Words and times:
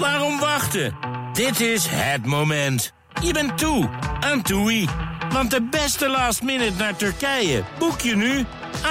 Waarom 0.00 0.38
wachten? 0.38 0.96
Dit 1.32 1.60
is 1.60 1.86
het 1.88 2.26
moment. 2.26 2.92
Je 3.22 3.32
bent 3.32 3.58
toe 3.58 3.88
aan 4.20 4.42
TUI. 4.42 4.88
Want 5.32 5.50
de 5.50 5.62
beste 5.70 6.08
last 6.08 6.42
minute 6.42 6.72
naar 6.78 6.96
Turkije 6.96 7.62
boek 7.78 8.00
je 8.00 8.16
nu. 8.16 8.44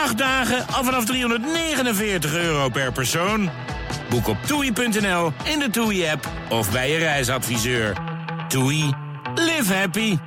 8 0.04 0.18
dagen 0.18 0.68
al 0.68 0.84
vanaf 0.84 1.06
349 1.06 2.34
euro 2.34 2.70
per 2.70 2.92
persoon. 2.92 3.50
Boek 4.10 4.28
op 4.28 4.38
toei.nl, 4.46 5.32
in 5.44 5.60
de 5.60 5.68
TUI-app 5.72 6.30
of 6.50 6.72
bij 6.72 6.92
je 6.92 6.98
reisadviseur. 6.98 7.98
TUI. 8.48 8.94
Live 9.36 9.74
happy. 9.74 10.18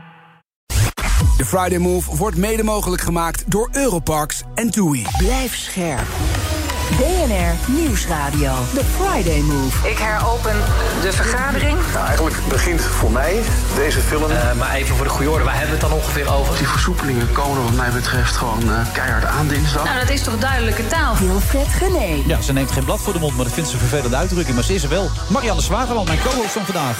De 1.36 1.44
Friday 1.44 1.78
Move 1.78 2.16
wordt 2.16 2.36
mede 2.36 2.62
mogelijk 2.62 3.02
gemaakt 3.02 3.50
door 3.50 3.68
Europarks 3.72 4.42
en 4.54 4.70
TUI. 4.70 5.06
Blijf 5.18 5.56
scherp. 5.56 6.21
BNR 6.96 7.72
Nieuwsradio. 7.72 8.52
The 8.74 8.84
Friday 8.84 9.40
Move. 9.40 9.88
Ik 9.88 9.98
heropen 9.98 10.54
de 11.02 11.12
vergadering. 11.12 11.78
Nou, 11.92 12.06
eigenlijk 12.06 12.36
begint 12.48 12.80
voor 12.80 13.10
mij 13.10 13.40
deze 13.76 14.00
film. 14.00 14.30
Uh, 14.30 14.52
maar 14.52 14.74
even 14.74 14.96
voor 14.96 15.04
de 15.04 15.10
goede 15.10 15.30
orde, 15.30 15.44
waar 15.44 15.58
hebben 15.58 15.74
we 15.74 15.80
het 15.80 15.90
dan 15.90 15.98
ongeveer 15.98 16.32
over? 16.32 16.56
Die 16.56 16.68
versoepelingen 16.68 17.32
komen 17.32 17.62
wat 17.62 17.72
mij 17.72 17.90
betreft 17.90 18.36
gewoon 18.36 18.62
uh, 18.64 18.92
keihard 18.92 19.24
aan 19.24 19.48
dinsdag. 19.48 19.84
Nou, 19.84 19.98
dat 19.98 20.10
is 20.10 20.22
toch 20.22 20.38
duidelijke 20.38 20.86
taal. 20.86 21.16
Wilfred 21.16 21.68
Gené. 21.68 22.22
Ja, 22.26 22.40
ze 22.40 22.52
neemt 22.52 22.70
geen 22.72 22.84
blad 22.84 23.00
voor 23.00 23.12
de 23.12 23.18
mond, 23.18 23.36
maar 23.36 23.44
dat 23.44 23.54
vindt 23.54 23.68
ze 23.68 23.74
een 23.74 23.80
vervelende 23.80 24.16
uitdrukking. 24.16 24.54
Maar 24.54 24.64
ze 24.64 24.74
is 24.74 24.82
er 24.82 24.88
wel. 24.88 25.10
Marianne 25.28 25.62
Zwagerland, 25.62 26.06
mijn 26.06 26.20
co-host 26.22 26.52
van 26.52 26.64
vandaag. 26.64 26.98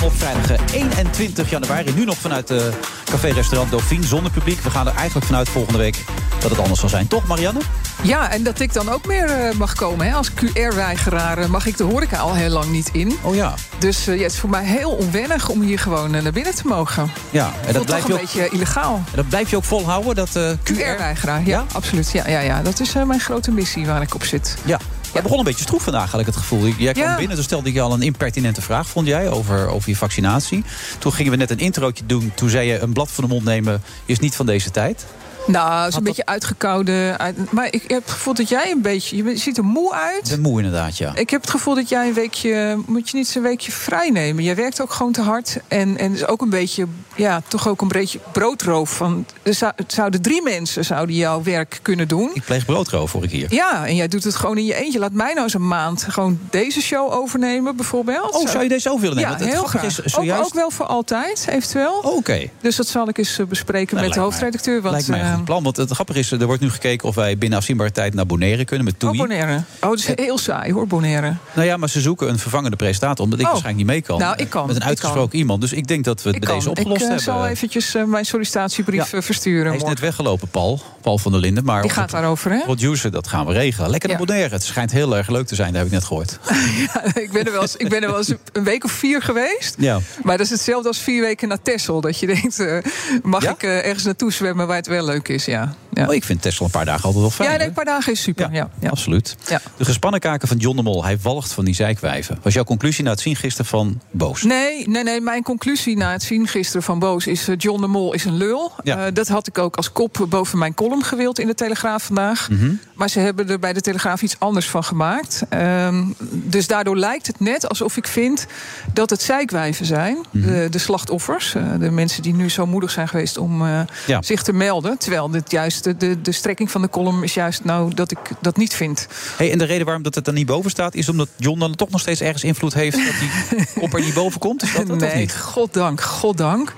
Op 0.00 0.12
vrijdag 0.16 0.72
21 0.72 1.50
januari. 1.50 1.92
Nu 1.94 2.04
nog 2.04 2.16
vanuit 2.16 2.50
uh, 2.50 2.62
café-restaurant 3.04 3.70
Dauphine 3.70 4.06
zonder 4.06 4.32
publiek. 4.32 4.60
We 4.60 4.70
gaan 4.70 4.86
er 4.86 4.94
eigenlijk 4.94 5.26
vanuit 5.26 5.48
volgende 5.48 5.78
week 5.78 6.04
dat 6.38 6.50
het 6.50 6.60
anders 6.60 6.80
zal 6.80 6.88
zijn. 6.88 7.06
Toch, 7.06 7.26
Marianne? 7.26 7.60
Ja, 8.02 8.30
en 8.30 8.42
dat 8.42 8.60
ik 8.60 8.72
dan 8.72 8.88
ook 8.88 9.06
meer 9.06 9.48
uh, 9.48 9.54
mag 9.54 9.74
komen. 9.74 10.06
Hè? 10.06 10.14
Als 10.14 10.30
QR-weigeraar 10.30 11.50
mag 11.50 11.66
ik 11.66 11.76
de 11.76 11.84
horeca 11.84 12.18
al 12.18 12.34
heel 12.34 12.50
lang 12.50 12.70
niet 12.70 12.88
in. 12.92 13.18
Oh 13.22 13.34
ja. 13.34 13.54
Dus 13.78 14.08
uh, 14.08 14.16
ja, 14.16 14.22
het 14.22 14.32
is 14.32 14.38
voor 14.38 14.50
mij 14.50 14.64
heel 14.64 14.90
onwennig 14.90 15.48
om 15.48 15.60
hier 15.60 15.78
gewoon 15.78 16.10
naar 16.10 16.32
binnen 16.32 16.54
te 16.54 16.66
mogen. 16.66 17.10
Ja, 17.30 17.52
en 17.66 17.72
dat 17.72 17.84
blijft 17.84 18.06
toch 18.06 18.16
een 18.16 18.22
ook, 18.22 18.32
beetje 18.32 18.48
illegaal. 18.48 18.94
En 18.94 19.16
dat 19.16 19.28
blijf 19.28 19.50
je 19.50 19.56
ook 19.56 19.64
volhouden, 19.64 20.14
dat 20.14 20.30
QR... 20.30 20.72
QR-weigeraar, 20.72 21.40
ja, 21.40 21.46
ja, 21.46 21.64
absoluut. 21.72 22.10
Ja, 22.10 22.28
ja, 22.28 22.40
ja. 22.40 22.62
Dat 22.62 22.80
is 22.80 22.92
mijn 22.92 23.20
grote 23.20 23.50
missie 23.50 23.86
waar 23.86 24.02
ik 24.02 24.14
op 24.14 24.24
zit. 24.24 24.56
Ja, 24.64 24.78
Jij 25.12 25.22
begon 25.22 25.38
een 25.38 25.44
beetje 25.44 25.62
stroef 25.62 25.82
vandaag, 25.82 26.10
had 26.10 26.20
ik 26.20 26.26
het 26.26 26.36
gevoel. 26.36 26.66
Jij 26.66 26.92
kwam 26.92 27.16
binnen, 27.16 27.34
toen 27.34 27.44
stelde 27.44 27.68
ik 27.68 27.74
je 27.74 27.80
al 27.80 27.92
een 27.92 28.02
impertinente 28.02 28.62
vraag, 28.62 28.88
vond 28.88 29.06
jij, 29.06 29.30
over, 29.30 29.68
over 29.68 29.88
je 29.88 29.96
vaccinatie. 29.96 30.64
Toen 30.98 31.12
gingen 31.12 31.32
we 31.32 31.38
net 31.38 31.50
een 31.50 31.58
introotje 31.58 32.06
doen. 32.06 32.32
Toen 32.34 32.48
zei 32.48 32.68
je, 32.68 32.78
een 32.78 32.92
blad 32.92 33.10
voor 33.10 33.24
de 33.24 33.30
mond 33.30 33.44
nemen 33.44 33.82
is 34.06 34.18
niet 34.18 34.36
van 34.36 34.46
deze 34.46 34.70
tijd. 34.70 35.06
Nou, 35.46 35.88
is 35.88 35.94
een 35.94 36.02
beetje 36.02 36.26
uitgekoude. 36.26 37.14
Uit, 37.18 37.52
maar 37.52 37.66
ik 37.66 37.84
heb 37.86 38.02
het 38.02 38.10
gevoel 38.10 38.34
dat 38.34 38.48
jij 38.48 38.70
een 38.70 38.82
beetje. 38.82 39.16
Je 39.16 39.36
ziet 39.36 39.56
er 39.56 39.64
moe 39.64 39.92
uit. 39.92 40.30
Ik 40.30 40.38
moe 40.38 40.62
inderdaad, 40.62 40.98
ja. 40.98 41.14
Ik 41.14 41.30
heb 41.30 41.40
het 41.40 41.50
gevoel 41.50 41.74
dat 41.74 41.88
jij 41.88 42.08
een 42.08 42.14
weekje. 42.14 42.82
Moet 42.86 43.10
je 43.10 43.16
niet 43.16 43.28
zo'n 43.28 43.42
weekje 43.42 43.72
vrij 43.72 44.10
nemen? 44.10 44.44
Jij 44.44 44.56
werkt 44.56 44.80
ook 44.80 44.92
gewoon 44.92 45.12
te 45.12 45.20
hard. 45.20 45.58
En, 45.68 45.98
en 45.98 46.12
is 46.12 46.26
ook 46.26 46.42
een 46.42 46.50
beetje. 46.50 46.86
Ja, 47.16 47.42
toch 47.48 47.68
ook 47.68 47.80
een 47.80 47.88
beetje 47.88 48.18
broodroof. 48.32 48.90
Van, 48.96 49.26
er 49.42 49.72
zouden 49.86 50.22
drie 50.22 50.42
mensen 50.42 50.84
zouden 50.84 51.14
jouw 51.14 51.42
werk 51.42 51.78
kunnen 51.82 52.08
doen. 52.08 52.30
Ik 52.34 52.44
pleeg 52.44 52.64
broodroof, 52.64 53.12
hoor 53.12 53.24
ik 53.24 53.30
hier. 53.30 53.54
Ja, 53.54 53.86
en 53.86 53.96
jij 53.96 54.08
doet 54.08 54.24
het 54.24 54.34
gewoon 54.34 54.58
in 54.58 54.64
je 54.64 54.74
eentje. 54.74 54.98
Laat 54.98 55.12
mij 55.12 55.32
nou 55.32 55.42
eens 55.42 55.54
een 55.54 55.68
maand 55.68 56.06
gewoon 56.08 56.38
deze 56.50 56.80
show 56.80 57.12
overnemen, 57.12 57.76
bijvoorbeeld. 57.76 58.34
Oh, 58.34 58.48
zou 58.48 58.62
je 58.62 58.68
deze 58.68 58.88
over 58.88 59.00
willen 59.00 59.16
nemen? 59.16 59.38
Ja, 59.38 59.44
heel 59.44 59.64
graag. 59.64 59.84
Is 59.84 59.98
zojuist... 59.98 60.40
ook, 60.40 60.46
ook, 60.46 60.54
wel 60.54 60.70
voor 60.70 60.86
altijd, 60.86 61.46
eventueel. 61.48 62.00
Oh, 62.02 62.16
Oké. 62.16 62.48
Dus 62.60 62.76
dat 62.76 62.86
zal 62.86 63.08
ik 63.08 63.18
eens 63.18 63.38
eh, 63.38 63.46
bespreken 63.46 63.94
nou, 63.94 64.06
met 64.06 64.16
de 64.16 64.22
hoofdredacteur. 64.22 64.82
Want, 64.82 65.08
een 65.32 65.38
goed 65.38 65.46
plan. 65.46 65.62
Want 65.62 65.76
het 65.76 65.90
grappige 65.90 66.18
is, 66.18 66.30
er 66.30 66.46
wordt 66.46 66.62
nu 66.62 66.70
gekeken 66.70 67.08
of 67.08 67.14
wij 67.14 67.38
binnen 67.38 67.58
afzienbare 67.58 67.92
tijd 67.92 68.14
naar 68.14 68.26
Bonaire 68.26 68.64
kunnen 68.64 68.84
met 68.84 68.98
Toei. 68.98 69.12
Oh, 69.12 69.18
Bonaire. 69.18 69.62
Oh, 69.80 69.90
dat 69.90 69.98
is 69.98 70.08
heel 70.14 70.38
saai 70.38 70.72
hoor, 70.72 70.86
Bonaire. 70.86 71.34
Nou 71.54 71.66
ja, 71.66 71.76
maar 71.76 71.88
ze 71.88 72.00
zoeken 72.00 72.28
een 72.28 72.38
vervangende 72.38 72.76
presentator, 72.76 73.24
omdat 73.24 73.38
ik 73.38 73.44
oh. 73.44 73.50
waarschijnlijk 73.50 73.86
niet 73.86 73.94
mee 73.94 74.02
kan. 74.02 74.18
Nou, 74.18 74.36
ik 74.36 74.50
kan. 74.50 74.66
Met 74.66 74.76
een 74.76 74.84
uitgesproken 74.84 75.38
iemand. 75.38 75.60
Dus 75.60 75.72
ik 75.72 75.86
denk 75.86 76.04
dat 76.04 76.22
we 76.22 76.30
het 76.30 76.40
bij 76.40 76.54
deze 76.54 76.70
opgelost 76.70 77.00
ik, 77.00 77.08
uh, 77.08 77.14
hebben. 77.14 77.34
Ik 77.34 77.40
zal 77.40 77.46
eventjes 77.46 77.94
uh, 77.94 78.04
mijn 78.04 78.24
sollicitatiebrief 78.24 79.10
ja. 79.10 79.22
versturen. 79.22 79.66
Hij 79.66 79.76
is 79.76 79.82
net 79.82 80.00
weggelopen, 80.00 80.48
Paul. 80.48 80.80
Paul 81.02 81.18
van 81.18 81.32
der 81.32 81.40
Linden. 81.40 81.64
Maar 81.64 81.82
Die 81.82 81.90
gaat 81.90 82.10
daarover, 82.10 82.50
hè? 82.50 82.58
Producer, 82.58 83.10
dat 83.10 83.28
gaan 83.28 83.46
we 83.46 83.52
regelen. 83.52 83.90
Lekker 83.90 84.10
ja. 84.10 84.16
Bonaire. 84.16 84.54
Het 84.54 84.64
schijnt 84.64 84.90
heel 84.92 85.16
erg 85.16 85.28
leuk 85.28 85.46
te 85.46 85.54
zijn, 85.54 85.68
dat 85.68 85.76
heb 85.76 85.86
ik 85.86 85.92
net 85.92 86.04
gehoord. 86.04 86.38
ja, 86.92 87.04
ik 87.14 87.32
ben 87.32 87.46
er 87.46 87.52
wel 87.52 87.60
eens, 87.62 87.76
ik 87.76 87.88
ben 87.88 88.02
er 88.02 88.08
wel 88.08 88.18
eens 88.18 88.32
een 88.52 88.64
week 88.64 88.84
of 88.84 88.92
vier 88.92 89.22
geweest. 89.22 89.74
Ja. 89.78 89.98
Maar 90.22 90.36
dat 90.36 90.46
is 90.46 90.52
hetzelfde 90.52 90.88
als 90.88 90.98
vier 90.98 91.22
weken 91.22 91.48
naar 91.48 91.62
Texel. 91.62 92.00
Dat 92.00 92.18
je 92.18 92.26
denkt, 92.26 92.60
uh, 92.60 92.78
mag 93.22 93.44
ik 93.44 93.62
ergens 93.62 94.04
naartoe 94.04 94.32
zwemmen 94.32 94.66
waar 94.66 94.76
het 94.76 94.86
wel 94.86 95.04
leuk 95.04 95.28
is, 95.28 95.44
ja. 95.44 95.74
ja. 95.92 96.06
Oh, 96.08 96.14
ik 96.14 96.24
vind 96.24 96.42
Texel 96.42 96.64
een 96.64 96.70
paar 96.70 96.84
dagen 96.84 97.04
altijd 97.04 97.22
wel 97.22 97.30
fijn. 97.30 97.50
Ja, 97.50 97.56
nee, 97.56 97.66
een 97.66 97.72
paar 97.72 97.84
dagen 97.84 98.12
is 98.12 98.22
super. 98.22 98.52
Ja, 98.52 98.68
absoluut. 98.90 99.36
Ja. 99.48 99.60
De 99.76 99.84
gespannen 99.84 100.20
kaken 100.20 100.48
van 100.48 100.56
John 100.56 100.76
de 100.76 100.82
Mol, 100.82 101.04
hij 101.04 101.18
walgt 101.22 101.52
van 101.52 101.64
die 101.64 101.74
zijkwijven. 101.74 102.38
Was 102.42 102.54
jouw 102.54 102.64
conclusie 102.64 103.04
na 103.04 103.10
het 103.10 103.20
zien 103.20 103.36
gisteren 103.36 103.66
van 103.66 104.00
Boos? 104.10 104.42
Nee, 104.42 104.88
nee, 104.88 105.02
nee. 105.02 105.20
Mijn 105.20 105.42
conclusie 105.42 105.96
na 105.96 106.12
het 106.12 106.22
zien 106.22 106.48
gisteren 106.48 106.82
van 106.82 106.98
Boos 106.98 107.26
is... 107.26 107.48
Uh, 107.48 107.54
John 107.58 107.80
de 107.80 107.86
Mol 107.86 108.12
is 108.12 108.24
een 108.24 108.36
lul. 108.36 108.72
Ja. 108.82 109.10
Dat 109.10 109.28
had 109.28 109.46
ik 109.46 109.58
ook 109.58 109.76
als 109.76 109.92
kop 109.92 110.26
boven 110.28 110.58
mijn 110.58 110.74
column 110.74 110.91
gewild 111.00 111.38
in 111.38 111.46
de 111.46 111.54
Telegraaf 111.54 112.04
vandaag. 112.04 112.50
Mm 112.50 112.58
-hmm. 112.58 112.78
Maar 112.94 113.08
ze 113.08 113.18
hebben 113.18 113.48
er 113.48 113.58
bij 113.58 113.72
de 113.72 113.80
Telegraaf 113.80 114.22
iets 114.22 114.36
anders 114.38 114.68
van 114.68 114.84
gemaakt. 114.84 115.42
Um, 115.50 116.14
dus 116.30 116.66
daardoor 116.66 116.96
lijkt 116.96 117.26
het 117.26 117.40
net 117.40 117.68
alsof 117.68 117.96
ik 117.96 118.06
vind 118.06 118.46
dat 118.92 119.10
het 119.10 119.22
zijkwijven 119.22 119.86
zijn. 119.86 120.16
Mm 120.16 120.42
-hmm. 120.42 120.52
de, 120.52 120.68
de, 120.70 120.78
slachtoffers. 120.78 121.54
Uh, 121.54 121.62
de 121.78 121.90
mensen 121.90 122.22
die 122.22 122.34
nu 122.34 122.50
zo 122.50 122.66
moedig 122.66 122.90
zijn 122.90 123.08
geweest 123.08 123.38
om 123.38 123.66
ja. 124.06 124.22
zich 124.22 124.42
te 124.42 124.52
melden. 124.52 124.98
Terwijl 124.98 125.30
dit 125.30 125.50
juist 125.50 125.84
de, 125.84 125.96
de, 125.96 126.20
de 126.20 126.32
strekking 126.32 126.70
van 126.70 126.82
de 126.82 126.88
column 126.88 127.22
is 127.22 127.34
juist 127.34 127.64
nou 127.64 127.94
dat 127.94 128.10
ik 128.10 128.18
dat 128.40 128.56
niet 128.56 128.74
vind. 128.74 129.06
Hey, 129.36 129.52
en 129.52 129.58
de 129.58 129.64
reden 129.64 129.84
waarom 129.84 130.02
dat 130.02 130.14
het 130.14 130.26
er 130.26 130.32
niet 130.32 130.46
boven 130.46 130.70
staat... 130.70 130.94
is 130.94 131.08
omdat 131.08 131.28
John 131.36 131.58
dan 131.58 131.74
toch 131.74 131.90
nog 131.90 132.00
steeds 132.00 132.20
ergens 132.20 132.44
invloed 132.44 132.74
heeft... 132.74 132.96
dat 132.96 133.14
die 133.20 133.66
kop 133.80 133.94
er 133.94 134.00
niet 134.00 134.14
boven 134.14 134.40
komt? 134.40 134.62
Is 134.62 134.74
dat, 134.74 134.86
dat 134.86 134.98
nee, 134.98 135.16
niet? 135.16 135.36
goddank, 135.36 136.00
goddank 136.00 136.74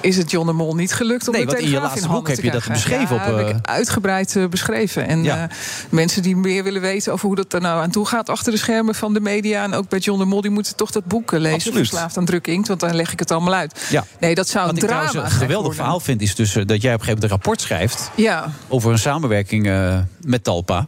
is 0.00 0.16
het 0.16 0.30
John 0.30 0.46
de 0.46 0.52
Mol 0.52 0.74
niet 0.74 0.92
gelukt 0.92 1.28
om 1.28 1.34
nee, 1.34 1.46
de 1.46 1.52
want 1.52 1.62
in 1.62 1.70
je 1.70 1.80
laatste 1.80 2.08
boek 2.08 2.28
heb 2.28 2.40
je 2.40 2.50
dat 2.50 2.66
beschreven. 2.68 3.16
Ja, 3.16 3.32
op, 3.32 3.48
uh... 3.48 3.56
uitgebreid 3.62 4.34
uh, 4.34 4.48
beschreven. 4.48 5.06
En 5.06 5.22
ja. 5.22 5.42
uh, 5.42 5.54
mensen 5.90 6.22
die 6.22 6.36
meer 6.36 6.64
willen 6.64 6.80
weten 6.80 7.12
over 7.12 7.26
hoe 7.26 7.36
dat 7.36 7.52
er 7.52 7.60
nou 7.60 7.82
aan 7.82 7.90
toe 7.90 8.06
gaat... 8.06 8.28
achter 8.28 8.52
de 8.52 8.58
schermen 8.58 8.94
van 8.94 9.14
de 9.14 9.20
media 9.20 9.62
en 9.62 9.74
ook 9.74 9.88
bij 9.88 9.98
John 9.98 10.18
de 10.18 10.24
Mol... 10.24 10.40
die 10.40 10.50
moeten 10.50 10.76
toch 10.76 10.90
dat 10.90 11.04
boek 11.04 11.32
lezen, 11.32 11.52
Absoluut. 11.52 11.76
Verslaafd 11.76 12.16
aan 12.16 12.24
druk 12.24 12.46
inkt. 12.46 12.68
Want 12.68 12.80
dan 12.80 12.94
leg 12.94 13.12
ik 13.12 13.18
het 13.18 13.30
allemaal 13.30 13.54
uit. 13.54 13.86
Ja. 13.90 14.04
Nee, 14.20 14.34
dat 14.34 14.48
zou 14.48 14.66
Wat 14.66 14.76
een 14.76 14.82
ik 14.82 14.88
drama 14.88 15.08
trouwens 15.08 15.32
een 15.34 15.38
geweldig 15.38 15.66
worden. 15.66 15.82
verhaal 15.82 16.00
vind... 16.00 16.20
is 16.20 16.34
dus 16.34 16.52
dat 16.52 16.66
jij 16.66 16.66
op 16.68 16.76
een 16.76 16.82
gegeven 16.82 17.06
moment 17.06 17.22
een 17.22 17.28
rapport 17.28 17.60
schrijft... 17.60 18.10
Ja. 18.14 18.52
over 18.68 18.92
een 18.92 18.98
samenwerking 18.98 19.66
uh, 19.66 19.98
met 20.20 20.44
Talpa. 20.44 20.86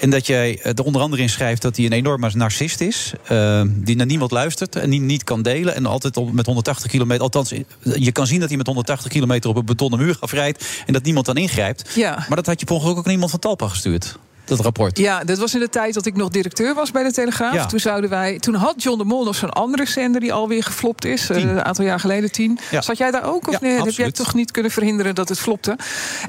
En 0.00 0.10
dat 0.10 0.26
jij 0.26 0.62
er 0.62 0.84
onder 0.84 1.02
andere 1.02 1.22
in 1.22 1.28
schrijft 1.28 1.62
dat 1.62 1.76
hij 1.76 1.86
een 1.86 1.92
enorme 1.92 2.30
narcist 2.34 2.80
is. 2.80 3.12
Uh, 3.32 3.62
die 3.66 3.96
naar 3.96 4.06
niemand 4.06 4.30
luistert 4.30 4.76
en 4.76 4.90
die 4.90 5.00
niet 5.00 5.24
kan 5.24 5.42
delen. 5.42 5.74
En 5.74 5.86
altijd 5.86 6.16
op, 6.16 6.32
met 6.32 6.46
180 6.46 6.90
kilometer. 6.90 7.22
Althans, 7.22 7.52
je 7.80 8.12
kan 8.12 8.26
zien 8.26 8.40
dat 8.40 8.48
hij 8.48 8.56
met 8.56 8.66
180 8.66 9.10
kilometer 9.12 9.50
op 9.50 9.56
een 9.56 9.64
betonnen 9.64 9.98
muur 9.98 10.16
afrijdt. 10.20 10.64
En 10.86 10.92
dat 10.92 11.02
niemand 11.02 11.26
dan 11.26 11.36
ingrijpt. 11.36 11.90
Ja. 11.94 12.05
Maar 12.14 12.36
dat 12.36 12.46
had 12.46 12.60
je 12.60 12.66
per 12.66 12.84
ook 12.84 13.06
aan 13.06 13.12
iemand 13.12 13.30
van 13.30 13.40
Talpa 13.40 13.68
gestuurd. 13.68 14.18
Dat 14.46 14.60
rapport. 14.60 14.98
Ja, 14.98 15.24
dat 15.24 15.38
was 15.38 15.54
in 15.54 15.60
de 15.60 15.68
tijd 15.68 15.94
dat 15.94 16.06
ik 16.06 16.16
nog 16.16 16.28
directeur 16.28 16.74
was 16.74 16.90
bij 16.90 17.02
de 17.02 17.12
Telegraaf. 17.12 17.54
Ja. 17.54 17.66
Toen, 17.66 17.80
zouden 17.80 18.10
wij, 18.10 18.38
toen 18.38 18.54
had 18.54 18.82
John 18.82 18.98
de 18.98 19.04
Mol 19.04 19.24
nog 19.24 19.34
zo'n 19.34 19.50
andere 19.50 19.86
zender 19.86 20.20
die 20.20 20.32
alweer 20.32 20.62
geflopt 20.62 21.04
is. 21.04 21.30
Uh, 21.30 21.36
een 21.36 21.64
aantal 21.64 21.84
jaar 21.84 22.00
geleden, 22.00 22.32
tien. 22.32 22.58
Ja. 22.70 22.80
Zat 22.80 22.98
jij 22.98 23.10
daar 23.10 23.24
ook? 23.24 23.48
Of 23.48 23.52
Ja, 23.52 23.58
nee, 23.60 23.82
heb 23.82 23.90
jij 23.90 24.10
toch 24.12 24.34
niet 24.34 24.50
kunnen 24.50 24.70
verhinderen 24.70 25.14
dat 25.14 25.28
het 25.28 25.38
flopte? 25.38 25.76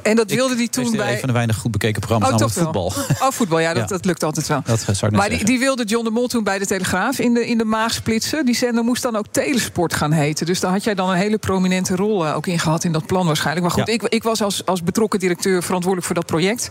En 0.02 0.16
dat 0.16 0.32
wilde 0.32 0.56
die 0.56 0.70
toen 0.70 0.84
is 0.84 0.92
bij. 0.92 1.12
Een 1.14 1.20
van 1.20 1.28
de 1.28 1.34
weinig 1.34 1.56
goed 1.56 1.72
bekeken 1.72 2.02
programma's, 2.02 2.32
Oh, 2.32 2.38
wel. 2.40 2.50
voetbal. 2.50 2.94
Oh, 3.28 3.32
voetbal, 3.32 3.60
ja, 3.60 3.74
dat, 3.74 3.90
dat 3.90 4.06
lukt 4.06 4.24
altijd 4.24 4.48
wel. 4.48 4.62
Dat 4.66 4.86
zou 4.92 5.12
Maar 5.12 5.30
die, 5.44 5.60
wilde 5.60 5.84
John 5.84 6.04
de 6.04 6.12
Mol 6.12 6.28
toen 6.28 6.44
bij 6.44 6.60
de 6.60 6.66
Telegraaf 6.66 7.20
in 7.20 7.34
de, 7.34 7.48
in 7.48 7.58
de 7.58 7.66
maag 7.66 7.94
splitsen. 7.94 8.46
Die 8.46 8.56
zender 8.56 8.84
moest 8.84 9.02
dan 9.02 9.16
ook 9.16 9.26
Telesport 9.32 9.94
gaan 9.94 10.12
heten. 10.12 10.46
Dus 10.46 10.60
daar 10.60 10.72
had 10.72 10.84
jij 10.84 10.94
dan 10.96 11.10
een 11.10 11.16
hele 11.16 11.38
prominente 11.38 11.96
rol 11.96 12.26
eh, 12.26 12.36
ook 12.36 12.48
in 12.48 12.60
gehad 12.60 12.84
in 12.84 12.92
dat 12.92 13.06
plan 13.06 13.25
waarschijnlijk. 13.25 13.66
Maar 13.66 13.75
goed, 13.75 13.94
ik, 13.94 14.04
ik 14.04 14.24
was 14.24 14.42
als, 14.42 14.66
als 14.66 14.84
betrokken 14.84 15.20
directeur 15.20 15.63
verantwoordelijk 15.63 16.06
voor 16.06 16.16
dat 16.16 16.25
project. 16.25 16.70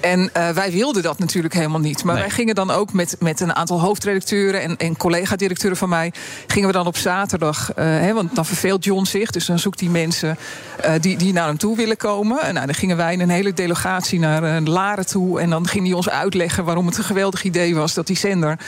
En 0.00 0.30
eh, 0.32 0.48
wij 0.48 0.70
wilden 0.82 1.02
dat 1.02 1.18
natuurlijk 1.18 1.54
helemaal 1.54 1.80
niet. 1.80 2.04
Maar 2.04 2.14
Nee. 2.14 2.22
wij 2.22 2.32
gingen 2.32 2.54
dan 2.54 2.70
ook 2.70 2.92
met, 2.92 3.16
met 3.18 3.40
een 3.40 3.54
aantal 3.54 3.80
hoofdredacteuren 3.80 4.62
en, 4.62 4.76
en 4.76 4.96
collega-directeuren 4.96 5.78
van 5.78 5.88
mij... 5.88 6.12
gingen 6.46 6.68
we 6.68 6.74
dan 6.74 6.86
op 6.86 6.96
zaterdag, 6.96 7.72
eh, 7.72 7.84
hè, 7.84 8.12
want 8.12 8.34
dan 8.34 8.46
verveelt 8.46 8.84
John 8.84 9.04
zich. 9.04 9.30
Dus 9.30 9.46
dan 9.46 9.58
zoekt 9.58 9.80
hij 9.80 9.88
mensen 9.88 10.36
eh, 10.80 10.92
die, 11.00 11.16
die 11.16 11.32
naar 11.32 11.46
hem 11.46 11.56
toe 11.58 11.76
willen 11.76 11.96
komen. 11.96 12.42
En 12.42 12.54
nou, 12.54 12.66
dan 12.66 12.74
gingen 12.74 12.96
wij 12.96 13.12
in 13.12 13.20
een 13.20 13.30
hele 13.30 13.52
delegatie 13.52 14.18
naar 14.18 14.42
eh, 14.42 14.66
Laren 14.66 15.06
toe. 15.06 15.40
En 15.40 15.50
dan 15.50 15.66
ging 15.68 15.86
hij 15.86 15.94
ons 15.94 16.08
uitleggen 16.08 16.64
waarom 16.64 16.86
het 16.86 16.98
een 16.98 17.04
geweldig 17.04 17.44
idee 17.44 17.74
was... 17.74 17.94
dat 17.94 18.06
die 18.06 18.16
zender 18.16 18.58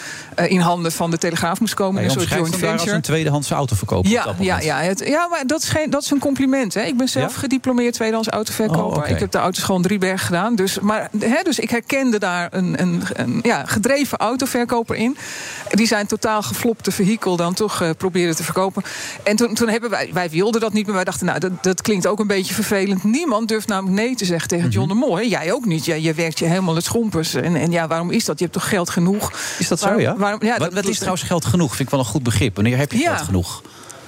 in 0.47 0.61
handen 0.61 0.93
van 0.93 1.11
de 1.11 1.19
Telegraaf 1.19 1.61
moest 1.61 1.75
komen. 1.75 2.03
In 2.03 2.09
een 2.09 2.15
soort 2.15 2.29
joint 2.29 2.51
hem 2.51 2.61
daar 2.61 2.71
als 2.71 2.79
venture. 2.79 2.97
een 2.97 3.03
tweedehands 3.03 3.51
autoverkoper. 3.51 4.11
op 4.11 4.13
Ja, 4.13 4.35
ja, 4.39 4.61
ja, 4.61 4.79
het, 4.79 5.03
ja, 5.07 5.29
maar 5.29 5.47
dat 5.47 5.63
is, 5.63 5.69
geen, 5.69 5.91
dat 5.91 6.03
is 6.03 6.11
een 6.11 6.19
compliment. 6.19 6.75
Hè. 6.75 6.83
Ik 6.83 6.97
ben 6.97 7.09
zelf 7.09 7.33
Ja? 7.33 7.39
gediplomeerd 7.39 7.95
tweedehands 7.95 8.29
autoverkoper. 8.29 9.03
Oh. 9.03 9.09
Ik 9.09 9.19
heb 9.19 9.31
de 9.31 9.39
auto's 9.39 9.63
gewoon 9.63 9.83
Drieberg 9.83 10.27
gedaan. 10.27 10.55
Dus, 10.55 10.79
maar, 10.81 11.09
hè, 11.19 11.43
dus 11.43 11.59
ik 11.59 11.71
herken 11.71 12.04
daar 12.11 12.49
een, 12.51 12.81
een, 12.81 13.03
een 13.13 13.41
ja, 13.43 13.65
gedreven 13.67 14.19
autoverkoper 14.19 14.97
in. 14.97 15.17
Die 15.71 15.87
zijn 15.87 16.07
totaal 16.07 16.43
geflopte 16.43 16.91
vehikel 16.91 17.37
dan 17.37 17.55
toch 17.55 17.83
uh, 17.83 17.91
proberen 17.99 18.37
te 18.37 18.45
verkopen. 18.45 18.83
En 19.23 19.37
toen, 19.37 19.55
toen 19.55 19.69
hebben 19.69 19.91
wij, 19.91 20.11
wij 20.13 20.31
wilden 20.31 20.61
dat 20.61 20.73
niet, 20.73 20.87
maar 20.87 20.95
wij 20.95 21.05
dachten, 21.05 21.27
nou, 21.27 21.39
dat, 21.39 21.63
dat 21.63 21.83
klinkt 21.83 22.07
ook 22.07 22.21
een 22.21 22.27
beetje 22.27 22.55
vervelend. 22.55 23.05
Niemand 23.05 23.49
durft 23.49 23.69
namelijk 23.69 23.97
nee 24.01 24.15
te 24.15 24.25
zeggen 24.25 24.49
tegen 24.49 24.69
John 24.69 24.89
de. 24.89 25.15
Hè? 25.17 25.21
Jij 25.21 25.53
ook 25.53 25.65
niet. 25.65 25.85
Ja, 25.85 25.95
je 25.95 26.15
werkt 26.15 26.39
je 26.39 26.45
helemaal 26.45 26.75
het 26.75 26.85
schompers. 26.85 27.35
En, 27.35 27.57
en 27.57 27.71
ja, 27.71 27.87
waarom 27.87 28.11
is 28.11 28.25
dat? 28.25 28.39
Je 28.39 28.45
hebt 28.45 28.57
toch 28.57 28.69
geld 28.69 28.91
genoeg? 28.91 29.33
Is 29.59 29.69
dat 29.69 29.81
zo, 29.81 30.01
ja? 30.01 30.17
Waarom, 30.17 30.43
ja 30.43 30.59
wat, 30.59 30.73
wat 30.73 30.89
is 30.89 30.97
trouwens 30.97 31.23
geld 31.23 31.45
genoeg? 31.45 31.69
Vind 31.69 31.81
ik 31.81 31.91
wel 31.91 32.01
een 32.01 32.07
goed 32.07 32.23
begrip. 32.23 32.55
Wanneer 32.55 32.77
heb 32.77 32.93
je 32.93 32.99
Ja. 32.99 33.15
geld 33.15 33.27
genoeg? 33.27 33.63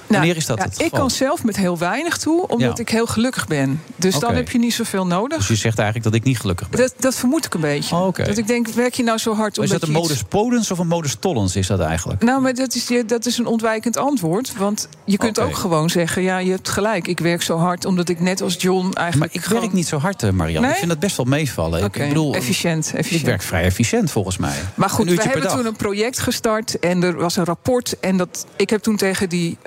Nou, 0.07 0.19
Wanneer 0.19 0.35
is 0.37 0.45
dat 0.45 0.57
ja, 0.57 0.63
het 0.63 0.81
Ik 0.81 0.91
kan 0.91 1.09
zelf 1.11 1.43
met 1.43 1.57
heel 1.57 1.77
weinig 1.77 2.17
toe, 2.17 2.47
omdat 2.47 2.77
Ja. 2.77 2.83
ik 2.83 2.89
heel 2.89 3.05
gelukkig 3.07 3.47
ben. 3.47 3.81
Dus 3.95 4.19
dan 4.19 4.35
heb 4.35 4.49
je 4.49 4.57
niet 4.57 4.73
zoveel 4.73 5.07
nodig. 5.07 5.37
Dus 5.37 5.47
je 5.47 5.55
zegt 5.55 5.77
eigenlijk 5.77 6.09
dat 6.09 6.15
ik 6.19 6.23
niet 6.27 6.39
gelukkig 6.39 6.69
ben. 6.69 6.79
Dat, 6.79 6.93
dat 6.99 7.15
vermoed 7.15 7.45
ik 7.45 7.53
een 7.53 7.61
beetje. 7.61 7.95
Oh, 7.95 8.05
oké. 8.07 8.23
Dat 8.23 8.37
ik 8.37 8.47
denk, 8.47 8.67
werk 8.67 8.93
je 8.93 9.03
nou 9.03 9.17
zo 9.17 9.33
hard 9.35 9.55
Maar 9.55 9.65
is 9.65 9.71
dat 9.71 9.81
een 9.81 9.91
je 9.91 9.97
iets- 9.97 10.07
modus 10.07 10.23
polens 10.23 10.71
of 10.71 10.79
een 10.79 10.87
modus 10.87 11.15
tollens 11.19 11.55
is 11.55 11.67
dat 11.67 11.79
eigenlijk? 11.79 12.23
Nou, 12.23 12.41
maar 12.41 12.53
dat 12.53 12.75
is, 12.75 12.91
dat 13.07 13.25
is 13.25 13.37
een 13.37 13.45
ontwijkend 13.45 13.97
antwoord. 13.97 14.53
Want 14.57 14.87
je 15.05 15.17
kunt 15.17 15.39
ook 15.39 15.55
gewoon 15.55 15.89
zeggen... 15.89 16.21
ja, 16.21 16.37
je 16.37 16.51
hebt 16.51 16.69
gelijk, 16.69 17.07
ik 17.07 17.19
werk 17.19 17.41
zo 17.41 17.57
hard 17.57 17.85
omdat 17.85 18.09
ik 18.09 18.19
net 18.19 18.41
als 18.41 18.55
John 18.59 18.91
eigenlijk... 18.93 19.33
Maar 19.33 19.43
ik 19.43 19.49
werk 19.61 19.73
niet 19.73 19.87
zo 19.87 19.97
hard, 19.97 20.23
eh, 20.23 20.29
Marianne. 20.29 20.61
Nee? 20.61 20.71
Ik 20.71 20.77
vind 20.77 20.89
dat 20.91 20.99
best 20.99 21.17
wel 21.17 21.25
meevallen. 21.25 21.83
Ik- 21.83 21.91
bedoel, 21.91 22.33
efficiënt, 22.35 22.91
efficiënt. 22.95 23.21
ik 23.21 23.25
werk 23.27 23.41
vrij 23.41 23.63
efficiënt 23.63 24.11
volgens 24.11 24.37
mij. 24.37 24.55
Maar 24.75 24.89
goed, 24.89 25.09
we 25.09 25.21
hebben 25.23 25.47
toen 25.47 25.65
een 25.65 25.75
project 25.75 26.19
gestart 26.19 26.79
en 26.79 27.03
er 27.03 27.15
was 27.17 27.35
een 27.35 27.45
rapport. 27.45 27.99
En 27.99 28.17
dat, 28.17 28.45
ik 28.55 28.69
heb 28.69 28.81
toen 28.81 28.95
tegen 28.95 29.29
die 29.29 29.57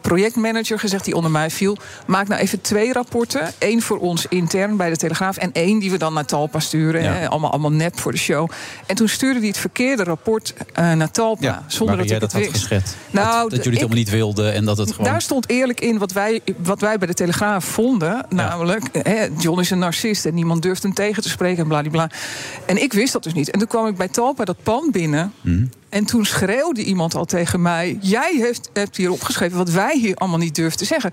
projectmanager 0.00 0.78
gezegd, 0.78 1.04
die 1.04 1.14
onder 1.14 1.30
mij 1.30 1.50
viel... 1.50 1.76
maak 2.06 2.28
nou 2.28 2.40
even 2.40 2.60
twee 2.60 2.92
rapporten. 2.92 3.52
Eén 3.58 3.82
voor 3.82 3.98
ons 3.98 4.26
intern 4.28 4.76
bij 4.76 4.90
de 4.90 4.96
Telegraaf... 4.96 5.36
en 5.36 5.52
één 5.52 5.78
die 5.78 5.90
we 5.90 5.98
dan 5.98 6.12
naar 6.12 6.24
Talpa 6.24 6.60
sturen. 6.60 7.02
Ja. 7.02 7.26
allemaal, 7.26 7.50
allemaal 7.50 7.72
nep 7.72 7.98
voor 7.98 8.12
de 8.12 8.18
show. 8.18 8.50
En 8.86 8.96
toen 8.96 9.08
stuurde 9.08 9.38
hij 9.38 9.48
het 9.48 9.58
verkeerde 9.58 10.04
rapport 10.04 10.54
eh, 10.72 10.92
naar 10.92 11.10
Talpa. 11.10 11.42
Ja, 11.42 11.64
zonder 11.66 11.96
dat 11.96 12.04
jij 12.06 12.14
ik 12.14 12.20
dat 12.20 12.32
het 12.32 12.42
had 12.44 12.52
geschet. 12.52 12.96
Nou, 13.10 13.26
dat, 13.26 13.50
dat 13.50 13.50
jullie 13.50 13.56
het 13.58 13.66
ik- 13.66 13.72
helemaal 13.72 13.96
niet 13.96 14.10
wilden 14.10 14.52
en 14.52 14.64
dat 14.64 14.78
het 14.78 14.92
gewoon... 14.92 15.10
Daar 15.10 15.22
stond 15.22 15.48
eerlijk 15.48 15.80
in 15.80 15.98
wat 15.98 16.12
wij, 16.12 16.40
wat 16.56 16.80
wij 16.80 16.98
bij 16.98 17.06
de 17.06 17.14
Telegraaf 17.14 17.64
vonden. 17.64 18.26
Namelijk, 18.28 18.84
John 19.38 19.60
is 19.60 19.70
een 19.70 19.78
narcist 19.78 20.26
en 20.26 20.34
niemand 20.34 20.62
durft 20.62 20.82
hem 20.82 20.94
tegen 20.94 21.22
te 21.22 21.28
spreken 21.28 21.62
en 21.62 21.68
bladibla. 21.68 22.10
En 22.66 22.82
ik 22.82 22.92
wist 22.92 23.12
dat 23.12 23.22
dus 23.22 23.32
niet. 23.32 23.50
En 23.50 23.58
toen 23.58 23.68
kwam 23.68 23.86
ik 23.86 23.96
bij 23.96 24.08
Talpa 24.08 24.44
dat 24.44 24.62
pand 24.62 24.92
binnen. 24.92 25.32
Mhm. 25.40 25.64
En 25.90 26.04
toen 26.04 26.24
schreeuwde 26.24 26.84
iemand 26.84 27.14
al 27.14 27.24
tegen 27.24 27.62
mij... 27.62 27.98
jij 28.00 28.34
heeft, 28.36 28.70
hebt 28.72 28.96
hier 28.96 29.10
opgeschreven 29.10 29.58
wat 29.58 29.70
wij 29.70 29.98
hier 29.98 30.14
allemaal 30.16 30.38
niet 30.38 30.54
durven 30.54 30.78
te 30.78 30.84
zeggen. 30.84 31.10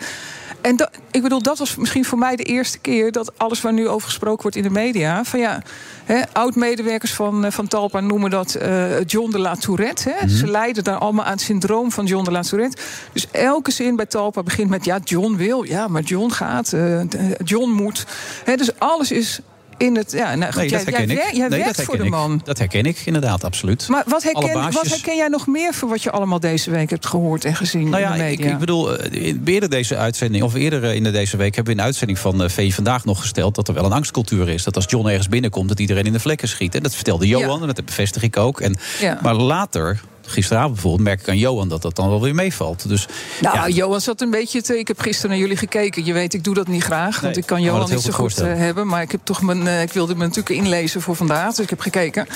En 0.62 0.76
dat, 0.76 0.90
ik 1.12 1.22
bedoel, 1.22 1.42
dat 1.42 1.58
was 1.58 1.76
misschien 1.76 2.06
voor 2.06 2.18
mij 2.18 2.36
de 2.36 2.44
eerste 2.44 2.78
keer... 2.78 3.12
dat 3.12 3.38
alles 3.38 3.62
waar 3.62 3.74
nu 3.74 3.88
over 3.88 4.08
gesproken 4.08 4.42
wordt 4.42 4.58
in 4.58 4.64
de 4.64 4.70
media... 4.70 5.24
van 5.24 5.40
ja, 5.40 5.62
hè, 6.04 6.22
oud-medewerkers 6.34 7.14
van, 7.14 7.46
eh, 7.46 7.52
van 7.52 7.68
Talpa 7.68 8.00
noemen 8.00 8.30
dat 8.30 8.56
eh, 8.56 9.04
John 9.06 9.32
de 9.32 9.40
la 9.40 9.56
Tourette. 9.56 10.16
Hè. 10.16 10.28
Ze 10.28 10.48
lijden 10.48 10.84
daar 10.84 10.98
allemaal 10.98 11.26
aan 11.26 11.32
het 11.32 11.42
syndroom 11.42 11.92
van 11.92 12.06
John 12.06 12.24
de 12.24 12.32
la 12.32 12.42
Tourette. 12.42 12.78
Dus 13.14 13.28
elke 13.32 13.72
zin 13.72 13.96
bij 13.96 14.06
Talpa 14.06 14.44
begint 14.44 14.70
met... 14.70 14.86
ja, 14.86 15.00
John 15.04 15.36
wil, 15.36 15.64
ja, 15.64 15.88
maar 15.88 16.02
John 16.02 16.32
gaat, 16.32 16.74
eh, 16.74 17.02
John 17.44 17.70
moet. 17.70 18.06
Hè, 18.44 18.56
dus 18.56 18.80
alles 18.80 19.12
is 19.12 19.40
in 19.78 19.96
het... 19.96 20.12
Ja, 20.12 20.36
nou, 20.36 20.52
goed, 20.52 20.62
Nee, 20.62 20.70
jij, 20.70 20.78
dat 20.84 20.94
herken 20.94 21.16
jij, 21.16 21.26
ik. 21.28 21.34
jij 21.36 21.48
nee, 21.48 21.60
werkt 21.60 21.76
dat 21.78 21.86
voor 21.86 21.98
de 21.98 22.02
herken 22.04 22.22
ik. 22.22 22.28
man. 22.28 22.42
Dat 22.44 22.58
herken 22.58 22.86
ik 22.86 23.02
inderdaad, 23.06 23.44
absoluut. 23.44 23.88
Maar 23.88 24.04
wat 24.08 24.24
herken, 24.24 24.72
wat 24.72 24.88
herken 24.88 25.16
jij 25.16 25.28
nog 25.28 25.48
meer 25.48 25.74
van 25.74 25.90
wat 25.90 26.04
je 26.04 26.12
allemaal 26.12 26.40
deze 26.40 26.72
week 26.72 26.90
hebt 26.90 27.06
gehoord 27.06 27.46
en 27.46 27.56
gezien 27.56 27.90
Nou 27.90 28.04
in 28.04 28.10
ja, 28.10 28.16
de 28.16 28.32
ik, 28.32 28.38
media? 28.38 28.52
ik 28.54 28.58
bedoel, 28.60 28.98
eh, 28.98 29.26
in- 29.28 29.42
eerder 29.46 29.70
deze 29.70 29.98
uitzending, 29.98 30.44
of 30.44 30.54
eerder 30.54 30.84
eh, 30.84 30.96
in 30.96 31.04
de 31.04 31.12
deze 31.12 31.38
week, 31.38 31.56
hebben 31.56 31.66
we 31.66 31.72
in 31.72 31.78
de 31.78 31.84
uitzending 31.84 32.20
van 32.20 32.44
eh, 32.44 32.50
VI 32.50 32.74
vandaag 32.74 33.06
nog 33.06 33.20
gesteld 33.22 33.56
dat 33.56 33.68
er 33.68 33.74
wel 33.74 33.86
een 33.86 33.92
angstcultuur 33.92 34.50
is. 34.50 34.64
Dat 34.64 34.76
als 34.76 34.86
John 34.88 35.08
ergens 35.08 35.30
binnenkomt, 35.30 35.70
dat 35.70 35.80
iedereen 35.80 36.06
in 36.06 36.14
de 36.14 36.20
vlekken 36.20 36.48
schiet. 36.48 36.76
En 36.76 36.84
dat 36.84 36.96
vertelde 36.96 37.28
Johan 37.28 37.56
Ja. 37.62 37.68
en 37.68 37.74
dat 37.74 37.86
bevestig 37.86 38.22
ik 38.24 38.38
ook. 38.38 38.62
En, 38.62 38.76
Ja. 39.00 39.20
Maar 39.22 39.36
later, 39.36 40.00
gisteravond 40.28 40.74
bijvoorbeeld, 40.74 41.04
merk 41.04 41.22
ik 41.22 41.30
aan 41.30 41.38
Johan 41.38 41.68
dat 41.68 41.82
dat 41.82 41.96
dan 41.96 42.10
wel 42.10 42.22
weer 42.22 42.36
meevalt. 42.36 42.88
Dus 42.88 43.08
Nou, 43.42 43.56
ja, 43.56 43.68
Johan 43.68 44.02
zat 44.02 44.22
een 44.22 44.30
beetje 44.30 44.62
te. 44.62 44.80
Ik 44.80 44.88
heb 44.88 45.00
gisteren 45.00 45.30
naar 45.30 45.40
jullie 45.40 45.58
gekeken. 45.58 46.06
Je 46.06 46.14
weet, 46.14 46.34
ik 46.34 46.44
doe 46.44 46.54
dat 46.54 46.68
niet 46.68 46.84
graag. 46.84 47.20
Want 47.20 47.22
Nee, 47.22 47.32
ik 47.32 47.34
kan 47.34 47.58
ik 47.58 47.64
kan 47.64 47.74
me 47.74 47.80
Johan 47.80 47.90
niet 47.90 48.02
zo 48.02 48.12
goed 48.12 48.38
eh, 48.38 48.48
hebben. 48.58 48.88
Maar 48.88 49.02
ik, 49.02 49.12
heb 49.12 49.22
toch 49.24 49.42
mijn, 49.42 49.68
eh, 49.68 49.82
ik 49.82 49.94
wilde 49.94 50.16
me 50.16 50.24
natuurlijk 50.24 50.50
inlezen 50.50 51.02
voor 51.02 51.16
vandaag. 51.16 51.50
Dus 51.50 51.60
ik 51.60 51.70
heb 51.70 51.80
gekeken. 51.80 52.28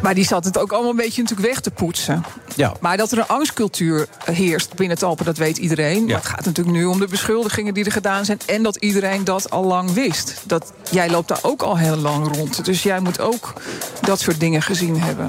Maar 0.00 0.14
die 0.14 0.24
zat 0.24 0.44
het 0.44 0.58
ook 0.58 0.72
allemaal 0.72 0.90
een 0.90 0.96
beetje 0.96 1.22
natuurlijk 1.22 1.48
weg 1.48 1.60
te 1.60 1.70
poetsen. 1.70 2.24
ja. 2.56 2.72
Maar 2.80 2.96
dat 2.96 3.12
er 3.12 3.18
een 3.18 3.26
angstcultuur 3.26 4.08
heerst 4.24 4.74
binnen 4.74 4.98
Talpen, 4.98 5.24
dat 5.24 5.36
weet 5.36 5.58
iedereen. 5.58 6.00
Ja. 6.00 6.06
Maar 6.06 6.16
het 6.16 6.26
gaat 6.26 6.44
natuurlijk 6.44 6.76
nu 6.76 6.84
om 6.84 6.98
de 6.98 7.06
beschuldigingen 7.06 7.74
die 7.74 7.84
er 7.84 7.92
gedaan 7.92 8.24
zijn. 8.24 8.38
En 8.46 8.62
dat 8.62 8.76
iedereen 8.76 9.24
dat 9.24 9.50
al 9.50 9.64
lang 9.64 9.92
wist. 9.92 10.42
Dat, 10.44 10.72
jij 10.90 11.10
loopt 11.10 11.28
daar 11.28 11.38
ook 11.42 11.62
al 11.62 11.78
heel 11.78 11.96
lang 11.96 12.36
rond. 12.36 12.64
Dus 12.64 12.82
jij 12.82 13.00
moet 13.00 13.20
ook 13.20 13.52
dat 14.00 14.20
soort 14.20 14.40
dingen 14.40 14.62
gezien 14.62 15.00
hebben. 15.00 15.26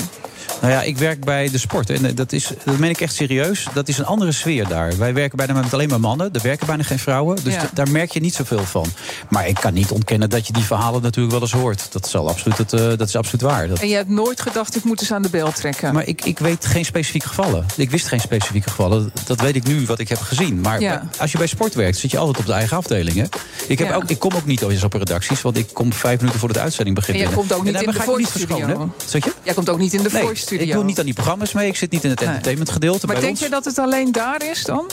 Nou 0.61 0.73
ja, 0.73 0.81
ik 0.81 0.97
werk 0.97 1.25
bij 1.25 1.49
de 1.49 1.57
sport. 1.57 1.89
En 1.89 2.05
eh, 2.05 2.15
dat, 2.15 2.31
is, 2.31 2.51
dat 2.65 2.77
meen 2.77 2.89
ik 2.89 3.01
echt 3.01 3.15
serieus. 3.15 3.65
Dat 3.73 3.87
is 3.87 3.97
een 3.97 4.05
andere 4.05 4.31
sfeer 4.31 4.67
daar. 4.67 4.97
Wij 4.97 5.13
werken 5.13 5.37
bijna 5.37 5.53
met 5.53 5.73
alleen 5.73 5.89
maar 5.89 5.99
mannen. 5.99 6.29
Er 6.33 6.41
werken 6.41 6.67
bijna 6.67 6.83
geen 6.83 6.99
vrouwen. 6.99 7.37
Dus 7.43 7.53
Ja. 7.53 7.69
daar 7.73 7.89
merk 7.91 8.11
je 8.11 8.19
niet 8.19 8.33
zoveel 8.35 8.63
van. 8.65 8.85
Maar 9.29 9.47
ik 9.47 9.55
kan 9.55 9.73
niet 9.73 9.91
ontkennen 9.91 10.29
dat 10.29 10.47
je 10.47 10.53
die 10.53 10.63
verhalen 10.63 11.01
natuurlijk 11.01 11.31
wel 11.33 11.41
eens 11.41 11.51
hoort. 11.51 11.87
Dat, 11.91 12.07
zal 12.09 12.29
absoluut, 12.29 12.57
het, 12.57 12.73
eh, 12.73 12.79
dat 12.79 13.07
is 13.07 13.15
absoluut 13.15 13.41
waar. 13.41 13.67
Dat, 13.67 13.79
En 13.79 13.87
je 13.87 13.95
hebt 13.95 14.09
nooit 14.09 14.41
gedacht, 14.41 14.75
ik 14.75 14.83
moet 14.83 15.01
eens 15.01 15.11
aan 15.11 15.21
de 15.21 15.29
bel 15.29 15.51
trekken. 15.51 15.93
maar 15.93 16.07
ik, 16.07 16.25
ik 16.25 16.39
weet 16.39 16.65
geen 16.65 16.85
specifieke 16.85 17.27
gevallen. 17.27 17.65
Ik 17.75 17.91
wist 17.91 18.07
geen 18.07 18.19
specifieke 18.19 18.69
gevallen. 18.69 19.11
Dat 19.25 19.41
weet 19.41 19.55
ik 19.55 19.63
nu 19.67 19.85
wat 19.85 19.99
ik 19.99 20.09
heb 20.09 20.19
gezien. 20.21 20.61
Maar 20.61 20.79
Ja. 20.81 21.03
als 21.19 21.31
je 21.31 21.37
bij 21.37 21.47
sport 21.47 21.73
werkt, 21.73 21.97
zit 21.97 22.11
je 22.11 22.17
altijd 22.17 22.37
op 22.37 22.45
de 22.45 22.53
eigen 22.53 22.77
afdelingen. 22.77 23.29
Ik, 23.67 23.79
heb 23.79 23.87
Ja. 23.87 23.95
ook, 23.95 24.03
ik 24.09 24.19
kom 24.19 24.33
ook 24.35 24.45
niet 24.45 24.61
eens 24.61 24.83
op 24.83 24.93
redacties. 24.93 25.41
Want 25.41 25.57
ik 25.57 25.73
kom 25.73 25.93
vijf 25.93 26.19
minuten 26.19 26.39
voor 26.39 26.53
de 26.53 26.59
uitzending 26.59 26.95
begint. 26.95 27.17
En 27.17 27.23
jij 27.23 27.33
binnen. 27.33 27.47
komt 27.47 27.59
ook 27.59 27.65
niet 27.65 27.81
in 27.81 27.91
de. 27.91 28.87
Zeg 29.05 29.23
je? 29.25 29.31
Jij 29.43 29.53
komt 29.53 29.69
ook 29.69 29.77
niet 29.79 29.93
in 29.93 30.03
de 30.03 30.09
Nee, 30.11 30.21
Studio. 30.55 30.73
ik 30.73 30.73
doe 30.79 30.83
niet 30.83 30.99
aan 30.99 31.05
die 31.05 31.13
programma's 31.13 31.53
mee. 31.53 31.67
Ik 31.67 31.75
zit 31.75 31.91
niet 31.91 32.03
in 32.03 32.09
het 32.09 32.21
entertainment 32.21 32.69
gedeelte 32.69 33.05
Maar 33.07 33.15
denk 33.19 33.29
ons. 33.31 33.39
je 33.39 33.49
dat 33.49 33.65
het 33.65 33.77
alleen 33.79 34.11
daar 34.11 34.43
is 34.43 34.63
dan? 34.63 34.89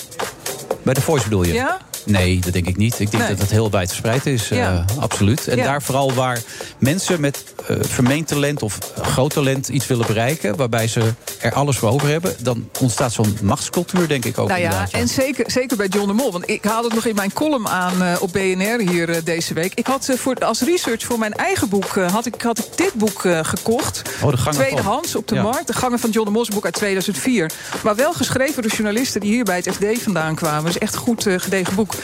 Bij 0.83 0.95
de 0.95 1.01
Voice 1.01 1.25
bedoel 1.25 1.43
je? 1.45 1.53
Ja? 1.53 1.79
Nee, 2.05 2.39
dat 2.41 2.53
denk 2.53 2.67
ik 2.67 2.77
niet. 2.77 3.01
Ik 3.01 3.11
denk 3.11 3.23
Nee. 3.23 3.33
dat 3.33 3.41
het 3.41 3.51
heel 3.51 3.71
wijd 3.71 3.89
verspreid 3.89 4.27
is. 4.27 4.51
eh, 4.51 4.81
absoluut. 4.99 5.49
En 5.49 5.57
Ja. 5.57 5.65
daar 5.65 5.83
vooral 5.83 6.13
waar 6.13 6.41
mensen 6.79 7.21
met 7.21 7.45
eh, 7.67 7.77
vermeend 7.81 8.29
talent 8.29 8.63
of 8.63 8.79
groot 9.03 9.33
talent 9.33 9.69
iets 9.69 9.87
willen 9.87 10.07
bereiken, 10.07 10.57
waarbij 10.57 10.89
ze 10.89 11.13
er 11.41 11.53
alles 11.53 11.77
voor 11.79 11.89
over 11.91 12.09
hebben, 12.09 12.37
dan 12.41 12.69
ontstaat 12.81 13.13
zo'n 13.13 13.39
machtscultuur, 13.43 14.09
denk 14.09 14.25
ik 14.25 14.39
ook. 14.39 14.49
Nou 14.49 14.61
ja, 14.61 14.87
en 14.91 15.09
zeker, 15.09 15.51
zeker 15.51 15.77
bij 15.77 15.87
John 15.87 16.07
de 16.07 16.13
Mol. 16.13 16.33
Want 16.33 16.51
ik 16.51 16.65
haalde 16.65 16.87
het 16.87 16.95
nog 16.95 17.05
in 17.07 17.15
mijn 17.15 17.33
column 17.33 17.69
aan 17.69 18.03
eh, 18.03 18.17
op 18.21 18.33
BNR 18.33 18.81
hier 18.91 19.11
eh, 19.11 19.17
deze 19.25 19.55
week. 19.55 19.73
Ik 19.75 19.87
had 19.87 20.09
eh, 20.09 20.17
voor, 20.17 20.35
als 20.35 20.61
research 20.61 21.03
voor 21.03 21.19
mijn 21.19 21.35
eigen 21.35 21.69
boek 21.69 21.97
eh, 21.97 22.13
had, 22.13 22.27
ik, 22.27 22.43
had 22.43 22.59
ik 22.59 22.65
dit 22.77 22.93
boek 22.95 23.25
eh, 23.25 23.39
gekocht. 23.43 24.03
Oh, 24.23 24.31
de 24.31 24.37
gangen 24.37 24.59
Tweedehands 24.61 25.15
op 25.15 25.29
de 25.29 25.35
Ja. 25.35 25.43
markt. 25.43 25.67
De 25.67 25.73
gangen 25.73 25.99
van 25.99 26.11
John 26.11 26.27
de 26.27 26.33
Mol's 26.33 26.49
boek 26.49 26.65
uit 26.65 26.75
2004. 26.75 27.51
Maar 27.83 27.97
wel 27.97 28.13
geschreven 28.13 28.63
door 28.63 28.71
journalisten 28.71 29.21
die 29.21 29.33
hier 29.33 29.45
bij 29.45 29.57
het 29.57 29.75
FD 29.75 30.03
vandaan 30.03 30.35
kwamen. 30.35 30.65
Dus 30.65 30.79
echt 30.79 30.95
een 30.95 31.01
goed 31.01 31.27
eh, 31.27 31.35
gedegen 31.39 31.75
boek. 31.75 31.95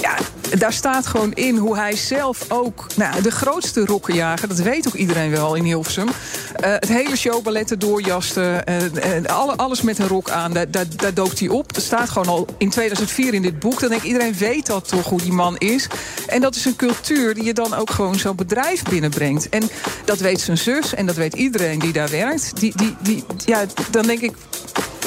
Ja, 0.00 0.16
daar 0.58 0.72
staat 0.72 1.06
gewoon 1.06 1.32
in 1.32 1.56
hoe 1.56 1.76
hij 1.76 1.96
zelf 1.96 2.44
ook... 2.48 2.86
Nou, 2.96 3.22
de 3.22 3.30
grootste 3.30 3.84
rokkenjager, 3.84 4.48
dat 4.48 4.58
weet 4.58 4.86
ook 4.86 4.94
iedereen 4.94 5.30
wel 5.30 5.54
in 5.54 5.64
Hilversum. 5.64 6.08
Eh, 6.54 6.72
het 6.72 6.88
hele 6.88 7.16
showballetten 7.16 7.78
doorjaste. 7.78 8.62
eh, 8.64 9.16
eh, 9.16 9.24
alle, 9.24 9.56
alles 9.56 9.82
met 9.82 9.98
een 9.98 10.08
rok 10.08 10.30
aan, 10.30 10.52
daar, 10.52 10.70
daar, 10.70 11.14
dook 11.14 11.38
hij 11.38 11.48
op. 11.48 11.74
Dat 11.74 11.82
staat 11.82 12.10
gewoon 12.10 12.28
al 12.28 12.46
in 12.58 12.70
2004 12.70 13.34
in 13.34 13.42
dit 13.42 13.58
boek. 13.58 13.80
Dan 13.80 13.88
denk 13.88 14.02
ik, 14.02 14.06
iedereen 14.06 14.34
weet 14.34 14.66
dat 14.66 14.88
toch, 14.88 15.08
hoe 15.08 15.22
die 15.22 15.32
man 15.32 15.56
is. 15.58 15.86
En 16.26 16.40
dat 16.40 16.54
is 16.54 16.64
een 16.64 16.76
cultuur 16.76 17.34
die 17.34 17.44
je 17.44 17.54
dan 17.54 17.74
ook 17.74 17.90
gewoon 17.90 18.18
zo'n 18.18 18.36
bedrijf 18.36 18.82
binnenbrengt. 18.82 19.48
En 19.48 19.62
dat 20.04 20.18
weet 20.18 20.40
zijn 20.40 20.58
zus 20.58 20.94
en 20.94 21.06
dat 21.06 21.16
weet 21.16 21.34
iedereen 21.34 21.78
die 21.78 21.92
daar 21.92 22.10
werkt. 22.10 22.60
Die, 22.60 22.72
die, 22.76 22.96
die, 23.00 23.24
ja, 23.44 23.64
dan 23.90 24.06
denk 24.06 24.20
ik, 24.20 24.32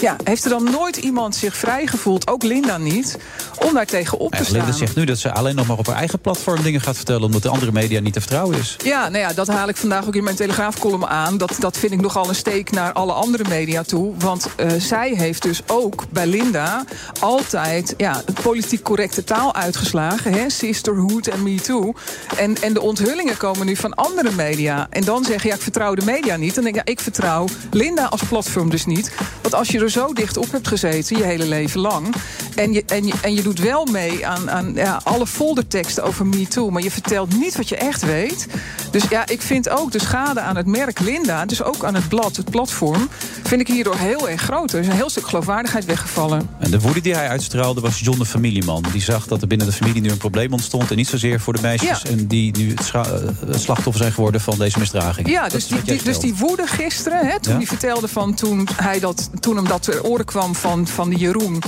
ja, 0.02 0.16
heeft 0.24 0.44
er 0.44 0.50
dan 0.50 0.64
nooit 0.64 0.98
iemand 0.98 1.36
zich 1.36 1.58
vrij 1.58 1.88
gevoeld, 1.88 2.28
ook 2.28 2.44
Linda 2.44 2.78
niet, 2.78 3.18
om 3.66 3.74
daar 3.74 3.86
tegen 3.86 4.20
op 4.26 4.32
te 4.32 4.38
Ja, 4.38 4.44
staan? 4.44 4.58
Linda 4.58 4.72
zegt 4.78 4.96
nu 4.96 5.06
dat 5.06 5.18
ze 5.18 5.32
alleen 5.32 5.56
nog 5.56 5.68
maar 5.68 5.78
op 5.78 5.88
haar 5.88 5.96
eigen 5.96 6.20
platform 6.20 6.64
dingen 6.64 6.82
gaat 6.82 6.96
vertellen, 6.96 7.24
omdat 7.24 7.42
de 7.42 7.50
andere 7.50 7.72
media 7.72 8.00
niet 8.00 8.14
te 8.14 8.20
vertrouwen 8.20 8.58
is. 8.58 8.76
Ja, 8.84 9.10
nou 9.10 9.24
ja, 9.24 9.34
dat 9.34 9.48
haal 9.48 9.68
ik 9.70 9.78
vandaag 9.78 10.08
ook 10.08 10.16
in 10.16 10.24
mijn 10.24 10.36
Telegraafcolumn 10.36 11.08
aan. 11.08 11.38
Dat, 11.38 11.56
dat 11.60 11.78
vind 11.78 11.92
ik 11.92 12.02
nogal 12.02 12.30
een 12.30 12.36
steek 12.36 12.72
naar 12.72 12.94
alle 12.94 13.14
andere 13.14 13.44
media 13.50 13.84
toe. 13.84 14.14
Want 14.18 14.48
eh, 14.56 14.72
zij 14.78 15.14
heeft 15.16 15.42
dus 15.42 15.62
ook 15.68 16.06
bij 16.10 16.28
Linda 16.28 16.84
altijd 17.20 17.94
ja, 17.98 18.24
politiek 18.44 18.84
correcte 18.84 19.24
taal 19.24 19.56
uitgeslagen. 19.56 20.34
Hè? 20.34 20.50
Sisterhood 20.50 21.28
en 21.28 21.44
Me 21.44 21.56
Too. 21.56 21.94
En, 22.38 22.62
en 22.62 22.74
de 22.74 22.82
onthullingen 22.82 23.38
komen 23.38 23.66
nu 23.66 23.76
van 23.76 23.94
andere 23.94 24.32
media. 24.32 24.88
En 24.90 25.04
dan 25.04 25.24
zeggen, 25.24 25.50
ja, 25.50 25.56
ik 25.56 25.62
vertrouw 25.62 25.96
de 25.96 26.06
media 26.06 26.36
niet. 26.36 26.56
Dan 26.56 26.64
denk 26.64 26.76
ik, 26.76 26.88
ja, 26.88 26.92
ik 26.92 27.00
vertrouw 27.00 27.48
Linda 27.72 28.06
als 28.06 28.24
platform 28.24 28.70
dus 28.70 28.86
niet. 28.86 29.12
Want 29.42 29.54
als 29.54 29.68
je 29.68 29.80
er 29.80 29.92
zo 29.92 30.14
dicht 30.14 30.38
op 30.38 30.52
hebt 30.52 30.68
gezeten 30.68 31.18
je 31.18 31.24
hele 31.24 31.46
leven 31.46 31.80
lang. 31.80 32.16
En 32.56 32.74
je, 32.74 32.84
en 32.86 33.06
je, 33.06 33.14
en 33.22 33.34
je 33.34 33.42
doet 33.42 33.60
wel 33.60 33.86
mee 33.86 34.15
aan, 34.24 34.52
aan 34.52 34.74
ja, 34.74 35.00
alle 35.04 35.28
folderteksten 35.28 36.04
over 36.04 36.26
MeToo. 36.26 36.70
Maar 36.70 36.82
je 36.84 36.92
vertelt 36.92 37.38
niet 37.40 37.58
wat 37.58 37.70
je 37.70 37.76
echt 37.78 38.06
weet. 38.06 38.48
Dus 38.92 39.04
ja, 39.10 39.28
ik 39.28 39.42
vind 39.42 39.70
ook 39.70 39.92
de 39.92 40.00
schade 40.00 40.40
aan 40.40 40.56
het 40.56 40.66
merk 40.66 41.00
Linda, 41.00 41.46
dus 41.46 41.64
ook 41.64 41.84
aan 41.84 41.96
het 41.96 42.08
blad, 42.08 42.36
het 42.36 42.50
platform, 42.50 43.10
vind 43.44 43.62
ik 43.62 43.68
hierdoor 43.68 43.96
heel 43.98 44.30
erg 44.30 44.42
groot. 44.42 44.74
Er 44.74 44.80
is 44.80 44.88
een 44.88 44.94
heel 44.94 45.10
stuk 45.10 45.28
geloofwaardigheid 45.28 45.86
weggevallen. 45.86 46.50
En 46.60 46.72
de 46.72 46.80
woede 46.80 47.02
die 47.02 47.14
hij 47.16 47.28
uitstraalde 47.30 47.82
was 47.82 48.00
John 48.00 48.18
de 48.20 48.26
familieman. 48.26 48.84
Die 48.92 49.02
zag 49.02 49.28
dat 49.28 49.42
er 49.42 49.48
binnen 49.48 49.68
de 49.68 49.74
familie 49.74 50.02
nu 50.02 50.10
een 50.10 50.18
probleem 50.18 50.54
ontstond. 50.54 50.90
En 50.92 50.96
niet 50.98 51.08
zozeer 51.08 51.40
voor 51.40 51.54
de 51.54 51.62
meisjes. 51.62 52.02
Ja. 52.02 52.10
En 52.10 52.28
die 52.28 52.58
nu 52.58 52.70
het, 52.70 52.92
eh, 52.94 53.02
het 53.48 53.62
slachtoffer 53.62 54.02
zijn 54.04 54.14
geworden 54.14 54.42
van 54.42 54.58
deze 54.58 54.80
misdraging. 54.80 55.30
Ja, 55.30 55.42
Dat 55.42 55.52
dus 55.52 55.68
die, 55.68 56.04
dus 56.04 56.20
die 56.20 56.36
woede 56.36 56.68
gisteren, 56.68 57.28
hè, 57.28 57.40
toen 57.40 57.52
Ja. 57.52 57.58
hij 57.58 57.68
vertelde 57.68 58.08
van 58.08 58.34
toen, 58.34 58.68
hij 58.76 59.00
dat, 59.00 59.30
toen 59.40 59.56
hem 59.56 59.68
dat 59.68 59.84
ter 59.84 60.04
oren 60.04 60.26
kwam 60.26 60.56
van, 60.56 60.88
van 60.88 61.10
die 61.10 61.18
Jeroen, 61.20 61.62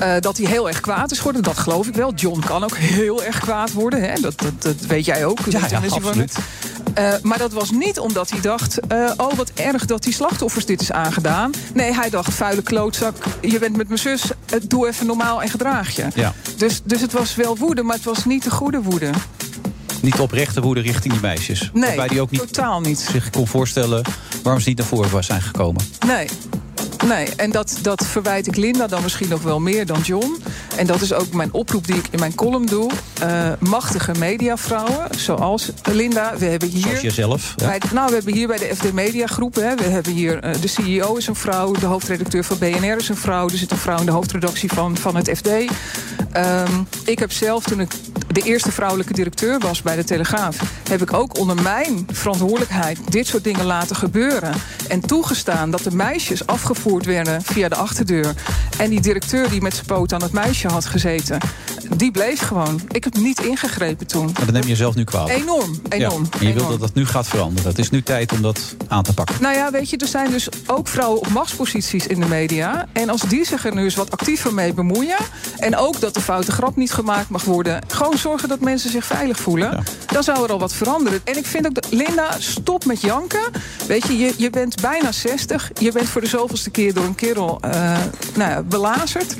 eh, 0.00 0.12
dat 0.20 0.36
hij 0.36 0.46
heel 0.46 0.68
erg 0.68 0.80
kwaad 0.80 1.10
is 1.10 1.18
geworden. 1.18 1.42
Dat 1.42 1.58
geloof 1.58 1.86
ik 1.86 1.94
wel. 1.94 2.12
John 2.14 2.40
kan 2.40 2.64
ook 2.64 2.76
heel 2.76 3.24
erg 3.24 3.40
kwaad 3.40 3.72
worden. 3.72 4.00
Hè. 4.00 4.20
Dat, 4.20 4.40
dat, 4.40 4.62
dat 4.62 4.76
weet 4.76 5.04
jij 5.04 5.24
ook. 5.24 5.38
Ja, 5.48 5.60
absoluut. 5.82 6.38
Eh, 6.94 7.12
maar 7.22 7.38
dat 7.38 7.52
was 7.52 7.70
niet 7.70 7.98
omdat 7.98 8.30
hij 8.30 8.40
dacht: 8.40 8.80
eh, 8.80 9.10
oh, 9.16 9.32
wat 9.32 9.50
erg 9.54 9.84
dat 9.84 10.02
die 10.02 10.12
slachtoffers 10.12 10.66
dit 10.66 10.80
is 10.80 10.92
aangedaan. 10.92 11.52
Nee, 11.74 11.94
hij 11.94 12.10
dacht: 12.10 12.34
vuile 12.34 12.62
klootzak, 12.62 13.16
je 13.40 13.58
bent 13.58 13.76
met 13.76 13.86
mijn 13.86 14.00
zus, 14.00 14.22
doe 14.68 14.88
even 14.88 15.06
normaal 15.06 15.42
en 15.42 15.48
gedraag 15.48 15.96
je. 15.96 16.06
Ja. 16.14 16.34
Dus, 16.56 16.80
dus 16.84 17.00
het 17.00 17.12
was 17.12 17.34
wel 17.34 17.56
woede, 17.56 17.82
maar 17.82 17.96
het 17.96 18.04
was 18.04 18.24
niet 18.24 18.42
de 18.42 18.50
goede 18.50 18.82
woede. 18.82 19.10
Niet 20.02 20.20
oprechte 20.20 20.60
woede 20.60 20.80
richting 20.80 21.12
die 21.12 21.22
meisjes. 21.22 21.70
Nee, 21.72 21.82
Waarbij 21.82 22.08
die 22.08 22.20
ook 22.20 22.30
niet 22.30 22.40
totaal 22.40 22.80
niet. 22.80 22.98
zich 22.98 23.30
kon 23.30 23.46
voorstellen 23.46 24.04
waarom 24.42 24.62
ze 24.62 24.68
niet 24.68 24.78
naar 24.78 24.86
voren 24.86 25.10
was 25.10 25.26
zijn 25.26 25.42
gekomen. 25.42 25.82
Nee. 26.06 26.28
Nee, 27.06 27.28
en 27.36 27.50
dat, 27.50 27.78
dat 27.82 28.06
verwijt 28.06 28.46
ik 28.46 28.56
Linda 28.56 28.86
dan 28.86 29.02
misschien 29.02 29.28
nog 29.28 29.42
wel 29.42 29.60
meer 29.60 29.86
dan 29.86 30.00
John. 30.00 30.42
En 30.76 30.86
dat 30.86 31.00
is 31.00 31.12
ook 31.12 31.32
mijn 31.32 31.52
oproep 31.52 31.86
die 31.86 31.96
ik 31.96 32.04
in 32.10 32.18
mijn 32.18 32.34
column 32.34 32.66
doe. 32.66 32.90
Eh, 33.20 33.52
machtige 33.58 34.12
mediavrouwen, 34.18 35.06
zoals 35.16 35.70
Linda. 35.92 36.36
We 36.38 36.44
hebben 36.44 36.68
hier. 36.68 36.82
Zoals 36.82 37.00
jezelf. 37.00 37.54
Ja. 37.56 37.66
Bij, 37.66 37.80
nou, 37.92 38.08
we 38.08 38.14
hebben 38.14 38.34
hier 38.34 38.46
bij 38.46 38.58
de 38.58 38.70
FD 38.76 38.92
Media 38.92 39.26
Groep. 39.26 39.54
Hè, 39.54 39.74
we 39.74 39.84
hebben 39.84 40.12
hier 40.12 40.38
eh, 40.38 40.60
de 40.60 40.68
CEO 40.68 41.16
is 41.16 41.26
een 41.26 41.34
vrouw, 41.34 41.72
de 41.72 41.86
hoofdredacteur 41.86 42.44
van 42.44 42.58
BNR 42.58 42.96
is 42.96 43.08
een 43.08 43.16
vrouw. 43.16 43.48
Er 43.48 43.58
zit 43.58 43.70
een 43.70 43.76
vrouw 43.76 43.98
in 43.98 44.06
de 44.06 44.12
hoofdredactie 44.12 44.72
van, 44.72 44.96
van 44.96 45.16
het 45.16 45.30
FD. 45.36 45.48
Ehm, 46.32 46.72
ik 47.04 47.18
heb 47.18 47.32
zelf, 47.32 47.64
toen 47.64 47.80
ik 47.80 47.92
de 48.32 48.42
eerste 48.42 48.72
vrouwelijke 48.72 49.12
directeur 49.12 49.58
was 49.58 49.82
bij 49.82 49.96
de 49.96 50.04
Telegraaf, 50.04 50.56
heb 50.88 51.02
ik 51.02 51.12
ook 51.12 51.38
onder 51.38 51.62
mijn 51.62 52.06
verantwoordelijkheid 52.12 53.12
dit 53.12 53.26
soort 53.26 53.44
dingen 53.44 53.64
laten 53.64 53.96
gebeuren. 53.96 54.54
En 54.88 55.00
toegestaan 55.00 55.70
dat 55.70 55.82
de 55.82 55.94
meisjes 55.94 56.46
afgevoerd 56.46 56.89
werden 56.98 57.42
via 57.42 57.68
de 57.68 57.74
achterdeur. 57.74 58.34
En 58.78 58.90
die 58.90 59.00
directeur 59.00 59.48
die 59.48 59.60
met 59.60 59.74
zijn 59.74 59.86
poot 59.86 60.12
aan 60.12 60.22
het 60.22 60.32
meisje 60.32 60.68
had 60.68 60.84
gezeten, 60.84 61.38
die 61.96 62.10
bleef 62.10 62.40
gewoon. 62.40 62.80
Ik 62.88 63.04
heb 63.04 63.14
niet 63.14 63.40
ingegrepen 63.40 64.06
toen. 64.06 64.24
Maar 64.24 64.44
dan 64.44 64.52
neem 64.52 64.62
je 64.62 64.68
jezelf 64.68 64.94
nu 64.94 65.04
kwalijk. 65.04 65.38
Enorm, 65.38 65.80
enorm. 65.88 66.28
Ja, 66.30 66.38
en 66.38 66.46
je 66.46 66.52
wilt 66.52 66.56
enorm. 66.56 66.70
dat 66.70 66.80
dat 66.80 66.94
nu 66.94 67.06
gaat 67.06 67.28
veranderen. 67.28 67.70
Het 67.70 67.78
is 67.78 67.90
nu 67.90 68.02
tijd 68.02 68.32
om 68.32 68.42
dat 68.42 68.76
aan 68.88 69.02
te 69.02 69.14
pakken. 69.14 69.36
Nou 69.40 69.56
ja, 69.56 69.70
weet 69.70 69.90
je, 69.90 69.96
er 69.96 70.06
zijn 70.06 70.30
dus 70.30 70.48
ook 70.66 70.88
vrouwen 70.88 71.20
op 71.20 71.28
machtsposities 71.28 72.06
in 72.06 72.20
de 72.20 72.26
media. 72.26 72.86
En 72.92 73.08
als 73.10 73.22
die 73.22 73.44
zich 73.44 73.64
er 73.64 73.74
nu 73.74 73.84
eens 73.84 73.94
wat 73.94 74.10
actiever 74.10 74.54
mee 74.54 74.74
bemoeien. 74.74 75.16
En 75.56 75.76
ook 75.76 76.00
dat 76.00 76.14
de 76.14 76.20
foute 76.20 76.52
grap 76.52 76.76
niet 76.76 76.92
gemaakt 76.92 77.28
mag 77.28 77.44
worden. 77.44 77.80
Gewoon 77.88 78.18
zorgen 78.18 78.48
dat 78.48 78.60
mensen 78.60 78.90
zich 78.90 79.04
veilig 79.04 79.38
voelen. 79.38 79.84
Dan 80.06 80.22
zou 80.22 80.44
er 80.44 80.52
al 80.52 80.58
wat 80.58 80.72
veranderen. 80.72 81.20
En 81.24 81.36
ik 81.36 81.46
vind 81.46 81.66
ook 81.66 81.74
dat 81.74 81.92
Linda, 81.92 82.36
stop 82.38 82.84
met 82.84 83.00
janken. 83.00 83.50
Weet 83.86 84.06
je, 84.06 84.18
je, 84.18 84.34
je 84.36 84.50
bent 84.50 84.80
bijna 84.80 85.12
60. 85.12 85.70
Je 85.78 85.92
bent 85.92 86.08
voor 86.08 86.20
de 86.20 86.26
zoveelste 86.26 86.70
keer 86.70 86.79
door 86.88 87.04
een 87.04 87.14
kerel 87.14 87.58
eh, 87.60 87.98
nou 88.34 88.62
belazerd. 88.62 89.34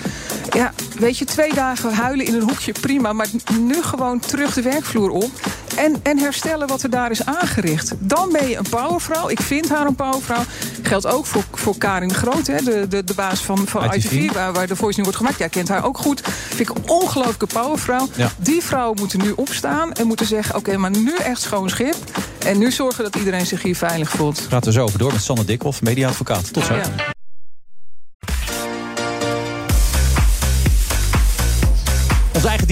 Ja, 0.51 0.73
weet 0.99 1.19
je, 1.19 1.25
twee 1.25 1.55
dagen 1.55 1.93
huilen 1.93 2.27
in 2.27 2.35
een 2.35 2.43
hoekje, 2.43 2.73
prima. 2.73 3.13
Maar 3.13 3.27
nu 3.61 3.83
gewoon 3.83 4.19
terug 4.19 4.55
de 4.55 4.63
werkvloer 4.63 5.11
op. 5.11 5.31
En, 5.77 6.01
en 6.03 6.19
herstellen 6.19 6.69
wat 6.69 6.83
er 6.83 6.91
daar 6.91 7.11
is 7.11 7.25
aangericht. 7.25 7.93
Dan 7.99 8.33
ben 8.33 8.49
je 8.49 8.57
een 8.57 8.69
powervrouw. 8.71 9.29
Ik 9.29 9.41
vind 9.41 9.69
haar 9.69 9.87
een 9.87 9.95
powervrouw. 9.95 10.43
Geldt 10.83 11.07
ook 11.07 11.27
voor, 11.27 11.45
voor 11.53 11.79
Karin 11.79 12.09
de 12.09 12.15
Groot, 12.15 12.47
hè, 12.47 12.57
de, 12.57 12.89
de, 12.89 13.05
de 13.05 13.15
baas 13.15 13.41
van, 13.41 13.67
van 13.67 13.85
ITV. 13.85 14.13
ITV, 14.13 14.33
waar, 14.33 14.53
waar 14.53 14.67
de 14.67 14.77
voice 14.77 14.97
nu 14.97 15.03
wordt 15.03 15.19
gemaakt. 15.19 15.39
Jij 15.39 15.49
kent 15.49 15.69
haar 15.69 15.85
ook 15.85 15.99
goed. 15.99 16.21
Vind 16.49 16.71
ik 16.71 16.77
een 16.77 16.89
ongelooflijke 16.89 17.47
powervrouw. 17.47 18.09
Ja. 18.17 18.31
Die 18.37 18.63
vrouwen 18.63 18.99
moeten 18.99 19.19
nu 19.23 19.33
opstaan 19.37 19.93
en 19.93 20.07
moeten 20.07 20.27
zeggen... 20.27 20.57
oké, 20.57 20.77
maar 20.77 20.91
nu 20.91 21.17
echt 21.17 21.41
schoon 21.41 21.69
schip. 21.69 21.97
En 22.39 22.59
nu 22.59 22.71
zorgen 22.73 23.05
dat 23.05 23.17
iedereen 23.17 23.47
zich 23.47 23.63
hier 23.63 23.77
veilig 23.77 24.11
voelt. 24.11 24.47
Praten 24.49 24.73
we 24.73 24.79
zo 24.79 24.85
over 24.85 24.99
door 24.99 25.13
met 25.13 25.23
Sanne 25.23 25.45
Dikhoff, 25.45 25.83
mediaadvocaat. 25.83 26.53
Tot 26.53 26.65
zo. 26.65 26.75
Ja. 26.75 26.83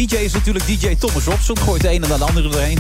DJ 0.07 0.15
is 0.15 0.33
natuurlijk 0.33 0.67
DJ 0.67 0.97
Thomas 0.97 1.25
Robson. 1.25 1.59
Gooit 1.59 1.83
de 1.83 1.89
ene 1.89 2.07
naar 2.07 2.19
de 2.19 2.25
andere 2.25 2.49
erheen. 2.49 2.79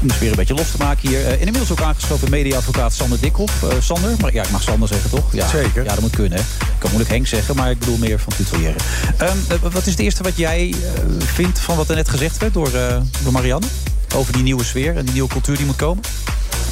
Om 0.00 0.08
de 0.08 0.14
sfeer 0.14 0.30
een 0.30 0.36
beetje 0.36 0.54
los 0.54 0.70
te 0.70 0.76
maken 0.78 1.08
hier. 1.08 1.20
Eh, 1.20 1.32
en 1.32 1.38
inmiddels 1.38 1.70
ook 1.70 1.80
aangeschoven 1.80 2.30
mediaadvocaat 2.30 2.94
Sander 2.94 3.20
Dikhoff. 3.20 3.62
Eh, 3.62 3.68
Sander, 3.80 4.10
maar 4.20 4.32
ja, 4.32 4.42
ik 4.42 4.50
mag 4.50 4.62
Sander 4.62 4.88
zeggen 4.88 5.10
toch? 5.10 5.32
Ja, 5.32 5.48
Zeker. 5.48 5.84
Ja, 5.84 5.90
dat 5.90 6.00
moet 6.00 6.16
kunnen. 6.16 6.38
hè. 6.38 6.44
Ik 6.44 6.78
kan 6.78 6.90
moeilijk 6.90 7.10
Henk 7.10 7.26
zeggen, 7.26 7.56
maar 7.56 7.70
ik 7.70 7.78
bedoel 7.78 7.96
meer 7.96 8.20
van 8.20 8.32
tutoriëren. 8.36 8.76
Ehm, 9.16 9.36
eh, 9.48 9.72
wat 9.72 9.86
is 9.86 9.90
het 9.92 9.98
eerste 9.98 10.22
wat 10.22 10.36
jij 10.36 10.74
vindt 11.24 11.58
van 11.58 11.76
wat 11.76 11.88
er 11.88 11.94
net 11.96 12.08
gezegd 12.08 12.38
werd 12.38 12.54
door, 12.54 12.70
door 13.22 13.32
Marianne? 13.32 13.66
Over 14.14 14.32
die 14.32 14.42
nieuwe 14.42 14.64
sfeer 14.64 14.96
en 14.96 15.04
die 15.04 15.12
nieuwe 15.12 15.28
cultuur 15.28 15.56
die 15.56 15.66
moet 15.66 15.76
komen? 15.76 16.02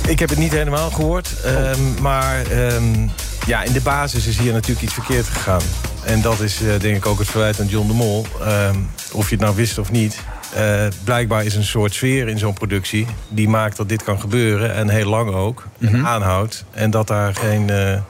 Ik 0.07 0.19
heb 0.19 0.29
het 0.29 0.39
niet 0.39 0.53
helemaal 0.53 0.91
gehoord. 0.91 1.29
ehm, 1.45 1.81
maar 2.01 2.47
ehm, 2.47 3.09
ja, 3.47 3.63
in 3.63 3.73
de 3.73 3.81
basis 3.81 4.27
is 4.27 4.39
hier 4.39 4.53
natuurlijk 4.53 4.83
iets 4.83 4.95
verkeerd 4.95 5.27
gegaan. 5.27 5.61
En 6.05 6.21
dat 6.21 6.41
is 6.41 6.63
eh, 6.63 6.81
denk 6.81 6.97
ik 6.97 7.07
ook 7.07 7.19
het 7.19 7.29
verwijt 7.29 7.61
aan 7.61 7.67
John 7.67 7.87
de 7.87 7.95
Mol. 7.95 8.27
Ehm, 8.41 8.77
of 9.13 9.29
je 9.29 9.35
het 9.35 9.45
nou 9.45 9.57
wist 9.57 9.79
of 9.79 9.91
niet. 9.91 10.21
Eh, 10.55 10.87
blijkbaar 11.05 11.45
is 11.45 11.55
een 11.55 11.65
soort 11.65 11.95
sfeer 11.95 12.29
in 12.29 12.39
zo'n 12.39 12.53
productie... 12.53 13.07
die 13.29 13.49
maakt 13.49 13.77
dat 13.77 13.89
dit 13.89 14.03
kan 14.03 14.21
gebeuren. 14.21 14.75
En 14.75 14.89
heel 14.89 15.09
lang 15.09 15.31
ook. 15.35 15.67
En 15.81 16.07
aanhoudt. 16.07 16.65
En 16.71 16.91
dat 16.91 17.07
daar 17.07 17.35
geen... 17.35 17.71
eh, 17.71 18.01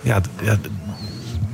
ja, 0.00 0.20
ja, 0.42 0.56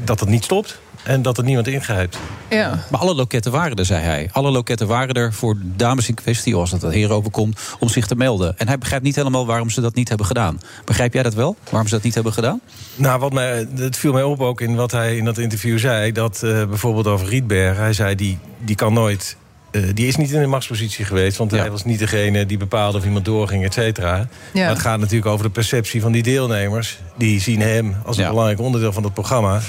dat 0.04 0.20
het 0.20 0.28
niet 0.28 0.44
stopt. 0.44 0.80
En 1.04 1.22
dat 1.22 1.38
er 1.38 1.44
niemand 1.44 1.66
ingrijpt. 1.68 2.18
Ja. 2.50 2.84
Maar 2.90 3.00
alle 3.00 3.14
loketten 3.14 3.52
waren 3.52 3.76
er, 3.76 3.84
zei 3.84 4.02
hij. 4.02 4.28
Alle 4.32 4.50
loketten 4.50 4.86
waren 4.86 5.14
er 5.14 5.32
voor 5.32 5.56
dames 5.62 6.08
in 6.08 6.14
kwestie, 6.14 6.54
als 6.54 6.70
dat 6.70 6.82
het 6.82 6.92
heer 6.92 7.12
overkomt, 7.12 7.60
om 7.78 7.88
zich 7.88 8.06
te 8.06 8.14
melden. 8.16 8.58
En 8.58 8.66
hij 8.66 8.78
begrijpt 8.78 9.04
niet 9.04 9.16
helemaal 9.16 9.46
waarom 9.46 9.70
ze 9.70 9.80
dat 9.80 9.94
niet 9.94 10.08
hebben 10.08 10.26
gedaan. 10.26 10.60
Begrijp 10.84 11.12
jij 11.14 11.22
dat 11.22 11.34
wel? 11.34 11.56
Waarom 11.70 11.88
ze 11.88 11.94
dat 11.94 12.04
niet 12.04 12.14
hebben 12.14 12.32
gedaan? 12.32 12.60
Nou, 12.94 13.20
wat 13.20 13.32
mij, 13.32 13.66
het 13.76 13.96
viel 13.96 14.12
mij 14.12 14.22
op 14.22 14.40
ook 14.40 14.60
in 14.60 14.74
wat 14.74 14.90
hij 14.90 15.16
in 15.16 15.24
dat 15.24 15.38
interview 15.38 15.78
zei. 15.78 16.12
Dat 16.12 16.42
eh, 16.42 16.64
bijvoorbeeld 16.64 17.06
over 17.06 17.26
Rietberg. 17.28 17.76
Hij 17.76 17.92
zei, 17.92 18.14
die, 18.14 18.38
die 18.58 18.76
kan 18.76 18.92
nooit... 18.92 19.36
eh, 19.70 19.82
die 19.94 20.06
is 20.06 20.16
niet 20.16 20.30
in 20.30 20.40
een 20.40 20.48
machtspositie 20.48 21.04
geweest. 21.04 21.36
Want 21.36 21.50
Ja. 21.50 21.58
hij 21.58 21.70
was 21.70 21.84
niet 21.84 21.98
degene 21.98 22.46
die 22.46 22.58
bepaalde 22.58 22.98
of 22.98 23.04
iemand 23.04 23.24
doorging, 23.24 23.64
et 23.64 23.72
cetera. 23.74 24.16
Ja. 24.16 24.60
Maar 24.60 24.68
het 24.68 24.78
gaat 24.78 24.98
natuurlijk 24.98 25.26
over 25.30 25.44
de 25.44 25.50
perceptie 25.52 26.00
van 26.00 26.12
die 26.12 26.22
deelnemers. 26.22 26.98
Die 27.16 27.40
zien 27.40 27.60
hem 27.60 27.96
als 28.04 28.16
een 28.16 28.22
Ja. 28.22 28.28
belangrijk 28.28 28.60
onderdeel 28.60 28.92
van 28.92 29.04
het 29.04 29.14
programma. 29.14 29.60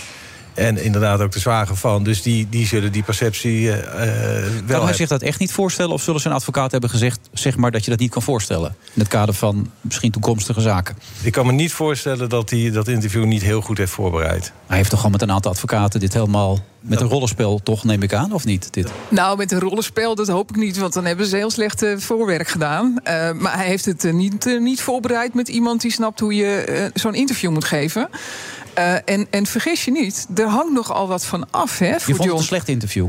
En 0.53 0.83
inderdaad 0.83 1.21
ook 1.21 1.31
de 1.31 1.39
zwager 1.39 1.75
van. 1.75 2.03
Dus 2.03 2.21
die, 2.21 2.47
die 2.49 2.67
zullen 2.67 2.91
die 2.91 3.03
perceptie 3.03 3.71
eh, 3.71 3.77
eh, 3.77 3.83
wel 3.83 4.51
Kan 4.51 4.65
hij 4.67 4.77
hebben. 4.77 4.95
zich 4.95 5.07
dat 5.07 5.21
echt 5.21 5.39
niet 5.39 5.51
voorstellen? 5.51 5.93
Of 5.93 6.01
zullen 6.01 6.21
zijn 6.21 6.33
advocaat 6.33 6.71
hebben 6.71 6.89
gezegd 6.89 7.19
zeg 7.33 7.57
maar, 7.57 7.71
dat 7.71 7.83
je 7.83 7.89
dat 7.89 7.99
niet 7.99 8.11
kan 8.11 8.21
voorstellen? 8.21 8.75
In 8.93 8.99
het 8.99 9.07
kader 9.07 9.33
van 9.33 9.71
misschien 9.81 10.11
toekomstige 10.11 10.61
zaken. 10.61 10.95
Ik 11.21 11.31
kan 11.31 11.45
me 11.45 11.51
niet 11.51 11.71
voorstellen 11.71 12.29
dat 12.29 12.49
hij 12.49 12.71
dat 12.71 12.87
interview 12.87 13.25
niet 13.25 13.41
heel 13.41 13.61
goed 13.61 13.77
heeft 13.77 13.91
voorbereid. 13.91 14.51
Hij 14.67 14.77
heeft 14.77 14.89
toch 14.89 14.99
gewoon 14.99 15.11
met 15.19 15.21
een 15.21 15.31
aantal 15.31 15.51
advocaten 15.51 15.99
dit 15.99 16.13
helemaal 16.13 16.59
met 16.79 17.01
een 17.01 17.07
rollenspel, 17.07 17.59
toch 17.63 17.83
neem 17.83 18.01
ik 18.01 18.13
aan, 18.13 18.33
of 18.33 18.45
niet? 18.45 18.73
Dit? 18.73 18.91
Nou, 19.09 19.37
met 19.37 19.51
een 19.51 19.59
rollenspel, 19.59 20.15
dat 20.15 20.27
hoop 20.27 20.49
ik 20.49 20.55
niet, 20.55 20.77
want 20.77 20.93
dan 20.93 21.05
hebben 21.05 21.25
ze 21.25 21.35
heel 21.35 21.51
slecht 21.51 21.83
eh, 21.83 21.97
voorwerk 21.97 22.47
gedaan. 22.47 22.99
Eh, 23.03 23.31
maar 23.31 23.55
hij 23.55 23.67
heeft 23.67 23.85
het 23.85 24.13
niet, 24.13 24.57
niet 24.59 24.81
voorbereid 24.81 25.33
met 25.33 25.47
iemand 25.47 25.81
die 25.81 25.91
snapt 25.91 26.19
hoe 26.19 26.35
je 26.35 26.89
zo'n 26.93 27.13
interview 27.13 27.51
moet 27.51 27.65
geven. 27.65 28.09
Eh, 28.73 28.93
en, 29.05 29.27
en 29.29 29.45
vergis 29.45 29.85
je 29.85 29.91
niet, 29.91 30.27
er 30.35 30.47
hangt 30.47 30.73
nogal 30.73 31.07
wat 31.07 31.25
van 31.25 31.47
af, 31.51 31.79
hè, 31.79 31.85
Je 31.85 31.91
voor 31.91 32.01
vond 32.05 32.17
het 32.17 32.27
John. 32.27 32.37
een 32.39 32.43
slecht 32.43 32.67
interview. 32.67 33.07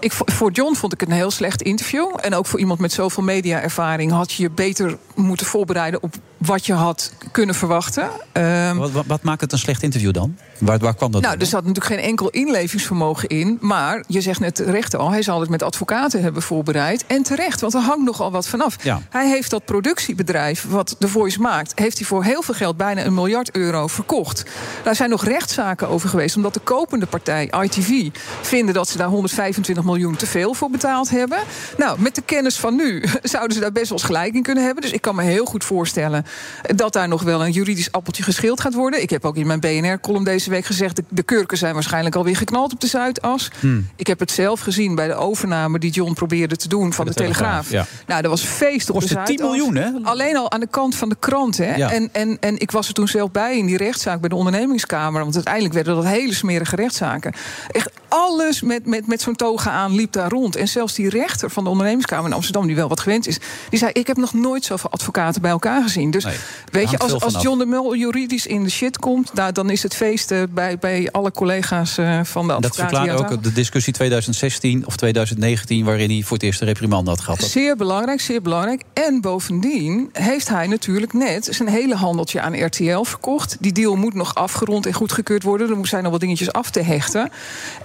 Ik, 0.00 0.12
vo- 0.12 0.24
voor 0.26 0.50
John 0.50 0.74
vond 0.74 0.92
ik 0.92 1.00
het 1.00 1.08
een 1.08 1.14
heel 1.14 1.30
slecht 1.30 1.62
interview. 1.62 2.06
En 2.20 2.34
ook 2.34 2.46
voor 2.46 2.58
iemand 2.58 2.78
met 2.80 2.92
zoveel 2.92 3.22
media-ervaring 3.22 4.12
had 4.12 4.32
je 4.32 4.42
je 4.42 4.50
beter 4.50 4.96
moeten 5.14 5.46
voorbereiden 5.46 6.02
op 6.02 6.14
wat 6.36 6.66
je 6.66 6.72
had 6.72 7.12
kunnen 7.32 7.54
verwachten. 7.54 8.10
Ehm, 8.32 8.76
Wat, 8.76 8.90
wat, 8.90 9.06
wat 9.06 9.22
maakt 9.22 9.40
het 9.40 9.52
een 9.52 9.58
slecht 9.58 9.82
interview 9.82 10.12
dan? 10.12 10.36
Waar, 10.58 10.78
waar 10.78 10.94
kwam 10.94 11.12
dat 11.12 11.22
nou, 11.22 11.36
er 11.38 11.46
zat 11.46 11.64
natuurlijk 11.64 11.94
geen 11.94 12.04
enkel 12.04 12.30
inlevingsvermogen 12.30 13.28
in. 13.28 13.58
Maar 13.60 14.04
je 14.08 14.20
zegt 14.20 14.40
net 14.40 14.54
terecht 14.54 14.96
al, 14.96 15.10
hij 15.10 15.22
zal 15.22 15.40
het 15.40 15.50
met 15.50 15.62
advocaten 15.62 16.22
hebben 16.22 16.42
voorbereid. 16.42 17.04
En 17.06 17.22
terecht, 17.22 17.60
want 17.60 17.74
er 17.74 17.80
hangt 17.80 18.04
nogal 18.04 18.30
wat 18.30 18.48
vanaf. 18.48 18.76
Ja. 18.82 19.00
Hij 19.10 19.28
heeft 19.28 19.50
dat 19.50 19.64
productiebedrijf 19.64 20.64
wat 20.68 20.96
The 20.98 21.08
Voice 21.08 21.40
maakt... 21.40 21.72
heeft 21.74 21.98
hij 21.98 22.06
voor 22.06 22.24
heel 22.24 22.42
veel 22.42 22.54
geld, 22.54 22.76
bijna 22.76 23.04
een 23.04 23.14
miljard 23.14 23.50
euro, 23.50 23.86
verkocht. 23.86 24.44
Daar 24.82 24.94
zijn 24.94 25.10
nog 25.10 25.24
rechtszaken 25.24 25.88
over 25.88 26.08
geweest... 26.08 26.36
omdat 26.36 26.54
de 26.54 26.60
kopende 26.60 27.06
partij, 27.06 27.52
ITV, 27.62 28.08
vinden 28.40 28.74
dat 28.74 28.88
ze 28.88 28.98
daar 28.98 29.08
125 29.08 29.84
miljoen 29.84 30.16
te 30.16 30.26
veel 30.26 30.54
voor 30.54 30.70
betaald 30.70 31.10
hebben. 31.10 31.38
Nou, 31.76 32.00
met 32.00 32.14
de 32.14 32.22
kennis 32.22 32.56
van 32.56 32.76
nu 32.76 33.04
zouden 33.22 33.54
ze 33.54 33.60
daar 33.60 33.72
best 33.72 33.88
wel 33.88 33.98
eens 33.98 34.06
gelijk 34.06 34.34
in 34.34 34.42
kunnen 34.42 34.64
hebben. 34.64 34.82
Dus 34.82 34.92
ik 34.92 35.00
kan 35.00 35.14
me 35.14 35.22
heel 35.22 35.44
goed 35.44 35.64
voorstellen 35.64 36.26
dat 36.74 36.92
daar 36.92 37.08
nog 37.08 37.22
wel 37.22 37.44
een 37.44 37.52
juridisch 37.52 37.92
appeltje 37.92 38.22
geschild 38.22 38.60
gaat 38.60 38.74
worden. 38.74 39.02
Ik 39.02 39.10
heb 39.10 39.24
ook 39.24 39.36
in 39.36 39.46
mijn 39.46 39.60
BNR-column 39.60 40.24
deze 40.24 40.45
week 40.50 40.64
gezegd... 40.64 40.96
de, 40.96 41.04
de 41.08 41.22
kurken 41.22 41.58
zijn 41.58 41.74
waarschijnlijk 41.74 42.14
alweer 42.14 42.36
geknald 42.36 42.72
op 42.72 42.80
de 42.80 42.86
Zuidas. 42.86 43.50
Hmm. 43.60 43.88
Ik 43.96 44.06
heb 44.06 44.18
het 44.18 44.30
zelf 44.30 44.60
gezien 44.60 44.94
bij 44.94 45.06
de 45.06 45.14
overname 45.14 45.78
die 45.78 45.90
John 45.90 46.12
probeerde 46.12 46.56
te 46.56 46.68
doen 46.68 46.92
van 46.92 47.04
de, 47.04 47.10
de 47.10 47.16
Telegraaf. 47.16 47.66
Telegraaf, 47.66 47.88
ja. 47.90 48.06
Nou, 48.06 48.22
dat 48.22 48.30
was 48.30 48.42
feest 48.42 48.90
op 48.90 48.94
de 48.94 49.00
Kostte 49.00 49.22
10 49.24 49.38
Zuidas. 49.38 49.46
miljoen, 49.46 49.76
hè? 49.76 49.90
Alleen 50.02 50.36
al 50.36 50.50
aan 50.50 50.60
de 50.60 50.66
kant 50.66 50.94
van 50.94 51.08
de 51.08 51.16
krant. 51.18 51.56
Hè? 51.56 51.74
Ja. 51.74 51.90
En, 51.90 52.08
en, 52.12 52.36
en 52.40 52.58
ik 52.58 52.70
was 52.70 52.88
er 52.88 52.94
toen 52.94 53.08
zelf 53.08 53.30
bij 53.30 53.58
in 53.58 53.66
die 53.66 53.76
rechtszaak 53.76 54.20
bij 54.20 54.28
de 54.28 54.34
ondernemingskamer. 54.34 55.22
Want 55.22 55.34
uiteindelijk 55.34 55.74
werden 55.74 55.94
dat 55.94 56.04
hele 56.04 56.34
smerige 56.34 56.76
rechtszaken. 56.76 57.32
Echt 57.70 57.90
alles 58.08 58.62
met, 58.62 58.86
met, 58.86 59.06
met 59.06 59.20
zo'n 59.20 59.36
toga 59.36 59.70
aan 59.70 59.94
liep 59.94 60.12
daar 60.12 60.30
rond. 60.30 60.56
En 60.56 60.68
zelfs 60.68 60.94
die 60.94 61.08
rechter 61.08 61.50
van 61.50 61.64
de 61.64 61.70
ondernemingskamer 61.70 62.26
in 62.26 62.36
Amsterdam, 62.36 62.66
die 62.66 62.76
wel 62.76 62.88
wat 62.88 63.00
gewend 63.00 63.26
is, 63.26 63.38
die 63.70 63.78
zei: 63.78 63.90
Ik 63.92 64.06
heb 64.06 64.16
nog 64.16 64.34
nooit 64.34 64.64
zoveel 64.64 64.90
advocaten 64.90 65.42
bij 65.42 65.50
elkaar 65.50 65.82
gezien. 65.82 66.10
Dus 66.10 66.24
Nee, 66.24 66.36
weet 66.70 66.90
je, 66.90 66.98
als, 66.98 67.20
als. 67.20 67.42
John 67.42 67.58
de 67.58 67.66
Mul 67.66 67.94
juridisch 67.96 68.46
in 68.46 68.62
de 68.62 68.70
shit 68.70 68.98
komt, 68.98 69.32
nou, 69.34 69.52
dan 69.52 69.70
is 69.70 69.82
het 69.82 69.94
feest 69.94 70.30
eh, 70.30 70.35
bij, 70.50 70.78
bij 70.78 71.08
alle 71.12 71.30
collega's 71.30 71.98
eh, 71.98 72.20
van 72.24 72.46
de 72.46 72.52
Dat 72.52 72.64
advocaten. 72.64 72.96
verklaart 72.98 73.32
ook 73.32 73.42
de 73.42 73.52
discussie 73.52 73.92
2016 73.92 74.86
of 74.86 74.96
2019... 74.96 75.84
waarin 75.84 76.10
hij 76.10 76.22
voor 76.22 76.36
het 76.36 76.46
eerst 76.46 76.60
een 76.60 76.66
reprimande 76.66 77.10
had 77.10 77.20
gehad. 77.20 77.40
Dat- 77.40 77.48
Zeer 77.50 77.76
belangrijk, 77.76 78.20
zeer 78.20 78.42
belangrijk. 78.42 78.82
En 78.92 79.20
bovendien 79.20 80.08
heeft 80.12 80.48
hij 80.48 80.66
natuurlijk 80.66 81.12
net 81.12 81.48
zijn 81.50 81.68
hele 81.68 81.94
handeltje 81.94 82.40
aan 82.40 82.64
RTL 82.64 83.02
verkocht. 83.02 83.56
Die 83.60 83.72
deal 83.72 83.96
moet 83.96 84.14
nog 84.14 84.34
afgerond 84.34 84.86
en 84.86 84.92
goedgekeurd 84.92 85.42
worden. 85.42 85.78
Er 85.78 85.86
zijn 85.86 86.02
nog 86.02 86.12
wat 86.12 86.20
dingetjes 86.20 86.52
af 86.52 86.70
te 86.70 86.80
hechten. 86.82 87.30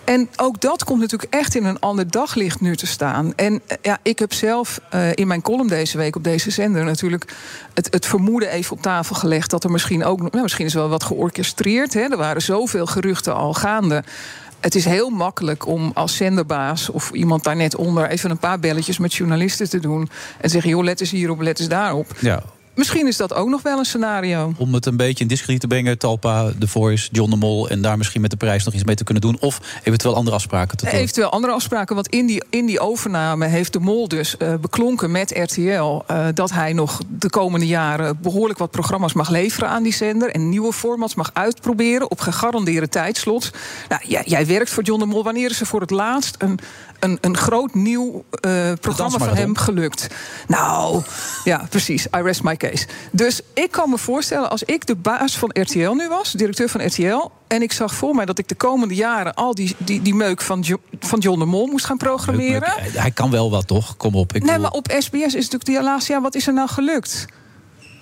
En 0.03 0.29
ook 0.36 0.62
dat 0.62 0.84
komt 0.84 1.00
natuurlijk 1.00 1.34
echt 1.34 1.55
in 1.55 1.65
een 1.65 1.79
ander 1.79 2.12
daglicht 2.12 2.62
nu 2.62 2.75
te 2.75 2.88
staan. 2.88 3.34
En 3.36 3.62
eh, 3.67 3.77
ja, 3.81 4.00
ik 4.03 4.20
heb 4.20 4.34
zelf 4.34 4.79
eh, 4.89 5.10
in 5.13 5.27
mijn 5.27 5.41
column 5.41 5.67
deze 5.67 5.98
week 5.98 6.15
op 6.15 6.24
deze 6.24 6.51
zender 6.51 6.84
natuurlijk 6.84 7.34
het, 7.74 7.88
het 7.93 8.05
vermoeden 8.05 8.50
even 8.50 8.75
op 8.75 8.81
tafel 8.81 9.15
gelegd 9.15 9.50
dat 9.50 9.63
er 9.63 9.72
misschien 9.72 10.03
ook, 10.03 10.20
nou, 10.31 10.41
misschien 10.41 10.65
is 10.65 10.74
wel 10.74 10.89
wat 10.89 11.03
georchestreerd. 11.03 11.93
Hè. 11.93 12.00
Er 12.01 12.17
waren 12.17 12.40
zoveel 12.41 12.86
geruchten 12.86 13.36
al 13.36 13.53
gaande. 13.53 14.03
Het 14.60 14.75
is 14.75 14.86
heel 14.86 15.10
makkelijk 15.10 15.67
om 15.67 15.91
als 15.93 16.15
zenderbaas 16.15 16.89
of 16.89 17.12
iemand 17.12 17.43
daar 17.43 17.55
net 17.55 17.75
onder 17.75 18.10
even 18.10 18.29
een 18.29 18.38
paar 18.38 18.60
belletjes 18.60 18.98
met 18.98 19.13
journalisten 19.13 19.69
te 19.69 19.79
doen. 19.79 20.10
En 20.39 20.50
zeggen: 20.50 20.69
joh, 20.69 20.83
let 20.83 21.00
eens 21.00 21.12
hierop, 21.12 21.41
let 21.41 21.60
eens 21.60 21.69
daarop. 21.69 22.15
Ja, 22.19 22.43
Misschien 22.81 23.07
is 23.07 23.17
dat 23.17 23.33
ook 23.33 23.50
nog 23.50 23.61
wel 23.61 23.77
een 23.77 23.85
scenario. 23.85 24.53
om 24.57 24.73
het 24.73 24.85
een 24.85 24.97
beetje 24.97 25.23
in 25.23 25.29
discrediet 25.29 25.61
te 25.61 25.67
brengen... 25.67 25.97
Talpa, 25.97 26.51
The 26.59 26.67
Voice, 26.67 27.09
John 27.11 27.29
de 27.29 27.35
Mol... 27.35 27.69
en 27.69 27.81
daar 27.81 27.97
misschien 27.97 28.21
met 28.21 28.29
de 28.29 28.38
prijs 28.38 28.63
nog 28.63 28.73
iets 28.73 28.83
mee 28.83 28.95
te 28.95 29.03
kunnen 29.03 29.23
doen... 29.23 29.38
of 29.39 29.61
eventueel 29.83 30.15
andere 30.15 30.35
afspraken 30.35 30.77
te 30.77 30.85
doen. 30.85 30.93
Eventueel 30.93 31.31
andere 31.31 31.53
afspraken. 31.53 31.95
Want 31.95 32.07
in 32.07 32.25
die, 32.25 32.43
in 32.50 32.65
die 32.65 32.79
overname 32.79 33.47
heeft 33.47 33.73
de 33.73 33.79
Mol 33.79 34.07
dus 34.07 34.38
eh, 34.38 34.53
beklonken 34.55 35.11
met 35.11 35.31
RTL... 35.31 36.01
eh, 36.07 36.27
dat 36.33 36.51
hij 36.51 36.73
nog 36.73 37.01
de 37.07 37.29
komende 37.29 37.67
jaren 37.67 38.17
behoorlijk 38.21 38.59
wat 38.59 38.71
programma's 38.71 39.13
mag 39.13 39.29
leveren 39.29 39.69
aan 39.69 39.83
die 39.83 39.93
zender... 39.93 40.29
en 40.29 40.50
nieuwe 40.50 40.73
formats 40.73 41.15
mag 41.15 41.29
uitproberen 41.33 42.11
op 42.11 42.19
gegarandeerde 42.19 42.89
tijdslots. 42.89 43.51
Nou, 43.89 44.01
jij, 44.05 44.23
jij 44.25 44.45
werkt 44.45 44.69
voor 44.69 44.83
John 44.83 45.00
de 45.00 45.05
Mol. 45.05 45.23
Wanneer 45.23 45.50
is 45.50 45.59
er 45.59 45.65
voor 45.65 45.81
het 45.81 45.91
laatst 45.91 46.35
een, 46.38 46.59
een, 47.01 47.17
een 47.22 47.38
groot 47.38 47.74
nieuw 47.74 48.24
eh, 48.41 48.72
programma 48.81 49.17
van 49.17 49.36
hem 49.36 49.55
gelukt? 49.58 50.08
Nou, 50.48 51.01
ja, 51.43 51.65
precies. 51.70 52.05
I 52.17 52.22
rest 52.22 52.43
my 52.43 52.58
case. 52.58 52.86
Dus 53.12 53.41
ik 53.53 53.72
kan 53.72 53.89
me 53.89 53.98
voorstellen, 53.98 54.50
als 54.50 54.63
ik 54.63 54.86
de 54.86 54.96
baas 54.96 55.38
van 55.38 55.50
RTL 55.53 55.91
nu 55.91 56.08
was... 56.10 56.31
directeur 56.31 56.70
van 56.70 56.86
RTL... 56.86 57.31
en 57.48 57.62
ik 57.62 57.72
zag 57.72 57.93
voor 57.96 58.15
mij 58.15 58.25
dat 58.25 58.38
ik 58.39 58.48
de 58.48 58.55
komende 58.55 58.96
jaren... 58.96 59.34
al 59.34 59.55
die, 59.55 59.75
die, 59.77 60.01
die 60.01 60.15
meuk 60.15 60.41
van, 60.41 60.60
Jo- 60.60 60.81
van 61.00 61.20
John 61.20 61.39
de 61.39 61.46
Mol 61.46 61.67
moest 61.67 61.86
gaan 61.86 61.98
programmeren... 61.98 62.74
Hij 62.77 63.12
kan 63.12 63.31
wel 63.31 63.51
wat, 63.51 63.67
toch? 63.67 63.98
Kom 63.98 64.15
op. 64.15 64.34
Ik 64.34 64.41
Nee, 64.43 64.51
bedoel, 64.51 64.62
maar 64.62 64.72
op 64.72 64.91
SBS 65.00 65.24
is 65.25 65.34
natuurlijk 65.34 65.65
die 65.65 65.81
laatste 65.84 66.12
jaar... 66.12 66.22
wat 66.22 66.36
is 66.36 66.48
er 66.48 66.53
nou 66.53 66.70
gelukt? 66.70 67.25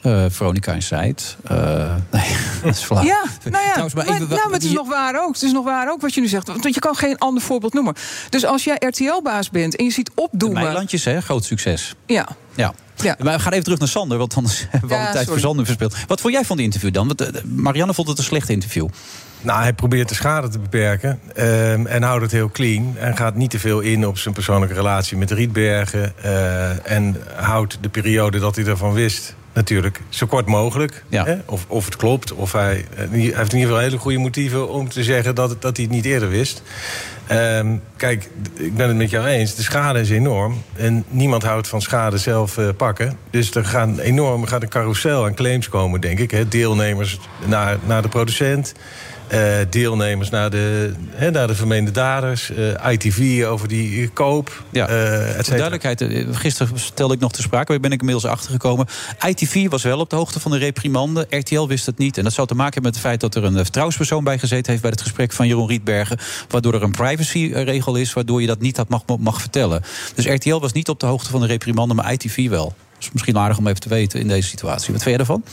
eh, 0.01 0.25
Veronica 0.29 0.72
Inside. 0.74 1.15
Eh 1.44 1.96
nee, 2.12 2.28
dat 2.63 2.74
is 2.75 2.82
flauw. 2.84 3.04
Ja, 3.04 3.24
nou 3.44 3.63
ja, 3.63 3.70
Trouwens, 3.70 3.94
maar 3.94 4.06
maar, 4.06 4.16
even- 4.16 4.28
nou, 4.30 4.42
maar 4.44 4.54
het 4.54 4.63
is 4.63 4.70
je- 4.70 4.75
nog 4.75 4.88
waar 4.88 5.22
ook. 5.24 5.34
Het 5.34 5.44
is 5.44 5.51
nog 5.51 5.66
waar 5.66 5.92
ook 5.92 6.01
wat 6.01 6.13
je 6.13 6.22
nu 6.22 6.28
zegt. 6.28 6.48
Want 6.48 6.74
je 6.74 6.80
kan 6.80 6.96
geen 6.96 7.18
ander 7.18 7.44
voorbeeld 7.44 7.74
noemen. 7.74 7.94
Dus 8.30 8.46
als 8.46 8.63
jij 8.63 8.75
RTL-baas 8.80 9.50
bent 9.50 9.75
en 9.75 9.86
je 9.86 9.92
ziet 9.92 10.12
opdoemen... 10.16 10.63
Meilandjes, 10.63 11.06
hè? 11.06 11.22
Groot 11.22 11.46
succes. 11.46 11.96
Ja, 12.06 12.28
Ja. 12.56 12.74
Ja. 13.01 13.16
Maar 13.20 13.34
we 13.36 13.39
gaan 13.39 13.51
even 13.51 13.63
terug 13.63 13.80
naar 13.80 13.88
Sander, 13.88 14.18
want 14.18 14.36
anders 14.36 14.66
hebben 14.70 14.89
we 14.89 14.96
Ja, 14.96 15.00
al 15.01 15.06
de 15.08 15.12
tijd 15.13 15.25
sorry. 15.25 15.39
voor 15.39 15.50
Sander 15.50 15.66
verspeeld. 15.66 15.96
Wat 16.08 16.22
vond 16.22 16.34
jij 16.34 16.46
van 16.46 16.56
het 16.56 16.66
interview 16.66 16.94
dan? 16.94 17.08
Want 17.08 17.22
eh, 17.22 17.44
Marianne 17.44 17.94
vond 17.94 18.08
het 18.08 18.18
een 18.18 18.24
slecht 18.24 18.50
interview. 18.50 18.88
Nou, 19.42 19.62
hij 19.62 19.74
probeert 19.74 20.10
de 20.10 20.16
schade 20.16 20.48
te 20.50 20.60
beperken 20.60 21.20
ehm, 21.36 21.86
en 21.86 22.04
houdt 22.04 22.22
het 22.22 22.32
heel 22.32 22.50
clean. 22.50 22.96
En 22.98 23.18
gaat 23.18 23.36
niet 23.36 23.50
te 23.50 23.60
veel 23.60 23.80
in 23.80 24.08
op 24.08 24.18
zijn 24.18 24.34
persoonlijke 24.34 24.75
relatie 24.75 25.18
met 25.18 25.32
Rietbergen. 25.32 26.13
eh, 26.24 26.92
en 26.92 27.16
houdt 27.36 27.78
de 27.82 27.89
periode 27.89 28.39
dat 28.39 28.56
hij 28.56 28.66
ervan 28.66 28.94
wist 28.94 29.36
natuurlijk 29.53 30.00
zo 30.10 30.25
kort 30.25 30.46
mogelijk. 30.46 31.03
Ja. 31.10 31.25
Hè? 31.25 31.38
Of, 31.46 31.65
of 31.68 31.86
het 31.86 31.96
klopt, 31.96 32.34
of 32.34 32.51
hij, 32.51 32.86
eh, 32.96 33.10
hij 33.10 33.20
heeft 33.20 33.53
in 33.53 33.60
ieder 33.60 33.60
geval 33.60 33.77
hele 33.77 33.98
goede 33.98 34.18
motieven... 34.18 34.70
om 34.70 34.89
te 34.89 35.03
zeggen 35.03 35.36
dat, 35.36 35.62
dat 35.62 35.75
hij 35.75 35.86
het 35.86 35.96
niet 35.96 36.06
eerder 36.06 36.29
wist. 36.29 36.62
Ehm, 37.27 37.75
kijk, 37.96 38.29
ik 38.53 38.75
ben 38.75 38.88
het 38.88 38.98
met 38.98 39.10
jou 39.10 39.25
eens. 39.25 39.56
De 39.56 39.63
schade 39.63 40.00
is 40.00 40.10
enorm. 40.10 40.62
En 40.75 41.03
niemand 41.10 41.44
houdt 41.44 41.68
van 41.68 41.82
schade 41.82 42.18
zelf 42.18 42.58
eh, 42.58 42.68
pakken. 42.77 43.18
Dus 43.29 43.56
er 43.56 43.65
gaan 43.65 44.00
enorm, 44.00 44.46
gaat 44.46 44.62
een 44.62 44.70
carousel 44.70 45.25
aan 45.25 45.33
claims 45.33 45.70
komen, 45.70 46.01
denk 46.01 46.20
ik. 46.20 46.31
Hè. 46.31 46.48
Deelnemers 46.48 47.20
naar, 47.46 47.77
naar 47.85 48.01
de 48.01 48.07
producent. 48.07 48.74
Eh, 49.29 49.42
deelnemers 49.70 50.29
naar 50.29 50.50
de, 50.50 50.94
hè, 51.11 51.31
naar 51.31 51.48
de 51.48 51.55
vermeende 51.55 51.92
daders. 51.92 52.51
eh, 52.51 52.92
ITV 52.92 53.46
over 53.46 53.68
die 53.68 54.09
koop. 54.09 54.63
Ja. 54.70 54.87
eh, 54.87 55.44
Voor 55.44 55.57
duidelijkheid, 55.57 56.05
gisteren 56.31 56.79
stelde 56.79 57.13
ik 57.13 57.20
nog 57.20 57.31
te 57.31 57.42
sprake, 57.42 57.72
waar 57.72 57.79
ben 57.79 57.92
ik 57.92 58.00
inmiddels 58.00 58.25
achtergekomen. 58.31 58.87
ITV 59.27 59.70
was 59.70 59.83
wel 59.83 60.00
op 60.00 60.09
de 60.09 60.15
hoogte 60.15 60.39
van 60.39 60.51
de 60.51 60.57
reprimande, 60.57 61.27
RTL 61.29 61.68
wist 61.68 61.85
het 61.85 61.98
niet. 61.98 62.18
En 62.18 62.24
dat 62.24 62.33
zou 62.33 62.48
te 62.48 62.55
maken 62.55 62.74
hebben 62.74 62.92
met 62.92 63.01
het 63.01 63.09
feit 63.09 63.20
dat 63.22 63.35
er 63.35 63.44
een 63.50 63.55
vertrouwenspersoon 63.63 64.24
bij 64.24 64.39
gezeten 64.39 64.70
heeft 64.70 64.81
bij 64.81 64.92
het 64.92 65.01
gesprek 65.01 65.31
van 65.31 65.48
Jeroen 65.48 65.68
Rietbergen. 65.68 66.18
Waardoor 66.50 66.74
er 66.74 66.83
een 66.83 66.92
privacyregel 66.92 67.96
is, 67.96 68.13
waardoor 68.13 68.42
je 68.42 68.48
dat 68.48 68.59
niet 68.59 68.77
had 68.77 68.89
mag, 68.89 69.01
mag 69.20 69.39
vertellen. 69.42 69.81
Dus 70.15 70.25
RTL 70.25 70.59
was 70.59 70.72
niet 70.72 70.89
op 70.89 71.00
de 71.00 71.05
hoogte 71.05 71.29
van 71.29 71.42
de 71.42 71.48
reprimande, 71.48 71.94
maar 71.94 72.11
ITV 72.13 72.50
wel. 72.50 72.65
Dat 72.65 73.07
is 73.07 73.09
misschien 73.11 73.37
aardig 73.37 73.57
om 73.57 73.68
even 73.68 73.79
te 73.79 73.89
weten 73.89 74.20
in 74.20 74.27
deze 74.27 74.48
situatie. 74.48 74.94
Wat 74.94 75.03
vind 75.03 75.15
jij 75.15 75.18
daarvan? 75.18 75.44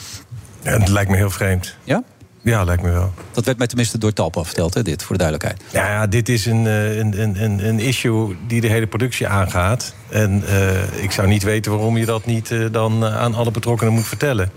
Ja, 0.63 0.79
dat 0.79 0.89
lijkt 0.89 1.11
me 1.11 1.17
heel 1.17 1.31
vreemd. 1.31 1.77
Ja? 1.85 2.03
Ja, 2.47 2.65
lijkt 2.65 2.83
me 2.83 2.91
wel. 2.91 3.13
Dat 3.33 3.45
werd 3.45 3.59
mij 3.59 3.67
tenminste 3.67 3.99
door 3.99 4.13
Talpa 4.13 4.45
verteld, 4.45 4.75
hè, 4.75 4.83
dit, 4.83 5.03
voor 5.03 5.17
de 5.17 5.23
duidelijkheid. 5.23 5.73
Ja, 5.73 5.93
ja, 5.93 6.07
dit 6.07 6.29
is 6.29 6.47
een, 6.47 6.67
eh, 6.67 6.97
een, 6.97 7.21
een, 7.21 7.67
een, 7.67 7.79
issue 7.79 8.37
die 8.47 8.61
de 8.61 8.67
hele 8.67 8.87
productie 8.87 9.27
aangaat. 9.27 9.95
En 10.09 10.43
eh, 10.47 11.03
ik 11.03 11.11
zou 11.11 11.29
niet 11.29 11.43
weten 11.43 11.73
waarom 11.73 11.97
je 11.97 12.07
dat 12.07 12.27
niet 12.27 12.51
eh, 12.51 12.65
dan 12.71 13.05
aan 13.05 13.35
alle 13.35 13.51
betrokkenen 13.51 13.93
moet 13.93 14.07
vertellen. 14.07 14.51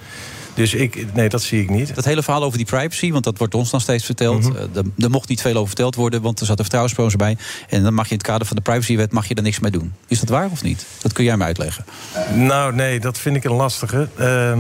Dus 0.60 0.74
ik, 0.74 1.06
nee, 1.14 1.30
dat 1.30 1.42
zie 1.42 1.62
ik 1.62 1.70
niet. 1.70 1.96
Dat 1.96 2.06
hele 2.06 2.24
verhaal 2.24 2.44
over 2.44 2.58
die 2.58 2.68
privacy, 2.68 3.12
want 3.12 3.24
dat 3.24 3.38
wordt 3.38 3.56
ons 3.56 3.70
dan 3.70 3.82
steeds 3.82 4.06
verteld. 4.06 4.46
Eh, 4.56 4.62
er, 4.76 4.84
er 4.98 5.10
mocht 5.10 5.30
niet 5.30 5.42
veel 5.42 5.56
over 5.56 5.68
verteld 5.68 5.96
worden, 5.96 6.22
want 6.22 6.40
er 6.40 6.46
zat 6.46 6.56
een 6.58 6.64
vertrouwenspersoon 6.64 7.18
bij. 7.18 7.38
En 7.70 7.84
dan 7.84 7.94
mag 7.94 8.06
je 8.06 8.12
in 8.12 8.18
het 8.18 8.26
kader 8.28 8.48
van 8.48 8.56
de 8.56 8.62
privacywet 8.62 9.12
mag 9.12 9.28
je 9.28 9.36
er 9.36 9.44
niks 9.44 9.60
mee 9.60 9.72
doen. 9.72 9.94
Is 10.08 10.20
dat 10.20 10.30
waar 10.30 10.50
of 10.52 10.64
niet? 10.64 10.86
Dat 11.02 11.14
kun 11.14 11.24
jij 11.24 11.38
me 11.38 11.44
uitleggen. 11.44 11.86
Nou, 12.34 12.76
nee, 12.76 13.00
dat 13.00 13.18
vind 13.20 13.36
ik 13.36 13.44
een 13.44 13.52
lastige. 13.52 14.08
Ehm, 14.18 14.60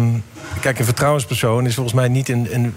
kijk, 0.61 0.79
een 0.79 0.85
vertrouwenspersoon 0.85 1.65
is 1.65 1.73
volgens 1.73 1.95
mij 1.95 2.07
niet 2.07 2.29
een, 2.29 2.47
een, 2.53 2.73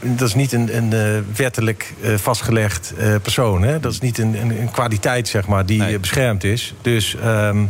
een- 0.00 0.16
dat 0.16 0.28
is 0.28 0.34
niet 0.34 0.52
een, 0.52 0.76
een 0.76 0.92
eh, 0.92 1.36
wettelijk 1.36 1.94
eh, 2.02 2.14
vastgelegd 2.14 2.92
persoon. 3.22 3.62
Hè? 3.62 3.80
Dat 3.80 3.92
is 3.92 4.00
niet 4.00 4.18
een, 4.18 4.34
een, 4.40 4.70
kwaliteit, 4.70 5.28
zeg 5.28 5.46
maar, 5.46 5.66
die 5.66 5.78
Nee. 5.78 5.98
beschermd 5.98 6.44
is. 6.44 6.74
Dus 6.82 7.16
ehm, 7.16 7.64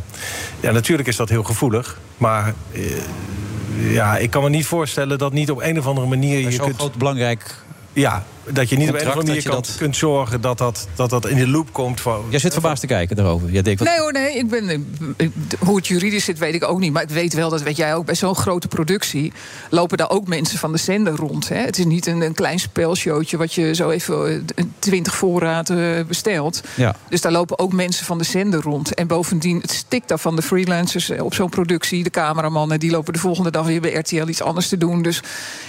ja, 0.61 0.71
natuurlijk 0.71 1.09
is 1.09 1.17
dat 1.17 1.29
heel 1.29 1.43
gevoelig. 1.43 1.99
Maar 2.21 2.55
eh, 2.73 3.93
ja, 3.93 4.17
ik 4.17 4.31
kan 4.31 4.43
me 4.43 4.49
niet 4.49 4.67
voorstellen 4.67 5.19
dat 5.19 5.33
niet 5.33 5.51
op 5.51 5.61
een 5.61 5.79
of 5.79 5.87
andere 5.87 6.07
manier 6.07 6.39
je 6.39 6.53
zo 6.53 6.65
kunt. 6.65 6.77
groot 6.77 6.95
belangrijk. 6.95 7.55
Ja, 7.93 8.25
dat 8.53 8.69
je 8.69 8.77
niet 8.77 8.89
op 8.89 8.95
een 8.95 9.01
of 9.01 9.07
andere 9.07 9.27
manier 9.27 9.43
kan, 9.43 9.53
dat- 9.55 9.75
kunt 9.79 9.97
zorgen 9.97 10.41
dat 10.41 10.59
dat, 10.59 10.89
dat 10.95 11.11
dat 11.11 11.27
in 11.27 11.37
de 11.37 11.49
loop 11.49 11.73
komt. 11.73 12.01
Van, 12.01 12.25
Jij 12.29 12.39
zit 12.39 12.53
verbaasd 12.53 12.81
te 12.81 12.87
kijken 12.87 13.17
daarover. 13.17 13.51
Jij 13.51 13.63
denkt, 13.63 13.81
wat, 13.81 13.89
Nee 13.89 13.99
hoor, 13.99 14.13
nee. 14.13 14.35
Ik 14.37 14.49
ben, 14.49 14.69
ik- 15.17 15.33
hoe 15.59 15.77
het 15.77 15.87
juridisch 15.87 16.25
zit, 16.25 16.39
weet 16.39 16.55
ik 16.55 16.65
ook 16.65 16.79
niet. 16.79 16.93
Maar 16.93 17.03
ik 17.03 17.09
weet 17.09 17.35
wel, 17.35 17.51
dat 17.51 17.63
weet 17.63 17.77
jij 17.77 17.95
ook, 17.95 18.05
bij 18.07 18.15
zo'n 18.15 18.35
grote 18.35 18.69
productie... 18.69 19.33
lopen 19.71 19.99
daar 19.99 20.11
ook 20.11 20.27
mensen 20.29 20.59
van 20.59 20.73
de 20.73 20.79
zender 20.79 21.15
rond. 21.17 21.49
Hè. 21.49 21.57
Het 21.57 21.79
is 21.79 21.85
niet 21.85 22.07
een, 22.07 22.21
een 22.21 22.35
klein 22.35 22.59
spelshowtje... 22.59 23.37
wat 23.37 23.55
je 23.55 23.75
zo 23.75 23.91
even 23.91 24.45
eh, 24.55 24.65
20 24.79 25.15
voorraad 25.15 25.71
eh, 25.71 25.77
bestelt. 26.09 26.61
Ja. 26.75 26.97
Dus 27.09 27.21
daar 27.21 27.33
lopen 27.33 27.59
ook 27.59 27.73
mensen 27.73 28.07
van 28.07 28.19
de 28.19 28.25
zender 28.25 28.61
rond. 28.63 28.95
En 28.95 29.07
bovendien, 29.07 29.59
het 29.61 29.71
stikt 29.73 30.09
daar 30.09 30.19
van 30.19 30.37
de 30.37 30.43
freelancers 30.43 31.11
eh, 31.11 31.25
op 31.25 31.35
zo'n 31.35 31.49
productie. 31.51 32.03
De 32.03 32.11
cameramannen, 32.11 32.81
die 32.81 32.91
lopen 32.91 33.13
de 33.13 33.19
volgende 33.19 33.51
dag 33.51 33.67
weer 33.67 33.81
bij 33.81 33.93
RTL 33.95 34.29
iets 34.29 34.43
anders 34.43 34.69
te 34.69 34.77
doen. 34.79 35.03
Dus 35.03 35.23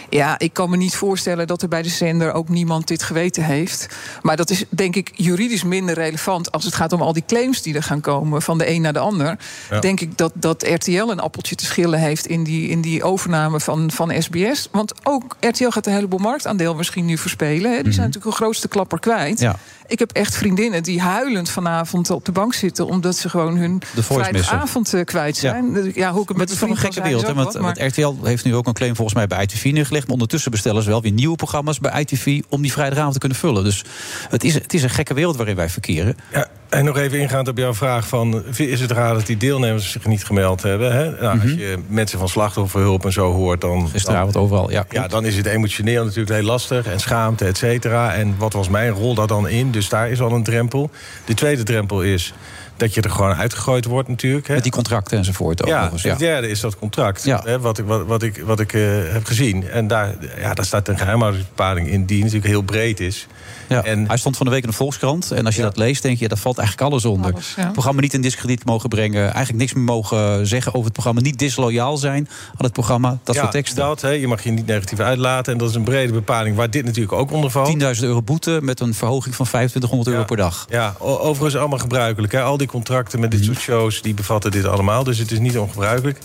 ja, 0.09 0.39
ik 0.39 0.53
kan 0.53 0.69
me 0.69 0.77
niet 0.77 0.95
voorstellen 0.95 1.47
dat 1.47 1.61
er 1.61 1.67
bij 1.67 1.81
de 1.81 1.89
zender 1.89 2.33
ook 2.33 2.49
niemand 2.49 2.69
iemand 2.71 2.89
dit 2.89 3.03
geweten 3.03 3.43
heeft. 3.43 3.87
Maar 4.21 4.35
dat 4.35 4.49
is 4.49 4.63
denk 4.69 4.95
ik 4.95 5.11
juridisch 5.13 5.63
minder 5.63 5.95
relevant 5.95 6.51
als 6.51 6.63
het 6.63 6.73
gaat 6.73 6.93
om 6.93 7.01
al 7.01 7.13
die 7.13 7.23
claims 7.27 7.61
die 7.61 7.75
er 7.75 7.83
gaan 7.83 8.01
komen 8.01 8.41
van 8.41 8.57
de 8.57 8.69
een 8.69 8.81
naar 8.81 8.93
de 8.93 8.99
ander. 8.99 9.37
Ja. 9.69 9.79
Denk 9.79 9.99
ik 9.99 10.17
dat, 10.17 10.31
dat 10.35 10.63
RTL 10.63 11.09
een 11.09 11.19
appeltje 11.19 11.55
te 11.55 11.65
schillen 11.65 11.99
heeft 11.99 12.25
in 12.25 12.43
die, 12.43 12.69
in 12.69 12.81
die 12.81 13.03
overname 13.03 13.59
van, 13.59 13.91
van 13.91 14.13
SBS. 14.21 14.67
Want 14.71 14.93
ook 15.03 15.35
RTL 15.39 15.69
gaat 15.69 15.85
een 15.85 15.93
heleboel 15.93 16.19
marktaandeel 16.19 16.75
misschien 16.75 17.05
nu 17.05 17.17
verspelen. 17.17 17.71
Hè. 17.71 17.83
Die 17.83 17.93
zijn 17.93 18.05
natuurlijk 18.05 18.31
een 18.31 18.41
grootste 18.43 18.67
klapper 18.67 18.99
kwijt. 18.99 19.39
Ja. 19.39 19.55
Ik 19.91 19.99
heb 19.99 20.11
echt 20.11 20.35
vriendinnen 20.35 20.83
die 20.83 21.01
huilend 21.01 21.49
vanavond 21.49 22.09
op 22.09 22.25
de 22.25 22.31
bank 22.31 22.53
zitten... 22.53 22.87
omdat 22.87 23.15
ze 23.15 23.29
gewoon 23.29 23.57
hun 23.57 23.81
De 23.95 24.03
Voice 24.03 24.31
missen. 24.31 24.47
vrijdagavond 24.47 24.93
eh, 24.93 25.03
kwijt 25.03 25.37
zijn. 25.37 25.73
Ja. 25.73 25.91
ja, 25.93 26.11
hoe 26.11 26.21
ik 26.21 26.27
het 26.27 26.37
met 26.37 26.49
het 26.49 26.57
is 26.57 26.59
toch 26.59 26.69
een 26.69 26.77
gekke 26.77 27.01
wereld. 27.01 27.27
Hè? 27.27 27.61
want 27.61 27.79
RTL 27.79 28.13
heeft 28.23 28.45
nu 28.45 28.55
ook 28.55 28.67
een 28.67 28.73
claim 28.73 28.95
volgens 28.95 29.15
mij 29.15 29.27
bij 29.27 29.43
ITV 29.43 29.69
neergelegd. 29.73 30.03
Maar 30.03 30.13
ondertussen 30.13 30.51
bestellen 30.51 30.83
ze 30.83 30.89
wel 30.89 31.01
weer 31.01 31.11
nieuwe 31.11 31.35
programma's 31.35 31.79
bij 31.79 32.01
ITV... 32.01 32.41
om 32.49 32.61
die 32.61 32.71
vrijdagavond 32.71 33.13
te 33.13 33.19
kunnen 33.19 33.37
vullen. 33.37 33.63
Dus 33.63 33.83
het 34.29 34.43
is, 34.43 34.53
het 34.53 34.73
is 34.73 34.83
een 34.83 34.89
gekke 34.89 35.13
wereld 35.13 35.35
waarin 35.35 35.55
wij 35.55 35.69
verkeren. 35.69 36.17
Ja, 36.31 36.47
en 36.71 36.85
nog 36.85 36.97
even 36.97 37.19
ingaand 37.19 37.47
op 37.47 37.57
jouw 37.57 37.73
vraag 37.73 38.07
van... 38.07 38.43
is 38.57 38.79
het 38.79 38.91
raar 38.91 39.13
dat 39.13 39.25
die 39.25 39.37
deelnemers 39.37 39.91
zich 39.91 40.05
niet 40.05 40.23
gemeld 40.25 40.61
hebben? 40.63 40.93
Hè? 40.93 41.09
Nou, 41.21 41.39
Als 41.41 41.51
je 41.51 41.77
mensen 41.87 42.19
van 42.19 42.29
slachtofferhulp 42.29 43.05
en 43.05 43.11
zo 43.11 43.31
hoort... 43.33 43.61
dan, 43.61 43.77
Mhm. 43.77 43.87
Gisteravond 43.91 44.37
overal, 44.37 44.71
ja. 44.71 44.85
ja, 44.89 45.07
dan 45.07 45.25
is 45.25 45.35
het 45.35 45.45
emotioneel 45.45 46.03
natuurlijk 46.03 46.35
heel 46.35 46.43
lastig... 46.45 46.85
en 46.87 46.99
schaamte, 46.99 47.45
et 47.45 47.57
cetera. 47.57 48.13
En 48.13 48.35
wat 48.37 48.53
was 48.53 48.69
mijn 48.69 48.91
rol 48.91 49.13
daar 49.15 49.27
dan 49.27 49.47
in? 49.47 49.71
Dus 49.71 49.89
daar 49.89 50.09
is 50.09 50.21
al 50.21 50.31
een 50.31 50.43
drempel. 50.43 50.89
De 51.25 51.33
tweede 51.33 51.63
drempel 51.63 52.01
is 52.01 52.33
dat 52.77 52.93
je 52.93 53.01
er 53.01 53.09
gewoon 53.11 53.33
uitgegooid 53.35 53.85
wordt 53.85 54.07
natuurlijk. 54.07 54.47
Hè? 54.47 54.53
Met 54.53 54.63
die 54.63 54.71
contracten 54.71 55.17
enzovoort. 55.17 55.61
Ja, 55.67 55.75
overigens, 55.77 56.03
het 56.03 56.19
derde 56.19 56.49
is 56.49 56.59
dat 56.59 56.77
contract, 56.77 57.23
Ja. 57.23 57.41
hè, 57.45 57.59
wat 57.59 57.77
ik, 57.77 57.85
wat, 57.85 58.05
wat 58.05 58.23
ik, 58.23 58.41
wat 58.45 58.59
ik 58.59 58.73
eh, 58.73 58.81
heb 59.11 59.25
gezien. 59.25 59.69
En 59.69 59.87
daar, 59.87 60.15
ja, 60.39 60.53
daar 60.53 60.65
staat 60.65 60.87
een 60.87 60.97
geheimhoudingsbepaling 60.97 61.87
in 61.89 62.05
die 62.05 62.19
natuurlijk 62.19 62.45
heel 62.47 62.61
breed 62.61 62.99
is. 62.99 63.27
Ja, 63.67 63.83
En- 63.83 64.07
hij 64.07 64.17
stond 64.17 64.37
van 64.37 64.45
de 64.45 64.51
week 64.51 64.63
in 64.63 64.69
de 64.69 64.75
Volkskrant. 64.75 65.31
En 65.31 65.45
als 65.45 65.55
je 65.55 65.61
Ja. 65.61 65.67
dat 65.67 65.77
leest, 65.77 66.01
denk 66.01 66.17
je, 66.19 66.27
dat 66.27 66.39
valt 66.39 66.57
eigenlijk 66.61 66.91
alles 66.91 67.05
onder. 67.05 67.33
Alles, 67.33 67.53
ja. 67.55 67.63
Het 67.63 67.71
programma 67.71 68.01
niet 68.01 68.13
in 68.13 68.21
discrediet 68.21 68.65
mogen 68.65 68.89
brengen. 68.89 69.21
Eigenlijk 69.21 69.57
niks 69.57 69.73
meer 69.73 69.83
mogen 69.83 70.47
zeggen 70.47 70.71
over 70.71 70.83
het 70.83 70.93
programma. 70.93 71.21
Niet 71.21 71.39
disloyaal 71.39 71.97
zijn 71.97 72.27
aan 72.49 72.65
het 72.65 72.73
programma. 72.73 73.19
Dat 73.23 73.35
ja, 73.35 73.41
soort 73.41 73.53
teksten. 73.53 73.77
Dat, 73.83 74.01
hè, 74.01 74.09
je 74.09 74.27
mag 74.27 74.43
je 74.43 74.51
niet 74.51 74.65
negatief 74.65 74.99
uitlaten. 74.99 75.53
En 75.53 75.59
dat 75.59 75.69
is 75.69 75.75
een 75.75 75.83
brede 75.83 76.13
bepaling 76.13 76.55
waar 76.55 76.69
dit 76.69 76.85
natuurlijk 76.85 77.13
ook 77.13 77.31
onder 77.31 77.51
valt. 77.51 77.79
10.000 77.97 78.03
euro 78.03 78.21
boete 78.21 78.59
met 78.61 78.79
een 78.79 78.93
verhoging 78.93 79.35
van 79.35 79.45
2500 79.45 80.09
euro 80.09 80.25
per 80.25 80.37
dag. 80.37 80.65
Ja, 80.69 80.95
overigens 80.99 81.55
allemaal 81.55 81.79
gebruikelijk. 81.79 82.33
Hè. 82.33 82.41
Al 82.41 82.57
die 82.57 82.67
contracten 82.67 83.19
met 83.19 83.29
Mhm. 83.29 83.37
dit 83.37 83.47
soort 83.47 83.59
shows, 83.59 84.01
die 84.01 84.13
bevatten 84.13 84.51
dit 84.51 84.65
allemaal. 84.65 85.03
Dus 85.03 85.17
het 85.17 85.31
is 85.31 85.39
niet 85.39 85.57
ongebruikelijk. 85.57 86.19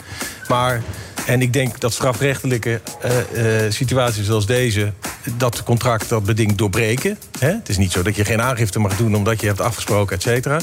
Maar, 0.48 0.82
en 1.26 1.42
ik 1.42 1.52
denk 1.52 1.80
dat 1.80 1.92
strafrechtelijke 1.92 2.80
eh, 3.00 3.64
eh, 3.64 3.72
situaties 3.72 4.26
zoals 4.26 4.46
deze... 4.46 4.92
dat 5.36 5.62
contract 5.62 6.08
dat 6.08 6.24
bedingt 6.24 6.58
doorbreken. 6.58 7.18
Hè. 7.38 7.48
Het 7.48 7.68
is 7.68 7.76
niet 7.76 7.92
zo 7.92 8.02
dat 8.02 8.16
je 8.16 8.24
geen 8.24 8.42
aangifte 8.42 8.78
mag 8.78 8.96
doen... 8.96 9.14
omdat 9.14 9.40
je 9.40 9.46
hebt 9.46 9.60
afgesproken, 9.60 10.16
et 10.16 10.22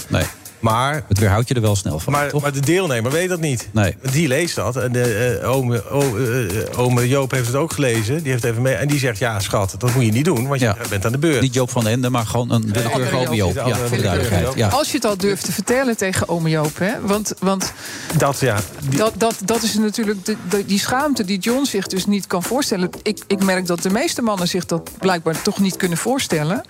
Nee, 0.10 0.26
Maar 0.64 1.04
het 1.08 1.20
weerhoudt 1.20 1.48
je 1.48 1.54
er 1.54 1.62
wel 1.62 1.76
snel 1.76 2.00
van, 2.00 2.14
Maar, 2.14 2.30
toch? 2.30 2.42
maar 2.42 2.54
de 2.54 2.60
deelnemer 2.60 3.12
weet 3.12 3.30
dat 3.30 3.40
niet. 3.40 3.68
Nee. 3.72 3.96
Die 4.12 4.28
leest 4.28 4.56
dat. 4.56 4.76
En 4.76 4.92
de, 4.92 5.38
eh, 5.42 5.50
ome, 5.52 5.90
o- 5.90 6.18
eh, 6.18 6.62
eh, 6.62 6.80
ome 6.80 7.08
Joop 7.08 7.32
heeft 7.32 7.48
het 7.48 7.56
ook 7.56 7.74
gelezen. 7.74 8.24
Die 8.24 8.32
heeft 8.32 8.44
even 8.44 8.62
mee. 8.62 8.74
En 8.74 8.88
die 8.88 9.00
zegt: 9.00 9.18
Ja, 9.18 9.40
schat, 9.40 9.76
dat 9.78 9.94
moet 9.96 10.06
je 10.06 10.12
niet 10.12 10.26
doen, 10.26 10.48
want 10.48 10.60
je 10.60 10.74
bent 10.90 11.06
aan 11.06 11.12
de 11.12 11.18
beurt. 11.18 11.42
Niet 11.42 11.54
Joop 11.54 11.70
van 11.70 11.84
den 11.84 11.94
Ende, 11.94 12.10
maar 12.10 12.26
gewoon 12.26 12.52
een 12.52 12.74
andere 12.94 13.18
ome 13.18 13.36
Joop. 13.36 13.54
Joop. 13.56 13.68
Ja, 13.68 13.76
voor 13.76 13.98
de 13.98 14.04
duidelijkheid. 14.04 14.54
Ja. 14.56 14.68
Als 14.68 14.88
je 14.90 14.96
het 14.96 15.06
al 15.06 15.18
durft 15.18 15.46
te 15.46 15.52
vertellen 15.52 15.98
tegen 15.98 16.30
ome 16.30 16.50
Joop... 16.50 16.78
Hè, 16.78 16.92
want, 17.02 17.34
want 17.40 17.74
Dat, 18.18 18.40
ja. 18.40 18.58
Die- 18.90 18.98
dat, 18.98 19.14
dat, 19.18 19.36
dat 19.46 19.64
is 19.64 19.74
natuurlijk 19.74 20.26
de, 20.26 20.36
de- 20.50 20.66
die 20.66 20.80
schaamte 20.80 21.26
die 21.26 21.40
John 21.40 21.64
zich 21.66 21.88
dus 21.88 22.06
niet 22.06 22.28
kan 22.28 22.44
voorstellen. 22.44 22.90
Ik, 23.04 23.18
ik 23.28 23.44
merk 23.44 23.68
dat 23.68 23.82
de 23.82 23.90
meeste 23.90 24.22
mannen 24.22 24.48
zich 24.48 24.66
dat 24.66 24.90
blijkbaar 25.00 25.42
toch 25.42 25.60
niet 25.60 25.78
kunnen 25.78 25.98
voorstellen. 25.98 26.62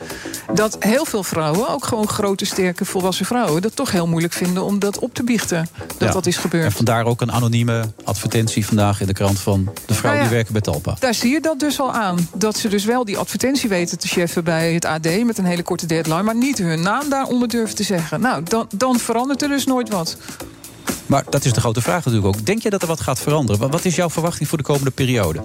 Dat 0.54 0.76
heel 0.80 1.06
veel 1.06 1.24
vrouwen, 1.24 1.70
ook 1.70 1.86
gewoon 1.86 2.08
grote, 2.08 2.46
sterke, 2.46 2.86
volwassen 2.86 3.26
vrouwen... 3.26 3.62
dat 3.62 3.76
toch 3.76 3.83
heel 3.92 4.08
moeilijk 4.08 4.34
vinden 4.34 4.64
om 4.64 4.80
dat 4.80 5.00
op 5.00 5.14
te 5.14 5.24
biechten. 5.24 5.68
Dat 5.88 6.08
Ja. 6.08 6.12
dat 6.12 6.26
is 6.26 6.36
En 6.36 6.42
gebeurd. 6.42 6.74
vandaar 6.74 7.06
ook 7.06 7.22
een 7.22 7.32
anonieme 7.32 7.92
advertentie 8.04 8.66
vandaag 8.66 9.02
in 9.02 9.08
de 9.08 9.14
krant 9.14 9.40
van 9.40 9.64
de 9.64 9.94
vrouwen 9.94 10.02
Nou 10.04 10.16
ja. 10.16 10.22
die 10.22 10.30
werken 10.30 10.54
bij 10.54 10.62
Talpa. 10.62 10.96
Daar 11.00 11.14
zie 11.14 11.32
je 11.32 11.42
dat 11.42 11.60
dus 11.60 11.80
al 11.80 11.92
aan. 11.94 12.30
Dat 12.36 12.58
ze 12.58 12.68
dus 12.68 12.86
wel 12.86 13.06
die 13.06 13.18
advertentie 13.18 13.70
weten 13.70 14.00
te 14.00 14.08
cheffen 14.08 14.44
bij 14.44 14.74
het 14.74 14.86
AD... 14.86 15.24
met 15.26 15.38
een 15.38 15.46
hele 15.46 15.64
korte 15.64 15.86
deadline, 15.86 16.24
maar 16.24 16.36
niet 16.36 16.58
hun 16.58 16.82
naam 16.82 17.10
daaronder 17.10 17.48
durven 17.48 17.76
te 17.76 17.84
zeggen. 17.84 18.22
Nou, 18.22 18.44
dan, 18.44 18.68
dan 18.76 19.00
verandert 19.00 19.42
er 19.42 19.48
dus 19.48 19.66
nooit 19.66 19.90
wat. 19.90 20.18
Maar 21.06 21.24
dat 21.30 21.46
is 21.46 21.54
de 21.54 21.60
grote 21.60 21.82
vraag 21.82 22.06
natuurlijk 22.06 22.36
ook. 22.36 22.46
Denk 22.46 22.62
je 22.62 22.70
dat 22.70 22.82
er 22.82 22.88
wat 22.88 23.02
gaat 23.02 23.20
veranderen? 23.20 23.70
Wat 23.72 23.86
is 23.86 23.96
jouw 23.96 24.10
verwachting 24.10 24.50
voor 24.50 24.58
de 24.58 24.64
komende 24.64 24.92
periode? 24.92 25.42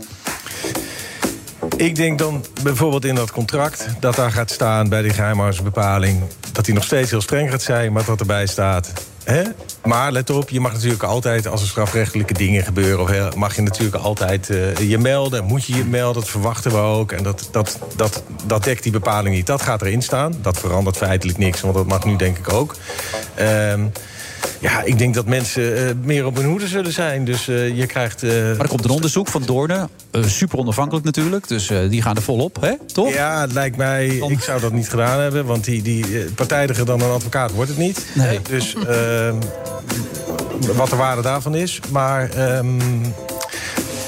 Ik 1.78 1.96
denk 1.96 2.18
dan 2.18 2.44
bijvoorbeeld 2.62 3.04
in 3.04 3.14
dat 3.14 3.30
contract 3.30 3.86
dat 4.00 4.14
daar 4.14 4.32
gaat 4.32 4.50
staan 4.50 4.88
bij 4.88 5.02
die 5.02 5.12
geheimhoudingsbepaling. 5.12 6.22
dat 6.52 6.64
die 6.64 6.74
nog 6.74 6.84
steeds 6.84 7.10
heel 7.10 7.20
streng 7.20 7.50
gaat 7.50 7.62
zijn, 7.62 7.92
maar 7.92 8.04
dat 8.04 8.20
erbij 8.20 8.46
staat. 8.46 8.92
Hè? 9.24 9.42
Maar 9.84 10.12
let 10.12 10.30
op, 10.30 10.50
je 10.50 10.60
mag 10.60 10.72
natuurlijk 10.72 11.02
altijd, 11.02 11.46
als 11.46 11.62
er 11.62 11.68
strafrechtelijke 11.68 12.34
dingen 12.34 12.64
gebeuren, 12.64 13.38
mag 13.38 13.56
je 13.56 13.62
natuurlijk 13.62 14.04
altijd 14.04 14.50
eh, 14.50 14.88
je 14.88 14.98
melden. 14.98 15.44
Moet 15.44 15.64
je 15.64 15.76
je 15.76 15.84
melden, 15.84 16.22
dat 16.22 16.30
verwachten 16.30 16.70
we 16.70 16.76
ook. 16.76 17.12
En 17.12 17.22
dat, 17.22 17.48
dat, 17.50 17.78
dat, 17.96 18.22
dat 18.46 18.64
dekt 18.64 18.82
die 18.82 18.92
bepaling 18.92 19.34
niet. 19.34 19.46
Dat 19.46 19.62
gaat 19.62 19.82
erin 19.82 20.02
staan. 20.02 20.34
Dat 20.42 20.58
verandert 20.58 20.96
feitelijk 20.96 21.38
niks, 21.38 21.60
want 21.60 21.74
dat 21.74 21.86
mag 21.86 22.04
nu 22.04 22.16
denk 22.16 22.38
ik 22.38 22.52
ook. 22.52 22.76
Ehm, 23.34 23.86
ja, 24.58 24.82
ik 24.82 24.98
denk 24.98 25.14
dat 25.14 25.26
mensen 25.26 25.76
eh, 25.76 25.94
meer 26.02 26.26
op 26.26 26.36
hun 26.36 26.44
hoede 26.44 26.66
zullen 26.66 26.92
zijn. 26.92 27.24
Dus 27.24 27.48
eh, 27.48 27.76
je 27.76 27.86
krijgt. 27.86 28.22
eh, 28.22 28.30
Maar 28.30 28.58
er 28.60 28.68
komt 28.68 28.84
een 28.84 28.90
onderzoek 28.90 29.28
van 29.28 29.42
Doornen. 29.42 29.88
super 30.26 30.58
onafhankelijk 30.58 31.04
natuurlijk. 31.06 31.48
Dus 31.48 31.70
die 31.88 32.02
gaan 32.02 32.16
er 32.16 32.22
volop, 32.22 32.56
hè? 32.60 32.72
Toch? 32.92 33.12
Ja, 33.14 33.40
het 33.40 33.52
lijkt 33.52 33.76
mij. 33.76 34.06
Ik 34.06 34.40
zou 34.42 34.60
dat 34.60 34.72
niet 34.72 34.88
gedaan 34.88 35.20
hebben, 35.20 35.44
want 35.44 35.64
die, 35.64 35.82
die 35.82 36.04
partijdiger 36.34 36.84
dan 36.86 37.00
een 37.00 37.10
advocaat 37.10 37.52
wordt 37.52 37.70
het 37.70 37.78
niet. 37.78 38.06
Nee. 38.14 38.40
Dus 38.48 38.74
ehm, 38.74 39.34
wat 40.74 40.90
de 40.90 40.96
waarde 40.96 41.22
daarvan 41.22 41.54
is. 41.54 41.80
Maar 41.90 42.30
ehm, 42.30 42.80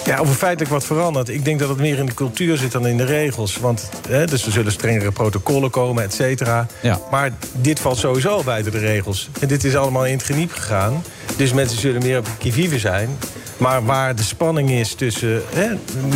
ja, 0.04 0.20
of 0.20 0.28
er 0.28 0.34
feitelijk 0.34 0.70
wat 0.70 0.84
verandert. 0.84 1.28
Ik 1.28 1.44
denk 1.44 1.58
dat 1.58 1.68
het 1.68 1.78
meer 1.78 1.98
in 1.98 2.06
de 2.06 2.14
cultuur 2.14 2.56
zit 2.56 2.72
dan 2.72 2.86
in 2.86 2.96
de 2.96 3.04
regels. 3.04 3.56
Want 3.56 3.88
hè, 4.08 4.26
dus 4.26 4.46
er 4.46 4.52
zullen 4.52 4.72
strengere 4.72 5.12
protocollen 5.12 5.70
komen, 5.70 6.02
et 6.02 6.14
cetera. 6.14 6.66
Ja. 6.82 7.00
Maar 7.10 7.30
dit 7.52 7.80
valt 7.80 7.98
sowieso 7.98 8.42
buiten 8.42 8.72
de 8.72 8.78
regels. 8.78 9.28
En 9.40 9.48
dit 9.48 9.64
is 9.64 9.76
allemaal 9.76 10.06
in 10.06 10.16
het 10.16 10.22
geniep 10.22 10.52
gegaan. 10.52 11.04
Dus 11.36 11.52
mensen 11.52 11.78
zullen 11.78 12.02
meer 12.02 12.18
op 12.18 12.26
kivive 12.38 12.78
zijn. 12.78 13.18
Maar 13.56 13.84
waar 13.84 14.16
de 14.16 14.22
spanning 14.22 14.70
is 14.70 14.94
tussen 14.94 15.42
hè, 15.54 15.66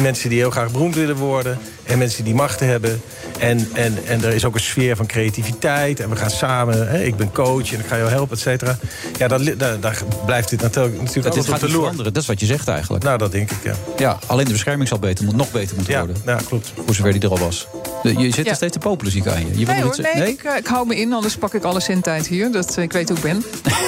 mensen 0.00 0.28
die 0.28 0.38
heel 0.38 0.50
graag 0.50 0.70
beroemd 0.70 0.94
willen 0.94 1.16
worden... 1.16 1.58
en 1.86 1.98
mensen 1.98 2.24
die 2.24 2.34
machten 2.34 2.66
hebben. 2.66 3.00
En, 3.38 3.68
en, 3.74 3.98
en 4.06 4.24
er 4.24 4.32
is 4.34 4.44
ook 4.44 4.54
een 4.54 4.60
sfeer 4.60 4.96
van 4.96 5.06
creativiteit. 5.06 6.00
En 6.00 6.10
we 6.10 6.16
gaan 6.16 6.30
samen, 6.30 6.88
hè, 6.88 7.02
ik 7.02 7.16
ben 7.16 7.32
coach 7.32 7.72
en 7.72 7.78
ik 7.80 7.86
ga 7.86 7.96
jou 7.96 8.10
helpen, 8.10 8.36
et 8.36 8.42
cetera. 8.42 8.78
Ja, 9.18 9.28
daar, 9.28 9.40
daar 9.80 10.02
blijft 10.26 10.50
dit 10.50 10.60
natuurlijk, 10.60 10.96
natuurlijk 10.98 11.24
Dat 11.24 11.34
dit 11.34 11.34
alles 11.34 11.46
op 11.46 11.52
gaat 11.52 11.60
de 11.60 11.66
niet 11.66 11.74
loer. 11.74 11.80
veranderen. 11.82 12.12
Dat 12.12 12.22
is 12.22 12.28
wat 12.28 12.40
je 12.40 12.46
zegt 12.46 12.68
eigenlijk. 12.68 13.04
Nou, 13.04 13.18
dat 13.18 13.32
denk 13.32 13.50
ik, 13.50 13.56
ja. 13.62 13.74
Ja, 13.96 14.18
alleen 14.26 14.44
de 14.44 14.52
bescherming 14.52 14.88
zal 14.88 14.98
beter, 14.98 15.24
moet 15.24 15.36
nog 15.36 15.50
beter 15.50 15.76
moeten 15.76 15.92
Ja, 15.94 15.98
worden. 16.04 16.22
ja 16.26 16.38
klopt. 16.48 16.72
Voor 16.86 16.94
zover 16.94 17.12
die 17.12 17.22
er 17.22 17.30
al 17.30 17.38
was. 17.38 17.66
Je 18.02 18.30
zit 18.32 18.44
Ja. 18.44 18.50
er 18.50 18.56
steeds 18.56 18.72
te 18.72 18.78
popelen, 18.78 19.12
zie 19.12 19.20
ik 19.20 19.26
aan 19.28 19.38
je. 19.40 19.46
Nee 19.54 19.64
nog 19.64 19.76
hoor, 19.76 19.86
iets- 19.98 20.14
nee, 20.14 20.28
Ik, 20.32 20.42
eh, 20.44 20.56
ik 20.56 20.66
hou 20.66 20.86
me 20.86 20.96
in, 21.00 21.12
anders 21.12 21.36
pak 21.36 21.54
ik 21.54 21.64
alle 21.64 21.80
zendtijd 21.80 22.26
hier. 22.26 22.52
Dat, 22.52 22.76
eh, 22.76 22.82
ik 22.84 22.92
weet 22.92 23.08
hoe 23.08 23.16
ik 23.16 23.22
ben. 23.22 23.44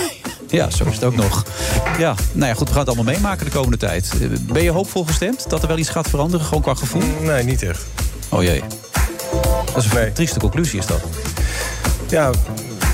Ja, 0.50 0.70
zo 0.70 0.84
is 0.84 0.94
het 0.94 1.04
ook 1.04 1.16
nog. 1.16 1.44
Ja, 1.98 2.14
nou 2.32 2.48
ja, 2.48 2.54
goed, 2.54 2.66
we 2.68 2.74
gaan 2.74 2.84
het 2.86 2.94
allemaal 2.96 3.14
meemaken 3.14 3.44
de 3.44 3.50
komende 3.52 3.76
tijd. 3.76 4.10
Eh, 4.20 4.28
Ben 4.52 4.62
je 4.62 4.70
hoopvol 4.70 5.04
gestemd 5.04 5.50
dat 5.50 5.62
er 5.62 5.68
wel 5.68 5.78
iets 5.78 5.88
gaat 5.88 6.08
veranderen, 6.08 6.46
gewoon 6.46 6.62
qua 6.62 6.74
gevoel? 6.74 7.02
Nee, 7.20 7.44
niet 7.44 7.62
echt. 7.62 7.85
Oh 8.28 8.42
jee. 8.42 8.62
Dat 9.74 9.84
is 9.84 9.90
een 9.90 9.96
Nee. 9.96 10.12
trieste 10.12 10.38
conclusie, 10.38 10.78
is 10.78 10.86
dat. 10.86 11.00
Ja, 12.08 12.30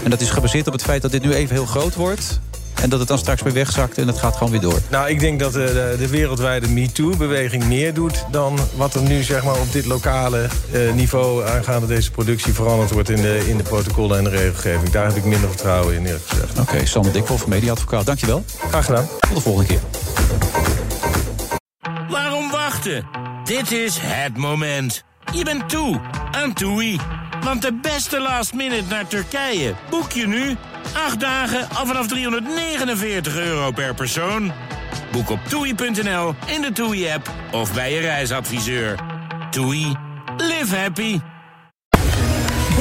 En 0.05 0.11
dat 0.11 0.21
is 0.21 0.31
gebaseerd 0.31 0.67
op 0.67 0.73
het 0.73 0.83
feit 0.83 1.03
dat 1.03 1.11
dit 1.11 1.23
nu 1.23 1.33
even 1.35 1.55
heel 1.55 1.67
groot 1.67 1.95
wordt... 1.95 2.41
en 2.81 2.91
dat 2.91 2.99
het 2.99 3.09
dan 3.09 3.19
straks 3.19 3.43
weer 3.43 3.53
wegzakt 3.53 3.99
en 3.99 4.07
het 4.07 4.19
gaat 4.19 4.37
gewoon 4.37 4.51
weer 4.53 4.61
door. 4.61 4.81
Nou, 4.91 5.09
ik 5.09 5.21
denk 5.21 5.41
dat 5.41 5.53
de, 5.53 5.65
de, 5.65 5.97
de 5.99 6.09
wereldwijde 6.09 6.69
MeToo-beweging 6.69 7.65
meer 7.65 7.95
doet... 7.95 8.25
dan 8.31 8.59
wat 8.77 8.95
er 8.95 9.03
nu 9.03 9.23
zeg 9.23 9.43
maar, 9.45 9.61
op 9.61 9.73
dit 9.73 9.85
lokale 9.87 10.49
eh, 10.73 10.93
niveau 10.93 11.47
aangaande 11.49 11.87
deze 11.87 12.11
productie 12.11 12.53
veranderd 12.53 12.91
wordt... 12.91 13.09
In 13.11 13.23
de, 13.23 13.45
in 13.49 13.57
de 13.57 13.63
protocollen 13.63 14.19
en 14.19 14.25
de 14.25 14.31
regelgeving. 14.31 14.91
Daar 14.91 15.07
heb 15.07 15.17
ik 15.17 15.25
minder 15.25 15.49
vertrouwen 15.49 15.95
in, 15.95 16.07
eerlijk 16.07 16.27
gezegd. 16.27 16.59
Oké, 16.59 16.87
Sander 16.87 17.13
Dikhoff, 17.13 17.47
mediaadvocaat, 17.47 18.07
dankjewel. 18.07 18.45
Graag 18.69 18.85
gedaan. 18.85 19.09
Tot 19.21 19.35
de 19.35 19.41
volgende 19.41 19.69
keer. 19.69 19.81
Waarom 22.09 22.51
wachten? 22.51 23.07
Dit 23.45 23.71
is 23.73 23.97
het 24.01 24.37
moment. 24.37 25.03
Je 25.33 25.45
bent 25.45 25.69
toe 25.69 26.01
aan 26.31 26.53
TUI. 26.53 26.99
Want 27.45 27.63
de 27.63 27.73
beste 27.73 28.21
last 28.21 28.55
minute 28.55 28.85
naar 28.89 29.07
Turkije 29.07 29.75
boek 29.91 30.13
je 30.13 30.27
nu. 30.27 30.57
8 31.07 31.21
dagen 31.21 31.69
al 31.69 31.87
vanaf 31.87 32.07
349 32.07 33.37
euro 33.37 33.71
per 33.71 33.95
persoon. 33.95 34.53
Boek 35.13 35.31
op 35.31 35.39
toei.nl, 35.49 36.35
in 36.47 36.61
de 36.61 36.71
TUI-app 36.73 37.31
of 37.53 37.75
bij 37.75 37.93
je 37.93 38.01
reisadviseur. 38.01 38.99
TUI, 39.51 39.97
live 40.37 40.77
happy. 40.77 41.21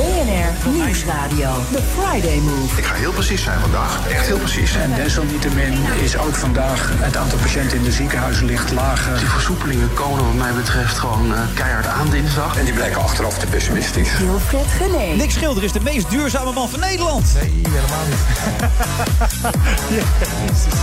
BNR 0.01 0.69
Nieuwsradio. 0.71 1.49
The 1.71 1.81
Friday 1.97 2.39
Move. 2.39 2.77
Ik 2.77 2.85
ga 2.85 2.93
heel 2.93 3.11
precies 3.11 3.43
zijn 3.43 3.59
vandaag. 3.59 4.09
Echt 4.09 4.27
heel 4.27 4.37
precies. 4.37 4.75
En 4.75 4.93
desalniettemin 4.95 5.73
is 6.03 6.17
ook 6.17 6.35
vandaag 6.35 6.91
het 6.95 7.17
aantal 7.17 7.37
patiënten 7.39 7.77
in 7.77 7.83
de 7.83 7.91
ziekenhuizen 7.91 8.45
ligt 8.45 8.71
lager. 8.71 9.17
Die 9.17 9.27
versoepelingen 9.27 9.93
komen 9.93 10.25
wat 10.25 10.33
mij 10.33 10.53
betreft 10.53 10.97
gewoon 10.97 11.31
uh, 11.31 11.39
keihard 11.55 11.87
aan 11.87 12.09
dinsdag. 12.09 12.57
En 12.57 12.65
die 12.65 12.73
blijken 12.73 13.01
achteraf 13.01 13.37
te 13.37 13.45
pessimistisch. 13.45 14.17
Wilfred 14.17 14.67
Genee. 14.77 15.15
Nick 15.15 15.31
Schilder 15.31 15.63
is 15.63 15.71
de 15.71 15.81
meest 15.81 16.09
duurzame 16.09 16.51
man 16.51 16.69
van 16.69 16.79
Nederland. 16.79 17.33
Nee, 17.33 17.61
helemaal 17.69 18.05
niet. 18.09 18.19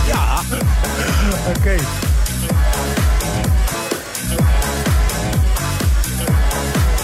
Ja. 0.07 0.39
Oké. 1.47 1.57
Okay. 1.57 1.79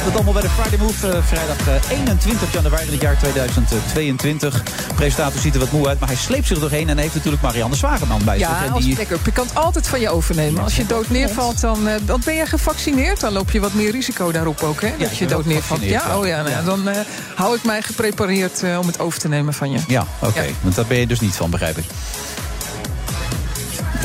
Dat 0.05 0.13
allemaal 0.13 0.33
bij 0.33 0.41
de 0.41 0.49
Friday 0.49 0.79
Move, 0.79 1.07
uh, 1.07 1.23
vrijdag 1.23 1.67
uh, 1.67 1.89
21 1.89 2.53
januari 2.53 2.85
in 2.85 2.91
het 2.91 3.01
jaar 3.01 3.17
2022. 3.17 4.63
De 4.63 4.93
presentator 4.95 5.41
ziet 5.41 5.53
er 5.53 5.59
wat 5.59 5.71
moe 5.71 5.87
uit, 5.87 5.99
maar 5.99 6.09
hij 6.09 6.17
sleept 6.17 6.47
zich 6.47 6.59
doorheen... 6.59 6.89
en 6.89 6.97
heeft 6.97 7.15
natuurlijk 7.15 7.41
Marianne 7.41 7.75
Zwageman 7.75 8.21
bij 8.25 8.37
zich. 8.37 8.47
Ja, 8.47 8.67
als 8.71 8.85
lekker. 8.85 9.19
Je 9.25 9.31
kan 9.31 9.45
het 9.45 9.55
altijd 9.55 9.87
van 9.87 9.99
je 9.99 10.09
overnemen. 10.09 10.63
Als 10.63 10.75
je 10.75 10.85
dood 10.85 11.09
neervalt, 11.09 11.61
dan, 11.61 11.87
uh, 11.87 11.93
dan 12.05 12.21
ben 12.25 12.35
je 12.35 12.45
gevaccineerd. 12.45 13.19
Dan 13.19 13.33
loop 13.33 13.51
je 13.51 13.59
wat 13.59 13.73
meer 13.73 13.91
risico 13.91 14.31
daarop 14.31 14.61
ook, 14.61 14.81
hè? 14.81 14.87
Ja, 14.87 14.97
dat 14.97 15.17
je 15.17 15.25
dood 15.25 15.45
neervalt. 15.45 15.83
Ja, 15.83 16.17
oh 16.17 16.27
ja, 16.27 16.37
nou, 16.37 16.49
ja. 16.49 16.61
dan 16.61 16.89
hou 17.35 17.55
ik 17.55 17.63
mij 17.63 17.81
geprepareerd 17.81 18.63
om 18.79 18.87
het 18.87 18.99
over 18.99 19.19
te 19.19 19.27
nemen 19.27 19.53
van 19.53 19.71
je. 19.71 19.79
Ja, 19.87 20.05
oké. 20.19 20.29
Okay. 20.29 20.47
Ja. 20.47 20.53
Want 20.61 20.75
daar 20.75 20.85
ben 20.85 20.99
je 20.99 21.07
dus 21.07 21.19
niet 21.19 21.35
van, 21.35 21.49
begrijp 21.49 21.77
ik. 21.77 21.85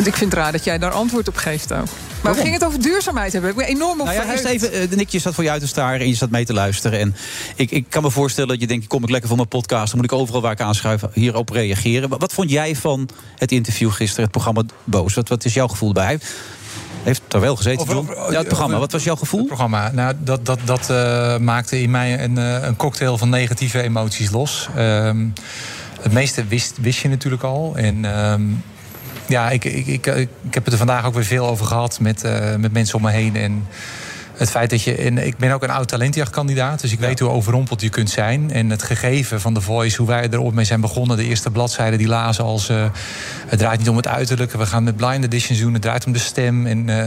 Ik 0.05 0.17
vind 0.17 0.33
het 0.33 0.41
raar 0.41 0.53
dat 0.53 0.65
jij 0.65 0.79
daar 0.79 0.93
antwoord 0.93 1.29
op 1.29 1.37
geeft 1.37 1.73
ook. 1.73 1.89
Maar 2.23 2.35
we 2.35 2.41
gingen 2.41 2.59
het 2.59 2.65
over 2.65 2.83
duurzaamheid 2.83 3.33
hebben. 3.33 3.51
Ik 3.51 3.57
ben 3.57 3.67
enorm 3.67 4.01
op 4.01 4.07
nou 4.07 4.19
ja, 4.19 4.33
eerst 4.33 4.45
even, 4.45 4.83
uh, 4.83 4.97
Nick, 4.97 5.09
je 5.09 5.19
zat 5.19 5.35
voor 5.35 5.45
je 5.45 5.51
uit 5.51 5.61
te 5.61 5.67
staren 5.67 6.01
en 6.01 6.09
je 6.09 6.15
zat 6.15 6.31
mee 6.31 6.45
te 6.45 6.53
luisteren. 6.53 6.99
En 6.99 7.17
ik, 7.55 7.71
ik 7.71 7.87
kan 7.89 8.03
me 8.03 8.11
voorstellen 8.11 8.49
dat 8.49 8.61
je 8.61 8.67
denkt, 8.67 8.87
kom 8.87 9.03
ik 9.03 9.11
lekker 9.11 9.29
voor 9.29 9.37
mijn 9.37 9.49
podcast... 9.49 9.91
dan 9.91 10.01
moet 10.01 10.13
ik 10.13 10.19
overal 10.19 10.41
waar 10.41 10.53
ik 10.53 10.61
aanschuif 10.61 11.03
hierop 11.13 11.51
reageren. 11.51 12.09
Wat, 12.09 12.21
wat 12.21 12.33
vond 12.33 12.51
jij 12.51 12.77
van 12.77 13.09
het 13.37 13.53
interview 13.53 13.91
gisteren, 13.91 14.23
het 14.23 14.33
programma 14.33 14.63
Boos? 14.85 15.15
Wat, 15.15 15.29
wat 15.29 15.45
is 15.45 15.55
jouw 15.55 15.69
gevoel 15.69 15.93
bij? 15.93 16.19
Heeft 17.03 17.23
er 17.29 17.41
wel 17.41 17.57
gezeten, 17.57 17.81
over, 17.81 17.97
over, 17.97 18.33
ja, 18.33 18.39
het 18.39 18.47
programma. 18.47 18.79
Wat 18.79 18.93
was 18.93 19.05
jouw 19.05 19.17
gevoel? 19.17 19.39
Het 19.39 19.49
programma. 19.49 19.91
Nou, 19.91 20.15
dat 20.19 20.47
dat, 20.47 20.59
dat 20.65 20.89
uh, 20.91 21.37
maakte 21.39 21.83
in 21.83 21.91
mij 21.91 22.23
een, 22.23 22.39
uh, 22.39 22.63
een 22.63 22.77
cocktail 22.77 23.19
van 23.19 23.29
negatieve 23.29 23.83
emoties 23.83 24.31
los. 24.31 24.69
Um, 24.79 25.33
het 26.01 26.13
meeste 26.13 26.45
wist, 26.45 26.77
wist 26.81 27.01
je 27.01 27.09
natuurlijk 27.09 27.43
al. 27.43 27.73
En... 27.77 28.05
Um, 28.05 28.63
ja, 29.31 29.51
ik, 29.51 29.65
ik, 29.65 29.87
ik, 29.87 30.07
ik 30.07 30.55
heb 30.55 30.65
het 30.65 30.73
er 30.73 30.79
vandaag 30.79 31.07
ook 31.07 31.15
weer 31.15 31.25
veel 31.25 31.47
over 31.47 31.67
gehad 31.67 32.01
met, 32.01 32.25
uh, 32.25 32.55
met 32.57 32.73
mensen 32.73 32.97
om 32.97 33.03
me 33.03 33.11
heen. 33.11 33.37
En 33.37 33.67
het 34.41 34.51
feit 34.51 34.71
dat 34.71 34.83
je. 34.83 34.95
En 34.95 35.27
ik 35.27 35.37
ben 35.37 35.53
ook 35.53 35.63
een 35.63 35.71
oud 35.71 35.89
talentjachtkandidaat, 35.89 36.81
dus 36.81 36.93
ik 36.93 37.01
ja. 37.01 37.07
weet 37.07 37.19
hoe 37.19 37.29
overrompeld 37.31 37.81
je 37.81 37.89
kunt 37.89 38.11
zijn. 38.11 38.53
En 38.53 38.71
het 38.71 38.83
gegeven 38.83 39.41
van 39.41 39.55
The 39.55 39.61
Voice, 39.61 39.97
hoe 39.97 40.07
wij 40.07 40.29
erop 40.31 40.53
mee 40.53 40.65
zijn 40.65 40.81
begonnen. 40.81 41.17
De 41.17 41.25
eerste 41.25 41.51
bladzijden 41.51 41.99
die 41.99 42.09
lazen 42.09 42.45
als. 42.45 42.71
Uh, 42.71 42.85
het 43.47 43.59
draait 43.59 43.79
niet 43.79 43.89
om 43.89 43.97
het 43.97 44.07
uiterlijke. 44.07 44.59
We 44.59 44.67
gaan 44.67 44.85
met 44.85 44.97
blind 44.97 45.25
editions 45.25 45.61
doen. 45.61 45.73
Het 45.73 45.83
draait 45.83 46.07
om 46.07 46.13
de 46.13 46.19
stem. 46.19 46.67
En 46.67 46.89
uh, 46.89 47.05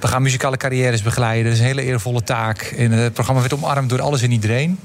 we 0.00 0.06
gaan 0.06 0.22
muzikale 0.22 0.56
carrières 0.56 1.02
begeleiden. 1.02 1.44
Dat 1.44 1.52
is 1.52 1.58
een 1.58 1.66
hele 1.66 1.82
eervolle 1.82 2.22
taak. 2.22 2.60
En 2.60 2.92
het 2.92 3.12
programma 3.12 3.40
werd 3.40 3.54
omarmd 3.54 3.88
door 3.88 4.00
alles 4.00 4.22
en 4.22 4.32
iedereen. 4.32 4.78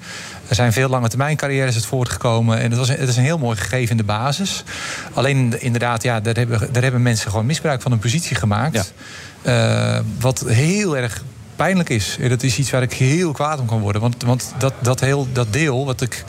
Er 0.47 0.55
zijn 0.55 0.73
veel 0.73 0.89
lange 0.89 1.07
termijn 1.07 1.37
carrières 1.37 1.75
uit 1.75 1.85
voortgekomen. 1.85 2.59
En 2.59 2.69
het, 2.69 2.79
was, 2.79 2.87
het 2.87 3.09
is 3.09 3.17
een 3.17 3.23
heel 3.23 3.37
mooi 3.37 3.57
gegeven 3.57 3.89
in 3.89 3.97
de 3.97 4.03
basis. 4.03 4.63
Alleen 5.13 5.61
inderdaad, 5.61 6.03
ja, 6.03 6.19
daar, 6.19 6.35
hebben, 6.35 6.73
daar 6.73 6.83
hebben 6.83 7.01
mensen 7.01 7.29
gewoon 7.29 7.45
misbruik 7.45 7.81
van 7.81 7.91
hun 7.91 7.99
positie 7.99 8.35
gemaakt. 8.35 8.93
Ja. 9.43 9.97
Uh, 9.97 10.03
wat 10.19 10.43
heel 10.47 10.97
erg 10.97 11.23
pijnlijk 11.55 11.89
is. 11.89 12.17
Dat 12.29 12.43
is 12.43 12.57
iets 12.57 12.71
waar 12.71 12.81
ik 12.81 12.93
heel 12.93 13.31
kwaad 13.31 13.59
om 13.59 13.65
kan 13.65 13.79
worden. 13.79 14.01
Want, 14.01 14.23
want 14.23 14.53
dat, 14.57 14.73
dat, 14.79 14.99
heel, 14.99 15.27
dat 15.33 15.53
deel 15.53 15.85
wat 15.85 16.01
ik 16.01 16.23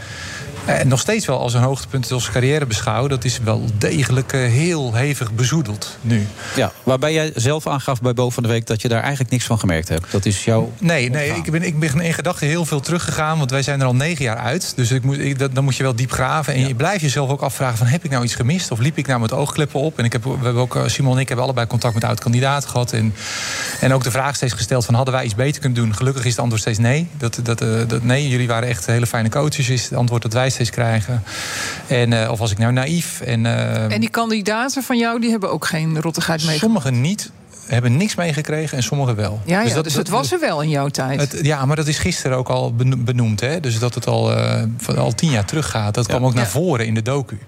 en 0.67 0.89
nog 0.89 1.01
steeds 1.01 1.27
wel 1.27 1.39
als 1.39 1.55
een 1.55 1.63
hoogtepunt 1.63 2.13
als 2.13 2.31
carrière 2.31 2.67
beschouw... 2.67 3.07
dat 3.07 3.25
is 3.25 3.39
wel 3.39 3.65
degelijk 3.79 4.33
uh, 4.33 4.41
heel 4.41 4.95
hevig 4.95 5.33
bezoedeld 5.33 5.99
nu. 6.01 6.27
Ja, 6.57 6.73
waarbij 6.83 7.13
jij 7.13 7.33
zelf 7.35 7.67
aangaf 7.67 8.01
bij 8.01 8.15
Boven 8.15 8.33
van 8.33 8.43
de 8.43 8.49
Week... 8.49 8.67
dat 8.67 8.83
je 8.83 8.89
daar 8.89 9.01
eigenlijk 9.01 9.31
niks 9.31 9.45
van 9.45 9.59
gemerkt 9.59 9.89
hebt. 9.89 10.13
Dat 10.13 10.25
is 10.25 10.45
jouw... 10.45 10.73
Nee, 10.79 11.11
nee 11.11 11.31
ik, 11.31 11.51
ben, 11.51 11.63
ik 11.63 11.79
ben 11.79 12.01
in 12.01 12.15
gedachten 12.15 12.47
heel 12.47 12.65
veel 12.65 12.81
teruggegaan... 12.81 13.39
want 13.39 13.51
wij 13.51 13.63
zijn 13.63 13.81
er 13.81 13.87
al 13.87 13.95
negen 13.95 14.25
jaar 14.25 14.37
uit. 14.37 14.73
Dus 14.77 14.91
ik 14.91 15.03
moet, 15.03 15.19
ik, 15.19 15.39
dat, 15.39 15.55
dan 15.55 15.65
moet 15.65 15.77
je 15.77 15.83
wel 15.83 15.95
diep 15.95 16.13
graven. 16.13 16.55
En 16.55 16.61
ja. 16.61 16.67
je 16.67 16.75
blijft 16.75 17.01
jezelf 17.01 17.31
ook 17.31 17.41
afvragen 17.41 17.79
van... 17.79 17.87
heb 17.87 18.05
ik 18.05 18.11
nou 18.11 18.25
iets 18.25 18.35
gemist? 18.35 18.71
Of 18.71 18.79
liep 18.79 18.99
ik 18.99 19.07
nou 19.07 19.21
met 19.21 19.33
oogkleppen 19.33 19.81
op? 19.81 19.99
En 19.99 20.05
ik 20.05 20.13
heb, 20.13 20.25
we 20.25 20.31
hebben 20.31 20.63
ook, 20.63 20.79
Simon 20.87 21.15
en 21.15 21.21
ik 21.21 21.27
hebben 21.27 21.45
allebei 21.45 21.67
contact 21.67 21.95
met 21.95 22.05
oud-kandidaten 22.05 22.69
gehad. 22.69 22.93
En, 22.93 23.15
en 23.81 23.93
ook 23.93 24.05
de 24.05 24.11
vraag 24.11 24.37
steeds 24.37 24.53
gesteld 24.53 24.85
van... 24.85 24.95
hadden 24.95 25.15
wij 25.15 25.25
iets 25.25 25.35
beter 25.35 25.61
kunnen 25.61 25.83
doen? 25.83 25.95
Gelukkig 25.95 26.25
is 26.25 26.31
het 26.31 26.41
antwoord 26.41 26.61
steeds 26.61 26.79
nee. 26.79 27.09
Dat, 27.19 27.41
dat, 27.43 27.59
dat, 27.89 28.03
nee, 28.03 28.29
jullie 28.29 28.47
waren 28.47 28.69
echt 28.69 28.87
hele 28.87 29.07
fijne 29.07 29.29
coaches. 29.29 29.69
Is 29.69 29.85
het 29.85 29.95
antwoord 29.95 30.23
dat 30.23 30.33
wij 30.33 30.51
steeds 30.55 30.71
krijgen. 30.71 31.23
En, 31.87 32.13
uh, 32.13 32.31
of 32.31 32.39
was 32.39 32.51
ik 32.51 32.59
nou 32.59 32.73
naïef? 32.73 33.21
En, 33.21 33.45
uh, 33.45 33.93
en 33.93 34.01
die 34.01 34.09
kandidaten 34.09 34.83
van 34.83 34.99
jou 34.99 35.21
die 35.21 35.31
hebben 35.31 35.51
ook 35.51 35.65
geen 35.67 36.01
rottigheid 36.01 36.45
mee. 36.47 36.59
Sommigen 36.59 37.01
niet 37.01 37.31
hebben 37.67 37.97
niks 37.97 38.15
meegekregen 38.15 38.77
en 38.77 38.83
sommigen 38.83 39.17
wel. 39.17 39.41
Ja, 39.45 39.59
ja 39.59 39.65
dus, 39.65 39.75
dat, 39.75 39.85
dus 39.85 39.95
het 39.95 40.09
was 40.09 40.33
er 40.33 40.41
wel 40.41 40.63
in 40.63 40.69
jouw 40.69 40.89
tijd. 40.89 41.21
Het, 41.21 41.39
ja, 41.43 41.67
maar 41.67 41.77
dat 41.77 41.87
is 41.87 41.99
gisteren 41.99 42.37
ook 42.37 42.49
al 42.49 42.75
benoemd. 42.99 43.41
Hè? 43.41 43.61
Dus 43.61 43.79
dat 43.79 43.95
het 43.95 44.07
al, 44.07 44.39
uh, 44.39 44.63
al 44.97 45.15
tien 45.15 45.31
jaar 45.31 45.45
terug 45.45 45.71
gaat. 45.71 45.95
Dat 45.95 46.07
ja. 46.07 46.11
kwam 46.11 46.27
ook 46.27 46.35
naar 46.35 46.45
ja. 46.45 46.51
voren 46.51 46.87
in 46.87 46.95
de 46.95 47.03
docu. 47.03 47.39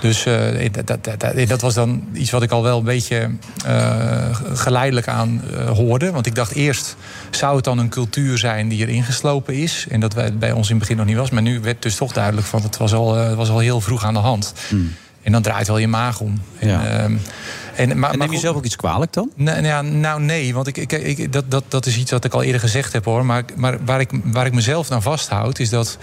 Dus 0.00 0.26
uh, 0.26 0.34
dat, 0.72 0.86
dat, 0.86 1.20
dat, 1.20 1.48
dat, 1.48 1.60
was 1.60 1.74
dan 1.74 2.04
iets 2.12 2.30
wat 2.30 2.42
ik 2.42 2.50
al 2.50 2.62
wel 2.62 2.78
een 2.78 2.84
beetje 2.84 3.30
uh, 3.66 4.36
geleidelijk 4.52 5.08
aan 5.08 5.42
hoorde. 5.74 6.10
Want 6.10 6.26
ik 6.26 6.34
dacht 6.34 6.52
eerst, 6.52 6.96
zou 7.30 7.56
het 7.56 7.64
dan 7.64 7.78
een 7.78 7.88
cultuur 7.88 8.38
zijn 8.38 8.68
die 8.68 8.86
erin 8.86 9.04
geslopen 9.04 9.54
is? 9.54 9.86
En 9.90 10.00
dat 10.00 10.14
wij, 10.14 10.34
bij 10.34 10.52
ons 10.52 10.66
in 10.66 10.74
het 10.74 10.78
begin 10.78 10.96
nog 10.96 11.06
niet 11.06 11.16
was. 11.16 11.30
Maar 11.30 11.42
nu 11.42 11.60
werd 11.60 11.82
dus 11.82 11.96
toch 11.96 12.12
duidelijk 12.12 12.46
van 12.46 12.62
het 12.62 12.76
was 12.76 12.92
al, 12.92 13.34
was 13.34 13.48
al 13.48 13.58
heel 13.58 13.80
vroeg 13.80 14.04
aan 14.04 14.14
de 14.14 14.20
hand. 14.20 14.52
Hmm. 14.68 14.92
En 15.22 15.32
dan 15.32 15.42
draait 15.42 15.66
wel 15.66 15.78
je 15.78 15.88
maag 15.88 16.20
om. 16.20 16.42
Ja. 16.58 16.84
En, 16.86 17.20
en, 17.76 17.98
maar, 17.98 18.10
en 18.10 18.18
neem 18.18 18.32
je 18.32 18.38
zelf 18.38 18.56
ook 18.56 18.64
iets 18.64 18.76
kwalijk 18.76 19.12
dan? 19.12 19.30
Nou, 19.34 19.86
nou 19.86 20.20
nee, 20.20 20.54
want 20.54 20.66
ik, 20.66 20.76
ik, 20.76 20.92
ik, 20.92 21.32
dat, 21.32 21.50
dat, 21.50 21.64
dat 21.68 21.86
is 21.86 21.96
iets 21.96 22.10
wat 22.10 22.24
ik 22.24 22.34
al 22.34 22.42
eerder 22.42 22.60
gezegd 22.60 22.92
heb 22.92 23.04
hoor. 23.04 23.26
Maar, 23.26 23.44
maar 23.56 23.84
waar, 23.84 24.00
ik, 24.00 24.10
waar 24.24 24.46
ik 24.46 24.52
mezelf 24.52 24.90
aan 24.90 25.02
vasthoud, 25.02 25.58
is 25.58 25.70
dat 25.70 25.98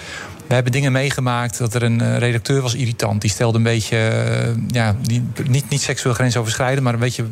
we 0.49 0.55
hebben 0.55 0.73
dingen 0.73 0.91
meegemaakt 0.91 1.57
dat 1.57 1.73
er 1.73 1.83
een 1.83 2.01
uh, 2.01 2.17
redacteur 2.17 2.61
was 2.61 2.73
irritant. 2.73 3.21
Die 3.21 3.29
stelde 3.29 3.57
een 3.57 3.63
beetje, 3.63 3.97
uh, 3.97 4.63
ja, 4.67 4.95
die, 5.01 5.23
niet, 5.47 5.69
niet 5.69 5.81
seksueel 5.81 6.13
grensoverschrijdend, 6.13 6.83
maar 6.83 6.93
een 6.93 6.99
beetje 6.99 7.25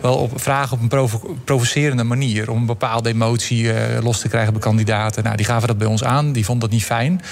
wel 0.00 0.16
op 0.16 0.40
vragen 0.40 0.76
op 0.76 0.82
een 0.82 0.88
provo 0.88 1.36
provocerende 1.44 2.04
manier. 2.04 2.50
Om 2.50 2.58
een 2.58 2.66
bepaalde 2.66 3.08
emotie 3.08 3.62
uh, 3.62 3.72
los 4.02 4.20
te 4.20 4.28
krijgen 4.28 4.52
bij 4.52 4.62
kandidaten. 4.62 5.24
Nou, 5.24 5.36
die 5.36 5.46
gaven 5.46 5.68
dat 5.68 5.78
bij 5.78 5.86
ons 5.86 6.04
aan, 6.04 6.32
die 6.32 6.44
vonden 6.44 6.68
dat 6.68 6.78
niet 6.78 6.86
fijn. 6.86 7.22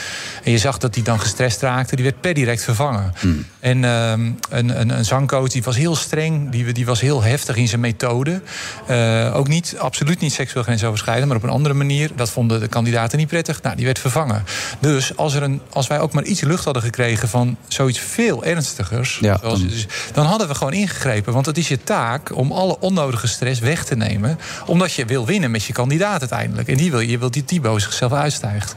En 0.45 0.51
je 0.51 0.59
zag 0.59 0.79
dat 0.79 0.95
die 0.95 1.03
dan 1.03 1.21
gestrest 1.21 1.61
raakte, 1.61 1.97
die 1.97 2.05
werd 2.05 2.21
per 2.21 2.35
direct 2.35 2.65
vervangen. 2.65 3.13
Hmm. 3.19 3.45
En 3.61 3.83
een, 3.83 4.39
een, 4.51 4.99
een 4.99 5.05
zangcoach 5.05 5.49
die 5.49 5.63
was 5.63 5.77
heel 5.77 5.97
streng, 5.97 6.51
die, 6.51 6.73
die 6.73 6.87
was 6.87 7.01
heel 7.01 7.23
heftig 7.23 7.57
in 7.57 7.69
zijn 7.69 7.81
methode. 7.81 8.43
ook 9.33 9.49
niet, 9.49 9.75
absoluut 9.79 10.21
niet 10.21 10.33
seksueel 10.33 10.63
grensoverschrijdend, 10.65 11.29
maar 11.29 11.37
op 11.37 11.43
een 11.43 11.49
andere 11.49 11.75
manier. 11.75 12.11
Dat 12.15 12.31
vonden 12.31 12.61
de 12.61 12.69
kandidaten 12.69 13.19
niet 13.19 13.29
prettig. 13.29 13.63
Nou, 13.63 13.77
die 13.77 13.85
werd 13.85 13.99
vervangen. 13.99 14.45
Dus 14.81 15.17
als, 15.17 15.26
er 15.35 15.43
een, 15.43 15.61
als 15.73 15.87
wij 15.87 16.01
ook 16.01 16.13
maar 16.13 16.25
iets 16.25 16.41
lucht 16.41 16.65
hadden 16.65 16.83
gekregen 16.83 17.29
van 17.29 17.57
zoiets 17.69 17.99
veel 17.99 18.45
ernstigers, 18.45 19.19
ja, 19.21 19.39
zoals, 19.41 19.61
dan... 19.61 19.71
dan 20.13 20.27
hadden 20.27 20.49
we 20.49 20.55
gewoon 20.55 20.73
ingegrepen. 20.73 21.33
Want 21.33 21.47
het 21.47 21.59
is 21.59 21.69
je 21.69 21.83
taak 21.85 22.37
om 22.37 22.53
alle 22.53 22.81
onnodige 22.81 23.27
stress 23.27 23.61
weg 23.61 23.85
te 23.85 23.97
nemen. 23.97 24.39
Omdat 24.67 24.93
je 24.93 25.05
wil 25.05 25.27
winnen 25.27 25.51
met 25.51 25.65
je 25.65 25.73
kandidaat 25.73 26.21
uiteindelijk. 26.21 26.69
En 26.69 26.77
die 26.77 26.91
wil, 26.91 27.01
je 27.01 27.19
wil 27.19 27.31
die 27.31 27.45
Thibaut 27.45 27.83
zichzelf 27.83 28.13
uitstijgt. 28.13 28.75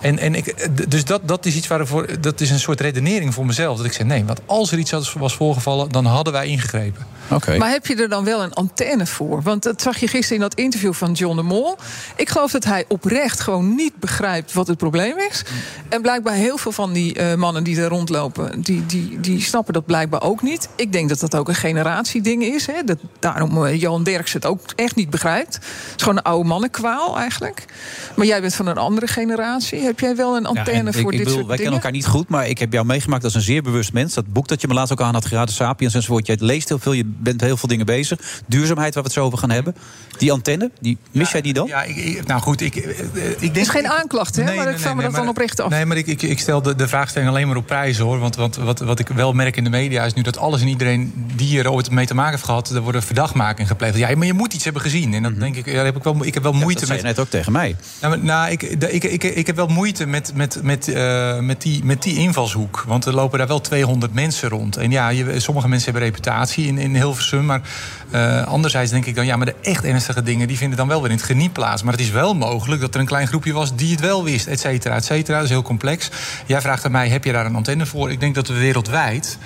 En, 0.00 0.18
en 0.18 0.34
ik, 0.34 0.68
dus 0.90 1.04
dat, 1.04 1.28
dat 1.28 1.46
is 1.46 1.54
iets 1.54 1.66
waarvoor. 1.66 2.20
Dat 2.20 2.40
is 2.40 2.50
een 2.50 2.60
soort 2.60 2.80
redenering 2.80 3.34
voor 3.34 3.46
mezelf. 3.46 3.76
Dat 3.76 3.86
ik 3.86 3.92
zeg: 3.92 4.06
nee, 4.06 4.24
want 4.24 4.40
als 4.46 4.72
er 4.72 4.78
iets 4.78 5.12
was 5.14 5.34
voorgevallen, 5.34 5.88
dan 5.88 6.04
hadden 6.04 6.32
wij 6.32 6.46
ingegrepen. 6.46 7.06
Okay. 7.28 7.56
Maar 7.56 7.70
heb 7.70 7.86
je 7.86 7.96
er 7.96 8.08
dan 8.08 8.24
wel 8.24 8.42
een 8.42 8.54
antenne 8.54 9.06
voor? 9.06 9.42
Want 9.42 9.62
dat 9.62 9.82
zag 9.82 9.98
je 9.98 10.08
gisteren 10.08 10.36
in 10.36 10.48
dat 10.48 10.58
interview 10.58 10.92
van 10.92 11.12
John 11.12 11.36
de 11.36 11.42
Mol. 11.42 11.76
Ik 12.16 12.28
geloof 12.28 12.50
dat 12.50 12.64
hij 12.64 12.84
oprecht 12.88 13.40
gewoon 13.40 13.74
niet 13.74 13.96
begrijpt 13.96 14.52
wat 14.52 14.66
het 14.66 14.78
probleem 14.78 15.18
is. 15.30 15.42
En 15.88 16.02
blijkbaar 16.02 16.34
heel 16.34 16.58
veel 16.58 16.72
van 16.72 16.92
die 16.92 17.18
uh, 17.18 17.34
mannen 17.34 17.64
die 17.64 17.80
er 17.80 17.88
rondlopen, 17.88 18.60
die, 18.60 18.86
die, 18.86 19.20
die 19.20 19.40
snappen 19.40 19.74
dat 19.74 19.86
blijkbaar 19.86 20.22
ook 20.22 20.42
niet. 20.42 20.68
Ik 20.76 20.92
denk 20.92 21.08
dat 21.08 21.20
dat 21.20 21.34
ook 21.34 21.48
een 21.48 21.54
generatieding 21.54 22.42
is. 22.42 22.66
Hè? 22.66 22.84
Dat 22.84 22.98
daarom 23.18 23.64
uh, 23.64 23.80
Johan 23.80 24.02
Derks 24.02 24.32
het 24.32 24.46
ook 24.46 24.60
echt 24.76 24.94
niet 24.94 25.10
begrijpt. 25.10 25.54
Het 25.54 25.64
is 25.96 26.02
gewoon 26.02 26.16
een 26.18 26.24
oude 26.24 26.48
mannenkwaal 26.48 27.18
eigenlijk. 27.18 27.64
Maar 28.16 28.26
jij 28.26 28.40
bent 28.40 28.54
van 28.54 28.66
een 28.66 28.78
andere 28.78 29.06
generatie. 29.06 29.80
Heb 29.80 30.00
jij 30.00 30.16
wel 30.16 30.36
een 30.36 30.46
antenne 30.46 30.90
ja, 30.92 30.98
voor 30.98 31.12
ik, 31.12 31.18
dit 31.18 31.20
ik 31.20 31.24
bedoel, 31.24 31.32
soort 31.32 31.46
wij 31.46 31.56
dingen? 31.56 31.56
kennen 31.56 31.72
elkaar 31.72 31.90
niet 31.90 32.06
goed, 32.06 32.28
maar 32.28 32.48
ik 32.48 32.58
heb 32.58 32.72
jou 32.72 32.86
meegemaakt 32.86 33.24
als 33.24 33.34
een 33.34 33.40
zeer 33.40 33.62
bewust 33.62 33.92
mens. 33.92 34.14
Dat 34.14 34.32
boek 34.32 34.48
dat 34.48 34.60
je 34.60 34.68
me 34.68 34.74
laatst 34.74 34.92
ook 34.92 35.00
aan 35.00 35.14
had 35.14 35.26
geraden, 35.26 35.54
Sapiens 35.54 35.94
enzovoort. 35.94 36.26
Jij 36.26 36.36
leest 36.40 36.68
heel 36.68 36.78
veel, 36.78 36.92
je 36.92 37.04
bent 37.04 37.40
heel 37.40 37.56
veel 37.56 37.68
dingen 37.68 37.86
bezig. 37.86 38.20
Duurzaamheid, 38.46 38.94
waar 38.94 39.02
we 39.02 39.08
het 39.08 39.18
zo 39.18 39.24
over 39.24 39.38
gaan 39.38 39.50
hebben. 39.50 39.76
Die 40.18 40.32
antenne, 40.32 40.70
die, 40.80 40.98
mis 41.10 41.26
ja, 41.26 41.32
jij 41.32 41.40
die 41.40 41.52
dan? 41.52 41.66
Ja, 41.66 41.82
ik, 41.82 42.26
nou 42.26 42.40
goed, 42.40 42.60
ik, 42.60 42.74
ik 42.74 42.84
denk... 43.14 43.40
Het 43.40 43.56
is 43.56 43.68
geen 43.68 43.88
aanklacht, 43.88 44.36
hè? 44.36 44.44
Nee, 44.44 44.56
maar 44.56 44.64
nee, 44.64 44.74
ik 44.74 44.80
vraag 44.80 44.94
nee, 44.94 45.02
me 45.02 45.10
dat 45.10 45.20
dan 45.20 45.28
oprecht 45.28 45.60
af. 45.60 45.70
Nee, 45.76 45.86
maar 45.86 45.96
ik, 45.96 46.06
ik, 46.06 46.22
ik 46.22 46.38
stel 46.38 46.62
de, 46.62 46.74
de 46.74 46.88
vraagstelling 46.88 47.30
alleen 47.30 47.46
maar 47.46 47.56
op 47.56 47.66
prijs 47.66 47.98
hoor. 47.98 48.18
Want, 48.18 48.36
want 48.36 48.56
wat, 48.56 48.78
wat 48.78 48.98
ik 48.98 49.08
wel 49.08 49.32
merk 49.32 49.56
in 49.56 49.64
de 49.64 49.70
media 49.70 50.04
is 50.04 50.14
nu 50.14 50.22
dat 50.22 50.38
alles 50.38 50.60
en 50.60 50.68
iedereen 50.68 51.12
die 51.34 51.58
er 51.58 51.70
ooit 51.70 51.90
mee 51.90 52.06
te 52.06 52.14
maken 52.14 52.30
heeft 52.32 52.44
gehad, 52.44 52.70
er 52.70 52.80
worden 52.80 53.02
verdachtmakingen 53.02 53.66
gepleegd. 53.68 53.96
Ja, 53.96 54.16
maar 54.16 54.26
je 54.26 54.32
moet 54.32 54.52
iets 54.52 54.64
hebben 54.64 54.82
gezien. 54.82 55.14
En 55.14 55.22
dan 55.22 55.34
denk 55.34 55.56
ik, 55.56 55.66
ja, 55.66 55.84
heb 55.84 55.96
ik, 55.96 56.02
wel, 56.02 56.24
ik 56.24 56.34
heb 56.34 56.42
wel 56.42 56.52
moeite 56.52 56.78
dat 56.78 56.88
zei 56.88 56.90
met. 56.90 57.00
je 57.00 57.06
net 57.06 57.18
ook 57.18 57.30
tegen 57.30 57.52
mij. 57.52 57.76
Nou, 58.00 58.16
maar- 58.16 58.24
nou, 58.24 58.50
ik, 58.50 58.80
de- 58.80 58.92
ik, 58.92 59.04
ik, 59.04 59.22
ik 59.24 59.46
heb 59.46 59.56
wel 59.56 59.66
moeite 59.66 60.06
met, 60.06 60.32
met, 60.34 60.58
met, 60.62 60.88
eh, 60.88 61.38
met, 61.38 61.62
die, 61.62 61.84
met 61.84 62.02
die 62.02 62.16
invalshoek. 62.16 62.84
Want 62.86 63.04
er 63.04 63.14
lopen 63.14 63.38
daar 63.38 63.46
wel 63.48 63.60
200 63.60 64.14
mensen 64.14 64.48
rond. 64.48 64.76
En 64.76 64.90
ja, 64.90 65.08
je, 65.08 65.40
sommige 65.40 65.68
mensen 65.68 65.92
hebben 65.92 66.08
reputatie 66.10 66.66
in, 66.66 66.78
in 66.78 66.94
Hilversum. 66.94 67.44
Maar 67.44 67.60
eh, 68.10 68.46
anderzijds 68.46 68.90
denk 68.90 69.06
ik 69.06 69.14
dan, 69.14 69.26
ja, 69.26 69.36
maar 69.36 69.46
de 69.46 69.54
echt 69.62 69.84
ernstige 69.84 70.22
dingen... 70.22 70.48
die 70.48 70.56
vinden 70.56 70.76
dan 70.78 70.88
wel 70.88 71.00
weer 71.02 71.10
in 71.10 71.16
het 71.16 71.26
geniet 71.26 71.52
plaats. 71.52 71.82
Maar 71.82 71.92
het 71.92 72.02
is 72.02 72.10
wel 72.10 72.34
mogelijk 72.34 72.80
dat 72.80 72.94
er 72.94 73.00
een 73.00 73.06
klein 73.06 73.26
groepje 73.26 73.52
was 73.52 73.76
die 73.76 73.90
het 73.90 74.00
wel 74.00 74.24
wist, 74.24 74.46
et 74.46 74.60
cetera, 74.60 74.94
et 74.94 75.04
cetera. 75.04 75.34
Dat 75.36 75.44
is 75.44 75.50
heel 75.50 75.62
complex. 75.66 76.10
Jij 76.46 76.60
vraagt 76.60 76.84
aan 76.84 76.92
mij, 76.92 77.08
heb 77.08 77.24
je 77.24 77.32
daar 77.32 77.46
een 77.46 77.54
antenne 77.54 77.86
voor? 77.86 78.10
Ik 78.10 78.20
denk 78.20 78.34
dat 78.34 78.48
we 78.48 78.54
wereldwijd 78.54 79.38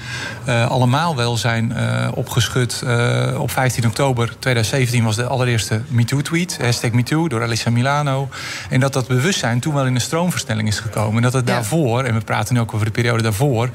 eh, 0.45 0.71
allemaal 0.71 1.17
wel 1.17 1.37
zijn 1.37 1.73
eh, 1.73 2.09
opgeschud. 2.15 2.83
Eh, 2.87 3.41
op 3.41 3.51
15 3.51 3.87
oktober 3.87 4.27
2017 4.39 5.05
was 5.05 5.17
de 5.17 5.25
allereerste 5.25 5.81
MeToo-tweet. 5.89 6.59
Hashtag 6.61 6.91
MeToo 6.91 7.29
door 7.29 7.43
Alyssa 7.43 7.71
Milano. 7.71 8.29
En 8.71 8.81
dat 8.81 8.93
dat 8.93 9.07
bewustzijn 9.07 9.61
toen 9.61 9.75
wel 9.75 9.87
in 9.87 9.95
een 9.95 10.01
stroomversnelling 10.01 10.69
is 10.69 10.81
gekomen. 10.81 11.17
En 11.17 11.23
dat 11.23 11.33
het 11.33 11.47
daarvoor, 11.47 12.05
en 12.05 12.15
we 12.15 12.21
praten 12.21 12.55
nu 12.55 12.61
ook 12.61 12.75
over 12.75 12.87
de 12.87 12.93
periode 12.93 13.23
daarvoor... 13.23 13.71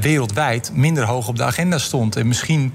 wereldwijd 0.00 0.70
minder 0.74 1.04
hoog 1.04 1.28
op 1.28 1.36
de 1.36 1.44
agenda 1.44 1.78
stond. 1.78 2.16
En 2.16 2.28
misschien 2.28 2.74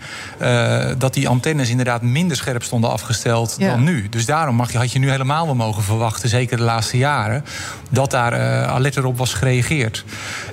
dat 0.98 1.14
die 1.14 1.28
antennes 1.28 1.70
inderdaad 1.70 2.02
minder 2.02 2.38
scherp 2.38 2.64
stonden 2.64 2.92
afgesteld 2.92 3.56
Ja. 3.58 3.70
dan 3.70 3.84
nu. 3.84 4.10
Dus 4.10 4.26
daarom 4.26 4.56
mag 4.56 4.72
je, 4.72 4.78
had 4.78 4.92
je 4.92 5.00
nu 5.00 5.10
helemaal 5.10 5.46
wel 5.46 5.56
mogen 5.56 5.84
verwachten, 5.84 6.30
zeker 6.30 6.58
de 6.58 6.64
laatste 6.64 6.98
jaren... 6.98 7.46
dat 7.90 8.12
daar 8.12 8.34
eh 8.86 8.92
alerter 8.92 9.06
op 9.06 9.18
was 9.18 9.34
gereageerd. 9.34 10.06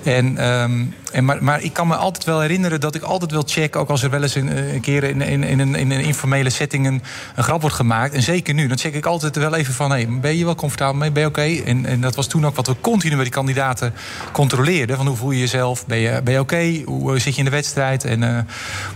En, 0.04 0.36
ehm, 0.38 0.84
en 1.12 1.24
maar, 1.24 1.44
maar 1.44 1.62
ik 1.62 1.72
kan 1.72 1.86
me 1.86 1.94
altijd 1.96 2.24
wel 2.24 2.40
herinneren 2.40 2.80
dat 2.80 2.94
ik 2.94 3.02
altijd 3.02 3.30
wil 3.30 3.42
checken... 3.46 3.80
ook 3.80 3.88
als 3.88 4.02
er 4.02 4.10
wel 4.10 4.22
eens 4.22 4.34
een, 4.34 4.74
een 4.74 4.80
keer 4.80 5.04
in, 5.04 5.20
in, 5.20 5.42
in, 5.44 5.58
een, 5.58 5.74
in 5.74 5.90
een 5.90 6.00
informele 6.00 6.50
setting 6.50 6.86
een, 6.86 7.02
een 7.34 7.42
grap 7.44 7.60
wordt 7.60 7.76
gemaakt... 7.76 8.14
en 8.14 8.22
zeker 8.22 8.54
nu, 8.54 8.66
dan 8.66 8.78
check 8.78 8.94
ik 8.94 9.06
altijd 9.06 9.36
wel 9.36 9.54
even 9.54 9.74
van... 9.74 9.90
Hey, 9.90 10.08
ben 10.20 10.36
je 10.36 10.44
wel 10.44 10.54
comfortabel 10.54 10.94
mee, 10.94 11.10
ben 11.10 11.22
je 11.22 11.28
oké? 11.28 11.62
En, 11.64 11.86
en 11.86 12.00
dat 12.00 12.14
was 12.14 12.26
toen 12.26 12.46
ook 12.46 12.56
wat 12.56 12.66
we 12.66 12.74
continu 12.80 13.14
bij 13.14 13.24
die 13.24 13.32
kandidaten 13.32 13.94
controleerden. 14.32 14.96
Van 14.96 15.06
hoe 15.06 15.16
voel 15.16 15.30
je 15.30 15.38
jezelf? 15.40 15.86
Ben 15.86 15.98
je, 15.98 16.20
ben 16.24 16.32
je 16.32 16.40
oké? 16.40 16.82
Hoe 16.84 17.14
eh, 17.14 17.20
zit 17.20 17.32
je 17.32 17.38
in 17.38 17.44
de 17.44 17.50
wedstrijd? 17.50 18.04
En, 18.04 18.22
eh, 18.22 18.38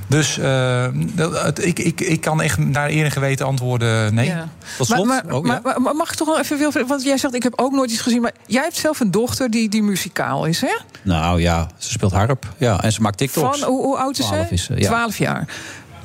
dus 0.07 0.38
eh, 0.38 0.87
dat- 0.94 1.42
het- 1.42 1.64
ik, 1.64 1.79
ik, 1.79 2.01
ik 2.01 2.20
kan 2.20 2.42
echt 2.42 2.59
naar 2.59 2.88
eer 2.90 3.05
en 3.05 3.11
geweten 3.11 3.46
antwoorden 3.46 4.14
nee. 4.14 4.27
Ja. 4.27 4.49
Tot 4.79 4.88
Maar, 4.88 4.96
slot, 4.99 5.07
maar, 5.09 5.35
oh, 5.35 5.46
ja. 5.46 5.61
maar, 5.64 5.81
maar 5.81 5.94
mag 5.94 6.11
ik 6.11 6.16
toch 6.16 6.27
wel 6.29 6.38
even 6.38 6.59
veel... 6.59 6.87
Want 6.87 7.03
jij 7.03 7.18
zegt, 7.18 7.35
ik 7.35 7.42
heb 7.42 7.53
ook 7.57 7.72
nooit 7.72 7.90
iets 7.90 8.01
gezien... 8.01 8.20
maar 8.20 8.33
jij 8.46 8.62
hebt 8.62 8.77
zelf 8.77 9.01
een 9.01 9.11
dochter 9.26 9.50
die, 9.50 9.68
die 9.68 9.82
muzikaal 9.82 10.44
is, 10.44 10.60
hè? 10.60 10.76
Nou 11.02 11.40
ja, 11.40 11.68
ze 11.78 11.90
speelt 11.90 12.12
harp. 12.12 12.54
Ja, 12.56 12.82
en 12.82 12.92
ze 12.92 13.00
maakt 13.00 13.18
TikToks. 13.18 13.58
Van, 13.58 13.68
hoe, 13.68 13.82
hoe 13.82 13.96
oud 13.96 14.18
is 14.18 14.24
12 14.24 14.46
zij? 14.46 14.50
is 14.50 14.64
ze, 14.64 14.74
ja. 14.78 14.88
12 14.88 15.18
jaar. 15.18 15.48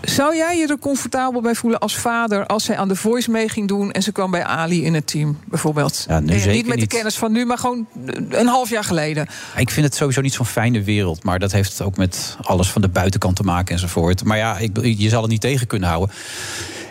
Zou 0.02 0.36
jij 0.36 0.58
je 0.58 0.68
er 0.68 0.80
comfortabel 0.80 1.42
bij 1.42 1.56
voelen 1.56 1.80
als 1.80 1.96
vader... 1.96 2.46
als 2.46 2.64
zij 2.64 2.78
aan 2.78 2.88
de 2.88 2.96
Voice 2.96 3.32
mee 3.32 3.50
ging 3.50 3.68
doen... 3.68 3.92
en 3.92 4.04
ze 4.04 4.12
kwam 4.12 4.32
bij 4.32 4.44
Ali 4.44 4.86
in 4.86 4.94
het 4.94 5.08
team, 5.08 5.38
bijvoorbeeld? 5.46 6.06
Ja, 6.08 6.20
nu 6.20 6.38
zeker 6.38 6.52
niet 6.52 6.68
met 6.68 6.80
de 6.80 6.88
kennis 6.88 7.16
van 7.16 7.32
nu, 7.32 7.46
maar 7.46 7.58
gewoon 7.58 7.88
een 8.30 8.48
half 8.48 8.70
jaar 8.70 8.84
geleden. 8.84 9.28
Ik 9.56 9.70
vind 9.70 9.86
het 9.86 9.96
sowieso 9.96 10.22
niet 10.22 10.34
zo'n 10.34 10.46
fijne 10.46 10.84
wereld. 10.84 11.24
Maar 11.24 11.40
dat 11.40 11.52
heeft 11.52 11.82
ook 11.82 11.98
met 11.98 12.38
alles 12.42 12.72
van 12.72 12.82
de 12.82 12.88
buitenkant 12.88 13.36
te 13.36 13.44
maken 13.44 13.74
enzovoort. 13.74 14.24
Maar 14.24 14.38
ja, 14.38 14.58
ik, 14.58 14.78
je 14.84 15.10
zal 15.10 15.22
het 15.22 15.32
niet 15.32 15.42
tegen 15.42 15.68
kunnen 15.68 15.90
houden. 15.90 16.16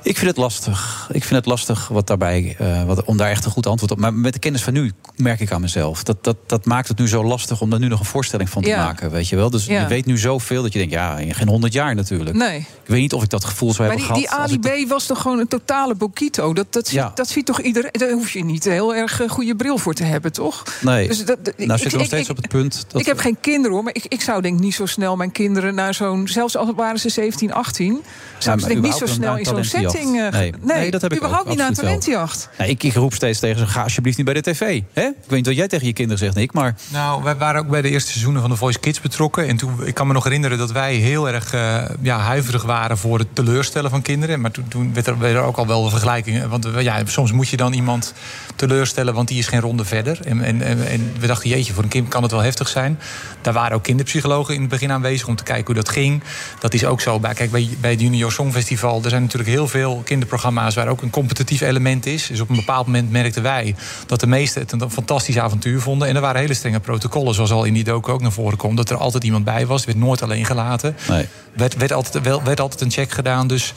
Ik 0.03 0.17
vind 0.17 0.29
het 0.31 0.37
lastig. 0.37 1.09
Ik 1.13 1.23
vind 1.25 1.35
het 1.35 1.47
lastig 1.47 1.89
wat 1.89 2.07
daarbij, 2.07 2.55
eh, 2.59 2.83
wat, 2.85 3.05
om 3.05 3.17
daar 3.17 3.31
echt 3.31 3.45
een 3.45 3.51
goed 3.51 3.67
antwoord 3.67 3.93
op. 3.93 3.99
Maar 3.99 4.15
met 4.15 4.33
de 4.33 4.39
kennis 4.39 4.63
van 4.63 4.73
nu 4.73 4.93
merk 5.17 5.41
ik 5.41 5.53
aan 5.53 5.61
mezelf. 5.61 6.03
Dat, 6.03 6.25
dat, 6.25 6.37
dat 6.47 6.65
maakt 6.65 6.89
het 6.89 6.99
nu 6.99 7.09
zo 7.09 7.25
lastig 7.25 7.61
om 7.61 7.71
daar 7.71 7.79
nu 7.79 7.89
nog 7.89 7.99
een 7.99 8.05
voorstelling 8.05 8.49
van 8.51 8.63
te 8.63 8.69
Ja. 8.69 8.85
maken. 8.85 9.11
Weet 9.11 9.29
je 9.29 9.37
wel? 9.37 9.51
Dus 9.51 9.65
Ja. 9.67 9.81
je 9.81 9.87
weet 9.87 10.07
nu 10.07 10.19
zoveel 10.19 10.63
dat 10.63 10.73
je 10.73 10.79
denkt, 10.79 10.95
ja, 10.95 11.19
in 11.19 11.35
geen 11.35 11.49
honderd 11.49 11.73
jaar 11.73 11.95
natuurlijk. 11.95 12.37
Nee. 12.37 12.59
Ik 12.59 12.67
weet 12.87 13.01
niet 13.01 13.13
of 13.13 13.23
ik 13.23 13.29
dat 13.31 13.45
gevoel 13.45 13.73
zou 13.73 13.89
Maar 13.89 13.97
hebben 13.97 14.07
die, 14.15 14.23
die 14.23 14.27
gehad. 14.29 14.43
als 14.43 14.51
Ali 14.59 14.69
ik 14.75 14.79
dat- 14.81 14.87
B 14.89 14.91
was 14.91 15.07
toch 15.07 15.21
gewoon 15.21 15.39
een 15.39 15.49
totale 15.49 15.95
bokito? 15.95 16.53
Dat, 16.55 16.73
dat, 16.73 16.87
ziet- 16.87 16.95
Ja. 16.97 17.13
dat 17.15 17.29
ziet 17.29 17.47
toch 17.47 17.61
iedereen... 17.61 17.91
Daar 17.93 18.11
hoef 18.11 18.31
je 18.31 18.45
niet 18.45 18.65
heel 18.65 18.95
erg 18.95 19.21
eh, 19.21 19.29
goede 19.29 19.55
bril 19.57 19.79
voor 19.79 19.95
te 19.95 20.05
hebben, 20.05 20.33
toch? 20.33 20.63
Nee, 20.81 21.09
Dus 21.09 21.25
dat- 21.25 21.39
nou 21.43 21.53
ik- 21.57 21.91
we 21.91 21.97
nog 21.97 22.07
steeds 22.07 22.25
ik- 22.25 22.31
op 22.31 22.37
het 22.37 22.49
punt. 22.49 22.85
Dat 22.89 23.01
ik 23.01 23.07
heb 23.07 23.19
geen 23.19 23.37
kinderen 23.41 23.73
hoor, 23.75 23.85
maar 23.85 23.95
ik, 23.95 24.05
ik 24.09 24.21
zou 24.21 24.43
denk 24.43 24.61
niet 24.61 24.75
zo 24.75 24.87
snel 24.87 25.17
mijn 25.17 25.33
kinderen 25.33 25.75
naar 25.75 25.95
zo'n. 25.95 26.29
Zelfs 26.29 26.57
al 26.57 26.75
waren 26.75 26.99
ze 27.01 27.09
17, 27.09 27.53
18, 27.53 27.93
zou 28.39 28.57
maar 28.61 28.69
ik 28.71 28.73
denk 28.75 28.85
niet 28.87 28.95
zo 28.95 29.07
snel 29.15 29.37
in 29.37 29.45
zo'n 29.45 29.65
setting. 29.65 29.90
Eh, 29.95 30.33
Nee. 30.33 30.53
Nee, 30.61 30.91
dat 30.91 31.03
heb 31.03 31.13
ik 31.13 31.19
überhaupt 31.19 31.45
ook, 31.45 31.51
niet 31.51 31.59
naar 31.59 31.73
talentjacht. 31.73 32.49
Nee, 32.59 32.69
ik, 32.69 32.83
ik 32.83 32.95
roep 32.95 33.15
steeds 33.15 33.39
tegen 33.39 33.59
ze: 33.59 33.67
ga 33.67 33.83
alsjeblieft 33.83 34.17
niet 34.17 34.27
bij 34.27 34.35
de 34.35 34.41
tv. 34.41 34.83
Hè? 34.93 35.03
Ik 35.03 35.15
weet 35.27 35.31
niet 35.31 35.47
wat 35.47 35.57
jij 35.57 35.69
tegen 35.69 35.87
je 35.87 35.93
kinderen 35.93 36.19
zegt, 36.19 36.35
Nick, 36.35 36.53
maar. 36.53 36.75
Nou, 36.89 37.23
wij 37.23 37.37
waren 37.37 37.61
ook 37.61 37.69
bij 37.69 37.83
de 37.83 37.91
eerste 37.91 38.11
seizoenen 38.11 38.41
van 38.41 38.51
The 38.51 38.57
Voice 38.57 38.79
Kids 38.79 39.01
betrokken. 39.01 39.49
En 39.49 39.57
toen, 39.57 39.87
ik 39.87 39.95
kan 39.95 40.07
me 40.07 40.13
nog 40.13 40.25
herinneren 40.25 40.59
dat 40.59 40.73
wij 40.73 40.95
heel 40.95 41.29
erg 41.29 41.53
eh, 41.53 41.83
ja, 42.01 42.19
huiverig 42.19 42.63
waren 42.63 42.99
voor 42.99 43.19
het 43.19 43.29
teleurstellen 43.33 43.91
van 43.91 44.03
kinderen. 44.03 44.41
Maar 44.41 44.51
toen, 44.51 44.69
toen 44.69 44.95
werd 44.95 45.07
er, 45.07 45.25
er 45.25 45.43
ook 45.43 45.57
al 45.57 45.67
wel 45.67 45.89
vergelijkingen. 45.89 46.49
Want 46.49 46.67
ja, 46.79 47.03
soms 47.07 47.33
moet 47.33 47.49
je 47.49 47.57
dan 47.57 47.73
iemand 47.73 48.15
teleurstellen, 48.57 49.15
want 49.15 49.29
die 49.29 49.39
is 49.39 49.47
geen 49.47 49.61
ronde 49.61 49.85
verder. 49.85 50.21
En, 50.25 50.43
en, 50.43 50.63
en, 50.63 50.87
en 50.87 51.13
we 51.19 51.27
dachten, 51.27 51.49
jeetje, 51.51 51.73
voor 51.73 51.83
een 51.83 51.89
kind 51.89 52.09
kan 52.09 52.23
het 52.23 52.31
wel 52.31 52.41
heftig 52.41 52.69
zijn. 52.69 52.99
Daar 53.41 53.53
waren 53.53 53.77
ook 53.77 53.83
kinderpsychologen 53.83 54.55
in 54.55 54.61
het 54.61 54.71
begin 54.71 54.93
aanwezig 54.93 55.27
om 55.27 55.37
te 55.37 55.43
kijken 55.43 55.67
hoe 55.67 55.75
dat 55.75 55.89
ging. 55.89 56.23
Dat 56.59 56.75
is 56.75 56.85
ook 56.85 57.01
zo. 57.01 57.21
Bij, 57.21 57.35
kijk, 57.35 57.51
bij, 57.51 57.69
bij 57.81 57.91
het 57.91 58.01
Junior 58.01 58.33
Songfestival, 58.33 59.03
er 59.03 59.11
zijn 59.11 59.23
natuurlijk 59.23 59.51
heel 59.51 59.69
veel 59.69 59.80
kinderprogramma's 60.05 60.75
waar 60.75 60.89
ook 60.89 61.03
een 61.03 61.11
competitief 61.11 61.61
element 61.61 62.07
is. 62.07 62.27
Dus 62.27 62.41
op 62.41 62.49
een 62.49 62.57
bepaald 62.57 62.87
moment 62.87 63.11
merkten 63.11 63.43
wij 63.43 63.75
dat 64.07 64.21
de 64.21 64.27
meesten 64.27 64.63
het 64.63 64.73
een 64.73 64.91
fantastisch 64.91 65.39
avontuur 65.39 65.81
vonden. 65.81 66.09
En 66.09 66.15
er 66.15 66.21
waren 66.21 66.41
hele 66.41 66.55
strenge 66.55 66.81
protocollen, 66.81 67.35
zoals 67.35 67.51
al 67.51 67.65
in 67.65 67.75
die 67.75 67.85
docu 67.85 68.13
ook 68.13 68.21
naar 68.21 68.33
voren 68.33 68.59
komt. 68.59 68.77
Dat 68.77 68.91
er 68.91 68.97
altijd 68.97 69.25
iemand 69.25 69.45
bij 69.45 69.67
was, 69.67 69.85
werd 69.85 69.99
nooit 69.99 70.23
alleen 70.23 70.45
gelaten. 70.45 70.97
Nee. 71.09 71.27
Werd, 71.53 71.77
werd, 71.77 71.93
altijd, 71.93 72.25
wel, 72.25 72.43
werd 72.43 72.61
altijd 72.61 72.81
een 72.81 72.91
check 72.91 73.11
gedaan. 73.11 73.47
Dus 73.47 73.73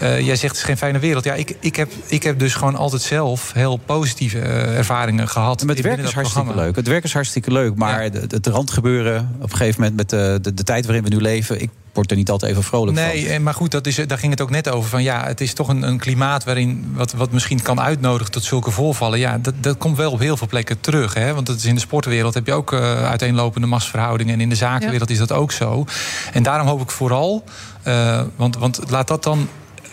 eh, 0.00 0.20
jij 0.20 0.36
zegt 0.36 0.52
het 0.52 0.56
is 0.56 0.62
geen 0.62 0.76
fijne 0.76 0.98
wereld. 0.98 1.24
Ja, 1.24 1.34
ik, 1.34 1.56
ik, 1.60 1.76
heb, 1.76 1.92
ik 2.06 2.22
heb 2.22 2.38
dus 2.38 2.54
gewoon 2.54 2.76
altijd 2.76 3.02
zelf 3.02 3.52
heel 3.52 3.76
positieve 3.76 4.38
eh, 4.38 4.76
ervaringen 4.76 5.28
gehad. 5.28 5.62
En 5.62 5.68
het 5.68 5.80
werk 5.80 5.98
is 5.98 6.02
hartstikke 6.02 6.30
programma. 6.30 6.62
leuk. 6.62 6.76
Het 6.76 6.86
werk 6.86 7.04
is 7.04 7.12
hartstikke 7.12 7.52
leuk. 7.52 7.74
Maar 7.74 8.02
het, 8.02 8.32
het 8.32 8.46
randgebeuren 8.46 9.34
op 9.36 9.50
een 9.50 9.56
gegeven 9.56 9.80
moment 9.80 9.96
met 9.96 10.10
de, 10.10 10.38
de, 10.42 10.54
de 10.54 10.62
tijd 10.62 10.84
waarin 10.86 11.04
we 11.04 11.10
nu 11.10 11.20
leven. 11.20 11.60
Ik 11.62 11.70
word 11.92 12.10
er 12.10 12.16
niet 12.16 12.30
altijd 12.30 12.50
even 12.52 12.64
vrolijk 12.64 12.98
van. 12.98 13.06
Nee, 13.06 13.28
eh, 13.28 13.40
maar 13.40 13.54
goed, 13.54 13.70
dat 13.70 13.86
is, 13.86 13.96
daar 13.96 14.18
ging 14.18 14.32
het 14.32 14.40
ook 14.40 14.50
net 14.50 14.68
over. 14.68 14.90
Van, 14.90 15.02
ja, 15.02 15.24
het 15.24 15.40
is 15.40 15.52
toch 15.52 15.68
een, 15.68 15.82
een 15.82 15.98
klimaat 15.98 16.44
waarin 16.44 16.92
wat, 16.94 17.12
wat 17.12 17.32
misschien 17.32 17.62
kan 17.62 17.80
uitnodigen 17.80 18.32
tot 18.32 18.44
zulke 18.44 18.70
voorvallen. 18.70 19.18
Ja, 19.18 19.38
dat, 19.38 19.54
dat 19.60 19.78
komt 19.78 19.96
wel 19.96 20.12
op 20.12 20.18
heel 20.18 20.36
veel 20.36 20.46
plekken 20.46 20.80
terug. 20.80 21.14
Hè? 21.14 21.34
Want 21.34 21.48
het 21.48 21.58
is 21.58 21.64
in 21.64 21.74
de 21.74 21.80
sportwereld 21.80 22.34
heb 22.34 22.46
je 22.46 22.52
ook 22.52 22.72
eh, 22.72 23.04
uiteenlopende 23.04 23.66
machtsverhoudingen. 23.66 24.34
En 24.34 24.40
in 24.40 24.48
de 24.48 24.54
zakenwereld 24.54 25.10
is 25.10 25.18
dat 25.18 25.32
ook 25.32 25.52
zo. 25.52 25.84
En 26.32 26.42
daarom 26.42 26.66
hoop 26.66 26.80
ik 26.80 26.90
vooral, 26.90 27.44
eh, 27.82 28.22
want, 28.36 28.56
want 28.56 28.80
laat 28.88 29.08
dat 29.08 29.22
dan 29.22 29.48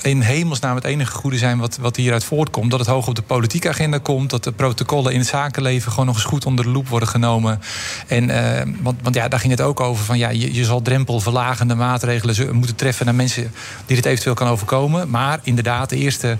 in 0.09 0.21
hemelsnaam 0.21 0.75
het 0.75 0.83
enige 0.83 1.11
goede 1.11 1.37
zijn 1.37 1.57
wat, 1.57 1.77
wat 1.77 1.95
hieruit 1.95 2.23
voortkomt. 2.23 2.71
Dat 2.71 2.79
het 2.79 2.89
hoog 2.89 3.07
op 3.07 3.15
de 3.15 3.21
politieke 3.21 3.69
agenda 3.69 3.97
komt. 3.97 4.29
Dat 4.29 4.43
de 4.43 4.51
protocollen 4.51 5.13
in 5.13 5.19
het 5.19 5.27
zakenleven 5.27 5.91
gewoon 5.91 6.05
nog 6.05 6.15
eens 6.15 6.23
goed 6.23 6.45
onder 6.45 6.65
de 6.65 6.71
loep 6.71 6.87
worden 6.87 7.09
genomen. 7.09 7.61
En, 8.07 8.29
eh, 8.29 8.73
want, 8.81 8.99
want 9.03 9.15
ja, 9.15 9.27
daar 9.27 9.39
ging 9.39 9.51
het 9.51 9.61
ook 9.61 9.79
over. 9.79 10.05
Van, 10.05 10.17
ja, 10.17 10.29
je, 10.29 10.53
je 10.53 10.65
zal 10.65 10.81
drempelverlagende 10.81 11.75
maatregelen 11.75 12.55
moeten 12.55 12.75
treffen 12.75 13.05
naar 13.05 13.15
mensen 13.15 13.51
die 13.85 13.95
dit 13.95 14.05
eventueel 14.05 14.35
kan 14.35 14.47
overkomen. 14.47 15.09
Maar 15.09 15.39
inderdaad, 15.43 15.89
de 15.89 15.97
eerste 15.97 16.37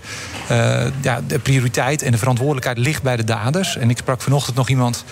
eh, 0.48 0.86
ja, 1.02 1.22
de 1.28 1.40
prioriteit 1.40 2.02
en 2.02 2.12
de 2.12 2.18
verantwoordelijkheid 2.18 2.78
ligt 2.78 3.04
bij 3.04 3.16
de 3.16 3.24
daders. 3.24 3.78
En 3.78 3.90
ik 3.90 3.98
sprak 3.98 4.22
vanochtend 4.22 4.56
nog 4.56 4.70
iemand 4.70 5.04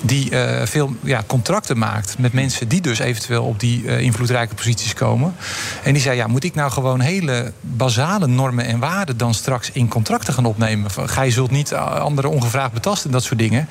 die 0.00 0.30
eh, 0.30 0.66
veel 0.66 0.96
ja, 1.02 1.22
contracten 1.26 1.78
maakt 1.78 2.18
met 2.18 2.32
mensen 2.32 2.68
die 2.68 2.80
dus 2.80 2.98
eventueel 2.98 3.44
op 3.44 3.60
die 3.60 3.88
eh, 3.88 4.00
invloedrijke 4.00 4.54
posities 4.54 4.94
komen. 4.94 5.34
En 5.82 5.92
die 5.92 6.02
zei: 6.02 6.16
ja, 6.16 6.26
moet 6.26 6.44
ik 6.44 6.54
nou 6.54 6.70
gewoon 6.70 7.00
hele 7.00 7.52
basale 7.60 8.26
normen 8.26 8.64
en 8.64 8.78
waarden 8.78 9.16
dan 9.16 9.34
straks 9.34 9.70
in 9.72 9.88
contracten 9.88 10.34
gaan 10.34 10.44
opnemen? 10.44 10.90
Je 11.24 11.30
zult 11.30 11.50
niet 11.50 11.74
anderen 11.74 12.30
ongevraagd 12.30 12.72
betasten 12.72 13.06
en 13.06 13.12
dat 13.12 13.24
soort 13.24 13.38
dingen. 13.38 13.68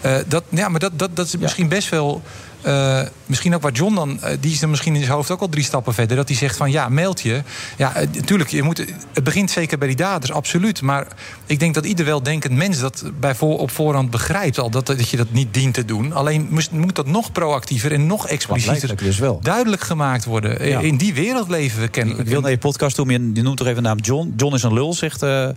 Eh, 0.00 0.16
dat, 0.26 0.44
ja, 0.48 0.68
maar 0.68 0.80
dat, 0.80 0.98
dat, 0.98 1.16
dat 1.16 1.26
is 1.26 1.36
misschien 1.36 1.68
best 1.68 1.88
wel. 1.88 2.22
Eh, 2.64 3.00
misschien 3.26 3.54
ook 3.54 3.62
waar 3.62 3.72
John 3.72 3.94
dan, 3.94 4.22
eh, 4.22 4.36
die 4.40 4.52
is 4.52 4.60
dan 4.60 4.70
misschien 4.70 4.94
in 4.94 5.00
zijn 5.02 5.12
hoofd 5.12 5.30
ook 5.30 5.40
al 5.40 5.48
drie 5.48 5.64
stappen 5.64 5.94
verder. 5.94 6.16
Dat 6.16 6.28
hij 6.28 6.36
zegt 6.36 6.56
van 6.56 6.70
ja, 6.70 6.88
meld 6.88 7.20
je. 7.20 7.42
Ja, 7.76 7.92
natuurlijk, 8.12 8.50
je 8.50 8.62
moet, 8.62 8.84
het 9.12 9.24
begint 9.24 9.50
zeker 9.50 9.78
bij 9.78 9.88
die 9.88 9.96
daders, 9.96 10.32
absoluut. 10.32 10.82
Maar 10.82 11.06
ik 11.46 11.58
denk 11.58 11.74
dat 11.74 11.86
ieder 11.86 12.04
weldenkend 12.04 12.52
mens 12.52 12.80
dat 12.80 13.04
bij 13.20 13.34
voor, 13.34 13.58
op 13.58 13.70
voorhand 13.70 14.10
begrijpt 14.10 14.58
al. 14.58 14.70
Dat, 14.70 14.86
dat 14.86 15.08
je 15.08 15.16
dat 15.16 15.30
niet 15.30 15.54
dient 15.54 15.74
te 15.74 15.84
doen. 15.84 16.12
Alleen 16.12 16.46
moest, 16.50 16.70
moet 16.70 16.94
dat 16.94 17.06
nog 17.06 17.32
proactiever 17.32 17.92
en 17.92 18.06
nog 18.06 18.28
explicieter 18.28 18.96
dus 18.96 19.18
wel. 19.18 19.40
duidelijk 19.42 19.82
gemaakt 19.82 20.24
worden. 20.24 20.68
Ja. 20.68 20.80
In 20.80 20.96
die 20.96 21.14
wereld 21.14 21.48
leven 21.48 21.80
we 21.80 21.88
kennelijk. 21.88 22.22
Ik 22.22 22.28
wil 22.28 22.40
naar 22.40 22.50
je 22.50 22.58
podcast 22.58 22.96
toe, 22.96 23.04
maar 23.04 23.14
je 23.14 23.30
je 23.34 23.42
noemt 23.42 23.56
toch 23.56 23.66
even 23.66 23.82
de 23.82 23.88
naam 23.88 23.98
John. 23.98 24.34
John 24.36 24.54
is 24.54 24.62
een 24.62 24.72
lul, 24.72 24.94
zegt 24.94 25.22
eh 25.22 25.48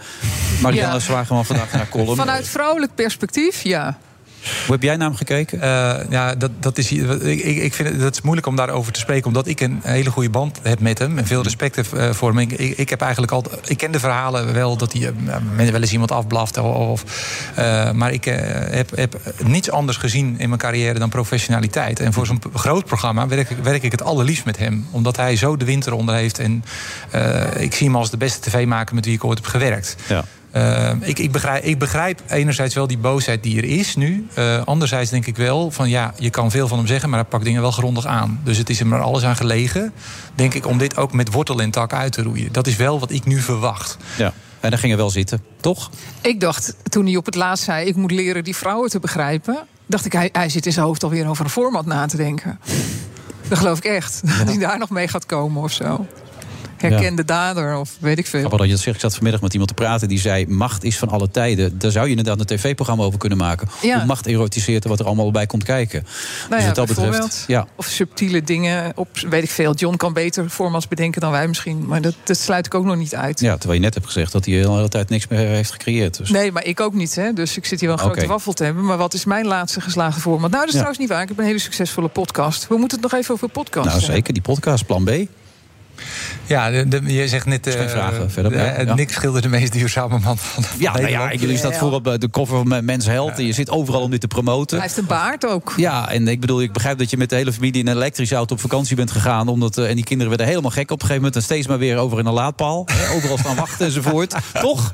Marianne 0.62 0.94
Ja. 0.94 1.00
Zwageman 1.00 1.46
vandaag 1.46 1.72
naar 1.72 1.90
column. 1.98 2.16
Vanuit 2.16 2.48
vrouwelijk 2.48 2.96
perspectief, 2.96 3.62
ja. 3.62 3.98
Hoe 4.66 4.76
heb 4.76 4.84
jij 4.84 4.96
naar 4.96 5.08
hem 5.08 5.18
gekeken? 5.18 5.58
Uh, 5.58 5.96
ja, 6.10 6.36
dat, 6.36 6.52
dat, 6.60 6.78
is, 6.78 6.92
ik, 6.92 7.42
ik 7.44 7.74
vind 7.74 7.90
het, 7.90 8.00
dat 8.00 8.14
is 8.14 8.22
moeilijk 8.22 8.48
om 8.48 8.56
daarover 8.56 8.92
te 8.94 9.00
spreken, 9.00 9.28
omdat 9.28 9.48
ik 9.48 9.62
een 9.62 9.80
hele 9.84 10.10
goede 10.10 10.30
band 10.30 10.60
heb 10.62 10.80
met 10.80 11.00
hem 11.00 11.18
en 11.18 11.26
veel 11.26 11.44
respect 11.44 11.76
heb 11.76 11.86
uh, 11.94 12.12
voor 12.12 12.30
hem. 12.30 12.40
Ik, 12.40 12.78
ik, 12.78 12.90
heb 12.90 13.02
eigenlijk 13.02 13.32
altijd, 13.32 13.70
ik 13.70 13.78
ken 13.78 13.92
de 13.92 14.00
verhalen 14.00 14.54
wel 14.54 14.78
dat 14.78 14.94
hij 14.94 15.02
uh, 15.02 15.70
wel 15.72 15.82
eens 15.82 15.92
iemand 15.92 16.12
afblaft, 16.12 16.58
of, 16.58 17.04
maar 17.94 18.12
ik 18.12 18.26
heb, 18.26 18.96
heb 18.96 19.20
niets 19.44 19.72
anders 19.72 19.98
gezien 19.98 20.36
in 20.40 20.50
mijn 20.50 20.62
carrière 20.62 21.00
dan 21.00 21.10
professionaliteit. 21.10 22.00
En 22.00 22.14
voor 22.14 22.26
zo'n 22.26 22.42
groot 22.54 22.86
programma 22.86 23.28
werk, 23.28 23.50
werk 23.64 23.84
ik 23.84 23.92
het 23.92 24.04
allerliefst 24.04 24.46
met 24.46 24.58
hem, 24.58 24.88
omdat 24.92 25.18
hij 25.18 25.36
zo 25.36 25.58
de 25.58 25.66
winter 25.66 25.94
onder 25.94 26.16
heeft 26.16 26.40
en 26.40 26.64
ik 27.58 27.74
zie 27.74 27.88
hem 27.88 27.96
als 27.96 28.10
de 28.10 28.18
beste 28.18 28.50
tv-maker 28.50 28.96
met 28.96 29.06
wie 29.06 29.14
ik 29.14 29.24
ooit 29.24 29.38
heb 29.38 29.48
gewerkt. 29.48 29.96
Ja. 30.08 30.26
Uh, 30.56 30.92
ik, 31.00 31.20
ik, 31.20 31.32
begrijp, 31.32 31.64
ik 31.64 31.80
begrijp 31.80 32.22
enerzijds 32.28 32.76
wel 32.76 32.88
die 32.88 32.98
boosheid 32.98 33.44
die 33.44 33.58
er 33.58 33.64
is 33.64 33.96
nu. 33.96 34.28
Uh, 34.38 34.64
anderzijds 34.66 35.10
denk 35.10 35.26
ik 35.26 35.38
wel 35.38 35.72
van 35.72 35.90
ja, 35.90 36.14
je 36.20 36.30
kan 36.30 36.52
veel 36.52 36.68
van 36.68 36.78
hem 36.78 36.88
zeggen, 36.88 37.10
maar 37.10 37.20
hij 37.20 37.28
pakt 37.28 37.44
dingen 37.44 37.62
wel 37.62 37.72
grondig 37.72 38.06
aan. 38.06 38.40
Dus 38.44 38.58
het 38.58 38.70
is 38.70 38.80
er 38.80 38.88
maar 38.88 39.02
alles 39.02 39.24
aan 39.24 39.36
gelegen, 39.36 39.94
denk 40.36 40.54
ik, 40.54 40.68
om 40.68 40.78
dit 40.78 40.98
ook 40.98 41.14
met 41.14 41.32
wortel 41.32 41.62
en 41.62 41.72
tak 41.72 41.94
uit 41.94 42.12
te 42.12 42.22
roeien. 42.22 42.52
Dat 42.52 42.68
is 42.68 42.76
wel 42.76 43.00
wat 43.00 43.12
ik 43.12 43.26
nu 43.26 43.40
verwacht. 43.40 43.98
Ja. 44.18 44.34
En 44.60 44.70
dan 44.70 44.80
ging 44.80 44.92
er 44.92 44.98
wel 44.98 45.10
zitten, 45.10 45.44
toch? 45.62 45.90
Ik 46.22 46.40
dacht, 46.40 46.76
toen 46.84 47.06
hij 47.06 47.16
op 47.16 47.26
het 47.26 47.36
laatst 47.36 47.64
zei... 47.64 47.88
ik 47.88 47.96
moet 47.96 48.12
leren 48.12 48.44
die 48.44 48.56
vrouwen 48.56 48.90
te 48.90 49.00
begrijpen... 49.00 49.58
dacht 49.86 50.06
ik, 50.06 50.12
hij, 50.14 50.30
hij 50.32 50.50
zit 50.50 50.66
in 50.66 50.72
zijn 50.72 50.86
hoofd 50.86 51.04
alweer 51.04 51.28
over 51.28 51.46
een 51.46 51.52
format 51.52 51.86
na 51.86 52.06
te 52.06 52.18
denken. 52.18 52.60
Dat 53.48 53.58
geloof 53.58 53.78
ik 53.78 53.86
echt. 53.86 54.22
Ja. 54.26 54.38
Dat 54.38 54.48
hij 54.48 54.58
daar 54.58 54.78
nog 54.78 54.90
mee 54.90 55.08
gaat 55.08 55.26
komen 55.26 55.64
of 55.64 55.72
zo 55.72 56.06
herkende 56.78 57.26
dader 57.26 57.78
of 57.78 57.98
weet 58.00 58.18
ik 58.18 58.28
veel. 58.28 58.40
Grappig 58.40 58.60
dat 58.60 58.68
je 58.68 58.74
dat 58.74 58.84
zegt. 58.84 58.96
Ik 58.96 59.02
zat 59.02 59.14
vanmiddag 59.14 59.42
met 59.42 59.52
iemand 59.52 59.70
te 59.70 59.76
praten 59.76 60.08
die 60.08 60.20
zei... 60.20 60.48
macht 60.48 60.84
is 60.84 60.98
van 60.98 61.10
alle 61.10 61.32
tijden. 61.32 61.80
Daar 61.80 61.92
zou 61.92 62.06
je 62.06 62.10
inderdaad 62.16 62.40
een 62.40 62.58
tv-programma 62.58 63.04
over 63.04 63.20
kunnen 63.20 63.38
maken. 63.38 63.68
Hoe 63.82 64.06
macht 64.06 64.26
erotiseert 64.28 64.84
en 64.84 64.90
wat 64.90 65.00
er 65.00 65.06
allemaal 65.06 65.32
bij 65.32 65.46
komt 65.46 65.64
kijken. 65.64 66.06
Nou 66.50 66.64
dus 66.64 66.74
dat 66.74 66.88
betreft... 66.88 67.44
Ja. 67.48 67.68
Of 67.76 67.86
subtiele 67.86 68.44
dingen 68.44 68.92
op, 68.96 69.08
weet 69.30 69.44
ik 69.44 69.50
veel. 69.50 69.74
John 69.74 69.96
kan 69.96 70.14
beter 70.14 70.50
formats 70.50 70.88
bedenken 70.88 71.22
dan 71.22 71.32
wij 71.32 71.48
misschien. 71.48 71.86
Maar 71.86 72.02
dat, 72.02 72.16
dat 72.24 72.38
sluit 72.38 72.66
ik 72.66 72.74
ook 72.74 72.86
nog 72.86 72.96
niet 72.96 73.16
uit. 73.16 73.40
Ja, 73.40 73.58
terwijl 73.58 73.80
je 73.80 73.86
net 73.86 73.94
hebt 73.94 74.06
gezegd 74.06 74.32
dat 74.32 74.46
hij 74.46 74.62
de 74.62 74.72
hele 74.72 74.90
tijd 74.90 75.10
niks 75.10 75.28
meer 75.28 75.40
heeft 75.40 75.72
gecreëerd. 75.72 76.18
Dus. 76.18 76.30
Nee, 76.30 76.52
maar 76.52 76.66
ik 76.66 76.80
ook 76.80 76.94
niet. 76.94 77.16
Hè. 77.16 77.34
Dus 77.34 77.58
ik 77.58 77.66
zit 77.66 77.80
hier 77.80 77.90
wel 77.90 77.98
een 77.98 78.04
grote 78.12 78.28
waffel 78.28 78.54
te 78.54 78.64
hebben. 78.64 78.86
Maar 78.86 78.98
wat 78.98 79.14
is 79.14 79.26
mijn 79.26 79.46
laatste 79.46 79.82
geslagen 79.82 80.22
format? 80.22 80.52
Nou, 80.52 80.66
dat 80.66 80.68
is 80.68 80.74
Ja. 80.74 80.78
trouwens 80.78 81.00
niet 81.00 81.10
waar. 81.10 81.22
Ik 81.22 81.28
heb 81.28 81.38
een 81.38 81.46
hele 81.46 81.60
succesvolle 81.60 82.08
podcast. 82.08 82.68
We 82.68 82.78
moeten 82.78 83.02
het 83.02 83.12
nog 83.12 83.20
even 83.20 83.34
over 83.34 83.50
podcast 83.50 83.88
Nou, 83.88 84.00
zeker. 84.00 84.34
Die 84.34 84.42
podcast, 84.42 84.86
plan 84.86 85.04
B. 85.04 85.10
Ja, 86.48 86.70
de, 86.70 86.88
de- 86.88 87.14
je 87.14 87.28
zegt 87.28 87.46
net... 87.46 87.68
Geen 87.70 87.78
eh, 87.84 87.90
vragen 87.90 88.32
verder, 88.32 88.52
eh, 88.54 88.78
ja. 88.78 88.82
Ja. 88.82 88.94
Nick 88.94 89.12
schildert 89.12 89.44
de 89.44 89.50
meest 89.50 89.72
duurzame 89.72 90.20
man 90.20 90.38
van 90.38 90.64
Ja, 90.78 90.92
nou 90.92 91.02
ja, 91.04 91.08
Nederland. 91.10 91.40
jullie 91.42 91.58
staat 91.58 91.78
voor 91.78 91.92
op 91.94 92.08
eh, 92.08 92.14
de 92.18 92.30
cover 92.30 92.58
van 92.68 92.86
Mens 92.86 93.06
Held. 93.06 93.38
En 93.38 93.46
je 93.46 93.54
zit 93.54 93.70
overal 93.70 94.02
om 94.02 94.12
dit 94.12 94.22
te 94.22 94.28
promoten. 94.28 94.78
Hij 94.78 94.86
heeft 94.88 95.00
een 95.00 95.06
baard 95.06 95.46
ook. 95.46 95.74
Ja, 95.78 96.10
en 96.12 96.28
ik 96.28 96.40
bedoel, 96.40 96.62
ik 96.62 96.72
begrijp 96.74 96.98
dat 96.98 97.10
je 97.10 97.18
met 97.18 97.30
de 97.30 97.36
hele 97.36 97.54
familie 97.54 97.82
in 97.82 97.88
een 97.88 97.96
elektrische 97.96 98.36
auto 98.36 98.54
op 98.54 98.62
vakantie 98.62 98.96
bent 98.96 99.12
gegaan. 99.12 99.48
Omdat, 99.48 99.78
eh, 99.78 99.90
en 99.90 99.96
die 99.96 100.04
kinderen 100.04 100.30
werden 100.30 100.48
helemaal 100.48 100.72
gek 100.72 100.84
op 100.84 100.90
een 100.92 101.08
gegeven 101.08 101.16
moment. 101.16 101.36
En 101.36 101.42
steeds 101.44 101.68
maar 101.68 101.78
weer 101.78 101.98
over 101.98 102.20
in 102.20 102.26
een 102.26 102.34
laadpaal. 102.34 102.88
Hè, 102.92 103.16
overal 103.16 103.38
staan 103.38 103.56
wachten 103.56 103.86
enzovoort. 103.86 104.36
Toch? 104.62 104.92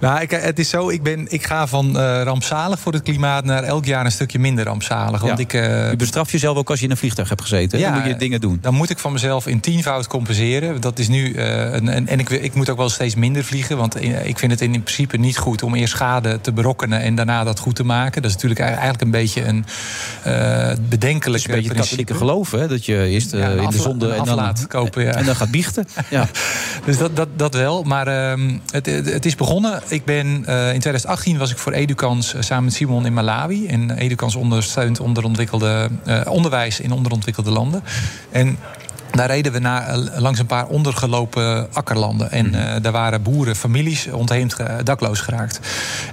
Nou, 0.00 0.20
ik, 0.20 0.30
het 0.30 0.58
is 0.58 0.68
zo, 0.68 0.88
ik, 0.88 1.02
ben, 1.02 1.26
ik 1.32 1.46
ga 1.46 1.66
van 1.66 1.98
eh, 1.98 2.20
rampzalig 2.22 2.78
voor 2.80 2.92
het 2.92 3.02
klimaat 3.02 3.44
naar 3.44 3.62
elk 3.62 3.84
jaar 3.84 4.04
een 4.04 4.12
stukje 4.12 4.38
minder 4.38 4.64
rampzalig. 4.64 5.20
Want 5.20 5.38
Ja. 5.38 5.44
ik, 5.44 5.52
eh, 5.52 5.90
Je 5.90 5.96
bestraft 5.96 6.30
jezelf 6.30 6.56
ook 6.56 6.70
als 6.70 6.78
je 6.78 6.84
in 6.84 6.90
een 6.90 6.96
vliegtuig 6.96 7.28
hebt 7.28 7.40
gezeten. 7.40 7.78
Ja, 7.78 7.90
dan 7.90 8.00
moet 8.00 8.08
je 8.10 8.16
dingen 8.16 8.40
doen. 8.40 8.58
Dan 8.60 8.74
moet 8.74 8.90
ik 8.90 8.98
van 8.98 9.12
mezelf 9.12 9.46
in 9.46 9.60
tienvoud 9.60 10.06
compenseren. 10.06 10.80
Dat 10.86 10.98
is 10.98 11.08
nu. 11.08 11.32
eh, 11.34 11.72
een, 11.72 11.88
en 11.88 12.06
en 12.08 12.18
ik, 12.20 12.30
ik 12.30 12.54
moet 12.54 12.70
ook 12.70 12.76
wel 12.76 12.88
steeds 12.88 13.14
minder 13.14 13.44
vliegen. 13.44 13.76
Want 13.76 13.96
in- 14.00 14.26
ik 14.26 14.38
vind 14.38 14.52
het 14.52 14.60
in 14.60 14.70
principe 14.70 15.16
niet 15.16 15.38
goed 15.38 15.62
om 15.62 15.74
eerst 15.74 15.92
schade 15.92 16.40
te 16.40 16.52
berokkenen 16.52 17.00
en 17.00 17.14
daarna 17.14 17.44
dat 17.44 17.58
goed 17.58 17.74
te 17.76 17.84
maken. 17.84 18.22
Dat 18.22 18.30
is 18.30 18.36
natuurlijk 18.36 18.60
eigenlijk 18.60 19.00
een 19.02 19.10
beetje 19.10 19.44
een 19.44 19.64
eh 20.22 20.72
bedenkelijk 20.88 21.42
Het 21.42 21.50
is 21.52 21.56
een 21.56 21.62
beetje 21.62 21.80
katholieke 21.80 22.14
geloof, 22.14 22.50
hè? 22.50 22.68
Dat 22.68 22.84
je 22.84 23.06
eerst 23.06 23.32
eh, 23.32 23.40
Ja, 23.40 23.48
in 23.62 23.70
de 23.70 23.78
zonde 23.78 24.12
en 24.12 24.24
dan, 24.24 24.54
kopen, 24.68 25.04
ja. 25.04 25.10
en 25.12 25.24
dan 25.24 25.36
gaat 25.36 25.50
biechten. 25.50 25.86
Ja. 26.10 26.28
Dus 26.84 26.98
dat, 26.98 27.16
dat, 27.16 27.28
dat 27.36 27.54
wel. 27.54 27.82
Maar 27.82 28.06
ehm, 28.06 28.58
het, 28.70 28.86
het 28.86 29.26
is 29.26 29.34
begonnen. 29.34 29.82
Ik 29.88 30.04
ben, 30.04 30.26
eh, 30.26 30.72
in 30.72 30.80
2018 30.80 31.38
was 31.38 31.50
ik 31.50 31.58
voor 31.58 31.72
Educans 31.72 32.34
eh, 32.34 32.42
samen 32.42 32.64
met 32.64 32.72
Simon 32.74 33.06
in 33.06 33.14
Malawi. 33.14 33.66
En 33.66 33.90
Educans 33.90 34.34
ondersteunt 34.34 35.00
onderontwikkelde, 35.00 35.88
eh, 36.04 36.20
onderwijs 36.28 36.80
in 36.80 36.92
onderontwikkelde 36.92 37.50
landen. 37.50 37.82
En 38.30 38.58
daar 39.16 39.26
reden 39.26 39.52
we 39.52 39.58
naar, 39.58 39.88
eh, 39.88 40.18
langs 40.20 40.38
een 40.38 40.46
paar 40.46 40.66
ondergelopen 40.66 41.68
akkerlanden. 41.72 42.30
En 42.30 42.54
eh, 42.74 42.82
daar 42.82 42.92
waren 42.92 43.22
boeren, 43.22 43.56
families 43.56 44.06
ontheemd, 44.06 44.54
ge- 44.54 44.80
dakloos 44.84 45.20
geraakt. 45.20 45.60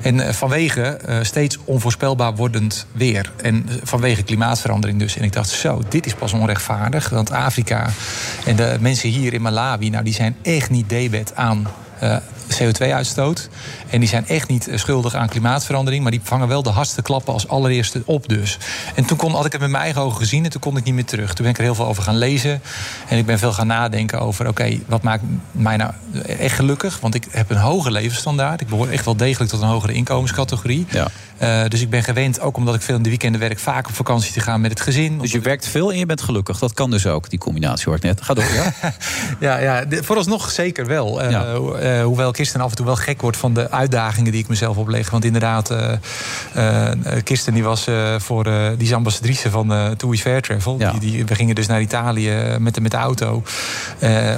En 0.01 0.19
eh, 0.19 0.33
vanwege 0.33 0.81
eh, 0.81 1.17
steeds 1.21 1.57
onvoorspelbaar 1.63 2.35
wordend 2.35 2.85
weer. 2.91 3.31
En 3.41 3.65
eh, 3.69 3.75
vanwege 3.83 4.23
klimaatverandering 4.23 4.99
dus. 4.99 5.17
En 5.17 5.23
ik 5.23 5.33
dacht, 5.33 5.49
zo, 5.49 5.81
dit 5.89 6.05
is 6.05 6.13
pas 6.13 6.33
onrechtvaardig. 6.33 7.09
Want 7.09 7.31
Afrika 7.31 7.89
en 8.45 8.55
de 8.55 8.77
mensen 8.79 9.09
hier 9.09 9.33
in 9.33 9.41
Malawi... 9.41 9.89
Nou, 9.89 10.03
die 10.03 10.13
zijn 10.13 10.35
echt 10.41 10.69
niet 10.69 10.89
debet 10.89 11.35
aan 11.35 11.67
eh, 11.99 12.15
CO2-uitstoot. 12.47 13.49
En 13.89 13.99
die 13.99 14.09
zijn 14.09 14.27
echt 14.27 14.47
niet 14.49 14.67
eh, 14.67 14.77
schuldig 14.77 15.15
aan 15.15 15.29
klimaatverandering. 15.29 16.03
Maar 16.03 16.11
die 16.11 16.21
vangen 16.23 16.47
wel 16.47 16.63
de 16.63 16.69
hardste 16.69 17.01
klappen 17.01 17.33
als 17.33 17.47
allereerste 17.47 18.01
op 18.05 18.29
dus. 18.29 18.57
En 18.95 19.05
toen 19.05 19.17
kon, 19.17 19.31
had 19.31 19.45
ik 19.45 19.51
het 19.51 19.61
met 19.61 19.69
mijn 19.69 19.83
eigen 19.83 20.01
ogen 20.01 20.17
gezien 20.17 20.43
en 20.43 20.49
toen 20.49 20.61
kon 20.61 20.77
ik 20.77 20.83
niet 20.83 20.93
meer 20.93 21.05
terug. 21.05 21.33
Toen 21.33 21.43
ben 21.45 21.53
ik 21.53 21.57
er 21.57 21.63
heel 21.63 21.75
veel 21.75 21.85
over 21.87 22.03
gaan 22.03 22.17
lezen. 22.17 22.61
En 23.07 23.17
ik 23.17 23.25
ben 23.25 23.39
veel 23.39 23.51
gaan 23.53 23.67
nadenken 23.67 24.19
over... 24.19 24.47
oké, 24.47 24.79
wat 24.87 25.01
maakt 25.01 25.23
mij 25.51 25.77
nou 25.77 25.91
echt 26.39 26.55
gelukkig? 26.55 26.99
Want 26.99 27.15
ik 27.15 27.25
heb 27.29 27.49
een 27.49 27.57
hoge 27.57 27.91
levensstandaard. 27.91 28.61
Ik 28.61 28.67
behoor 28.67 28.87
echt 28.89 29.05
wel 29.05 29.15
degelijk 29.15 29.51
tot 29.51 29.61
een 29.61 29.67
hogere 29.67 29.93
inkomenscategorie. 29.93 30.85
Ja. 30.89 31.07
Eh, 31.37 31.63
dus 31.67 31.81
ik 31.81 31.89
ben 31.89 32.03
gewend, 32.03 32.39
ook 32.39 32.57
omdat 32.57 32.75
ik 32.75 32.81
veel 32.81 32.95
in 32.95 33.03
de 33.03 33.09
weekenden 33.09 33.39
werk... 33.41 33.59
vaak 33.59 33.87
op 33.87 33.93
vakantie 33.93 34.33
te 34.33 34.39
gaan 34.39 34.61
met 34.61 34.71
het 34.71 34.81
gezin. 34.81 35.17
Dus 35.19 35.31
je 35.31 35.39
werkt 35.39 35.67
veel 35.67 35.91
en 35.91 35.97
je 35.97 36.05
bent 36.05 36.21
gelukkig. 36.21 36.59
Dat 36.59 36.73
kan 36.73 36.91
dus 36.91 37.05
ook, 37.07 37.29
die 37.29 37.39
combinatie 37.39 37.85
hoor 37.85 37.95
ik 37.95 38.01
net. 38.03 38.21
Ga 38.21 38.33
door, 38.33 38.43
ja? 38.53 38.73
Ja, 39.39 39.57
ja 39.57 39.83
vooralsnog 39.89 40.51
zeker 40.51 40.85
wel. 40.85 41.21
Eh, 41.21 41.31
Ja. 41.31 41.45
eh, 41.45 42.03
hoewel 42.03 42.31
Kirsten 42.33 42.61
af 42.61 42.69
en 42.69 42.75
toe 42.75 42.85
wel 42.85 42.95
gek 42.95 43.21
wordt 43.21 43.37
van 43.37 43.53
de 43.53 43.71
uitdagingen 43.71 44.31
die 44.31 44.41
ik 44.41 44.47
mezelf 44.47 44.77
opleg. 44.77 45.09
Want 45.09 45.25
inderdaad, 45.25 45.71
eh, 45.71 46.91
Kirsten 47.23 47.53
die 47.53 47.63
was 47.63 47.87
voor 48.17 48.43
die 48.77 48.87
is 48.87 48.93
ambassadrice 48.93 49.49
van 49.49 49.73
eh 49.73 49.89
TUI 49.89 50.17
Fair 50.17 50.41
Travel. 50.41 50.75
Ja. 50.79 50.91
Die, 50.91 50.99
die, 50.99 51.25
we 51.25 51.35
gingen 51.35 51.55
dus 51.55 51.67
naar 51.67 51.81
Italië 51.81 52.57
met 52.59 52.75
de, 52.75 52.81
met 52.81 52.91
de 52.91 52.97
auto. 52.97 53.43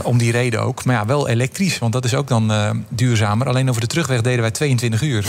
om 0.03 0.17
die 0.17 0.31
reden 0.31 0.61
ook. 0.61 0.85
Maar 0.85 0.95
ja, 0.95 1.05
wel 1.05 1.27
elektrisch, 1.27 1.77
want 1.77 1.93
dat 1.93 2.05
is 2.05 2.13
ook 2.13 2.27
dan 2.27 2.51
duurzamer. 2.89 3.47
Alleen 3.47 3.69
over 3.69 3.81
de 3.81 3.87
terugweg 3.87 4.21
deden 4.21 4.41
wij 4.41 4.51
22 4.51 5.01
uur. 5.01 5.25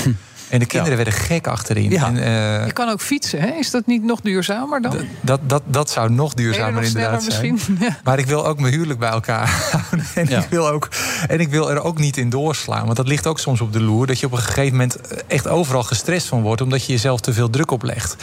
En 0.49 0.59
de 0.59 0.67
kinderen 0.67 0.97
werden 0.97 1.15
gek 1.15 1.47
achterin. 1.47 1.91
Ja. 1.91 2.07
En, 2.07 2.17
eh, 2.17 2.67
Je 2.67 2.73
kan 2.73 2.89
ook 2.89 3.01
fietsen, 3.01 3.41
hè? 3.41 3.49
Is 3.49 3.71
dat 3.71 3.87
niet 3.87 4.03
nog 4.03 4.21
duurzamer 4.21 4.83
dan? 4.83 4.97
dat, 5.21 5.41
dat, 5.47 5.63
dat 5.67 5.91
zou 5.91 6.11
nog 6.11 6.35
duurzamer 6.35 6.73
nog 6.73 6.83
inderdaad 6.83 7.23
zijn. 7.23 7.53
misschien? 7.53 7.79
Ja. 7.87 7.97
Maar 8.05 8.19
ik 8.19 8.27
wil 8.27 8.47
ook 8.47 8.61
mijn 8.61 8.73
huwelijk 8.73 8.99
bij 8.99 9.09
elkaar 9.11 9.49
houden. 9.73 10.07
En, 10.15 10.29
Ja. 10.29 10.39
ik 10.43 10.49
wil 10.49 10.69
ook, 10.69 10.89
en 11.29 11.41
ik 11.41 11.49
wil 11.49 11.71
er 11.71 11.83
ook 11.83 11.99
niet 11.99 12.17
in 12.17 12.31
doorslaan. 12.31 12.85
Want 12.85 12.97
dat 12.97 13.09
ligt 13.09 13.27
ook 13.27 13.39
soms 13.39 13.61
op 13.61 13.73
de 13.73 13.81
loer. 13.83 14.07
Dat 14.07 14.21
je 14.21 14.27
op 14.27 14.33
een 14.33 14.39
gegeven 14.39 14.71
moment 14.73 14.97
echt 15.27 15.49
overal 15.49 15.83
gestrest 15.83 16.27
van 16.27 16.43
wordt. 16.43 16.61
Omdat 16.61 16.85
je 16.87 16.93
jezelf 16.93 17.21
te 17.21 17.33
veel 17.33 17.51
druk 17.51 17.71
oplegt. 17.71 18.17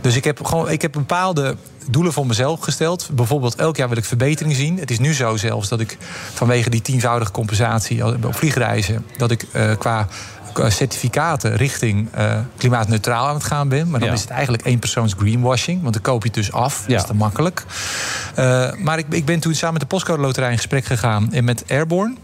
Dus 0.00 0.16
ik 0.16 0.24
heb, 0.24 0.44
gewoon, 0.44 0.70
ik 0.70 0.82
heb 0.82 0.92
bepaalde 0.92 1.56
doelen 1.90 2.12
voor 2.12 2.26
mezelf 2.26 2.60
gesteld. 2.60 3.08
Bijvoorbeeld 3.12 3.54
elk 3.54 3.76
jaar 3.76 3.88
wil 3.88 3.96
ik 3.96 4.04
verbetering 4.04 4.54
zien. 4.54 4.78
Het 4.78 4.90
is 4.90 4.98
nu 4.98 5.14
zo 5.14 5.36
zelfs 5.36 5.68
dat 5.68 5.80
ik 5.80 5.96
vanwege 6.34 6.70
die 6.70 6.82
tienvoudige 6.82 7.30
compensatie 7.30 8.06
op 8.06 8.34
vliegreizen... 8.34 9.04
dat 9.16 9.30
ik 9.30 9.44
eh, 9.52 9.70
qua 9.78 10.08
certificaten 10.68 11.56
richting 11.56 12.08
eh, 12.12 12.38
klimaatneutraal 12.56 13.26
aan 13.28 13.34
het 13.34 13.44
gaan 13.44 13.68
ben. 13.68 13.90
Maar 13.90 14.00
dan 14.00 14.08
Ja. 14.08 14.14
is 14.14 14.20
het 14.20 14.30
eigenlijk 14.30 14.62
één 14.62 14.78
persoons 14.78 15.14
greenwashing. 15.18 15.82
Want 15.82 15.92
dan 15.94 16.02
koop 16.02 16.20
je 16.22 16.26
het 16.28 16.36
dus 16.36 16.52
af. 16.52 16.84
Dat 16.88 16.96
is 17.00 17.06
te 17.06 17.14
makkelijk. 17.14 17.64
Eh, 18.34 18.72
maar 18.78 18.98
ik, 18.98 19.06
ik 19.10 19.24
ben 19.24 19.40
toen 19.40 19.54
samen 19.54 19.72
met 19.72 19.82
de 19.82 19.88
Postcode 19.88 20.22
Loterij 20.22 20.50
in 20.50 20.56
gesprek 20.56 20.84
gegaan. 20.84 21.32
En 21.32 21.44
met 21.44 21.64
Airborne. 21.68 22.14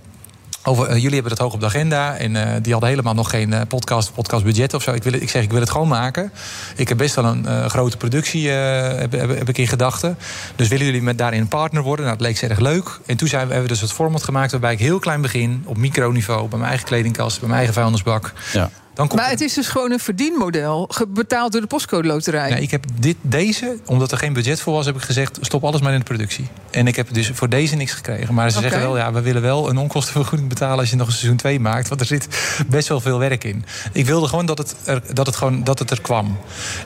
Over, 0.64 0.86
eh, 0.86 0.94
jullie 0.94 1.12
hebben 1.12 1.30
dat 1.30 1.38
hoog 1.38 1.52
op 1.52 1.60
de 1.60 1.66
agenda. 1.66 2.16
En 2.16 2.36
eh, 2.36 2.62
die 2.62 2.72
hadden 2.72 2.90
helemaal 2.90 3.14
nog 3.14 3.30
geen 3.30 3.52
eh, 3.52 3.60
podcast, 3.68 4.12
podcastbudget 4.14 4.74
of 4.74 4.82
zo. 4.82 4.92
Ik, 4.92 5.02
wil 5.02 5.12
ik 5.12 5.30
zeg, 5.30 5.42
ik 5.42 5.50
wil 5.50 5.60
het 5.60 5.70
gewoon 5.70 5.88
maken. 5.88 6.32
Ik 6.76 6.88
heb 6.88 6.98
best 6.98 7.14
wel 7.14 7.24
een 7.24 7.70
grote 7.70 7.96
productie 7.96 8.48
heb, 8.48 9.12
heb, 9.12 9.36
heb 9.36 9.48
ik 9.48 9.58
in 9.58 9.68
gedachten. 9.68 10.18
Dus 10.56 10.68
willen 10.68 10.86
jullie 10.86 11.02
met 11.02 11.18
daarin 11.18 11.40
een 11.40 11.48
partner 11.48 11.82
worden? 11.82 12.04
Nou, 12.04 12.18
dat 12.18 12.26
leek 12.26 12.36
ze 12.36 12.46
erg 12.46 12.58
leuk. 12.58 13.00
En 13.06 13.16
toen 13.16 13.28
zijn 13.28 13.46
we, 13.46 13.52
hebben 13.52 13.68
we 13.68 13.74
dus 13.74 13.82
het 13.82 13.92
format 13.92 14.24
gemaakt... 14.24 14.50
waarbij 14.50 14.72
ik 14.72 14.78
heel 14.78 14.98
klein 14.98 15.20
begin, 15.20 15.62
op 15.66 15.76
microniveau... 15.76 16.48
bij 16.48 16.58
mijn 16.58 16.70
eigen 16.70 16.86
kledingkast, 16.86 17.38
bij 17.38 17.48
mijn 17.48 17.58
eigen 17.58 17.74
vuilnisbak... 17.80 18.32
Ja. 18.52 18.70
Dan 18.94 19.08
komt 19.08 19.20
Maar 19.20 19.30
het 19.30 19.40
is 19.40 19.54
dus 19.54 19.68
gewoon 19.68 19.92
een 19.92 19.98
verdienmodel, 19.98 20.90
betaald 21.08 21.52
door 21.52 21.60
de 21.60 21.66
postcode 21.66 22.08
loterij. 22.08 22.50
Nee, 22.50 22.62
ik 22.62 22.70
heb 22.70 22.84
dit, 23.00 23.16
deze, 23.20 23.76
omdat 23.86 24.12
er 24.12 24.18
geen 24.18 24.32
budget 24.32 24.60
voor 24.60 24.72
was, 24.72 24.86
heb 24.86 24.94
ik 24.96 25.02
gezegd: 25.02 25.38
stop 25.40 25.64
alles 25.64 25.80
maar 25.80 25.92
in 25.92 25.98
de 25.98 26.04
productie. 26.04 26.48
En 26.70 26.86
ik 26.86 26.96
heb 26.96 27.12
dus 27.12 27.30
voor 27.34 27.48
deze 27.48 27.76
niks 27.76 27.92
gekregen. 27.92 28.34
Maar 28.34 28.50
ze 28.50 28.60
zeggen 28.60 28.80
wel, 28.80 28.96
ja, 28.96 29.12
we 29.12 29.20
willen 29.20 29.42
wel 29.42 29.68
een 29.70 29.76
onkostenvergoeding 29.76 30.48
betalen 30.48 30.78
als 30.78 30.90
je 30.90 30.96
nog 30.96 31.06
een 31.06 31.12
seizoen 31.12 31.36
2 31.36 31.60
maakt. 31.60 31.88
Want 31.88 32.00
er 32.00 32.06
zit 32.06 32.28
best 32.66 32.88
wel 32.88 33.00
veel 33.00 33.18
werk 33.18 33.44
in. 33.44 33.64
Ik 33.92 34.06
wilde 34.06 34.28
gewoon 34.28 34.46
dat 34.46 34.58
het 34.58 34.74
er, 34.84 35.02
dat 35.14 35.26
het 35.26 35.36
gewoon, 35.36 35.64
dat 35.64 35.78
het 35.78 35.90
er 35.90 36.00
kwam. 36.00 36.38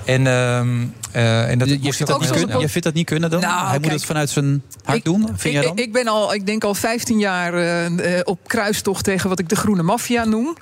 En, 0.05 0.27
ehm, 0.27 0.85
eh, 1.13 1.51
en 1.51 1.59
dat 1.59 1.69
Je, 1.69 1.79
vindt 1.81 2.07
dat 2.07 2.61
je 2.61 2.69
vindt 2.69 2.83
dat 2.83 2.95
niet 2.95 3.07
kunnen 3.07 3.31
dan? 3.31 3.41
Nou, 3.41 3.69
Hij 3.69 3.79
moet 3.79 3.91
het 3.91 4.05
vanuit 4.05 4.31
zijn 4.31 4.63
hart 4.85 4.99
ik- 4.99 5.05
doen, 5.05 5.29
vind 5.37 5.55
jij 5.55 5.63
ik, 5.63 5.69
dan? 5.69 5.79
ik 5.79 5.93
ben 5.93 6.07
al, 6.07 6.35
ik 6.35 6.47
denk 6.47 6.65
al 6.65 6.75
15 6.75 7.19
jaar 7.19 7.55
eh, 7.55 8.19
eh, 8.19 8.21
op 8.25 8.39
kruistocht 8.47 9.05
tegen 9.05 9.29
wat 9.29 9.39
ik 9.39 9.49
de 9.49 9.57
groene 9.57 9.83
maffia 9.83 10.25
noem. 10.25 10.57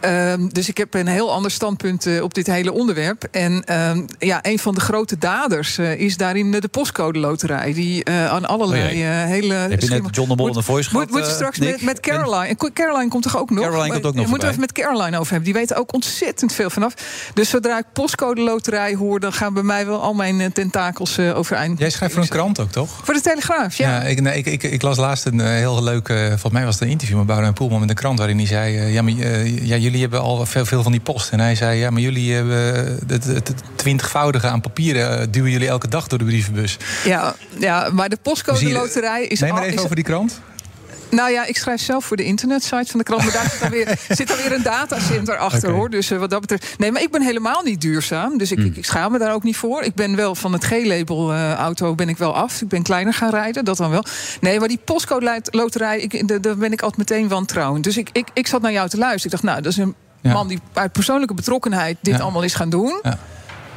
Ehm, 0.00 0.48
dus 0.48 0.68
ik 0.68 0.76
heb 0.76 0.85
heb 0.92 1.00
een 1.00 1.12
heel 1.12 1.32
ander 1.32 1.50
standpunt 1.50 2.06
eh, 2.06 2.22
op 2.22 2.34
dit 2.34 2.46
hele 2.46 2.72
onderwerp. 2.72 3.24
En 3.30 3.64
ehm, 3.64 4.02
ja, 4.18 4.38
een 4.42 4.58
van 4.58 4.74
de 4.74 4.80
grote 4.80 5.18
daders 5.18 5.78
eh, 5.78 6.00
is 6.00 6.16
daarin 6.16 6.50
de 6.50 6.68
postcode 6.68 7.18
loterij. 7.18 7.72
Die 7.72 8.04
eh, 8.04 8.26
aan 8.26 8.44
allerlei 8.46 8.86
Oh 8.86 9.22
eh, 9.22 9.24
hele. 9.24 9.54
Heb 9.54 9.80
je 9.80 9.88
net 9.88 10.02
John 10.10 10.28
de 10.28 10.36
Mol 10.36 10.46
in 10.46 10.52
de 10.52 10.62
voice 10.62 10.90
gehad, 10.90 11.10
moet 11.10 11.26
je 11.26 11.32
straks 11.32 11.58
Nick? 11.58 11.82
met, 11.82 12.00
Caroline. 12.00 12.46
En 12.46 12.72
Caroline 12.72 13.08
komt 13.08 13.22
toch 13.22 13.38
ook 13.38 13.50
nog? 13.50 13.64
Caroline 13.64 13.92
komt 13.92 14.06
ook 14.06 14.14
nog 14.14 14.26
moeten 14.26 14.48
we 14.48 14.54
even 14.54 14.60
met 14.60 14.72
Caroline 14.72 15.18
over 15.18 15.32
hebben. 15.32 15.52
Die 15.52 15.60
weten 15.60 15.76
ook 15.76 15.94
ontzettend 15.94 16.52
veel 16.52 16.70
vanaf. 16.70 16.94
Dus 17.34 17.48
zodra 17.48 17.78
ik 17.78 17.84
postcode 17.92 18.40
loterij 18.40 18.94
hoor, 18.94 19.20
dan 19.20 19.32
gaan 19.32 19.54
bij 19.54 19.62
mij 19.62 19.86
wel 19.86 20.02
al 20.02 20.14
mijn 20.14 20.52
tentakels 20.52 21.18
eh, 21.18 21.36
overeind. 21.36 21.78
Jij 21.78 21.90
schrijft 21.90 22.14
voor 22.14 22.22
een 22.22 22.28
krant 22.28 22.60
ook, 22.60 22.70
toch? 22.70 23.00
Voor 23.04 23.14
de 23.14 23.20
Telegraaf, 23.20 23.76
ja. 23.76 23.88
Ja, 23.88 24.02
ik, 24.02 24.20
nee, 24.20 24.36
ik, 24.36 24.46
ik, 24.46 24.62
ik 24.62 24.82
las 24.82 24.96
laatst 24.96 25.26
een 25.26 25.40
heel 25.40 25.82
leuk, 25.82 26.08
eh 26.08 26.26
volgens 26.26 26.52
mij 26.52 26.64
was 26.64 26.74
het 26.74 26.82
een 26.82 26.90
interview 26.90 27.16
met 27.16 27.26
Boudewijn 27.26 27.54
Poelman 27.54 27.80
met 27.80 27.88
een 27.88 27.94
krant 27.94 28.18
waarin 28.18 28.36
hij 28.36 28.46
zei, 28.46 28.92
ja, 28.92 29.02
maar, 29.02 29.12
eh, 29.12 29.66
ja, 29.66 29.76
jullie 29.76 30.00
hebben 30.00 30.20
al 30.20 30.46
veel, 30.46 30.66
veel 30.76 30.82
van 30.82 30.92
die 30.92 31.00
post. 31.00 31.30
En 31.30 31.40
hij 31.40 31.54
zei, 31.54 31.78
ja, 31.78 31.90
maar 31.90 32.00
jullie 32.00 32.34
hebben 32.34 32.56
het, 33.06 33.24
het, 33.24 33.48
het 33.48 33.62
twintigvoudige 33.74 34.46
aan 34.48 34.60
papieren 34.60 35.20
eh, 35.20 35.26
duwen 35.30 35.50
jullie 35.50 35.68
elke 35.68 35.88
dag 35.88 36.06
door 36.06 36.18
de 36.18 36.24
brievenbus. 36.24 36.76
Ja, 37.04 37.34
ja, 37.58 37.88
maar 37.92 38.08
de 38.08 38.18
postcode 38.22 38.70
loterij 38.72 39.26
is. 39.26 39.40
Neem 39.40 39.50
maar 39.50 39.58
al- 39.60 39.64
even 39.66 39.78
is- 39.78 39.84
over 39.84 39.96
die 39.96 40.04
krant. 40.04 40.40
Nou 41.10 41.30
ja, 41.30 41.44
ik 41.46 41.56
schrijf 41.56 41.80
zelf 41.80 42.04
voor 42.04 42.16
de 42.16 42.24
internetsite 42.24 42.90
van 42.90 42.98
de 42.98 43.04
krant. 43.04 43.22
Maar 43.24 43.32
daar 43.32 43.50
zit 43.50 43.62
alweer, 43.62 43.98
zit 44.18 44.30
alweer 44.30 44.52
een 44.52 44.62
datacenter 44.62 45.36
achter 45.36 45.70
hoor. 45.70 45.90
Dus 45.90 46.10
eh, 46.10 46.18
wat 46.18 46.30
dat 46.30 46.40
betreft. 46.40 46.78
Nee, 46.78 46.92
maar 46.92 47.02
ik 47.02 47.10
ben 47.10 47.22
helemaal 47.22 47.62
niet 47.62 47.80
duurzaam. 47.80 48.38
Dus 48.38 48.52
ik, 48.52 48.58
ik, 48.58 48.76
ik 48.76 48.84
schaam 48.84 49.12
me 49.12 49.18
daar 49.18 49.32
ook 49.34 49.42
niet 49.42 49.56
voor. 49.56 49.82
Ik 49.82 49.94
ben 49.94 50.16
wel 50.16 50.34
van 50.34 50.52
het 50.52 50.64
G-label 50.64 51.32
eh, 51.32 51.52
auto 51.52 51.94
ben 51.94 52.08
ik 52.08 52.16
wel 52.16 52.34
af. 52.34 52.60
Ik 52.62 52.68
ben 52.68 52.82
kleiner 52.82 53.14
gaan 53.14 53.30
rijden, 53.30 53.64
dat 53.64 53.76
dan 53.76 53.90
wel. 53.90 54.04
Nee, 54.40 54.58
maar 54.58 54.68
die 54.68 54.80
postcode 54.84 55.40
loterij, 55.50 56.00
ik, 56.00 56.42
daar 56.42 56.56
ben 56.56 56.72
ik 56.72 56.80
altijd 56.82 57.10
meteen 57.10 57.28
wantrouwend. 57.28 57.84
Dus 57.84 57.96
ik, 57.96 58.08
ik, 58.12 58.28
ik 58.34 58.46
zat 58.46 58.62
naar 58.62 58.72
jou 58.72 58.88
te 58.88 58.98
luisteren. 58.98 59.24
Ik 59.24 59.42
dacht, 59.42 59.42
nou, 59.42 59.62
dat 59.62 59.72
is 59.72 59.78
een 59.78 59.94
Ja. 60.26 60.32
man 60.32 60.48
die 60.48 60.58
uit 60.72 60.92
persoonlijke 60.92 61.34
betrokkenheid 61.34 61.96
dit 62.00 62.14
Ja. 62.16 62.20
allemaal 62.22 62.42
is 62.42 62.54
gaan 62.54 62.70
doen. 62.70 63.00
Ja. 63.02 63.18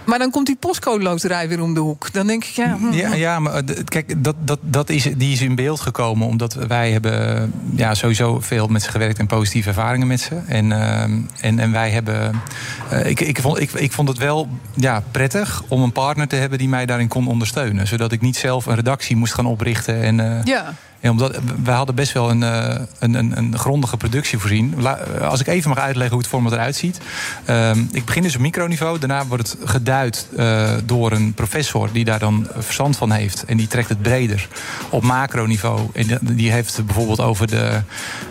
Maar 0.05 0.19
dan 0.19 0.31
komt 0.31 0.45
die 0.45 0.55
postcode 0.59 1.03
loterij 1.03 1.47
weer 1.49 1.61
om 1.61 1.73
de 1.73 1.79
hoek. 1.79 2.13
Dan 2.13 2.27
denk 2.27 2.43
ik, 2.43 2.49
ja. 2.49 2.77
hm, 2.77 2.91
Ja, 2.93 3.13
ja 3.13 3.39
maar 3.39 3.53
eh, 3.53 3.83
kijk, 3.85 4.23
dat, 4.23 4.35
dat, 4.39 4.59
dat 4.61 4.89
is, 4.89 5.03
die 5.17 5.33
is 5.33 5.41
in 5.41 5.55
beeld 5.55 5.79
gekomen 5.79 6.27
omdat 6.27 6.53
wij 6.53 6.91
hebben 6.91 7.37
eh, 7.37 7.43
ja, 7.75 7.93
sowieso 7.93 8.39
veel 8.39 8.67
met 8.67 8.81
ze 8.83 8.89
gewerkt 8.89 9.19
en 9.19 9.27
positieve 9.27 9.67
ervaringen 9.69 10.07
met 10.07 10.19
ze. 10.21 10.35
En, 10.47 10.71
ehm, 10.71 11.11
en, 11.41 11.59
en 11.59 11.71
wij 11.71 11.89
hebben. 11.89 12.41
eh, 12.89 13.05
ik, 13.05 13.19
ik, 13.19 13.41
vond, 13.41 13.59
ik, 13.59 13.71
ik 13.71 13.91
vond 13.91 14.07
het 14.07 14.17
wel 14.17 14.47
ja, 14.73 15.03
prettig 15.11 15.63
om 15.67 15.81
een 15.81 15.91
partner 15.91 16.27
te 16.27 16.35
hebben 16.35 16.57
die 16.57 16.69
mij 16.69 16.85
daarin 16.85 17.07
kon 17.07 17.27
ondersteunen. 17.27 17.87
Zodat 17.87 18.11
ik 18.11 18.21
niet 18.21 18.37
zelf 18.37 18.65
een 18.65 18.75
redactie 18.75 19.15
moest 19.15 19.33
gaan 19.33 19.45
oprichten. 19.45 20.01
En, 20.01 20.19
eh, 20.19 20.43
Ja. 20.43 20.73
Ja, 21.01 21.09
omdat 21.09 21.39
wij 21.63 21.75
hadden 21.75 21.95
best 21.95 22.11
wel 22.13 22.29
een, 22.29 22.43
eh, 22.43 22.81
een, 22.99 23.13
een, 23.13 23.37
een 23.37 23.57
grondige 23.57 23.97
productie 23.97 24.37
voorzien. 24.37 24.73
Eh, 24.83 25.21
als 25.29 25.39
ik 25.39 25.47
even 25.47 25.69
mag 25.69 25.77
uitleggen 25.79 26.11
hoe 26.13 26.21
het 26.21 26.29
format 26.29 26.51
eruit 26.51 26.75
ziet. 26.75 26.99
Ehm, 27.45 27.79
ik 27.91 28.05
begin 28.05 28.23
dus 28.23 28.35
op 28.35 28.41
microniveau. 28.41 28.99
Daarna 28.99 29.25
wordt 29.25 29.51
het 29.59 29.69
geduid 29.69 30.27
eh, 30.37 30.71
door 30.85 31.11
een 31.11 31.33
professor 31.33 31.89
die 31.91 32.05
daar 32.05 32.19
dan 32.19 32.47
verstand 32.57 32.97
van 32.97 33.11
heeft. 33.11 33.45
En 33.45 33.57
die 33.57 33.67
trekt 33.67 33.89
het 33.89 34.01
breder 34.01 34.47
op 34.89 35.03
macroniveau. 35.03 35.87
En 35.93 36.07
die- 36.07 36.35
die 36.35 36.51
heeft 36.51 36.77
het 36.77 36.85
bijvoorbeeld 36.85 37.19
over 37.21 37.47
de, 37.47 37.81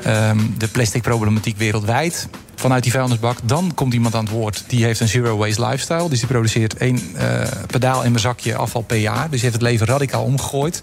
ehm, 0.02 0.38
de 0.58 0.68
plastic 0.68 1.02
problematiek 1.02 1.56
wereldwijd. 1.58 2.28
Vanuit 2.58 2.82
die 2.82 2.92
vuilnisbak. 2.92 3.38
Dan 3.42 3.74
komt 3.74 3.94
iemand 3.94 4.14
aan 4.14 4.24
het 4.24 4.32
woord. 4.32 4.64
Die 4.66 4.84
heeft 4.84 5.00
een 5.00 5.08
zero 5.08 5.36
waste 5.36 5.66
lifestyle. 5.66 6.08
Dus 6.08 6.18
die 6.18 6.28
produceert 6.28 6.76
één 6.76 7.00
eh, 7.14 7.40
pedaal 7.66 8.02
in 8.02 8.10
mijn 8.10 8.22
zakje 8.22 8.56
afval 8.56 8.82
per 8.82 8.96
jaar. 8.96 9.22
Dus 9.22 9.30
die 9.30 9.40
heeft 9.40 9.52
het 9.52 9.62
leven 9.62 9.86
radicaal 9.86 10.24
omgegooid. 10.24 10.82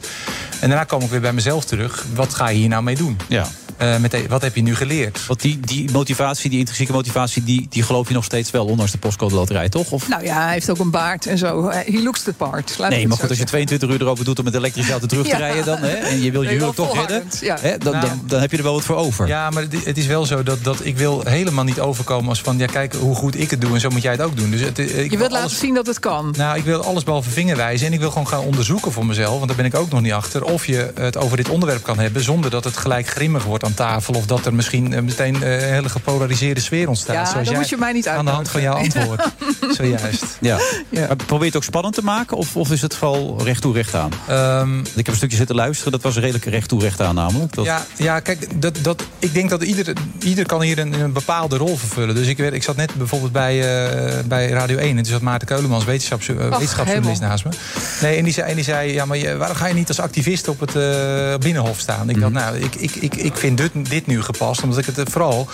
En 0.59 0.69
daarna 0.69 0.84
kom 0.84 1.01
ik 1.01 1.09
weer 1.09 1.21
bij 1.21 1.34
mezelf 1.34 1.65
terug. 1.65 2.05
Wat 2.13 2.34
ga 2.34 2.49
je 2.49 2.57
hier 2.57 2.69
nou 2.69 2.84
mee 2.84 2.95
doen? 2.95 3.17
Ja. 3.28 3.47
Eh, 3.78 3.97
met 3.97 4.11
de- 4.11 4.26
wat 4.30 4.41
heb 4.41 4.55
je 4.55 4.61
nu 4.61 4.76
geleerd? 4.76 5.26
Want 5.28 5.41
die, 5.41 5.59
die 5.59 5.91
motivatie, 5.91 6.49
die 6.49 6.59
intrinsieke 6.59 6.91
motivatie, 6.91 7.43
die, 7.43 7.67
die 7.69 7.84
geloof 7.84 8.07
je 8.07 8.13
nog 8.13 8.23
steeds 8.23 8.51
wel, 8.51 8.65
ondanks 8.65 8.91
de 8.91 8.97
postcode 8.97 9.36
loterij, 9.36 9.69
toch? 9.69 9.91
Of? 9.91 10.07
Nou 10.09 10.23
ja, 10.23 10.43
hij 10.43 10.53
heeft 10.53 10.69
ook 10.69 10.80
een 10.80 10.89
baard 10.91 11.26
en 11.26 11.38
zo. 11.38 11.69
He 11.69 11.99
looks 12.03 12.21
the 12.23 12.34
part. 12.34 12.76
Laat 12.78 12.89
Nee, 12.89 13.07
maar 13.07 13.17
goed, 13.17 13.30
als 13.30 13.38
je 13.38 13.43
22 13.43 13.89
uur 13.89 14.01
erover 14.01 14.26
doet 14.26 14.38
om 14.39 14.43
met 14.45 14.53
een 14.53 14.59
elektrische 14.59 14.91
auto 14.91 15.07
terug 15.07 15.23
te 15.23 15.30
Ja. 15.30 15.38
rijden 15.38 15.65
dan, 15.65 15.78
hè, 15.78 15.88
en 15.95 16.21
je 16.21 16.32
wil 16.32 16.41
je 16.41 16.49
huwelijk 16.49 16.76
toch 16.76 16.95
redden, 16.95 17.23
ja. 17.41 17.57
hè, 17.61 17.78
dan, 17.78 17.93
Nou. 17.93 18.05
dan, 18.07 18.21
dan 18.28 18.41
heb 18.41 18.51
je 18.51 18.57
er 18.57 18.63
wel 18.63 18.73
wat 18.73 18.84
voor 18.84 18.95
over. 18.95 19.28
Ja, 19.28 19.49
maar 19.49 19.63
het- 19.86 19.97
is 19.97 20.05
wel 20.05 20.26
zo 20.26 20.43
dat, 20.43 20.63
dat 20.63 20.86
ik 20.86 20.97
wil 20.97 21.21
helemaal 21.26 21.63
niet 21.63 21.80
overkomen 21.80 22.30
als 22.30 22.41
van... 22.41 22.57
ja, 22.57 22.65
kijk 22.65 22.93
hoe 22.93 23.15
goed 23.15 23.39
ik 23.39 23.49
het 23.51 23.61
doe 23.61 23.73
en 23.73 23.80
zo 23.80 23.89
moet 23.89 24.01
jij 24.01 24.11
het 24.11 24.21
ook 24.21 24.38
doen. 24.38 24.51
Dus 24.51 24.61
het, 24.61 24.78
ik 24.80 24.88
Je 24.88 24.93
wil 24.93 25.09
wilt 25.09 25.21
alles- 25.21 25.41
laten 25.41 25.57
zien 25.57 25.73
dat 25.73 25.86
het 25.88 25.99
kan. 25.99 26.34
Nou, 26.38 26.57
ik 26.57 26.63
wil 26.63 26.84
alles 26.84 27.03
behalve 27.03 27.30
vingerwijzen. 27.30 27.88
En 27.88 27.93
ik 27.93 27.99
wil 27.99 28.09
gewoon 28.11 28.28
gaan 28.28 28.39
onderzoeken 28.39 28.91
voor 28.91 29.05
mezelf. 29.05 29.34
Want 29.36 29.47
daar 29.47 29.55
ben 29.55 29.65
ik 29.65 29.76
ook 29.76 29.89
nog 29.89 30.01
niet 30.01 30.11
achter. 30.13 30.43
Of 30.43 30.65
je 30.65 30.91
het 30.95 31.17
over 31.17 31.38
dit 31.38 31.49
onderwerp 31.49 31.84
kan 31.84 31.99
hebben. 31.99 32.23
zonder 32.23 32.49
dat 32.51 32.63
het 32.63 32.78
gelijk 32.78 33.07
grimmig 33.07 33.43
wordt 33.43 33.63
aan 33.66 33.74
tafel. 33.74 34.13
Of 34.13 34.26
dat 34.26 34.45
er 34.45 34.53
misschien 34.53 34.93
eh, 34.93 35.01
meteen 35.01 35.43
eh, 35.43 35.68
een 35.68 35.74
hele 35.74 35.89
gepolariseerde 35.89 36.61
sfeer 36.61 36.88
ontstaat. 36.88 37.16
Ja, 37.16 37.22
zoals 37.26 37.34
dan 37.34 37.43
jij 37.43 37.55
moet 37.61 37.70
je 37.70 37.78
mij 37.78 37.91
niet 37.93 38.07
Aan 38.07 38.26
de 38.26 38.32
hand 38.32 38.49
van 38.49 38.61
jouw 38.61 38.76
uitnodigen. 38.78 39.34
antwoord. 39.49 39.76
Zojuist. 39.78 40.24
Ja. 40.41 40.57
Maar 40.91 41.16
probeer 41.16 41.39
je 41.39 41.45
het 41.45 41.55
ook 41.55 41.63
spannend 41.63 41.95
te 41.95 42.03
maken? 42.03 42.38
Of, 42.38 42.55
of 42.55 42.72
is 42.72 42.82
het 42.82 42.95
vooral 42.95 43.38
recht 43.43 43.61
toe, 43.61 43.74
recht 43.74 43.95
aan? 43.95 44.09
Ehm, 44.28 44.80
ik 44.80 44.95
heb 44.95 45.07
een 45.07 45.16
stukje 45.16 45.38
zitten 45.38 45.55
luisteren. 45.55 45.91
Dat 45.91 46.01
was 46.01 46.18
redelijk 46.18 46.45
recht 46.45 46.68
toe, 46.70 46.82
recht 46.82 47.01
aan 47.01 47.16
namelijk. 47.16 47.53
Dat, 47.53 47.66
Ja, 47.66 47.86
ja, 47.97 48.20
kijk, 48.20 48.61
dat, 48.61 48.78
dat, 48.82 49.03
ik 49.20 49.34
denk 49.34 49.49
dat 49.49 49.63
ieder, 49.63 49.93
ieder 50.24 50.45
kan 50.45 50.61
hier 50.61 50.80
een, 50.80 50.93
een 50.93 51.13
bepaalde 51.13 51.57
rol 51.57 51.78
vervullen. 51.78 52.16
Dus 52.16 52.28
ik, 52.28 52.38
werd, 52.38 52.53
ik 52.53 52.63
zat 52.63 52.76
net 52.76 52.95
bijvoorbeeld 52.95 53.32
bij, 53.32 53.86
eh, 53.86 54.24
bij 54.26 54.47
Radio 54.49 54.78
1. 54.78 54.89
En 54.89 55.03
toen 55.03 55.05
zat 55.13 55.22
Maarten 55.22 55.47
Keulemans, 55.47 55.86
wetenschaps, 55.86 56.28
eh, 56.28 56.36
wetenschapsjournalist 56.36 57.22
naast 57.22 57.43
me. 57.45 57.49
Nee, 58.01 58.18
en 58.18 58.24
die 58.24 58.34
zei, 58.34 58.49
en 58.49 58.55
die 58.55 58.63
zei 58.63 58.93
ja, 58.93 59.05
maar 59.05 59.18
je- 59.18 59.38
waarom 59.38 59.57
ga 59.57 59.68
je 59.68 59.74
niet 59.74 59.88
als 59.88 59.99
activist 59.99 60.47
op 60.47 60.59
het 60.59 60.76
eh, 60.76 61.36
Binnenhof 61.39 61.80
staan? 61.80 62.09
Ik 62.09 62.20
dacht, 62.20 62.34
nou, 62.34 62.57
ik, 62.57 62.76
ik, 62.76 62.95
ik, 62.95 63.16
ik 63.16 63.38
vind 63.38 63.54
dit, 63.55 64.07
nu 64.07 64.21
gepast. 64.21 64.63
Omdat 64.63 64.79
ik 64.79 64.85
het 64.85 64.97
eh, 64.97 65.05
vooral 65.07 65.47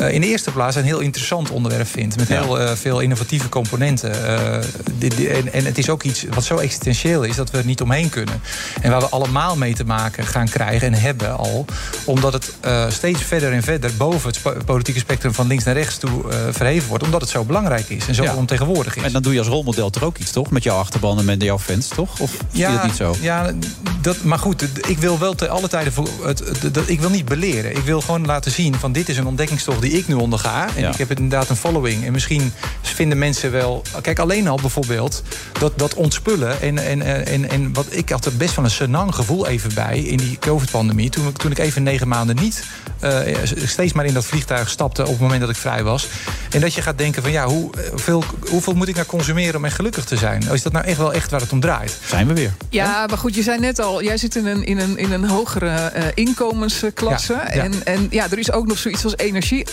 eh, 0.00 0.12
in 0.14 0.20
de 0.20 0.26
eerste 0.26 0.50
plaats 0.50 0.76
een 0.76 0.84
heel 0.84 0.98
interessant 1.00 1.50
onderwerp 1.50 1.86
vind. 1.88 2.16
Met 2.16 2.28
heel 2.28 2.60
eh, 2.60 2.72
veel 2.74 3.00
innovatieve 3.00 3.48
componenten. 3.48 4.24
Eh, 4.26 4.58
dit- 4.98 5.16
dit- 5.16 5.28
en, 5.28 5.52
en 5.52 5.64
het 5.64 5.78
is 5.78 5.88
ook 5.90 6.02
iets 6.02 6.24
wat 6.34 6.44
zo 6.44 6.56
existentieel 6.56 7.22
is 7.22 7.36
dat 7.36 7.50
we 7.50 7.58
er 7.58 7.64
niet 7.64 7.80
omheen 7.80 8.08
kunnen. 8.08 8.40
En 8.80 8.90
waar 8.90 9.00
we 9.00 9.08
allemaal 9.08 9.56
mee 9.56 9.74
te 9.74 9.84
maken 9.84 10.26
gaan 10.26 10.48
krijgen 10.48 10.86
en 10.86 10.94
hebben 11.00 11.36
al. 11.36 11.64
Omdat 12.04 12.32
het 12.32 12.52
steeds 12.88 13.22
verder 13.22 13.52
en 13.52 13.62
verder 13.62 13.90
boven 13.96 14.32
het 14.42 14.64
politieke 14.64 15.00
spectrum 15.00 15.34
van 15.34 15.46
links 15.46 15.64
naar 15.64 15.74
rechts 15.74 15.98
toe 15.98 16.24
verheven 16.50 16.88
wordt. 16.88 17.04
Omdat 17.04 17.20
het 17.20 17.30
zo 17.30 17.44
belangrijk 17.44 17.88
is 17.88 18.06
en 18.06 18.14
zo 18.14 18.22
Ja. 18.22 18.34
ontegenwoordig 18.34 18.96
is. 18.96 19.02
En 19.02 19.12
dan 19.12 19.22
doe 19.22 19.32
je 19.32 19.38
als 19.38 19.48
rolmodel 19.48 19.90
toch 19.90 20.02
ook 20.02 20.18
iets, 20.18 20.30
toch? 20.30 20.50
Met 20.50 20.62
jouw 20.62 20.78
achterban 20.78 21.18
en 21.18 21.24
met 21.24 21.42
jouw 21.42 21.58
fans, 21.58 21.88
toch? 21.88 22.20
Of 22.20 22.30
zie 22.52 22.60
je 22.66 22.72
dat 22.72 22.84
niet 22.84 22.96
zo? 22.96 23.16
Ja, 23.20 23.52
dat, 24.00 24.22
maar 24.22 24.38
goed, 24.38 24.64
ik 24.88 24.98
wil 24.98 25.18
wel 25.18 25.34
te 25.34 25.48
alle 25.48 25.68
tijden... 25.68 25.92
Voor 25.92 26.08
het, 26.24 26.42
ik 26.86 27.00
wil 27.00 27.10
niet 27.10 27.24
beleren. 27.24 27.70
Ik 27.76 27.84
wil 27.84 28.00
gewoon 28.00 28.26
laten 28.26 28.50
zien 28.52 28.74
van 28.74 28.92
dit 28.92 29.08
is 29.08 29.16
een 29.16 29.26
ontdekkingstocht 29.26 29.80
die 29.80 29.89
ik 29.90 30.08
nu 30.08 30.14
onderga. 30.14 30.68
En 30.76 30.82
Ja. 30.82 30.90
ik 30.90 30.96
heb 30.96 31.10
inderdaad 31.10 31.48
een 31.48 31.56
following. 31.56 32.04
En 32.06 32.12
misschien 32.12 32.52
vinden 32.82 33.18
mensen 33.18 33.50
wel... 33.50 33.82
Kijk, 34.02 34.18
alleen 34.18 34.48
al 34.48 34.58
bijvoorbeeld 34.60 35.22
dat, 35.58 35.78
dat 35.78 35.94
ontspullen. 35.94 36.60
En, 36.60 36.78
en, 36.78 37.26
en, 37.26 37.50
en 37.50 37.72
wat 37.72 37.86
ik 37.90 38.08
had 38.08 38.24
er 38.24 38.36
best 38.36 38.54
wel 38.56 38.64
een 38.64 38.70
senang 38.70 39.14
gevoel 39.14 39.46
even 39.46 39.74
bij 39.74 39.98
in 39.98 40.16
die 40.16 40.38
COVID-pandemie. 40.38 41.10
Toen, 41.10 41.28
ik- 41.28 41.36
toen 41.36 41.50
ik 41.50 41.58
even 41.58 41.82
negen 41.82 42.08
maanden 42.08 42.36
niet 42.36 42.64
eh, 43.00 43.18
steeds 43.64 43.92
maar 43.92 44.04
in 44.04 44.14
dat 44.14 44.24
vliegtuig 44.24 44.70
stapte... 44.70 45.02
op 45.02 45.08
het 45.10 45.20
moment 45.20 45.40
dat 45.40 45.50
ik 45.50 45.56
vrij 45.56 45.82
was. 45.82 46.06
En 46.50 46.60
dat 46.60 46.74
je 46.74 46.82
gaat 46.82 46.98
denken 46.98 47.22
van 47.22 47.30
ja, 47.32 47.46
hoe, 47.46 47.70
veel, 47.94 48.24
hoeveel 48.48 48.74
moet 48.74 48.88
ik 48.88 48.94
nou 48.94 49.06
consumeren 49.06 49.56
om 49.56 49.64
echt 49.64 49.74
gelukkig 49.74 50.04
te 50.04 50.16
zijn? 50.16 50.42
Is 50.52 50.62
dat 50.62 50.72
nou 50.72 50.84
echt 50.84 50.98
wel 50.98 51.12
echt 51.12 51.30
waar 51.30 51.40
het 51.40 51.52
om 51.52 51.60
draait? 51.60 51.98
Zijn 52.06 52.26
we 52.26 52.34
weer. 52.34 52.52
Ja, 52.68 53.06
maar 53.08 53.18
goed, 53.18 53.34
je 53.34 53.42
zei 53.42 53.58
net 53.60 53.78
al, 53.80 54.02
jij 54.02 54.16
zit 54.16 54.36
in 54.36 54.46
een, 54.46 54.64
in 54.64 54.78
een, 54.78 54.98
in 54.98 55.12
een 55.12 55.24
hogere 55.28 55.68
eh, 55.70 56.04
inkomensklasse. 56.14 57.32
Ja, 57.32 57.54
ja. 57.54 57.62
En, 57.64 57.72
en 57.84 58.06
ja, 58.10 58.26
er 58.30 58.38
is 58.38 58.52
ook 58.52 58.66
nog 58.66 58.78
zoiets 58.78 59.04
als 59.04 59.14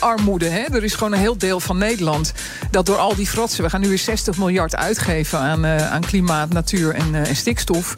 energiearmoede. 0.02 0.46
Hè? 0.50 0.64
Er 0.76 0.84
is 0.84 0.94
gewoon 0.94 1.14
een 1.14 1.20
heel 1.20 1.38
deel 1.38 1.60
van 1.60 1.78
Nederland 1.78 2.34
dat 2.72 2.86
door 2.86 2.98
al 2.98 3.16
die 3.16 3.28
fratsen... 3.28 3.64
we 3.64 3.70
gaan 3.70 3.82
nu 3.82 3.88
weer 3.88 3.98
60 3.98 4.38
miljard 4.38 4.76
uitgeven 4.76 5.40
aan, 5.40 5.66
eh, 5.66 5.92
aan 5.92 6.02
klimaat, 6.02 6.54
natuur 6.54 6.94
en, 6.94 7.16
eh, 7.16 7.30
en 7.30 7.36
stikstof. 7.36 7.94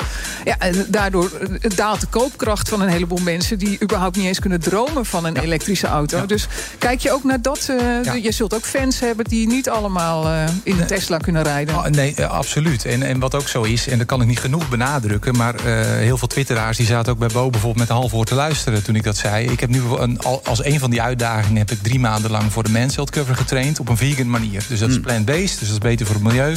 Ja, 0.46 0.56
en 0.60 0.86
daardoor 0.88 1.32
eh, 1.32 1.72
daalt 1.76 2.02
de 2.02 2.08
koopkracht 2.08 2.70
van 2.70 2.82
een 2.82 2.90
heleboel 2.90 3.18
mensen... 3.18 3.58
die 3.58 3.82
überhaupt 3.84 4.16
niet 4.16 4.26
eens 4.26 4.40
kunnen 4.40 4.60
dromen 4.60 5.06
van 5.06 5.26
een 5.26 5.38
elektrische 5.38 5.88
auto. 5.88 6.26
Dus 6.26 6.48
kijk 6.78 7.00
je 7.00 7.12
ook 7.12 7.24
naar 7.24 7.42
dat... 7.42 7.72
Ja. 8.04 8.14
Je 8.14 8.32
zult 8.32 8.54
ook 8.54 8.66
fans 8.66 9.00
hebben 9.00 9.26
die 9.26 9.48
niet 9.48 9.70
allemaal 9.70 10.48
in 10.64 10.80
een 10.80 10.88
Tesla 10.88 11.18
kunnen 11.18 11.44
rijden. 11.44 11.76
Ah, 11.76 11.86
nee, 11.86 12.26
absoluut. 12.26 12.86
En, 12.86 13.04
en 13.04 13.20
wat 13.20 13.36
ook 13.36 13.48
zo 13.48 13.62
is, 13.62 13.88
en 13.88 13.98
dat 13.98 14.08
kan 14.08 14.22
ik 14.22 14.28
niet 14.28 14.40
genoeg 14.40 14.70
benadrukken... 14.70 15.36
maar 15.36 15.62
heel 15.98 16.18
veel 16.18 16.28
twitteraars 16.28 16.78
die 16.78 16.86
zaten 16.86 17.12
ook 17.12 17.20
bij 17.20 17.28
Bo 17.28 17.50
bijvoorbeeld 17.50 17.80
met 17.80 17.90
een 17.90 18.02
half 18.02 18.12
woord 18.12 18.28
te 18.28 18.36
luisteren 18.36 18.84
toen 18.84 18.96
ik 18.96 19.04
dat 19.04 19.18
zei. 19.18 19.50
Ik 19.50 19.60
heb 19.60 19.70
nu 19.70 19.82
een, 19.98 20.20
al- 20.20 20.42
als 20.46 20.66
een 20.66 20.80
van 20.80 20.90
die 20.90 21.02
uitdagingen 21.02 21.58
heb 21.58 21.72
ik 21.72 21.84
drie 21.90 22.02
maanden 22.02 22.32
lang 22.32 22.52
voor 22.52 22.64
de 22.64 22.72
Mansfield 22.72 23.10
cover 23.10 23.36
getraind 23.36 23.80
op 23.80 23.90
een 23.90 23.98
vegan 23.98 24.30
manier. 24.30 24.66
Dus 24.68 24.80
dat 24.80 24.90
is 24.90 25.00
plant-based, 25.00 25.60
dus 25.60 25.68
dat 25.68 25.70
is 25.70 25.78
beter 25.78 26.06
voor 26.06 26.16
het 26.16 26.24
milieu. 26.24 26.56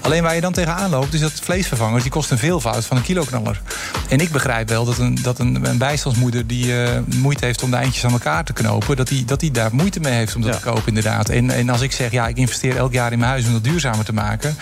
Alleen 0.00 0.22
waar 0.22 0.34
je 0.34 0.40
dan 0.40 0.52
tegenaan 0.52 0.90
loopt, 0.90 1.14
is 1.14 1.20
dat 1.20 1.32
vleesvervangers 1.32 2.02
die 2.02 2.12
kosten 2.12 2.32
een 2.32 2.42
veelvoud 2.42 2.84
van 2.84 2.96
een 2.96 3.02
kiloknaller. 3.02 3.60
En 4.08 4.18
ik 4.18 4.30
begrijp 4.30 4.68
wel 4.68 4.84
dat 4.84 4.98
een, 4.98 5.18
dat 5.22 5.38
een, 5.38 5.68
een 5.68 5.78
bijstandsmoeder 5.78 6.46
die 6.46 6.82
eh, 6.82 6.98
moeite 7.14 7.44
heeft 7.44 7.62
om 7.62 7.70
de 7.70 7.76
eindjes 7.76 8.04
aan 8.04 8.12
elkaar 8.12 8.44
te 8.44 8.52
knopen, 8.52 8.96
dat 8.96 9.08
die, 9.08 9.24
dat 9.24 9.40
die 9.40 9.50
daar 9.50 9.74
moeite 9.74 10.00
mee 10.00 10.12
heeft 10.12 10.34
om 10.36 10.42
dat 10.42 10.52
te 10.52 10.60
kopen 10.60 10.86
inderdaad. 10.86 11.28
En 11.28 11.50
En, 11.50 11.68
als 11.68 11.80
ik 11.80 11.92
zeg, 11.92 12.10
ja, 12.10 12.28
ik 12.28 12.36
investeer 12.36 12.76
elk 12.76 12.92
jaar 12.92 13.12
in 13.12 13.18
mijn 13.18 13.30
huis 13.30 13.46
om 13.46 13.54
het 13.54 13.64
duurzamer 13.64 14.04
te 14.04 14.12
maken. 14.12 14.56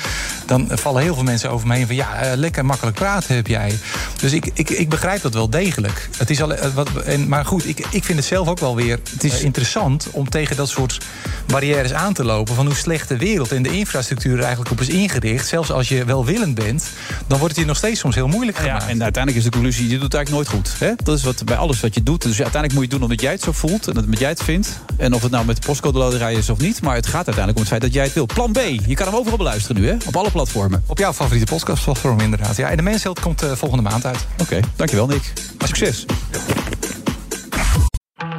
Dan 0.46 0.68
vallen 0.70 1.02
heel 1.02 1.14
veel 1.14 1.22
mensen 1.22 1.50
over 1.50 1.66
me 1.66 1.74
heen 1.74 1.86
van 1.86 1.94
ja, 1.94 2.14
eh, 2.14 2.36
lekker 2.36 2.64
makkelijk 2.64 2.96
praten 2.96 3.34
heb 3.34 3.46
jij. 3.46 3.78
Dus 4.20 4.32
ik, 4.32 4.50
ik, 4.54 4.70
ik 4.70 4.88
begrijp 4.88 5.22
dat 5.22 5.34
wel 5.34 5.50
degelijk. 5.50 6.08
Het 6.16 6.30
is 6.30 6.42
al, 6.42 6.54
eh, 6.54 6.74
wat, 6.74 6.88
en, 6.96 7.28
maar 7.28 7.44
goed, 7.44 7.66
ik, 7.68 7.86
ik 7.90 8.04
vind 8.04 8.18
het 8.18 8.26
zelf 8.26 8.48
ook 8.48 8.60
wel 8.60 8.76
weer 8.76 8.98
het 9.12 9.24
is 9.24 9.40
interessant 9.40 9.93
om 10.10 10.28
tegen 10.28 10.56
dat 10.56 10.68
soort 10.68 10.98
barrières 11.46 11.92
aan 11.92 12.12
te 12.12 12.24
lopen. 12.24 12.54
Van 12.54 12.66
hoe 12.66 12.74
slecht 12.74 13.08
de 13.08 13.16
wereld 13.16 13.52
en 13.52 13.62
de 13.62 13.76
infrastructuur 13.76 14.32
er 14.32 14.42
eigenlijk 14.42 14.70
op 14.70 14.80
is 14.80 14.88
ingericht. 14.88 15.48
Zelfs 15.48 15.70
als 15.70 15.88
je 15.88 16.04
welwillend 16.04 16.54
bent, 16.54 16.84
dan 17.26 17.38
wordt 17.38 17.44
het 17.44 17.56
hier 17.56 17.66
nog 17.66 17.76
steeds 17.76 18.00
soms 18.00 18.14
heel 18.14 18.28
moeilijk 18.28 18.56
gemaakt. 18.56 18.82
Ja, 18.82 18.88
en 18.88 19.02
uiteindelijk 19.02 19.44
is 19.44 19.50
de 19.50 19.56
conclusie, 19.58 19.88
je 19.88 19.94
doet 19.94 20.02
het 20.02 20.14
eigenlijk 20.14 20.50
nooit 20.50 20.62
goed. 20.62 20.78
Hè? 20.78 20.92
Dat 21.04 21.18
is 21.18 21.24
wat 21.24 21.44
bij 21.44 21.56
alles 21.56 21.80
wat 21.80 21.94
je 21.94 22.02
doet. 22.02 22.22
Dus 22.22 22.42
uiteindelijk 22.42 22.72
moet 22.72 22.82
je 22.82 22.88
het 22.88 22.90
doen 22.90 23.02
omdat 23.02 23.20
jij 23.20 23.32
het 23.32 23.42
zo 23.42 23.52
voelt 23.52 23.88
en 23.88 23.94
dat 23.94 24.18
jij 24.18 24.28
het 24.28 24.42
vindt. 24.42 24.80
En 24.96 25.14
of 25.14 25.22
het 25.22 25.30
nou 25.30 25.44
met 25.44 25.56
de 25.56 25.66
postcode 25.66 25.98
loterij 25.98 26.34
is 26.34 26.50
of 26.50 26.58
niet. 26.58 26.82
Maar 26.82 26.94
het 26.94 27.06
gaat 27.06 27.26
uiteindelijk 27.26 27.56
om 27.56 27.60
het 27.60 27.70
feit 27.70 27.82
dat 27.82 27.92
jij 27.92 28.04
het 28.04 28.12
wil. 28.12 28.26
Plan 28.26 28.52
B, 28.52 28.58
je 28.86 28.94
kan 28.94 29.06
hem 29.06 29.16
overal 29.16 29.38
beluisteren 29.38 29.82
nu, 29.82 29.88
hè? 29.88 29.96
Op 30.06 30.16
alle 30.16 30.30
platformen. 30.30 30.82
Op 30.86 30.98
jouw 30.98 31.12
favoriete 31.12 31.52
podcastplatform 31.52 32.20
inderdaad. 32.20 32.56
Ja, 32.56 32.70
en 32.70 32.76
de 32.76 32.82
Mensheld 32.82 33.20
komt 33.20 33.42
uh, 33.42 33.52
volgende 33.52 33.82
maand 33.82 34.06
uit. 34.06 34.26
Oké, 34.40 34.60
dankjewel 34.76 35.06
Nick. 35.06 35.32
Succes. 35.64 36.04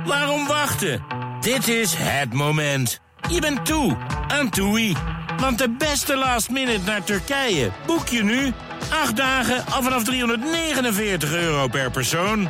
Waarom 0.05 0.47
wachten? 0.47 1.03
Dit 1.39 1.67
is 1.67 1.93
het 1.97 2.33
moment. 2.33 2.99
Je 3.29 3.41
bent 3.41 3.65
toe 3.65 3.97
aan 4.27 4.49
TUI. 4.49 4.95
Want 5.38 5.57
de 5.57 5.69
beste 5.77 6.17
last 6.17 6.49
minute 6.49 6.86
naar 6.86 7.03
Turkije 7.03 7.71
boek 7.86 8.07
je 8.07 8.23
nu. 8.23 8.53
8 8.89 9.15
dagen 9.15 9.65
al 9.71 9.83
vanaf 9.83 10.03
349 10.03 11.33
euro 11.33 11.67
per 11.67 11.91
persoon. 11.91 12.49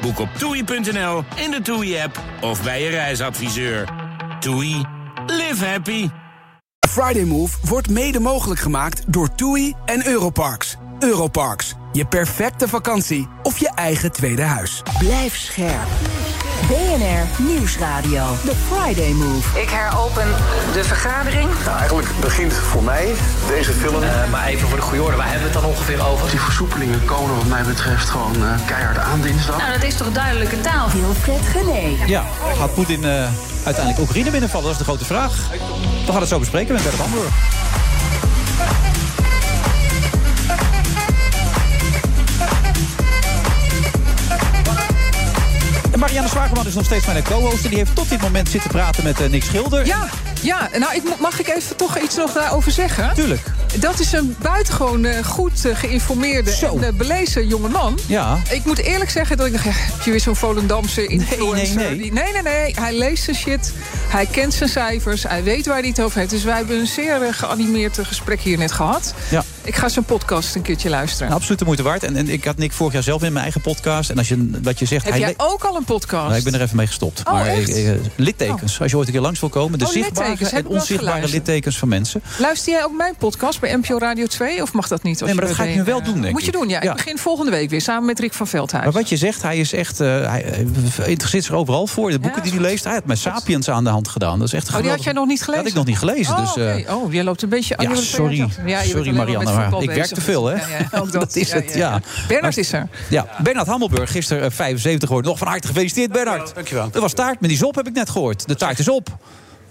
Boek 0.00 0.18
op 0.18 0.28
toei.nl, 0.38 1.24
in 1.34 1.50
de 1.50 1.60
TUI-app 1.62 2.20
of 2.40 2.62
bij 2.62 2.82
je 2.82 2.88
reisadviseur. 2.88 3.88
TUI. 4.40 4.84
Live 5.26 5.64
happy. 5.64 6.08
Friday 6.88 7.24
Move 7.24 7.56
wordt 7.64 7.90
mede 7.90 8.20
mogelijk 8.20 8.60
gemaakt 8.60 9.12
door 9.12 9.34
TUI 9.34 9.74
en 9.84 10.06
Europarks. 10.06 10.76
Europarks, 10.98 11.74
je 11.92 12.06
perfecte 12.06 12.68
vakantie 12.68 13.28
of 13.42 13.58
je 13.58 13.70
eigen 13.74 14.12
tweede 14.12 14.42
huis. 14.42 14.82
Blijf 14.98 15.36
scherp. 15.36 15.88
BNR 16.66 17.42
Nieuwsradio. 17.42 18.24
The 18.44 18.52
Friday 18.70 19.12
Move. 19.12 19.60
Ik 19.60 19.70
heropen 19.70 20.26
de 20.72 20.84
vergadering. 20.84 21.50
Nou, 21.64 21.76
eigenlijk 21.78 22.08
begint 22.20 22.52
voor 22.52 22.82
mij 22.82 23.14
deze 23.48 23.72
film. 23.72 24.02
Uh, 24.02 24.30
maar 24.30 24.46
even 24.46 24.68
voor 24.68 24.76
de 24.76 24.82
goede 24.82 25.02
orde, 25.02 25.16
waar 25.16 25.30
hebben 25.30 25.48
we 25.48 25.52
het 25.52 25.62
dan 25.62 25.70
ongeveer 25.70 26.06
over? 26.06 26.30
Die 26.30 26.40
versoepelingen 26.40 27.04
komen 27.04 27.36
wat 27.36 27.46
mij 27.46 27.62
betreft 27.62 28.08
gewoon 28.08 28.36
uh, 28.36 28.66
keihard 28.66 28.98
aan 28.98 29.20
dinsdag. 29.20 29.58
Nou, 29.58 29.72
dat 29.72 29.82
is 29.82 29.96
toch 29.96 30.12
duidelijke 30.12 30.60
taal? 30.60 30.88
Wilfred 30.90 31.46
Gené. 31.46 31.96
Ja, 32.06 32.24
gaat 32.56 32.74
Poetin 32.74 33.02
uh, 33.04 33.24
uiteindelijk 33.64 33.98
Oekraïne 33.98 34.30
binnenvallen? 34.30 34.66
Dat 34.66 34.72
is 34.72 34.78
de 34.78 34.84
grote 34.84 35.04
vraag. 35.04 35.32
We 36.06 36.12
gaan 36.12 36.20
het 36.20 36.28
zo 36.28 36.38
bespreken 36.38 36.74
met 36.74 36.82
Bert 36.82 36.96
Hamburg. 36.96 37.32
Marianne 46.08 46.30
Zwageman 46.32 46.66
is 46.66 46.74
nog 46.74 46.84
steeds 46.84 47.06
mijn 47.06 47.22
co-host. 47.22 47.68
Die 47.68 47.76
heeft 47.76 47.94
tot 47.94 48.08
dit 48.08 48.20
moment 48.20 48.48
zitten 48.48 48.70
praten 48.70 49.04
met 49.04 49.20
uh, 49.20 49.28
Nick 49.28 49.42
Schilder. 49.44 49.86
Ja, 49.86 50.08
ja, 50.42 50.68
nou 50.78 50.94
ik, 50.94 51.02
mag 51.20 51.40
ik 51.40 51.48
even 51.48 51.76
toch 51.76 51.98
iets 51.98 52.16
nog 52.16 52.32
daarover 52.32 52.72
zeggen? 52.72 53.14
Tuurlijk. 53.14 53.40
Dat 53.80 54.00
is 54.00 54.12
een 54.12 54.36
buitengewoon 54.42 55.04
uh, 55.04 55.24
goed 55.24 55.64
uh, 55.66 55.76
geïnformeerde 55.76 56.50
Zo. 56.54 56.78
en 56.78 56.96
belezen 56.96 57.46
jongeman. 57.46 57.98
Ja. 58.06 58.38
Ik 58.50 58.64
moet 58.64 58.78
eerlijk 58.78 59.10
zeggen 59.10 59.36
dat 59.36 59.46
ik 59.46 59.52
dacht, 59.52 59.64
ja, 59.64 59.70
heb 59.74 60.02
je 60.04 60.10
weer 60.10 60.20
zo'n 60.20 60.36
Volendamse 60.36 61.06
influencer? 61.06 61.76
nee, 61.76 61.88
nee. 61.88 61.98
Die- 61.98 62.12
nee, 62.12 62.32
nee, 62.32 62.42
nee. 62.42 62.74
Hij 62.80 62.92
leest 62.98 63.24
zijn 63.24 63.36
shit. 63.36 63.72
Hij 64.08 64.26
kent 64.26 64.54
zijn 64.54 64.68
cijfers. 64.68 65.22
Hij 65.22 65.42
weet 65.42 65.66
waar 65.66 65.78
hij 65.78 65.88
het 65.88 66.00
over 66.00 66.18
heeft. 66.18 66.30
Dus 66.30 66.44
wij 66.44 66.56
hebben 66.56 66.78
een 66.78 66.86
zeer 66.86 67.22
eh, 67.22 67.32
geanimeerd 67.32 67.98
gesprek 68.02 68.40
hier 68.40 68.58
net 68.58 68.72
gehad. 68.72 69.14
Ja. 69.28 69.44
Ik 69.68 69.76
ga 69.76 69.88
zijn 69.88 70.04
podcast 70.04 70.54
een 70.54 70.62
keertje 70.62 70.88
luisteren. 70.88 71.26
Nou, 71.26 71.34
absoluut 71.38 71.58
de 71.58 71.64
moeite 71.64 71.82
waard. 71.82 72.02
En, 72.04 72.16
en 72.16 72.28
ik 72.28 72.44
had 72.44 72.56
Nick 72.56 72.72
vorig 72.72 72.92
jaar 72.92 73.02
zelf 73.02 73.22
in 73.22 73.32
mijn 73.32 73.42
eigen 73.42 73.60
podcast. 73.60 74.10
En 74.10 74.18
als 74.18 74.28
je, 74.28 74.50
wat 74.62 74.78
je 74.78 74.84
zegt... 74.84 75.04
heb 75.04 75.12
hij 75.12 75.20
jij 75.20 75.34
ook 75.36 75.64
al 75.64 75.76
een 75.76 75.84
podcast? 75.84 76.24
Nou, 76.26 76.36
ik 76.36 76.44
ben 76.44 76.54
er 76.54 76.60
even 76.60 76.76
mee 76.76 76.86
gestopt. 76.86 77.22
Oh, 77.26 77.32
maar 77.32 77.46
echt? 77.46 77.68
eh, 77.74 77.90
eh, 77.90 78.00
littekens, 78.16 78.80
als 78.80 78.90
je 78.90 78.96
ooit 78.96 79.06
een 79.06 79.12
keer 79.12 79.22
langs 79.22 79.40
wil 79.40 79.48
komen. 79.48 79.78
De 79.78 79.84
Oh, 79.84 79.90
zichtbare 79.90 80.36
en 80.50 80.58
ik 80.58 80.68
onzichtbare 80.68 81.28
littekens 81.28 81.78
van 81.78 81.88
mensen. 81.88 82.22
Luister 82.38 82.72
jij 82.72 82.84
ook 82.84 82.96
mijn 82.96 83.14
podcast 83.18 83.60
bij 83.60 83.76
NPO 83.76 83.98
Radio 83.98 84.26
2? 84.26 84.62
Of 84.62 84.72
mag 84.72 84.88
dat 84.88 85.02
niet? 85.02 85.20
Nee, 85.20 85.34
maar 85.34 85.46
dat 85.46 85.54
ga 85.54 85.64
ik 85.64 85.74
nu 85.74 85.84
wel 85.84 85.98
eh, 85.98 86.04
doen, 86.04 86.20
denk 86.20 86.32
Moet 86.32 86.40
je 86.44 86.46
ik. 86.46 86.52
doen, 86.52 86.68
ja. 86.68 86.80
Ik 86.80 86.92
begin 86.92 87.18
volgende 87.18 87.50
week 87.50 87.70
weer 87.70 87.80
samen 87.80 88.06
met 88.06 88.18
Rick 88.18 88.32
van 88.32 88.46
Veldhuis. 88.46 88.84
Maar 88.84 88.92
wat 88.92 89.08
je 89.08 89.16
zegt, 89.16 89.42
hij 89.42 89.58
is 89.58 89.72
echt. 89.72 90.00
eh, 90.00 90.30
hij 90.30 90.66
interesseert 91.06 91.44
zich 91.44 91.54
overal 91.54 91.86
voor. 91.86 92.10
De 92.10 92.18
boeken 92.18 92.42
die 92.42 92.52
hij 92.52 92.60
leest. 92.60 92.84
Hij 92.84 92.94
had 92.94 93.04
met 93.04 93.18
Sapiens 93.18 93.68
aan 93.70 93.84
de 93.84 93.90
hand 93.90 94.08
gedaan. 94.08 94.38
Dat 94.38 94.46
is 94.48 94.54
echt 94.54 94.74
Oh, 94.74 94.80
die 94.80 94.90
had 94.90 95.04
jij 95.04 95.12
nog 95.12 95.26
niet 95.26 95.42
gelezen? 95.42 95.64
Dat 95.64 95.72
had 95.74 95.82
ik 95.82 95.86
nog 95.86 95.86
niet 95.86 95.98
gelezen. 95.98 96.36
Oh, 96.36 96.54
dus, 96.54 96.86
oh, 96.94 97.12
jij 97.12 97.24
loopt 97.24 97.42
een 97.42 97.48
beetje... 97.48 97.78
oh, 97.78 97.84
ja, 97.84 97.94
sorry. 97.94 98.48
sorry 98.84 99.10
Marianne. 99.10 99.57
Met 99.58 99.70
Maar 99.70 99.82
ik 99.82 99.90
werk 99.90 100.06
te 100.06 100.20
veel, 100.20 100.46
hè? 100.46 100.54
Ja, 100.54 100.66
ja, 100.90 100.98
ook 100.98 101.12
dat. 101.12 101.20
dat 101.22 101.36
is 101.36 101.50
Ja, 101.50 101.56
het, 101.56 101.74
ja. 101.74 102.00
Bernard 102.28 102.56
is 102.56 102.72
er. 102.72 102.88
Ja, 103.10 103.26
Bernard 103.42 103.66
Hammelburg, 103.66 104.10
gisteren 104.10 104.42
eh, 104.44 104.50
75 104.50 105.06
geworden. 105.08 105.30
Nog 105.30 105.38
van 105.40 105.48
harte 105.48 105.66
gefeliciteerd, 105.66 106.12
Bernard. 106.12 106.54
Dankjewel. 106.54 106.88
Er 106.92 107.00
was 107.00 107.12
taart, 107.12 107.40
maar 107.40 107.48
die 107.48 107.58
zop 107.58 107.74
heb 107.74 107.86
ik 107.86 107.94
net 107.94 108.10
gehoord. 108.10 108.48
De 108.48 108.54
taart 108.56 108.78
is 108.78 108.88
op. 108.88 109.08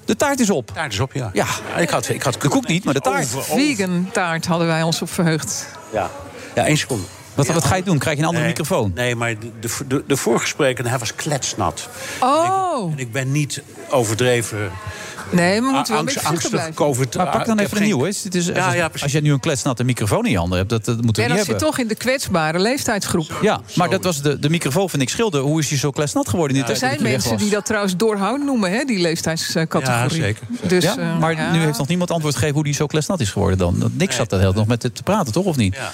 De 0.05 0.15
taart 0.15 0.39
is 0.39 0.49
op. 0.49 0.71
Taart 0.73 0.93
is 0.93 0.99
op, 0.99 1.13
ja. 1.13 1.29
Ja. 1.33 1.45
Ik 1.77 1.89
had, 1.89 2.09
ik 2.09 2.21
had 2.23 2.41
De 2.41 2.47
koek 2.47 2.67
niet, 2.67 2.83
maar 2.83 2.93
de 2.93 2.99
taart. 2.99 3.27
Vegan 3.39 4.09
taart 4.13 4.45
hadden 4.45 4.67
wij 4.67 4.83
ons 4.83 5.01
op 5.01 5.11
verheugd. 5.11 5.67
Ja, 5.93 6.09
ja 6.55 6.65
één 6.65 6.77
seconde. 6.77 7.03
Wat, 7.33 7.47
wat 7.47 7.65
ga 7.65 7.75
je 7.75 7.83
doen? 7.83 7.97
Krijg 7.97 8.15
je 8.17 8.21
een 8.21 8.27
andere 8.27 8.45
Nee, 8.45 8.55
microfoon? 8.57 8.91
Nee, 8.95 9.15
maar 9.15 9.39
de, 9.39 9.51
de, 9.59 9.69
de, 9.87 10.03
de 10.07 10.17
vorige 10.17 10.47
spreker, 10.47 10.89
hij 10.89 10.97
was 10.97 11.15
kletsnat. 11.15 11.89
Oh, 12.19 12.91
En 12.91 12.99
ik 12.99 13.11
ben 13.11 13.31
niet 13.31 13.61
overdreven 13.89 14.71
nee, 15.31 15.61
maar 15.61 15.69
we 15.69 15.75
moeten 15.75 15.93
wel 15.93 15.99
een 15.99 16.05
beetje 16.05 16.49
blijven. 16.49 16.73
COVID. 16.73 17.15
Maar 17.15 17.29
pak 17.29 17.45
dan 17.45 17.53
Ik 17.53 17.59
heb 17.59 17.65
even 17.65 17.77
een 17.77 17.83
nieuw. 17.83 18.05
Het 18.05 18.35
is, 18.35 18.45
Ja, 18.45 18.65
als, 18.65 18.75
ja, 18.75 18.87
precies. 18.87 19.03
als 19.03 19.11
je 19.11 19.21
nu 19.21 19.31
een 19.31 19.39
kletsnatte 19.39 19.83
microfoon 19.83 20.25
in 20.25 20.31
je 20.31 20.37
handen 20.37 20.57
hebt, 20.57 20.69
dat, 20.69 20.85
dat 20.85 21.01
moeten 21.01 21.23
we 21.23 21.29
niet 21.29 21.37
zit 21.37 21.47
hebben. 21.47 21.65
toch 21.67 21.77
in 21.77 21.87
de 21.87 21.95
kwetsbare 21.95 22.59
leeftijdsgroep. 22.59 23.39
Ja, 23.41 23.61
maar 23.75 23.89
dat 23.89 24.03
was 24.03 24.21
de, 24.21 24.39
de 24.39 24.49
microfoon 24.49 24.89
van 24.89 24.99
Nick 24.99 25.09
Schilder. 25.09 25.41
Hoe 25.41 25.59
is 25.59 25.69
hij 25.69 25.77
zo 25.77 25.91
kletsnat 25.91 26.29
geworden 26.29 26.57
in 26.57 26.63
die 26.63 26.73
Er 26.73 26.79
tijd 26.79 26.91
zijn 26.91 27.03
dat 27.03 27.11
hij 27.11 27.11
weg 27.17 27.29
mensen 27.29 27.45
die 27.45 27.55
dat 27.55 27.65
trouwens 27.65 27.95
doorhoud 27.95 28.39
noemen, 28.39 28.71
hè, 28.71 28.83
die 28.83 28.99
leeftijdscategorie. 28.99 30.19
Ja, 30.19 30.25
zeker. 30.25 30.43
Dus, 30.67 30.83
ja, 30.83 30.97
eh, 30.97 31.19
maar 31.19 31.35
ja. 31.35 31.51
nu 31.51 31.59
heeft 31.59 31.77
nog 31.77 31.87
niemand 31.87 32.11
antwoord 32.11 32.33
gegeven 32.33 32.55
hoe 32.55 32.63
die 32.63 32.73
zo 32.73 32.85
kletsnat 32.85 33.19
is 33.19 33.29
geworden 33.31 33.57
dan. 33.57 33.91
Nick 33.93 34.11
zat 34.11 34.31
er 34.31 34.39
heel 34.39 34.53
nog 34.53 34.67
met 34.67 34.79
te 34.79 35.03
praten, 35.03 35.33
toch? 35.33 35.45
Of 35.45 35.55
niet? 35.55 35.75
Ja. 35.75 35.91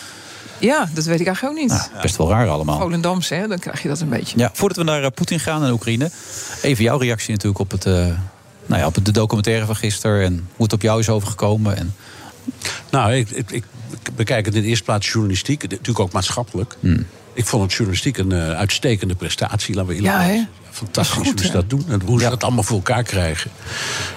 Ja, 0.60 0.90
dat 0.94 1.06
weet 1.06 1.20
ik 1.20 1.26
eigenlijk 1.26 1.56
ook 1.56 1.62
niet. 1.62 1.72
Nou, 1.92 2.02
best 2.02 2.18
wel 2.18 2.30
raar 2.30 2.48
allemaal. 2.50 2.80
Volendamse, 2.80 3.34
hè, 3.34 3.48
dan 3.48 3.60
krijg 3.60 3.82
je 3.82 3.88
dat 3.88 4.00
een 4.00 4.10
beetje. 4.10 4.38
Ja, 4.38 4.50
voordat 4.54 4.78
we 4.78 4.84
naar 4.84 5.04
eh, 5.04 5.10
Poetin 5.16 5.40
gaan 5.40 5.64
en 5.64 5.72
Oekraïne. 5.72 6.12
Even 6.62 6.84
jouw 6.84 6.98
reactie 6.98 7.32
natuurlijk 7.32 7.60
op, 7.60 7.72
het, 7.72 7.86
eh, 7.86 8.06
nou 8.66 8.82
ja, 8.82 8.88
op 8.88 9.06
de 9.06 9.12
documentaire 9.12 9.66
van 9.66 9.76
gisteren. 9.76 10.26
En 10.26 10.48
hoe 10.56 10.66
het 10.66 10.74
op 10.74 10.82
jou 10.82 11.00
is 11.00 11.10
overgekomen. 11.10 11.78
En, 11.78 11.96
Nou, 12.90 13.14
ik, 13.14 13.30
ik, 13.30 13.52
ik 13.52 13.64
bekijk 14.16 14.46
het 14.46 14.56
in 14.56 14.62
de 14.62 14.68
eerste 14.68 14.84
plaats 14.84 15.12
journalistiek. 15.12 15.62
Natuurlijk 15.62 16.00
ook 16.00 16.12
maatschappelijk. 16.12 16.76
Hmm. 16.80 17.06
Ik 17.34 17.46
vond 17.46 17.64
het 17.64 17.72
journalistiek 17.72 18.18
een 18.18 18.32
eh, 18.32 18.50
uitstekende 18.50 19.16
prestatie. 19.16 19.76
Laten 19.76 19.90
we 19.90 19.96
eerlijk 19.96 20.14
Ja, 20.14 20.22
hè? 20.22 20.28
zijn. 20.28 20.48
Fantastisch 20.72 21.16
Dat 21.16 21.26
is 21.26 21.30
goed, 21.30 21.40
hoe 21.40 21.48
ze 21.48 21.52
dat 21.52 21.70
doen. 21.70 21.86
En 21.88 22.02
hoe 22.06 22.20
ze 22.20 22.30
dat 22.30 22.44
allemaal 22.44 22.64
voor 22.64 22.76
elkaar 22.76 23.04
krijgen. 23.04 23.52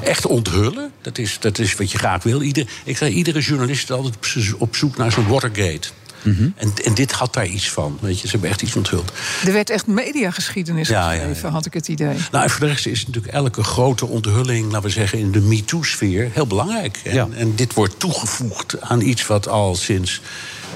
Echt 0.02 0.26
onthullen. 0.26 0.92
Dat 1.02 1.18
is, 1.18 1.36
dat 1.40 1.58
is 1.58 1.74
wat 1.74 1.90
je 1.90 1.98
graag 1.98 2.22
wil. 2.22 2.42
Ieder, 2.42 2.66
ik 2.84 2.96
zeg, 2.96 3.08
iedere 3.08 3.40
journalist 3.40 3.82
is 3.82 3.90
altijd 3.90 4.14
op 4.58 4.76
zoek 4.76 4.96
naar 4.96 5.12
zo'n 5.12 5.28
Watergate. 5.28 5.88
Mhm. 6.26 6.48
En, 6.56 6.72
en 6.84 6.94
dit 6.94 7.12
had 7.12 7.32
daar 7.34 7.46
iets 7.46 7.70
van. 7.70 7.98
Weet 8.00 8.20
je, 8.20 8.26
ze 8.26 8.32
hebben 8.32 8.50
echt 8.50 8.62
iets 8.62 8.76
onthuld. 8.76 9.12
Er 9.46 9.52
werd 9.52 9.70
echt 9.70 9.86
mediageschiedenis 9.86 10.88
Ja, 10.88 11.10
ja, 11.12 11.18
geschreven, 11.18 11.50
had 11.50 11.66
ik 11.66 11.72
het 11.74 11.88
idee. 11.88 12.16
Nou, 12.30 12.44
en 12.44 12.50
voor 12.50 12.60
de 12.60 12.66
rest 12.72 12.86
is 12.86 13.06
natuurlijk 13.06 13.34
elke 13.34 13.62
grote 13.62 14.06
onthulling, 14.06 14.64
laten 14.64 14.82
we 14.82 14.88
zeggen, 14.92 15.18
in 15.18 15.30
de 15.32 15.40
MeToo-sfeer 15.40 16.30
heel 16.32 16.46
belangrijk. 16.46 17.00
En, 17.04 17.14
Ja. 17.14 17.28
en 17.36 17.54
dit 17.54 17.74
wordt 17.74 17.98
toegevoegd 17.98 18.80
aan 18.80 19.00
iets 19.00 19.26
wat 19.26 19.48
al 19.48 19.74
sinds 19.74 20.20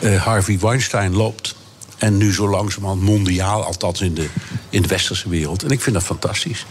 eh, 0.00 0.22
Harvey 0.24 0.58
Weinstein 0.58 1.14
loopt. 1.16 1.54
En 1.98 2.16
nu 2.16 2.32
zo 2.32 2.48
langzamerhand 2.48 3.02
mondiaal, 3.02 3.64
althans 3.64 4.00
in 4.00 4.14
de, 4.14 4.26
in 4.70 4.82
de 4.82 4.88
westerse 4.88 5.28
wereld. 5.28 5.62
En 5.62 5.70
ik 5.70 5.80
vind 5.80 5.94
dat 5.94 6.04
fantastisch. 6.04 6.66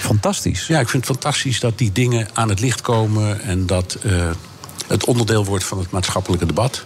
fantastisch. 0.00 0.66
Ja, 0.66 0.80
ik 0.80 0.88
vind 0.88 1.06
het 1.06 1.16
fantastisch 1.16 1.60
dat 1.60 1.78
die 1.78 1.92
dingen 1.92 2.28
aan 2.32 2.48
het 2.48 2.60
licht 2.60 2.80
komen 2.80 3.40
en 3.42 3.66
dat 3.66 3.96
eh, 4.02 4.30
het 4.86 5.04
onderdeel 5.04 5.44
wordt 5.44 5.64
van 5.64 5.78
het 5.78 5.90
maatschappelijke 5.90 6.46
debat. 6.46 6.84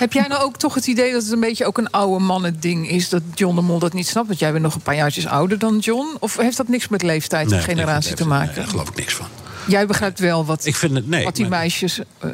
Heb 0.00 0.12
jij 0.12 0.26
nou 0.26 0.42
ook 0.42 0.56
toch 0.56 0.74
het 0.74 0.86
idee 0.86 1.12
dat 1.12 1.22
het 1.22 1.32
een 1.32 1.40
beetje 1.40 1.66
ook 1.66 1.78
een 1.78 1.90
oude 1.90 2.24
mannen 2.24 2.60
ding 2.60 2.88
is... 2.90 3.08
dat 3.08 3.22
John 3.34 3.54
de 3.54 3.60
Mol 3.60 3.78
dat 3.78 3.92
niet 3.92 4.06
snapt? 4.08 4.26
Want 4.26 4.38
jij 4.38 4.50
bent 4.52 4.62
nog 4.64 4.74
een 4.74 4.80
paar 4.80 4.94
jaartjes 4.94 5.26
ouder 5.26 5.58
dan 5.58 5.78
John. 5.78 6.16
Of 6.20 6.36
heeft 6.36 6.56
dat 6.56 6.68
niks 6.68 6.88
met 6.88 7.02
leeftijd 7.02 7.46
en 7.46 7.52
Nee, 7.56 7.62
generatie 7.62 8.14
te 8.14 8.22
nee, 8.22 8.32
maken? 8.38 8.54
Daar 8.54 8.66
geloof 8.66 8.88
ik 8.88 8.96
niks 8.96 9.14
van. 9.14 9.26
Jij 9.66 9.86
begrijpt 9.86 10.18
wel 10.18 10.44
wat, 10.44 10.66
Ik 10.66 10.76
vind 10.76 10.94
het, 10.94 11.08
nee. 11.08 11.24
wat 11.24 11.36
die 11.36 11.48
maar- 11.48 11.58
meisjes 11.58 11.98
eh, 12.18 12.30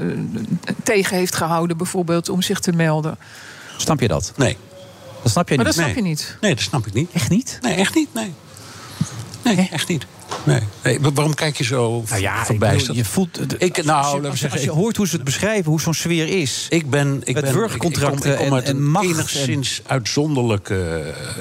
tegen 0.82 1.16
heeft 1.16 1.34
gehouden... 1.34 1.76
bijvoorbeeld 1.76 2.28
om 2.28 2.42
zich 2.42 2.60
te 2.60 2.72
melden. 2.72 3.18
Snap 3.76 4.00
je 4.00 4.08
dat? 4.08 4.32
Nee. 4.36 4.56
Dat 5.22 5.32
snap 5.32 5.48
je 5.48 5.56
Maar 5.56 5.64
niet. 5.64 5.74
dat 5.76 5.84
snap 5.84 5.94
Nee. 5.94 6.04
je 6.04 6.08
niet. 6.10 6.36
Nee, 6.40 6.54
dat 6.54 6.64
snap 6.64 6.86
ik 6.86 6.92
niet. 6.92 7.10
Echt 7.12 7.28
niet? 7.30 7.58
Nee, 7.62 7.74
echt 7.74 7.94
niet. 7.94 8.08
Nee. 8.14 8.32
Nee, 9.42 9.68
echt 9.72 9.88
niet. 9.88 10.06
Nee. 10.44 10.98
Waarom 11.00 11.34
kijk 11.34 11.56
je 11.56 11.64
zo 11.64 12.02
Nou 12.08 12.20
ja, 12.20 12.44
verbijsterd? 12.44 12.86
bedoel, 12.86 12.96
je 12.96 13.04
voelt. 13.04 13.62
Ik, 13.62 13.84
nou, 13.84 14.04
als, 14.26 14.40
je, 14.40 14.48
als, 14.50 14.52
als 14.52 14.66
hoort 14.66 14.96
hoe 14.96 15.06
ze 15.08 15.14
het 15.14 15.24
beschrijven, 15.24 15.70
hoe 15.70 15.80
zo'n 15.80 15.94
sfeer 15.94 16.40
is. 16.40 16.66
Ik 16.68 16.90
ben, 16.90 17.20
ik 17.24 17.34
ben, 17.34 17.44
ik, 17.64 17.72
ik 17.72 17.78
kom, 17.78 17.92
ik 17.92 18.36
kom 18.36 18.46
en- 18.46 18.52
uit 18.54 18.68
een 18.68 18.76
en 18.76 18.90
macht 18.90 19.04
en- 19.06 19.10
enigszins 19.12 19.80
uitzonderlijk 19.86 20.70
eh, 20.70 20.78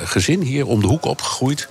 gezin 0.03 0.41
hier 0.41 0.65
om 0.67 0.79
de 0.81 0.87
hoek 0.87 1.05
opgegroeid. 1.05 1.67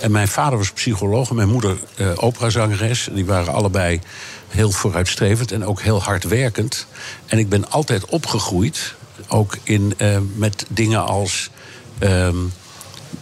En 0.00 0.10
mijn 0.10 0.28
vader 0.28 0.58
was 0.58 0.70
psycholoog 0.72 1.28
en 1.30 1.36
mijn 1.36 1.48
moeder 1.48 1.76
eh 1.96 2.10
operazangeres. 2.16 3.08
Die 3.12 3.24
waren 3.24 3.54
allebei 3.54 4.00
heel 4.48 4.70
vooruitstrevend 4.70 5.52
en 5.52 5.64
ook 5.64 5.80
heel 5.82 6.02
hardwerkend. 6.02 6.86
En 7.26 7.38
ik 7.38 7.48
ben 7.48 7.70
altijd 7.70 8.04
opgegroeid, 8.04 8.94
ook 9.28 9.56
in, 9.62 9.94
eh, 9.96 10.18
met 10.34 10.66
dingen 10.68 11.04
als. 11.06 11.50
ehm, 11.98 12.36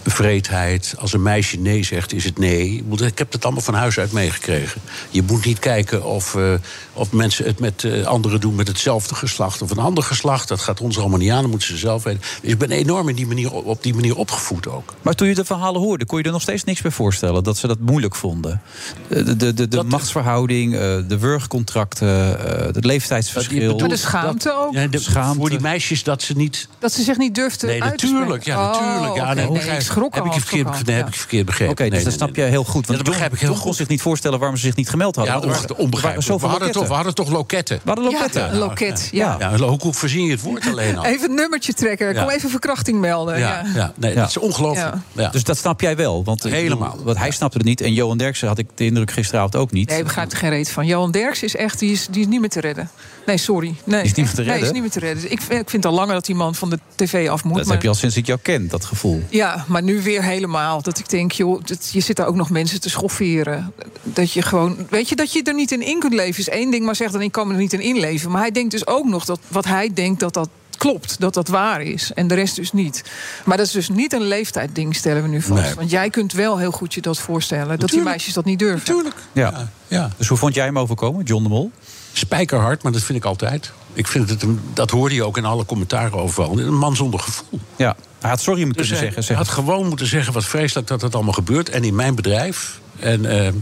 vreedheid. 0.05 0.95
Als 0.99 1.12
een 1.12 1.22
meisje 1.22 1.59
nee 1.59 1.82
zegt, 1.82 2.12
is 2.12 2.24
het 2.24 2.38
nee. 2.38 2.84
Ik 2.99 3.18
heb 3.18 3.32
het 3.32 3.45
allemaal 3.45 3.62
van 3.62 3.74
huis 3.74 3.99
uit 3.99 4.12
meegekregen. 4.12 4.80
Je 5.11 5.22
moet 5.22 5.45
niet 5.45 5.59
kijken 5.59 6.05
of, 6.05 6.34
eh, 6.34 6.53
of 6.93 7.12
mensen 7.12 7.45
het 7.45 7.59
met 7.61 7.84
eh, 7.84 8.05
anderen 8.07 8.40
doen 8.40 8.55
met 8.55 8.68
hetzelfde 8.68 9.14
geslacht 9.14 9.62
of 9.62 9.70
een 9.70 9.78
ander 9.78 10.05
geslacht. 10.05 10.49
Dat 10.49 10.61
gaat 10.61 10.80
ons 10.80 10.99
allemaal 10.99 11.18
niet 11.18 11.30
aan, 11.30 11.40
dat 11.40 11.51
moeten 11.51 11.68
ze 11.68 11.76
zelf 11.76 12.03
weten. 12.03 12.20
Dus 12.43 12.51
ik 12.51 12.59
ben 12.59 12.70
enorm 12.70 13.09
in 13.09 13.14
die 13.14 13.26
manier, 13.26 13.53
op 13.53 13.82
die 13.82 13.95
manier 13.95 14.16
opgevoed 14.16 14.68
ook. 14.68 14.95
Maar 15.03 15.14
toen 15.14 15.28
je 15.28 15.34
de 15.34 15.45
verhalen 15.45 15.80
hoorde, 15.80 16.05
kon 16.05 16.18
je 16.18 16.24
er 16.24 16.32
nog 16.32 16.43
steeds 16.43 16.64
niks 16.64 16.80
bij 16.80 16.90
voorstellen 16.90 17.45
dat 17.45 17.57
ze 17.57 17.66
dat 17.66 17.78
moeilijk 17.78 18.14
vonden. 18.14 18.61
De, 19.09 19.36
de, 19.36 19.55
de, 19.55 19.68
de 19.68 19.82
machtsverhouding, 19.82 20.74
eh, 20.74 20.80
de 20.80 21.18
wurgcontracten, 21.18 22.09
eh, 22.59 22.74
het 22.74 22.84
leeftijdsverschil. 22.84 23.78
Maar 23.78 23.88
de 23.88 23.97
schaamte 23.97 24.55
ook. 24.57 24.72
Ja, 24.74 24.86
de, 24.86 24.99
Schaamte. 24.99 25.38
Voor 25.38 25.51
die 25.51 25.61
meisjes 25.61 26.03
dat 26.03 26.22
ze 26.22 26.32
niet. 26.36 26.68
Dat 26.78 26.93
ze 26.93 27.03
zich 27.03 27.16
niet 27.16 27.34
durfden 27.34 27.68
Nee, 27.68 27.82
uit 27.82 27.99
te 27.99 28.07
natuurlijk. 28.07 28.43
spreken. 28.43 28.62
Ja, 28.62 28.72
natuurlijk. 28.72 29.14
Ja, 29.14 29.20
Oh, 29.22 29.64
nee, 29.64 29.80
schrok 29.83 30.14
heb 30.14 30.24
al, 30.24 30.35
ik 30.35 30.41
verkeerd, 30.41 30.66
al, 30.66 30.72
nee, 30.72 30.83
ja. 30.85 30.93
heb 30.93 31.09
ik 31.09 31.14
verkeerd 31.14 31.47
begrepen. 31.47 31.72
Oké, 31.72 31.83
dus 31.85 31.93
Nee, 31.93 32.05
dat 32.05 32.12
snap 32.12 32.37
nee. 32.37 32.45
je 32.45 32.51
heel 32.51 32.64
goed. 32.64 32.80
Ja, 32.80 32.93
Want 32.93 32.99
dat 32.99 33.09
begrijp 33.09 33.33
ik 33.33 33.39
heel 33.39 33.49
John 33.49 33.61
kon 33.61 33.68
goed. 33.68 33.76
zich 33.78 33.89
niet 33.89 34.03
voorstellen 34.03 34.39
waarom 34.39 34.57
ze 34.57 34.66
zich 34.66 34.76
niet 34.76 34.89
gemeld 34.89 35.16
hadden. 35.16 35.35
Ja, 35.35 35.41
onge- 35.41 35.76
onbegrijpelijk. 35.76 36.41
We 36.41 36.47
hadden, 36.47 36.70
toch, 36.72 36.85
we 36.87 36.89
loketten. 36.89 36.95
hadden 36.95 37.14
toch 37.14 37.30
loketten? 37.30 37.76
We 37.83 37.89
hadden 37.91 38.05
loketten. 38.05 38.43
Ja, 38.53 38.55
loket, 38.59 39.09
ja. 39.12 39.37
Ja, 39.39 39.57
hoe, 39.57 39.78
hoe 39.83 39.95
verzin 39.95 40.24
je 40.24 40.30
het 40.30 40.41
woord 40.43 40.66
alleen 40.66 40.99
al? 40.99 41.05
Even 41.05 41.28
een 41.30 41.35
nummertje 41.37 41.72
trekken. 41.72 42.14
Kom 42.14 42.24
Ja. 42.24 42.30
even 42.30 42.51
verkrachting 42.51 43.01
melden. 43.01 43.39
Ja, 43.39 43.49
Ja. 43.49 43.70
ja. 43.74 43.93
nee, 43.97 44.14
dat 44.14 44.28
is 44.28 44.37
ongelooflijk. 44.37 44.95
Ja. 45.12 45.22
Ja. 45.22 45.28
Dus 45.30 45.45
dat 45.45 45.57
snap 45.57 45.80
jij 45.80 45.97
wel. 45.97 46.24
Want, 46.24 46.43
Helemaal. 46.43 46.97
Want 47.05 47.18
hij 47.18 47.30
snapte 47.30 47.57
het 47.57 47.66
niet. 47.66 47.80
En 47.80 47.93
Johan 47.93 48.18
Derksen 48.18 48.49
had 48.49 48.59
ik 48.59 48.66
de 48.74 48.85
indruk 48.85 49.11
gisteravond 49.11 49.57
ook 49.57 49.70
niet. 49.72 49.89
Nee, 49.89 49.99
ik 49.99 50.05
begrijp 50.05 50.30
er 50.33 50.37
geen 50.39 50.51
reet 50.51 50.70
van. 50.70 50.87
Johan 50.87 51.11
Derks 51.11 51.43
is 51.43 51.57
echt, 51.57 51.78
die 51.78 51.93
is, 51.93 52.07
die 52.11 52.20
is 52.20 52.26
niet 52.26 52.41
meer 52.41 52.49
te 52.49 52.61
redden. 52.61 52.91
Nee, 53.27 53.37
sorry. 53.37 53.75
Nee, 53.85 54.03
is 54.03 54.12
niet 54.12 54.16
meer 54.16 54.35
te 54.35 54.41
Nee, 54.41 54.45
redden? 54.51 54.66
is 54.66 54.73
niet 54.73 54.81
meer 54.83 54.91
te 54.91 54.99
redden. 54.99 55.33
Ik, 55.33 55.41
vind- 55.41 55.61
ik 55.61 55.70
vind 55.70 55.87
al 55.87 55.93
langer 55.93 56.14
dat 56.14 56.25
die 56.27 56.35
man 56.35 56.55
van 56.55 56.70
de 56.70 56.79
tv 56.95 57.29
af 57.29 57.45
moet. 57.45 57.55
dat 57.57 57.64
maar- 57.64 57.73
heb 57.75 57.83
je 57.83 57.89
al 57.89 57.95
sinds 57.95 58.16
ik 58.16 58.27
jou 58.27 58.39
ken, 58.43 58.68
dat 58.68 58.85
gevoel. 58.85 59.23
Ja, 59.29 59.64
maar 59.68 59.83
nu 59.83 60.03
weer 60.03 60.23
helemaal. 60.23 60.83
Dat 60.83 60.99
ik 60.99 61.09
denk, 61.11 61.33
joh, 61.33 61.61
dat, 61.64 61.89
je 61.93 62.01
zit 62.01 62.16
daar 62.16 62.27
ook 62.27 62.35
nog 62.35 62.51
mensen 62.51 62.81
te 62.81 62.91
schofferen. 62.91 63.73
Dat 64.03 64.33
je 64.33 64.43
gewoon, 64.43 64.77
weet 64.91 65.09
je, 65.09 65.16
dat 65.16 65.33
je 65.33 65.43
er 65.43 65.55
niet 65.55 65.73
in 65.73 65.83
in 65.83 65.99
kunt 66.01 66.14
leven 66.14 66.41
is 66.41 66.49
één 66.49 66.70
ding, 66.70 66.85
maar 66.85 66.97
zegt 66.97 67.12
dan 67.12 67.23
ik 67.23 67.33
kan 67.33 67.47
me 67.47 67.53
er 67.55 67.59
niet 67.61 67.73
in 67.73 67.81
inleven. 67.81 68.31
Maar 68.31 68.41
hij 68.41 68.51
denkt 68.51 68.70
dus 68.70 68.87
ook 68.87 69.09
nog 69.09 69.25
dat 69.25 69.41
wat 69.49 69.64
hij 69.64 69.91
denkt 69.95 70.20
dat 70.20 70.35
dat 70.35 70.49
klopt, 70.79 71.20
dat 71.20 71.35
dat 71.35 71.49
waar 71.49 71.83
is. 71.83 72.11
En 72.14 72.27
de 72.27 72.35
rest 72.35 72.57
dus 72.57 72.73
niet. 72.73 73.03
Maar 73.45 73.57
dat 73.57 73.66
is 73.66 73.73
dus 73.73 73.89
niet 73.89 74.12
een 74.12 74.23
leeftijdding, 74.23 74.95
stellen 74.97 75.23
we 75.23 75.29
nu 75.29 75.43
vast. 75.43 75.62
Nee. 75.62 75.75
Want 75.75 75.91
jij 75.91 76.11
kunt 76.11 76.33
wel 76.33 76.59
heel 76.59 76.70
goed 76.70 76.95
je 76.95 77.01
dat 77.01 77.18
voorstellen. 77.18 77.79
Dat 77.79 77.91
die 77.91 78.01
meisjes 78.03 78.35
dat 78.35 78.45
niet 78.45 78.59
durven. 78.59 78.79
Natuurlijk. 78.87 79.16
Ja. 79.33 79.68
Ja. 79.89 80.11
Dus 80.16 80.29
hoe 80.29 80.39
vond 80.39 80.55
jij 80.55 80.64
hem 80.64 80.79
overkomen, 80.79 81.25
John 81.25 81.43
de 81.43 81.49
Mol? 81.49 81.70
Spijkerhard, 82.12 82.82
maar 82.82 82.92
dat 82.92 83.02
vind 83.02 83.18
ik 83.18 83.24
altijd. 83.24 83.72
Ik 83.92 84.06
vind 84.06 84.28
het, 84.30 84.42
een- 84.42 84.60
dat 84.74 84.90
hoorde 84.90 85.14
je 85.14 85.24
ook 85.24 85.36
in 85.36 85.44
alle 85.44 85.64
commentaren 85.64 86.18
overal. 86.18 86.58
Een 86.58 86.74
man 86.78 86.96
zonder 86.96 87.20
gevoel. 87.20 87.60
Ja, 87.76 87.96
hij 88.20 88.30
had 88.30 88.40
sorry 88.40 88.64
moeten 88.64 88.86
Dus 88.88 88.98
zeggen. 88.98 89.24
hij 89.26 89.36
had 89.36 89.48
gewoon 89.48 89.86
moeten 89.88 90.06
zeggen 90.06 90.32
wat 90.32 90.44
vreselijk 90.44 90.86
dat 90.86 91.00
het 91.02 91.14
allemaal 91.14 91.32
gebeurt. 91.32 91.68
En 91.68 91.84
in 91.84 91.94
mijn 91.94 92.14
bedrijf. 92.14 92.80
En 92.98 93.24
eh, 93.46 93.52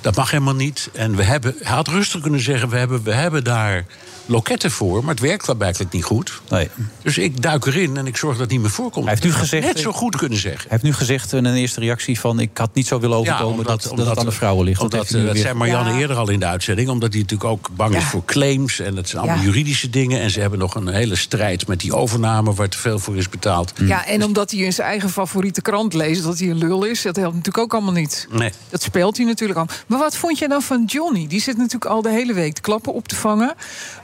dat 0.00 0.16
mag 0.16 0.30
helemaal 0.30 0.54
niet. 0.54 0.90
En 0.92 1.16
we 1.16 1.22
hebben, 1.22 1.54
hij 1.62 1.74
had 1.74 1.88
rustig 1.88 2.20
kunnen 2.20 2.40
zeggen: 2.40 2.68
we 2.68 2.76
hebben, 2.76 3.02
we 3.02 3.12
hebben 3.14 3.44
daar 3.44 3.84
loketten 4.26 4.70
voor. 4.70 5.00
Maar 5.00 5.10
het 5.14 5.20
werkt 5.20 5.56
blijkbaar 5.58 5.86
niet 5.90 6.04
goed. 6.04 6.40
Nee. 6.48 6.68
Dus 7.02 7.18
ik 7.18 7.42
duik 7.42 7.66
erin 7.66 7.96
en 7.96 8.06
ik 8.06 8.16
zorg 8.16 8.32
dat 8.32 8.42
het 8.42 8.50
niet 8.50 8.60
meer 8.60 8.70
voorkomt. 8.70 9.04
Hij 9.04 9.12
heeft 9.12 9.24
nu 9.24 9.30
Dat 9.30 9.38
gezegd- 9.40 9.66
Net 9.66 9.78
zo 9.78 9.92
goed 9.92 10.16
kunnen 10.16 10.38
zeggen. 10.38 10.60
Hij 10.60 10.68
heeft 10.70 10.82
nu 10.82 10.92
gezegd 10.92 11.32
in 11.32 11.44
een 11.44 11.54
eerste 11.54 11.80
reactie 11.80 12.20
van... 12.20 12.40
ik 12.40 12.58
had 12.58 12.74
niet 12.74 12.86
zo 12.86 13.00
willen 13.00 13.16
overkomen 13.16 13.64
dat, 13.64 13.92
dat 13.94 14.06
het 14.06 14.18
aan 14.18 14.24
de 14.24 14.30
vrouwen 14.32 14.64
ligt. 14.64 14.80
Omdat, 14.80 15.10
nu 15.10 15.20
eh, 15.20 15.26
dat 15.26 15.36
zei 15.36 15.54
Marianne 15.54 15.90
Ja. 15.92 15.98
eerder 15.98 16.16
al 16.16 16.28
in 16.30 16.40
de 16.40 16.46
uitzending. 16.46 16.88
Omdat 16.88 17.12
hij 17.12 17.22
natuurlijk 17.22 17.50
ook 17.50 17.68
bang 17.76 17.96
is 17.96 18.04
voor 18.04 18.24
claims. 18.24 18.80
En 18.80 18.94
dat 18.94 19.08
zijn 19.08 19.22
allemaal 19.22 19.40
Ja. 19.40 19.46
juridische 19.46 19.90
dingen. 19.90 20.20
En 20.20 20.30
ze 20.30 20.40
hebben 20.40 20.58
nog 20.58 20.74
een 20.74 20.88
hele 20.88 21.16
strijd 21.16 21.66
met 21.66 21.80
die 21.80 21.94
overname... 21.94 22.52
waar 22.54 22.68
te 22.68 22.78
veel 22.78 22.98
voor 22.98 23.16
is 23.16 23.28
betaald. 23.28 23.72
Ja, 23.80 24.06
en 24.06 24.24
omdat 24.24 24.50
hij 24.50 24.60
in 24.60 24.72
zijn 24.72 24.88
eigen 24.88 25.10
favoriete 25.10 25.62
krant 25.62 25.94
leest 25.94 26.22
dat 26.22 26.38
hij 26.38 26.50
een 26.50 26.58
lul 26.58 26.84
is, 26.84 27.02
dat 27.02 27.16
helpt 27.16 27.34
natuurlijk 27.34 27.64
ook 27.64 27.72
allemaal 27.72 27.92
niet. 27.92 28.26
Nee. 28.30 28.52
Dat 28.70 28.82
speelt 28.82 29.16
hij 29.16 29.26
natuurlijk 29.26 29.58
al. 29.58 29.66
Maar 29.88 29.98
wat 29.98 30.16
vond 30.16 30.38
jij 30.38 30.48
dan 30.48 30.62
van 30.62 30.84
Johnny? 30.84 31.26
Die 31.26 31.40
zit 31.40 31.56
natuurlijk 31.56 31.90
al 31.90 32.02
de 32.02 32.10
hele 32.10 32.32
week 32.32 32.54
de 32.54 32.60
klappen 32.60 32.92
op 32.92 33.08
te 33.08 33.16
vangen. 33.16 33.54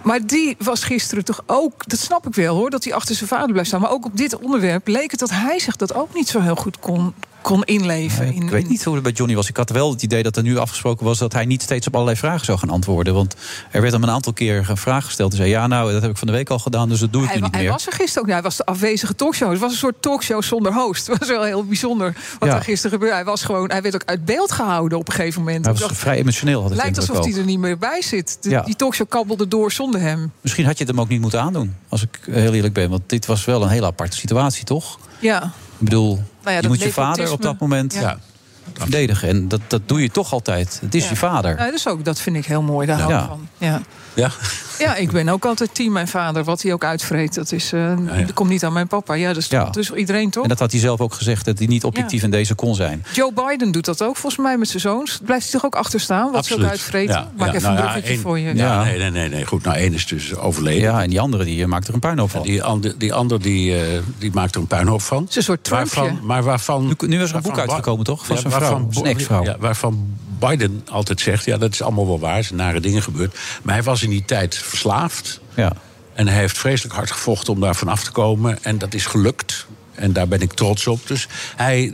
Maar 0.02 0.26
die 0.26 0.56
was 0.58 0.84
gisteren 0.84 1.24
toch 1.24 1.42
ook, 1.46 1.88
dat 1.88 1.98
snap 1.98 2.26
ik 2.26 2.34
wel 2.34 2.56
hoor, 2.56 2.70
dat 2.70 2.84
hij 2.84 2.94
achter 2.94 3.14
zijn 3.14 3.28
vader 3.28 3.50
blijft 3.50 3.68
staan. 3.68 3.80
Maar 3.80 3.90
ook 3.90 4.04
op 4.04 4.16
dit 4.16 4.36
onderwerp 4.36 4.86
leek 4.86 5.10
het 5.10 5.20
dat 5.20 5.30
hij 5.30 5.58
zich 5.58 5.76
dat 5.76 5.94
ook 5.94 6.14
niet 6.14 6.28
zo 6.28 6.40
heel 6.40 6.56
goed 6.56 6.78
kon, 6.78 7.14
kon 7.44 7.64
inleven. 7.64 8.26
in, 8.34 8.42
Ik 8.42 8.50
weet 8.50 8.62
in- 8.64 8.68
niet 8.70 8.84
hoe 8.84 8.94
het 8.94 9.02
bij 9.02 9.12
Johnny 9.12 9.34
was. 9.36 9.48
Ik 9.48 9.56
had 9.56 9.70
wel 9.70 9.90
het 9.90 10.02
idee 10.02 10.22
dat 10.22 10.36
er 10.36 10.42
nu 10.42 10.58
afgesproken 10.58 11.04
was 11.06 11.18
dat 11.18 11.32
hij 11.32 11.44
niet 11.44 11.62
steeds 11.62 11.86
op 11.86 11.92
allerlei 11.94 12.16
vragen 12.18 12.44
zou 12.44 12.58
gaan 12.58 12.70
antwoorden. 12.70 13.14
Want 13.14 13.34
er 13.70 13.80
werd 13.80 13.92
hem 13.92 14.02
een 14.02 14.10
aantal 14.10 14.32
keer 14.32 14.64
een 14.68 14.76
vraag 14.76 15.04
gesteld. 15.04 15.32
Hij 15.32 15.40
zei: 15.40 15.50
Ja, 15.52 15.66
nou, 15.66 15.92
dat 15.92 16.02
heb 16.02 16.10
ik 16.10 16.16
van 16.16 16.26
de 16.26 16.32
week 16.32 16.50
al 16.50 16.58
gedaan, 16.58 16.88
dus 16.88 17.00
dat 17.00 17.12
doe 17.12 17.22
ik 17.22 17.28
Hij, 17.28 17.36
nu 17.36 17.42
niet 17.42 17.54
hij 17.54 17.62
meer. 17.62 17.70
was 17.72 17.86
er 17.86 17.92
gisteren 17.92 18.20
ook. 18.22 18.28
Nou, 18.28 18.40
hij 18.40 18.48
was 18.48 18.56
de 18.56 18.64
afwezige 18.64 19.14
talkshow. 19.14 19.50
Het 19.50 19.60
was 19.60 19.70
een 19.72 19.78
soort 19.78 20.02
talkshow 20.02 20.42
zonder 20.42 20.74
host. 20.74 21.06
Het 21.06 21.18
was 21.18 21.28
wel 21.28 21.42
heel 21.42 21.64
bijzonder 21.64 22.14
wat 22.38 22.48
Ja. 22.48 22.54
er 22.56 22.62
gisteren 22.62 22.90
gebeurde. 22.90 23.14
Hij, 23.14 23.24
was 23.24 23.42
gewoon, 23.42 23.70
hij 23.70 23.82
werd 23.82 23.94
ook 23.94 24.02
uit 24.04 24.24
beeld 24.24 24.52
gehouden 24.52 24.98
op 24.98 25.08
een 25.08 25.14
gegeven 25.14 25.42
moment. 25.42 25.64
Hij 25.64 25.74
was 25.74 25.82
dacht, 25.82 25.96
vrij 25.98 26.16
emotioneel. 26.16 26.60
Had 26.60 26.70
de 26.70 26.76
lijkt 26.76 26.96
alsof 26.96 27.16
ook. 27.16 27.24
hij 27.24 27.34
er 27.34 27.44
niet 27.44 27.58
meer 27.58 27.78
bij 27.78 28.02
zit. 28.02 28.36
De- 28.40 28.50
Ja. 28.50 28.60
Die 28.60 28.76
talkshow 28.76 29.08
kabbelde 29.08 29.48
door 29.48 29.72
zonder 29.72 30.00
hem. 30.00 30.32
Misschien 30.40 30.64
had 30.64 30.78
je 30.78 30.84
het 30.84 30.92
hem 30.92 31.00
ook 31.02 31.08
niet 31.08 31.20
moeten 31.20 31.40
aandoen, 31.40 31.74
als 31.88 32.02
ik 32.02 32.20
heel 32.30 32.52
eerlijk 32.54 32.74
ben. 32.74 32.90
Want 32.90 33.02
dit 33.06 33.26
was 33.26 33.44
wel 33.44 33.62
een 33.62 33.68
hele 33.68 33.86
aparte 33.86 34.16
situatie, 34.16 34.64
toch? 34.64 34.98
Ja. 35.18 35.52
Ik 35.78 35.84
bedoel, 35.84 36.22
ja, 36.44 36.50
je 36.50 36.60
dat 36.60 36.70
moet 36.70 36.82
je 36.82 36.92
vader 36.92 37.32
op 37.32 37.42
dat 37.42 37.58
moment 37.58 37.94
Ja. 37.94 38.18
verdedigen. 38.72 39.28
En 39.28 39.48
dat, 39.48 39.60
dat 39.68 39.88
doe 39.88 40.02
je 40.02 40.10
toch 40.10 40.32
altijd. 40.32 40.78
Het 40.80 40.94
is 40.94 41.08
je 41.08 41.16
vader. 41.16 41.58
Ja, 41.58 41.70
dus 41.70 41.88
ook, 41.88 42.04
dat 42.04 42.20
vind 42.20 42.36
ik 42.36 42.44
heel 42.44 42.62
mooi. 42.62 42.86
Daar 42.86 43.00
hou 43.00 43.14
ik 43.14 43.24
van. 43.28 43.48
Ja. 43.58 43.80
Ja? 44.14 44.30
ja, 44.78 44.94
ik 44.96 45.10
ben 45.10 45.28
ook 45.28 45.44
altijd 45.44 45.74
team 45.74 45.92
mijn 45.92 46.08
vader. 46.08 46.44
Wat 46.44 46.62
hij 46.62 46.72
ook 46.72 46.84
uitvreet, 46.84 47.34
dat, 47.34 47.52
is, 47.52 47.72
eh, 47.72 47.96
dat 48.18 48.32
komt 48.32 48.50
niet 48.50 48.64
aan 48.64 48.72
mijn 48.72 48.86
papa. 48.86 49.14
Ja, 49.14 49.28
dat 49.28 49.36
is 49.36 49.46
Ja. 49.48 49.64
dus 49.70 49.90
iedereen 49.90 50.30
toch? 50.30 50.42
En 50.42 50.48
dat 50.48 50.58
had 50.58 50.70
hij 50.70 50.80
zelf 50.80 51.00
ook 51.00 51.14
gezegd, 51.14 51.44
dat 51.44 51.58
hij 51.58 51.66
niet 51.66 51.84
objectief 51.84 52.18
Ja. 52.18 52.24
in 52.24 52.30
deze 52.30 52.54
kon 52.54 52.74
zijn. 52.74 53.04
Joe 53.12 53.32
Biden 53.32 53.72
doet 53.72 53.84
dat 53.84 54.02
ook 54.02 54.16
volgens 54.16 54.42
mij 54.42 54.58
met 54.58 54.68
zijn 54.68 54.80
zoons. 54.80 55.20
Blijft 55.24 55.42
hij 55.42 55.52
toch 55.52 55.64
ook 55.64 55.74
achter 55.76 56.00
staan? 56.00 56.32
Wat 56.32 56.46
ze 56.46 56.54
ook 56.54 56.62
uitvreten? 56.70 57.28
Maak 57.36 57.48
even 57.54 57.62
nou 57.62 57.74
een 57.76 57.82
bruggetje 57.90 58.18
voor 58.18 58.38
je. 58.38 58.54
Ja, 58.54 58.82
Nee, 58.84 58.98
nee, 58.98 59.10
nee, 59.10 59.28
nee. 59.28 59.44
Goed, 59.46 59.64
nou, 59.64 59.76
één 59.76 59.92
is 59.94 60.06
dus 60.06 60.34
overleden. 60.34 60.82
Ja, 60.82 61.02
en 61.02 61.10
die 61.10 61.20
andere 61.20 61.44
die 61.44 61.62
eh, 61.62 61.68
maakt 61.68 61.88
er 61.88 61.94
een 61.94 62.00
puinhoop 62.00 62.30
van. 62.30 62.42
Die, 62.42 62.62
ander, 62.62 62.94
die 62.98 63.12
ander 63.14 63.42
die, 63.42 63.76
eh, 63.80 63.98
die 64.18 64.30
maakt 64.34 64.54
er 64.54 64.60
een 64.60 64.66
puinhoop 64.66 65.02
van. 65.02 65.20
Het 65.20 65.30
is 65.30 65.36
een 65.36 65.42
soort 65.42 65.64
Trumpje. 65.64 66.00
Waarvan, 66.00 66.18
maar 66.22 66.42
waarvan... 66.42 66.86
Nu, 66.86 66.94
nu 67.08 67.22
is 67.22 67.30
er 67.30 67.36
een 67.36 67.42
boek 67.42 67.58
uitgekomen, 67.58 68.04
toch? 68.04 68.26
Van 68.26 68.34
Ja, 68.36 68.40
zijn 68.40 68.52
vrouw, 68.52 68.70
waarvan, 68.70 68.92
zijn 68.92 69.06
ex-vrouw. 69.06 69.44
Ja, 69.44 69.56
waarvan 69.58 70.06
Biden 70.38 70.82
altijd 70.90 71.20
zegt, 71.20 71.44
ja, 71.44 71.56
dat 71.56 71.72
is 71.72 71.82
allemaal 71.82 72.06
wel 72.06 72.18
waar. 72.18 72.36
Er 72.36 72.44
zijn 72.44 72.58
nare 72.58 72.80
dingen 72.80 73.02
gebeurd. 73.02 73.36
Maar 73.62 73.74
hij 73.74 73.82
was 73.82 74.02
in 74.04 74.10
die 74.10 74.24
tijd 74.24 74.54
verslaafd. 74.54 75.40
Ja. 75.54 75.72
En 76.14 76.28
hij 76.28 76.38
heeft 76.38 76.58
vreselijk 76.58 76.94
hard 76.94 77.10
gevochten 77.10 77.52
om 77.52 77.60
daar 77.60 77.76
vanaf 77.76 78.04
te 78.04 78.10
komen. 78.10 78.58
En 78.62 78.78
dat 78.78 78.94
is 78.94 79.06
gelukt. 79.06 79.66
En 79.94 80.12
daar 80.12 80.28
ben 80.28 80.40
ik 80.40 80.52
trots 80.52 80.86
op. 80.86 81.06
Dus 81.06 81.28
hij, 81.56 81.92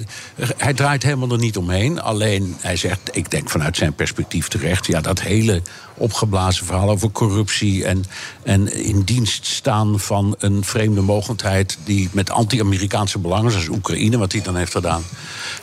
hij 0.57 0.75
draait 0.75 1.03
helemaal 1.03 1.31
er 1.31 1.39
niet 1.39 1.57
omheen. 1.57 2.01
Alleen 2.01 2.57
hij 2.61 2.77
zegt, 2.77 3.01
ik 3.13 3.31
denk 3.31 3.51
vanuit 3.51 3.77
zijn 3.77 3.95
perspectief 3.95 4.49
terecht... 4.49 4.87
ja, 4.87 5.01
dat 5.01 5.21
hele 5.21 5.63
opgeblazen 5.95 6.67
verhaal 6.67 6.91
over 6.91 7.11
corruptie... 7.11 7.85
en, 7.85 8.05
en 8.43 8.75
in 8.85 9.03
dienst 9.03 9.47
staan 9.47 10.01
van 10.01 10.35
een 10.39 10.65
vreemde 10.65 11.01
mogendheid... 11.01 11.79
die 11.85 12.09
met 12.13 12.31
anti-Amerikaanse 12.31 13.19
belangen, 13.19 13.51
zoals 13.51 13.69
Oekraïne... 13.69 14.19
wat 14.19 14.33
hij 14.33 14.43
dan 14.43 14.57
heeft 14.57 14.73
gedaan... 14.73 15.03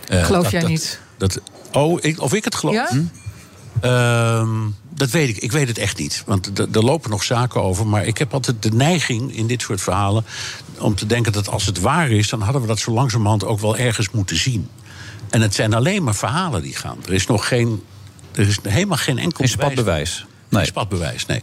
eh, 0.08 0.26
Geloof 0.26 0.44
dat- 0.44 0.52
jij 0.52 0.62
dat- 0.62 0.70
niet? 0.70 1.00
Dat, 1.18 1.40
oh, 1.72 1.98
ik, 2.02 2.22
of 2.22 2.34
ik 2.34 2.44
het 2.44 2.56
geloof? 2.56 2.76
Ja? 2.76 2.90
Ehm, 3.82 4.50
dat 4.98 5.10
weet 5.10 5.30
ik. 5.30 5.38
Ik 5.38 5.52
weet 5.52 5.68
het 5.68 5.78
echt 5.78 5.98
niet. 5.98 6.24
Want 6.26 6.60
er 6.60 6.84
lopen 6.84 7.10
nog 7.10 7.24
zaken 7.24 7.62
over. 7.64 7.88
Maar 7.88 8.06
ik 8.06 8.18
heb 8.18 8.34
altijd 8.34 8.64
de 8.64 8.72
neiging 8.72 9.36
in 9.36 9.48
dit 9.48 9.62
soort 9.62 9.82
verhalen. 9.82 10.26
om 10.78 10.96
te 10.96 11.06
denken 11.06 11.32
dat 11.32 11.50
als 11.50 11.66
het 11.66 11.80
waar 11.80 12.12
is. 12.12 12.30
dan 12.30 12.42
hadden 12.42 12.62
we 12.62 12.68
dat 12.68 12.80
zo 12.80 12.92
langzamerhand 12.92 13.44
ook 13.44 13.60
wel 13.60 13.78
ergens 13.78 14.10
moeten 14.12 14.38
zien. 14.38 14.70
En 15.30 15.42
het 15.42 15.56
zijn 15.56 15.74
alleen 15.74 16.04
maar 16.04 16.16
verhalen 16.16 16.62
die 16.62 16.76
gaan. 16.76 16.98
Er 17.06 17.14
is 17.14 17.28
nog 17.28 17.48
geen. 17.48 17.84
Er 18.32 18.48
is 18.48 18.60
helemaal 18.64 18.98
geen 18.98 19.18
enkel. 19.18 19.38
Geen 19.38 19.48
spatbewijs. 19.48 20.26
Nee. 20.50 20.60
Geen 20.60 20.70
spatbewijs, 20.70 21.26
nee. 21.26 21.42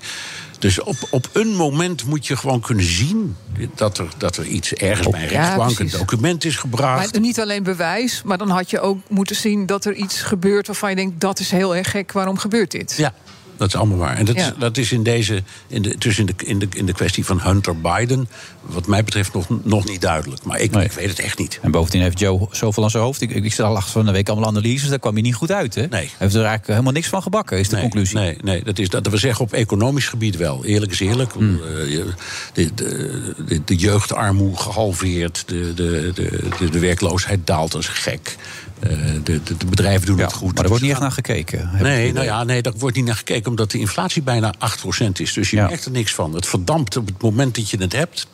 Dus 0.58 0.80
op, 0.80 0.96
op 1.10 1.28
een 1.32 1.54
moment 1.54 2.04
moet 2.04 2.26
je 2.26 2.36
gewoon 2.36 2.60
kunnen 2.60 2.84
zien. 2.84 3.36
dat 3.74 3.98
er, 3.98 4.06
dat 4.16 4.36
er 4.36 4.46
iets 4.46 4.72
ergens 4.72 5.08
bij 5.08 5.22
een 5.22 5.30
Ja, 5.30 5.40
rechtbank. 5.40 5.78
een 5.78 5.90
document 5.90 6.44
is 6.44 6.56
gebracht. 6.56 7.12
Maar 7.12 7.20
niet 7.20 7.40
alleen 7.40 7.62
bewijs, 7.62 8.22
maar 8.24 8.38
dan 8.38 8.50
had 8.50 8.70
je 8.70 8.80
ook 8.80 8.98
moeten 9.08 9.36
zien 9.36 9.66
dat 9.66 9.84
er 9.84 9.94
iets 9.94 10.20
gebeurt 10.20 10.66
waarvan 10.66 10.90
je 10.90 10.96
denkt 10.96 11.20
dat 11.20 11.38
is 11.38 11.50
heel 11.50 11.76
erg 11.76 11.90
gek. 11.90 12.12
Waarom 12.12 12.38
gebeurt 12.38 12.70
dit? 12.70 12.94
Ja. 12.96 13.14
Dat 13.56 13.68
is 13.68 13.76
allemaal 13.76 13.98
waar. 13.98 14.16
En 14.16 14.24
dat, 14.24 14.36
is, 14.36 14.50
dat 14.58 14.76
is 14.76 14.92
in 14.92 15.02
deze, 15.02 15.42
in 15.66 15.82
de, 15.82 15.96
dus 15.98 16.18
in 16.18 16.26
de, 16.26 16.34
in, 16.44 16.58
de, 16.58 16.66
in 16.74 16.86
de 16.86 16.92
kwestie 16.92 17.24
van 17.24 17.40
Hunter 17.40 17.80
Biden, 17.80 18.28
wat 18.60 18.86
mij 18.86 19.04
betreft 19.04 19.32
nog, 19.32 19.46
nog 19.62 19.84
niet 19.84 20.00
duidelijk. 20.00 20.44
Maar 20.44 20.60
ik, 20.60 20.76
ik 20.76 20.92
weet 20.92 21.08
het 21.08 21.18
echt 21.18 21.38
niet. 21.38 21.58
En 21.62 21.70
bovendien 21.70 22.02
heeft 22.02 22.18
Joe 22.18 22.48
zoveel 22.50 22.82
aan 22.82 22.90
zijn 22.90 23.02
hoofd. 23.02 23.20
Ik, 23.20 23.30
ik 23.30 23.52
zag 23.52 23.74
achter 23.74 23.92
van 23.92 24.04
de 24.06 24.12
week 24.12 24.28
allemaal 24.28 24.48
analyses. 24.48 24.88
Daar 24.88 24.98
kwam 24.98 25.12
hij 25.12 25.22
niet 25.22 25.34
goed 25.34 25.52
uit. 25.52 25.74
Hè? 25.74 25.80
Nee. 25.80 25.90
Hij 25.90 26.10
heeft 26.18 26.34
er 26.34 26.40
eigenlijk 26.40 26.66
helemaal 26.66 26.92
niks 26.92 27.08
van 27.08 27.22
gebakken, 27.22 27.58
is 27.58 27.68
de 27.68 27.74
nee, 27.74 27.82
conclusie. 27.82 28.18
Nee, 28.18 28.36
nee 28.42 28.64
dat, 28.64 28.78
is, 28.78 28.88
dat 28.88 29.06
we 29.06 29.16
zeggen 29.16 29.44
op 29.44 29.52
economisch 29.52 30.08
gebied 30.08 30.36
wel. 30.36 30.64
Eerlijk 30.64 30.92
is 30.92 31.00
eerlijk. 31.00 31.32
Hmm. 31.32 31.60
Eh, 31.62 32.04
De, 32.52 32.74
de, 32.74 33.34
de, 33.46 33.60
de 33.64 33.76
jeugdarmoede 33.76 34.56
gehalveerd. 34.56 35.44
De, 35.46 35.74
de, 35.74 36.10
de, 36.14 36.48
de, 36.58 36.70
de 36.70 36.78
werkloosheid 36.78 37.46
daalt 37.46 37.74
als 37.74 37.88
gek. 37.88 38.36
Eh, 38.90 38.90
de, 39.24 39.42
de, 39.42 39.56
de 39.56 39.66
bedrijven 39.66 40.06
doen 40.06 40.18
het 40.18 40.32
goed. 40.32 40.54
Maar 40.54 40.62
er 40.62 40.68
wordt 40.68 40.82
niet 40.82 40.92
echt 40.92 41.00
naar 41.00 41.12
gekeken. 41.12 41.70
Nee, 41.80 42.12
nou 42.12 42.24
ja, 42.24 42.44
nee, 42.44 42.62
daar 42.62 42.72
wordt 42.78 42.96
niet 42.96 43.04
naar 43.04 43.14
gekeken 43.16 43.50
omdat 43.50 43.70
de 43.70 43.78
inflatie 43.78 44.22
bijna 44.22 44.54
8% 44.54 45.12
is. 45.12 45.32
Dus 45.32 45.50
je 45.50 45.56
merkt 45.56 45.84
er 45.84 45.90
niks 45.90 46.14
van. 46.14 46.34
Het 46.34 46.46
verdampt 46.46 46.96
op 46.96 47.06
het 47.06 47.22
moment 47.22 47.54
dat 47.54 47.70
je 47.70 47.76
het 47.76 47.92
hebt. 47.92 48.26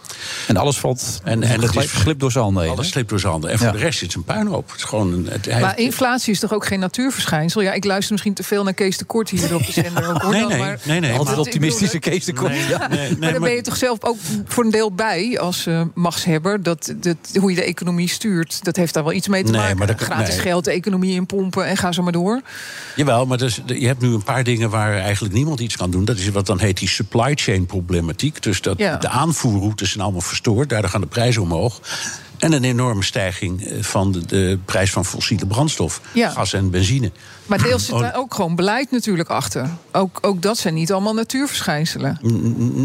En 0.46 0.56
alles 0.56 0.76
valt 0.78 1.20
en, 1.24 1.42
en 1.42 1.60
het 1.60 1.70
glip- 1.70 1.88
glipt 1.90 2.20
door 2.20 2.30
zijn 2.32 2.44
handen 2.44 2.68
Alles 2.68 2.86
hè? 2.86 2.92
slipt 2.92 3.08
door 3.08 3.20
zijn 3.20 3.32
handen. 3.32 3.50
En 3.50 3.58
voor 3.58 3.66
Ja. 3.66 3.72
de 3.72 3.78
rest 3.78 3.94
is 4.02 4.06
het 4.06 4.16
een 4.16 4.24
puinhoop. 4.24 4.68
Het 4.70 4.76
is 4.76 4.84
gewoon 4.84 5.12
een, 5.12 5.26
het, 5.30 5.44
hij- 5.46 5.60
Maar 5.60 5.78
inflatie 5.78 6.32
is 6.32 6.38
toch 6.40 6.52
ook 6.54 6.66
geen 6.66 6.78
natuurverschijnsel? 6.80 7.60
Ja, 7.60 7.72
ik 7.72 7.84
luister 7.84 8.12
misschien 8.12 8.34
te 8.34 8.42
veel 8.42 8.64
naar 8.64 8.74
Kees 8.74 8.96
de 8.98 9.04
Kort 9.04 9.28
hier 9.30 9.54
op 9.54 9.66
de 9.66 9.72
zender. 9.72 10.08
Ook, 10.10 10.22
hoor, 10.22 10.32
Nee, 10.32 10.46
nee, 10.46 10.58
maar, 10.58 10.78
nee, 10.84 11.00
nee, 11.00 11.12
Altijd 11.18 11.38
optimistische 11.38 11.98
Kees 11.98 12.24
de 12.24 12.32
Kort. 12.32 12.52
Nee, 12.52 12.68
Ja. 12.68 12.88
nee, 12.88 12.98
nee, 12.98 13.16
maar 13.18 13.30
daar 13.30 13.40
ben 13.40 13.52
je 13.54 13.62
toch 13.62 13.76
zelf 13.76 13.98
ook 14.04 14.16
voor 14.46 14.64
een 14.64 14.70
deel 14.70 14.92
bij 14.92 15.38
als 15.40 15.66
eh, 15.66 15.82
machtshebber. 15.94 16.62
Dat, 16.62 16.94
dat, 16.96 17.16
hoe 17.40 17.50
je 17.50 17.56
de 17.56 17.64
economie 17.64 18.08
stuurt, 18.08 18.64
dat 18.64 18.76
heeft 18.76 18.94
daar 18.94 19.04
wel 19.04 19.12
iets 19.12 19.28
mee 19.28 19.44
te 19.44 19.50
Nee, 19.50 19.60
maken. 19.60 19.78
maar 19.78 19.86
dat 19.86 20.00
Gratis 20.00 20.28
nee. 20.34 20.39
Geld, 20.40 20.64
de 20.64 20.70
economie 20.70 21.14
inpompen 21.14 21.66
en 21.66 21.76
ga 21.76 21.92
zo 21.92 22.02
maar 22.02 22.12
door. 22.12 22.40
Jawel, 22.96 23.26
maar 23.26 23.38
dus, 23.38 23.60
je 23.66 23.86
hebt 23.86 24.00
nu 24.00 24.08
een 24.14 24.22
paar 24.22 24.44
dingen 24.44 24.70
waar 24.70 24.96
eigenlijk 24.98 25.34
niemand 25.34 25.60
iets 25.60 25.76
kan 25.76 25.90
doen. 25.90 26.04
Dat 26.04 26.16
is 26.18 26.28
wat 26.28 26.46
dan 26.46 26.58
heet 26.60 26.78
die 26.78 26.88
supply 26.88 27.32
chain 27.34 27.66
problematiek. 27.66 28.42
Dus 28.42 28.60
dat 28.60 28.78
Ja. 28.78 28.96
de 28.96 29.08
aanvoerroutes 29.08 29.90
zijn 29.90 30.02
allemaal 30.02 30.20
verstoord. 30.20 30.68
Daardoor 30.68 30.90
gaan 30.90 31.00
de 31.00 31.06
prijzen 31.06 31.42
omhoog. 31.42 31.80
En 32.38 32.52
een 32.52 32.64
enorme 32.64 33.02
stijging 33.02 33.64
eh, 33.64 33.82
van 33.82 34.12
de, 34.12 34.26
de 34.26 34.58
prijs 34.64 34.90
van 34.90 35.04
fossiele 35.04 35.46
brandstof. 35.46 36.00
Ja. 36.12 36.30
Gas 36.30 36.52
en 36.52 36.70
benzine. 36.70 37.10
Maar 37.50 37.62
deels 37.62 37.84
zit 37.84 37.94
Oh. 37.94 38.00
daar 38.00 38.16
ook 38.16 38.34
gewoon 38.34 38.54
beleid 38.56 38.90
natuurlijk 38.90 39.28
achter. 39.28 39.68
Ook, 39.92 40.18
ook 40.20 40.42
dat 40.42 40.58
zijn 40.58 40.74
niet 40.74 40.92
allemaal 40.92 41.14
natuurverschijnselen. 41.14 42.18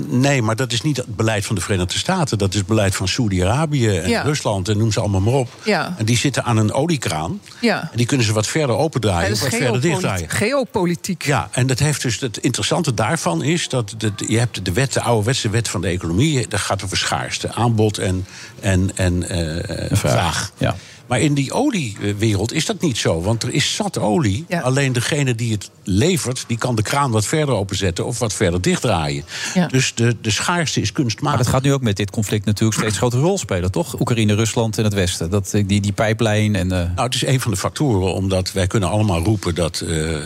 Nee, 0.10 0.42
maar 0.42 0.56
dat 0.56 0.72
is 0.72 0.82
niet 0.82 0.98
het 0.98 1.16
beleid 1.16 1.46
van 1.46 1.56
de 1.56 1.62
Verenigde 1.62 1.98
Staten. 1.98 2.38
Dat 2.38 2.50
is 2.50 2.58
het 2.58 2.68
beleid 2.68 2.96
van 2.96 3.08
Saudi-Arabië 3.08 3.98
en 3.98 4.10
Ja. 4.10 4.22
Rusland 4.22 4.70
en 4.70 4.78
noem 4.78 4.92
ze 4.92 5.00
allemaal 5.00 5.22
maar 5.22 5.34
op. 5.34 5.50
Ja. 5.64 5.94
En 5.98 6.06
die 6.06 6.18
zitten 6.18 6.44
aan 6.44 6.58
een 6.58 6.74
oliekraan. 6.74 7.42
Ja. 7.62 7.82
En 7.82 7.98
die 7.98 8.06
kunnen 8.06 8.26
ze 8.26 8.34
wat 8.34 8.48
verder 8.48 8.76
opendraaien 8.76 9.32
of 9.32 9.40
wat 9.40 9.50
verder 9.50 9.68
geopolitiek. 9.68 9.92
dichtdraaien. 9.92 10.30
Geopolitiek. 10.30 11.26
Ja, 11.26 11.48
en 11.52 11.68
dat 11.68 11.80
heeft 11.80 12.02
dus 12.02 12.20
het 12.20 12.38
interessante 12.38 12.94
daarvan 12.94 13.44
is 13.44 13.70
dat 13.70 13.94
de, 13.98 14.12
je 14.28 14.38
hebt 14.40 14.66
de 14.66 14.72
wet, 14.72 14.94
de 14.94 15.02
ouderwetse 15.02 15.50
wet 15.50 15.68
van 15.70 15.82
de 15.82 15.88
economie, 15.88 16.48
dat 16.48 16.60
gaat 16.60 16.84
over 16.84 16.98
schaarste, 16.98 17.54
aanbod 17.54 17.98
en, 17.98 18.26
en, 18.60 18.92
en 18.96 19.30
eh, 19.30 19.98
vraag. 19.98 20.52
Ja. 20.58 20.76
Maar 21.08 21.20
in 21.20 21.34
die 21.34 21.52
oliewereld 21.54 22.54
is 22.54 22.66
dat 22.66 22.82
niet 22.82 22.98
zo, 22.98 23.22
want 23.22 23.44
er 23.44 23.54
is 23.54 23.76
zat 23.76 23.98
olie. 23.98 24.46
Alleen 24.62 24.94
degene 24.94 25.36
die 25.36 25.52
het 25.52 25.70
levert, 25.84 26.44
die 26.48 26.58
kan 26.58 26.76
de 26.76 26.82
kraan 26.82 27.12
wat 27.12 27.26
verder 27.26 27.56
openzetten 27.56 28.06
of 28.06 28.20
wat 28.20 28.34
verder 28.34 28.62
dichtdraaien. 28.62 29.24
Ja. 29.54 29.68
Dus 29.68 29.94
de, 29.96 30.16
de 30.22 30.30
schaarste 30.32 30.82
is 30.82 30.92
Maar 30.92 31.02
kunstmatig. 31.02 31.38
dat 31.40 31.48
gaat 31.48 31.62
nu 31.64 31.74
ook 31.74 31.82
met 31.82 31.96
dit 31.98 32.12
conflict 32.12 32.46
natuurlijk 32.46 32.80
steeds 32.80 32.98
grotere 32.98 33.22
rol 33.22 33.38
spelen, 33.38 33.72
toch? 33.72 34.00
Oekraïne, 34.00 34.34
Rusland 34.36 34.78
en 34.78 34.84
het 34.84 34.94
Westen. 34.94 35.30
Dat, 35.30 35.54
eh, 35.54 35.64
die, 35.68 35.82
die 35.82 35.92
pijplijn 35.92 36.56
en... 36.56 36.72
eh, 36.72 36.78
Nou, 36.96 37.06
het 37.06 37.16
is 37.16 37.26
een 37.26 37.42
van 37.42 37.52
de 37.52 37.58
factoren, 37.58 38.14
omdat 38.14 38.52
wij 38.52 38.68
kunnen 38.68 38.90
allemaal 38.90 39.24
roepen 39.24 39.56
dat 39.56 39.80
eh, 39.80 40.16
eh, 40.16 40.24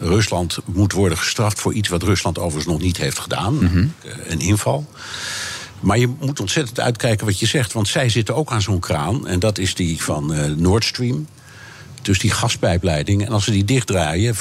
Rusland 0.00 0.58
moet 0.64 0.92
worden 0.92 1.18
gestraft 1.18 1.60
voor 1.60 1.72
iets 1.72 1.88
wat 1.88 2.02
Rusland 2.02 2.38
overigens 2.38 2.66
nog 2.74 2.80
niet 2.82 2.96
heeft 2.96 3.18
gedaan, 3.18 3.54
Mhm. 3.54 3.86
een 4.28 4.40
inval. 4.40 4.86
Maar 5.82 5.98
je 5.98 6.14
moet 6.20 6.40
ontzettend 6.40 6.80
uitkijken 6.80 7.26
wat 7.26 7.38
je 7.38 7.46
zegt, 7.46 7.72
want 7.72 7.88
zij 7.88 8.08
zitten 8.08 8.34
ook 8.34 8.50
aan 8.50 8.62
zo'n 8.62 8.78
kraan, 8.78 9.26
en 9.26 9.38
dat 9.38 9.58
is 9.58 9.74
die 9.74 10.02
van 10.02 10.34
eh, 10.34 10.50
Nord 10.50 10.84
Stream. 10.84 11.26
Dus 12.02 12.18
die 12.18 12.30
gaspijpleiding. 12.30 13.26
En 13.26 13.32
als 13.32 13.44
ze 13.44 13.50
die 13.50 13.64
dichtdraaien, 13.64 14.34
40% 14.34 14.38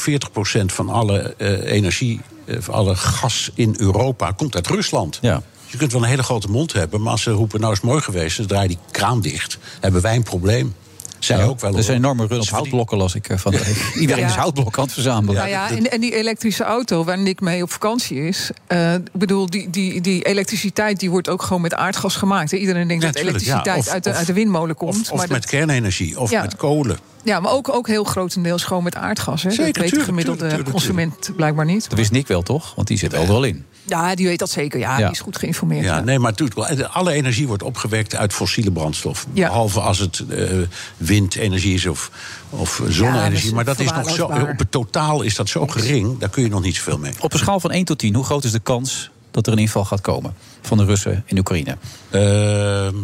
van 0.66 0.90
alle 0.90 1.36
eh, 1.38 1.72
energie, 1.72 2.22
eh, 2.46 2.56
van 2.60 2.74
alle 2.74 2.96
gas 2.96 3.52
in 3.54 3.76
Europa 3.78 4.32
komt 4.32 4.56
uit 4.56 4.68
Rusland. 4.68 5.18
Ja. 5.22 5.42
Je 5.66 5.78
kunt 5.78 5.92
wel 5.92 6.02
een 6.02 6.08
hele 6.08 6.24
grote 6.24 6.50
mond 6.50 6.74
hebben, 6.74 7.02
maar 7.02 7.12
als 7.12 7.22
ze 7.22 7.32
roepen, 7.32 7.60
nou 7.60 7.72
is 7.72 7.78
het 7.78 7.88
mooi 7.88 8.02
geweest, 8.02 8.38
dan 8.38 8.46
draai 8.46 8.68
die 8.68 8.78
kraan 8.92 9.22
dicht. 9.22 9.58
Hebben 9.80 10.02
wij 10.02 10.16
een 10.16 10.24
probleem. 10.24 10.76
Zij 11.24 11.38
ja, 11.38 11.44
ook 11.44 11.60
wel. 11.60 11.72
Er 11.74 11.80
is 11.80 11.88
een 11.88 11.94
hoor. 11.94 12.04
enorme 12.04 12.28
run 12.28 12.40
op 12.42 12.48
houtblokken, 12.50 12.98
las 12.98 13.16
ik 13.16 13.30
eh, 13.30 13.38
van 13.38 13.52
de. 13.52 13.92
Iedereen 14.00 14.24
Ja. 14.24 14.30
is 14.30 14.36
houtblokken 14.36 14.78
aan 14.78 14.84
het 14.84 14.94
verzamelen. 14.94 15.36
Nou 15.36 15.50
ja, 15.50 15.70
en, 15.70 15.92
en 15.92 16.02
die 16.02 16.16
elektrische 16.16 16.64
auto 16.64 17.04
waar 17.04 17.18
Nick 17.18 17.40
mee 17.42 17.64
op 17.64 17.72
vakantie 17.72 18.28
is. 18.28 18.50
eh, 18.68 18.94
ik 18.94 19.02
bedoel, 19.14 19.50
die, 19.50 19.70
die, 19.70 20.02
die 20.02 20.22
elektriciteit 20.24 21.00
die 21.00 21.10
wordt 21.10 21.30
ook 21.30 21.42
gewoon 21.42 21.62
met 21.62 21.74
aardgas 21.74 22.16
gemaakt. 22.16 22.52
hè. 22.52 22.58
Iedereen 22.58 22.88
denkt 22.88 23.04
Ja, 23.04 23.12
dat 23.12 23.22
elektriciteit 23.22 23.78
Of- 23.78 23.88
uit, 23.88 24.04
de, 24.04 24.10
of- 24.10 24.16
uit 24.16 24.28
de 24.28 24.34
windmolen 24.34 24.76
komt. 24.76 25.10
Of 25.12 25.18
maar 25.18 25.28
met 25.32 25.42
dat, 25.42 25.46
kernenergie, 25.46 26.20
of 26.20 26.32
Ja. 26.32 26.42
met 26.42 26.56
kolen. 26.56 26.98
ja, 27.24 27.40
maar 27.40 27.52
ook, 27.52 27.70
ook 27.74 27.88
heel 27.88 28.04
grotendeels 28.04 28.64
gewoon 28.64 28.84
met 28.84 28.96
aardgas. 28.96 29.44
Hè. 29.44 29.52
Zeker, 29.52 29.74
dat 29.74 29.82
weet 29.82 29.94
de 29.94 30.00
gemiddelde 30.00 30.40
tuurlijk, 30.40 30.64
tuurlijk, 30.66 30.86
consument 30.86 31.32
blijkbaar 31.36 31.66
niet. 31.66 31.90
Dat 31.90 31.98
wist 31.98 32.12
Nick 32.12 32.28
wel, 32.28 32.42
toch? 32.42 32.76
Want 32.76 32.88
die 32.88 32.98
zit 32.98 33.16
overal 33.16 33.44
in. 33.44 33.66
Ja, 33.86 34.16
die 34.16 34.28
weet 34.28 34.40
dat 34.40 34.50
zeker. 34.50 34.80
Ja, 34.80 34.98
Ja. 34.98 35.04
die 35.04 35.12
is 35.12 35.20
goed 35.20 35.38
geïnformeerd. 35.38 35.84
Ja, 35.86 35.96
ja. 35.96 36.04
nee, 36.04 36.20
maar 36.20 36.36
doet 36.36 36.54
wel. 36.54 36.66
Alle 36.88 37.12
energie 37.12 37.48
wordt 37.48 37.64
opgewekt 37.64 38.16
uit 38.16 38.34
fossiele 38.34 38.72
brandstof. 38.72 39.26
Ja. 39.34 39.48
Behalve 39.48 39.80
als 39.80 40.00
het 40.00 40.24
eh, 40.30 40.58
windenergie 40.98 41.74
is 41.74 41.86
of, 41.86 42.12
of 42.50 42.82
zonne-energie. 42.88 43.54
maar 43.54 43.66
dat 43.66 43.80
is 43.80 43.92
nog 43.92 44.10
zo, 44.10 44.26
op 44.26 44.58
het 44.60 44.72
totaal 44.72 45.22
is 45.22 45.36
dat 45.36 45.50
zo 45.50 45.68
gering, 45.68 46.18
daar 46.18 46.30
kun 46.30 46.44
je 46.44 46.50
nog 46.50 46.62
niet 46.62 46.76
zoveel 46.76 46.98
mee. 46.98 47.14
Op 47.20 47.34
een 47.34 47.40
schaal 47.40 47.60
van 47.60 47.72
1 47.72 47.86
tot 47.86 47.98
10, 48.00 48.16
hoe 48.16 48.24
groot 48.24 48.44
is 48.44 48.52
de 48.52 48.60
kans 48.60 49.10
dat 49.32 49.48
er 49.48 49.54
een 49.54 49.60
inval 49.60 49.86
gaat 49.86 50.02
komen 50.02 50.34
van 50.62 50.78
de 50.78 50.86
Russen 50.86 51.24
in 51.26 51.38
Oekraïne? 51.38 51.78
Ehm, 52.10 52.96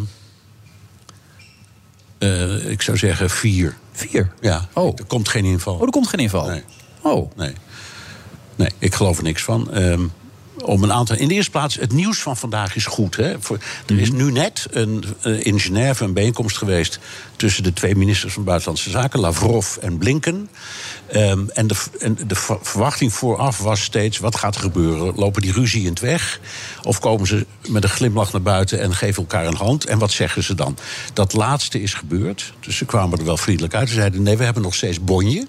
eh, 2.17 2.69
ik 2.69 2.81
zou 2.81 2.97
zeggen 2.97 3.29
vier. 3.29 3.77
Vier? 3.91 4.31
Ja, 4.41 4.67
er 4.75 5.05
komt 5.07 5.29
geen 5.29 5.45
inval. 5.45 5.75
Oh, 5.75 5.81
er 5.81 5.89
komt 5.89 6.07
geen 6.07 6.19
inval? 6.19 6.47
Nee. 6.47 6.63
Oh. 7.01 7.31
Nee. 7.35 7.53
nee, 8.55 8.69
ik 8.79 8.95
geloof 8.95 9.17
er 9.17 9.23
niks 9.23 9.43
van. 9.43 9.71
Ehm, 9.71 10.01
om 10.63 10.83
een 10.83 10.93
aantal. 10.93 11.15
In 11.15 11.27
de 11.27 11.33
eerste 11.33 11.51
plaats, 11.51 11.75
het 11.75 11.93
nieuws 11.93 12.19
van 12.19 12.37
vandaag 12.37 12.75
is 12.75 12.85
goed. 12.85 13.15
Hè? 13.15 13.35
Voor, 13.39 13.57
er 13.85 13.99
is 13.99 14.11
nu 14.11 14.31
net 14.31 14.67
een, 14.69 15.03
eh, 15.21 15.45
in 15.45 15.59
Genève 15.59 16.03
een 16.03 16.13
bijeenkomst 16.13 16.57
geweest 16.57 16.99
tussen 17.35 17.63
de 17.63 17.73
twee 17.73 17.95
ministers 17.95 18.33
van 18.33 18.43
Buitenlandse 18.43 18.89
Zaken, 18.89 19.19
Lavrov 19.19 19.77
en 19.77 19.97
Blinken. 19.97 20.49
Ehm, 21.07 21.43
en 21.53 21.67
de, 21.67 21.75
en 21.99 22.17
de 22.27 22.35
ver- 22.35 22.59
verwachting 22.61 23.13
vooraf 23.13 23.57
was 23.57 23.81
steeds: 23.81 24.17
wat 24.17 24.35
gaat 24.35 24.55
er 24.55 24.61
gebeuren? 24.61 25.15
Lopen 25.15 25.41
die 25.41 25.51
ruzie 25.51 25.81
in 25.83 25.89
het 25.89 25.99
weg? 25.99 26.39
Of 26.83 26.99
komen 26.99 27.27
ze 27.27 27.45
met 27.67 27.83
een 27.83 27.89
glimlach 27.89 28.31
naar 28.31 28.41
buiten 28.41 28.79
en 28.79 28.95
geven 28.95 29.21
elkaar 29.21 29.45
een 29.45 29.55
hand? 29.55 29.85
En 29.85 29.99
wat 29.99 30.11
zeggen 30.11 30.43
ze 30.43 30.55
dan? 30.55 30.77
Dat 31.13 31.33
laatste 31.33 31.81
is 31.81 31.93
gebeurd. 31.93 32.53
Dus 32.59 32.77
ze 32.77 32.85
kwamen 32.85 33.19
er 33.19 33.25
wel 33.25 33.37
vriendelijk 33.37 33.73
uit. 33.75 33.87
Ze 33.87 33.95
zeiden: 33.95 34.23
nee, 34.23 34.37
we 34.37 34.43
hebben 34.43 34.63
nog 34.63 34.75
steeds 34.75 35.03
bonje. 35.03 35.47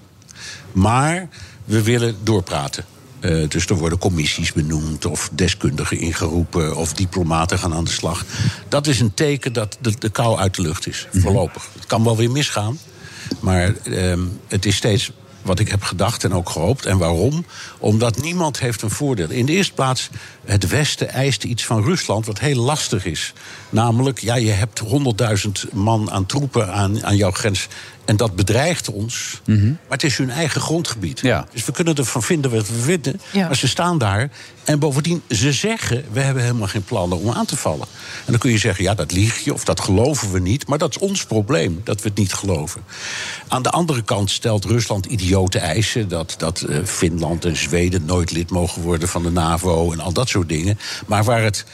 Maar 0.71 1.29
we 1.65 1.83
willen 1.83 2.17
doorpraten. 2.23 2.85
Eh, 3.19 3.49
dus 3.49 3.65
er 3.65 3.75
worden 3.75 3.97
commissies 3.97 4.53
benoemd, 4.53 5.05
of 5.05 5.29
deskundigen 5.31 5.99
ingeroepen, 5.99 6.75
of 6.75 6.93
diplomaten 6.93 7.59
gaan 7.59 7.73
aan 7.73 7.83
de 7.83 7.91
slag. 7.91 8.25
Dat 8.67 8.87
is 8.87 8.99
een 8.99 9.13
teken 9.13 9.53
dat 9.53 9.77
de, 9.81 9.93
de 9.99 10.09
kou 10.09 10.39
uit 10.39 10.55
de 10.55 10.61
lucht 10.61 10.87
is, 10.87 11.07
voorlopig. 11.13 11.69
Het 11.73 11.85
kan 11.85 12.03
wel 12.03 12.17
weer 12.17 12.31
misgaan, 12.31 12.79
maar 13.39 13.75
ehm, 13.83 14.19
het 14.47 14.65
is 14.65 14.75
steeds 14.75 15.11
wat 15.41 15.59
ik 15.59 15.69
heb 15.69 15.83
gedacht 15.83 16.23
en 16.23 16.33
ook 16.33 16.49
gehoopt. 16.49 16.85
En 16.85 16.97
waarom? 16.97 17.45
Omdat 17.77 18.21
niemand 18.21 18.59
heeft 18.59 18.81
een 18.81 18.89
voordeel. 18.89 19.29
In 19.29 19.45
de 19.45 19.51
eerste 19.51 19.73
plaats, 19.73 20.09
het 20.45 20.67
Westen 20.67 21.09
eist 21.09 21.43
iets 21.43 21.65
van 21.65 21.83
Rusland 21.83 22.25
wat 22.25 22.39
heel 22.39 22.61
lastig 22.61 23.05
is. 23.05 23.33
Namelijk, 23.69 24.19
ja, 24.19 24.35
je 24.35 24.51
hebt 24.51 24.81
100.000 25.65 25.73
man 25.73 26.11
aan 26.11 26.25
troepen 26.25 26.73
aan, 26.73 27.05
aan 27.05 27.15
jouw 27.15 27.31
grens. 27.31 27.67
En 28.09 28.17
dat 28.17 28.35
bedreigt 28.35 28.89
ons. 28.89 29.41
Maar 29.45 29.77
het 29.89 30.03
is 30.03 30.17
hun 30.17 30.29
eigen 30.29 30.61
grondgebied. 30.61 31.21
Dus 31.51 31.65
we 31.65 31.71
kunnen 31.71 31.95
ervan 31.95 32.23
vinden 32.23 32.51
wat 32.51 32.67
we 32.67 32.81
vinden. 32.81 33.21
Ja. 33.31 33.45
Maar 33.45 33.55
ze 33.55 33.67
staan 33.67 33.97
daar. 33.97 34.29
En 34.63 34.79
bovendien, 34.79 35.21
ze 35.29 35.51
zeggen: 35.51 36.05
we 36.11 36.19
hebben 36.19 36.43
helemaal 36.43 36.67
geen 36.67 36.83
plannen 36.83 37.17
om 37.17 37.31
aan 37.31 37.45
te 37.45 37.57
vallen. 37.57 37.87
En 38.25 38.31
dan 38.31 38.37
kun 38.37 38.51
je 38.51 38.57
zeggen: 38.57 38.83
ja, 38.83 38.93
dat 38.93 39.11
lieg 39.11 39.39
je 39.39 39.53
of 39.53 39.63
dat 39.63 39.79
geloven 39.79 40.31
we 40.31 40.39
niet. 40.39 40.67
Maar 40.67 40.77
dat 40.77 40.89
is 40.89 40.97
ons 40.97 41.25
probleem, 41.25 41.81
dat 41.83 42.01
we 42.01 42.09
het 42.09 42.17
niet 42.17 42.33
geloven. 42.33 42.81
Aan 43.47 43.61
de 43.61 43.69
andere 43.69 44.01
kant 44.01 44.31
stelt 44.31 44.65
Rusland 44.65 45.05
idiote 45.05 45.59
eisen. 45.59 46.07
Dat, 46.07 46.35
dat 46.37 46.61
eh, 46.61 46.77
Finland 46.85 47.45
en 47.45 47.55
Zweden 47.55 48.05
nooit 48.05 48.31
lid 48.31 48.49
mogen 48.49 48.81
worden 48.81 49.07
van 49.07 49.23
de 49.23 49.31
NAVO 49.31 49.91
en 49.91 49.99
al 49.99 50.13
dat 50.13 50.29
soort 50.29 50.49
dingen. 50.49 50.79
Maar 51.05 51.23
waar 51.23 51.43
het 51.43 51.65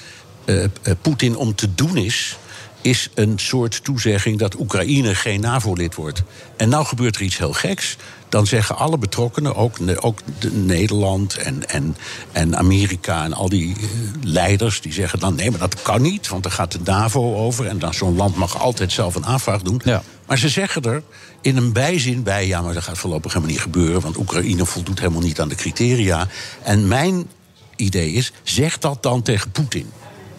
eh, 0.46 0.64
eh, 0.64 0.70
Poetin 1.02 1.36
om 1.36 1.56
te 1.56 1.76
doen 1.76 1.98
is 1.98 2.38
is 2.86 3.10
een 3.14 3.34
soort 3.40 3.84
toezegging 3.84 4.40
dat 4.40 4.60
Oekraïne 4.60 5.16
geen 5.16 5.40
NAVO-lid 5.40 5.96
wordt. 5.96 6.24
En 6.58 6.70
nou 6.70 6.86
gebeurt 6.86 7.16
er 7.16 7.22
iets 7.22 7.38
heel 7.38 7.54
geks. 7.54 7.98
Dan 8.30 8.48
zeggen 8.48 8.78
alle 8.78 8.98
betrokkenen, 8.98 9.56
ook, 9.56 9.78
ook 10.00 10.20
de 10.40 10.52
Nederland 10.52 11.38
en, 11.38 11.70
en, 11.70 11.98
en 12.32 12.58
Amerika 12.58 13.24
en 13.24 13.34
al 13.34 13.50
die 13.50 13.76
eh, 13.76 13.88
leiders, 14.24 14.82
die 14.82 14.94
zeggen 14.94 15.20
dan 15.20 15.36
nee, 15.36 15.52
maar 15.52 15.60
dat 15.60 15.82
kan 15.82 16.02
niet, 16.02 16.28
want 16.28 16.44
dan 16.44 16.52
gaat 16.52 16.72
de 16.72 16.80
NAVO 16.84 17.36
over 17.36 17.68
en 17.68 17.80
dan 17.80 17.94
zo'n 17.94 18.16
land 18.16 18.36
mag 18.36 18.60
altijd 18.60 18.92
zelf 18.92 19.16
een 19.16 19.26
aanvraag 19.26 19.62
doen. 19.62 19.82
Maar 20.28 20.38
ze 20.38 20.50
zeggen 20.50 20.82
er 20.82 21.04
in 21.42 21.58
een 21.58 21.74
bijzin 21.74 22.24
bij, 22.24 22.48
ja, 22.48 22.62
maar 22.62 22.74
dat 22.74 22.84
gaat 22.84 22.98
voorlopig 22.98 23.34
helemaal 23.34 23.54
niet 23.54 23.64
gebeuren, 23.64 24.02
want 24.02 24.18
Oekraïne 24.18 24.66
voldoet 24.66 25.00
helemaal 25.00 25.22
niet 25.22 25.40
aan 25.40 25.50
de 25.50 25.56
criteria. 25.56 26.28
En 26.64 26.88
mijn 26.88 27.28
idee 27.76 28.12
is, 28.12 28.32
zeg 28.44 28.78
dat 28.78 29.04
dan 29.04 29.22
tegen 29.22 29.52
Poetin. 29.52 29.92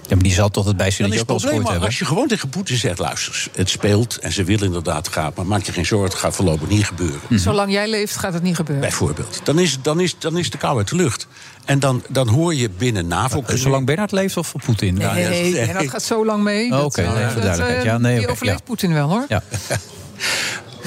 Ja, 0.09 0.15
maar 0.15 0.25
die 0.25 0.33
zal 0.33 0.49
toch 0.51 0.65
het 0.65 0.73
ook 0.73 0.79
wel 0.81 1.25
probleem, 1.25 1.39
gehoord 1.39 1.63
maar 1.63 1.71
hebben. 1.71 1.89
als 1.89 1.99
je 1.99 2.05
gewoon 2.05 2.29
tegen 2.29 2.49
Poetin 2.49 2.77
zegt, 2.77 2.99
luister, 2.99 3.49
het 3.55 3.71
speelt 3.71 4.19
en 4.19 4.33
ze 4.33 4.45
willen 4.45 4.65
inderdaad 4.65 5.09
gaan, 5.09 5.33
maar 5.37 5.47
maak 5.47 5.63
je 5.63 5.73
geen 5.73 5.87
zorgen, 5.87 6.09
het 6.09 6.19
gaat 6.19 6.35
voorlopig 6.37 6.69
niet 6.69 6.85
gebeuren. 6.87 7.21
Zolang 7.31 7.73
jij 7.73 7.89
leeft 7.89 8.17
gaat 8.17 8.33
het 8.33 8.43
niet 8.43 8.57
gebeuren. 8.57 8.85
Bijvoorbeeld. 8.89 9.41
Dan 9.45 9.59
is, 9.59 9.79
dan, 9.83 10.01
is, 10.01 10.19
dan 10.19 10.39
is 10.39 10.51
de 10.51 10.59
kou 10.59 10.79
uit 10.79 10.89
de 10.89 10.97
lucht. 10.97 11.27
En 11.65 11.79
dan, 11.79 12.03
dan 12.09 12.29
hoor 12.29 12.55
je 12.55 12.71
binnen 12.71 13.07
NAVO... 13.07 13.43
Zolang 13.47 13.87
Bernard 13.87 14.13
leeft 14.13 14.37
of 14.37 14.53
Poetin? 14.65 14.95
Nee, 14.95 15.59
en 15.59 15.75
dat 15.75 15.89
gaat 15.91 16.03
zo 16.03 16.25
lang 16.25 16.43
mee. 16.43 16.65
Oh, 16.65 16.71
dat, 16.71 16.85
oké, 16.85 17.03
eh, 17.03 17.13
nee, 17.15 17.23
voor 17.25 17.33
dat, 17.33 17.43
duidelijkheid. 17.43 17.85
eh, 17.85 17.91
Ja, 17.93 17.99
nee, 17.99 18.15
die 18.15 18.23
oké, 18.23 18.33
overleeft 18.33 18.59
ja. 18.59 18.65
Poetin 18.65 18.93
wel, 18.93 19.09
hoor. 19.09 19.25
Ja. 19.29 19.43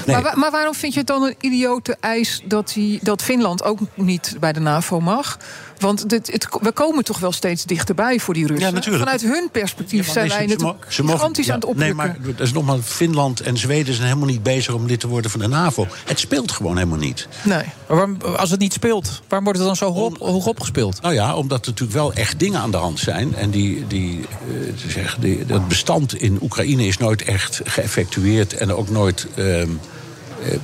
Maar, 0.05 0.22
wa- 0.22 0.34
maar 0.36 0.51
waarom 0.51 0.74
vind 0.74 0.93
je 0.93 0.99
het 0.99 1.07
dan 1.07 1.24
een 1.24 1.36
idiote 1.39 1.97
eis 1.99 2.41
dat, 2.45 2.72
die, 2.74 2.99
dat 3.03 3.22
Finland 3.22 3.63
ook 3.63 3.80
niet 3.93 4.36
bij 4.39 4.53
de 4.53 4.59
NAVO 4.59 4.99
mag? 4.99 5.38
Want 5.80 6.09
dit, 6.09 6.32
het, 6.32 6.47
we 6.61 6.71
komen 6.71 7.03
toch 7.03 7.19
wel 7.19 7.32
steeds 7.32 7.63
dichterbij 7.63 8.19
voor 8.19 8.34
die 8.34 8.47
Russen. 8.47 8.67
Ja, 8.67 8.73
natuurlijk. 8.73 9.03
Vanuit 9.03 9.21
hun 9.21 9.49
perspectief 9.51 10.11
zijn 10.11 10.27
Nee, 10.27 10.38
wij 10.38 10.47
ze- 10.47 10.53
ze 10.53 10.57
natuurlijk 10.59 10.86
mo- 10.86 10.91
ze 10.91 11.01
mogen- 11.01 11.17
gigantisch 11.17 11.45
ja, 11.45 11.53
aan 11.53 11.59
het 11.59 11.75
Nee, 11.77 11.89
oprukken. 11.91 12.21
maar 12.21 12.32
dat 12.36 12.47
is 12.47 12.53
nogmaals, 12.53 12.80
Finland 12.86 13.39
en 13.39 13.57
Zweden 13.57 13.93
zijn 13.93 14.07
helemaal 14.07 14.27
niet 14.30 14.43
bezig 14.43 14.73
om 14.73 14.86
lid 14.86 14.99
te 14.99 15.07
worden 15.07 15.32
van 15.32 15.39
de 15.39 15.47
NAVO. 15.47 15.88
Het 16.05 16.19
speelt 16.19 16.51
gewoon 16.51 16.77
helemaal 16.77 16.97
niet. 16.97 17.27
Nee. 17.43 17.57
Maar 17.88 17.97
waarom, 17.97 18.17
als 18.38 18.49
het 18.49 18.59
niet 18.59 18.73
speelt, 18.73 19.21
waarom 19.27 19.43
wordt 19.43 19.59
het 19.59 19.67
dan 19.67 19.75
zo 19.77 19.93
hoog, 19.93 20.17
hoog 20.19 20.45
opgespeeld? 20.45 21.01
Nou 21.01 21.13
ja, 21.13 21.36
omdat 21.36 21.61
er 21.65 21.69
natuurlijk 21.71 21.97
wel 21.99 22.13
echt 22.13 22.39
dingen 22.39 22.59
aan 22.59 22.71
de 22.71 22.77
hand 22.77 22.99
zijn. 22.99 23.36
En 23.36 23.49
die, 23.49 23.88
die, 23.88 24.19
eh, 24.19 24.73
te 24.84 24.89
zeggen, 24.89 25.21
die, 25.21 25.45
dat 25.45 25.67
bestand 25.67 26.13
in 26.15 26.38
Oekraïne 26.41 26.86
is 26.88 26.97
nooit 26.97 27.21
echt 27.23 27.61
geëffectueerd 27.63 28.53
en 28.53 28.73
ook 28.73 28.89
nooit 28.89 29.27
ehm, 29.36 29.47
eh, 29.47 30.53
eh, 30.53 30.59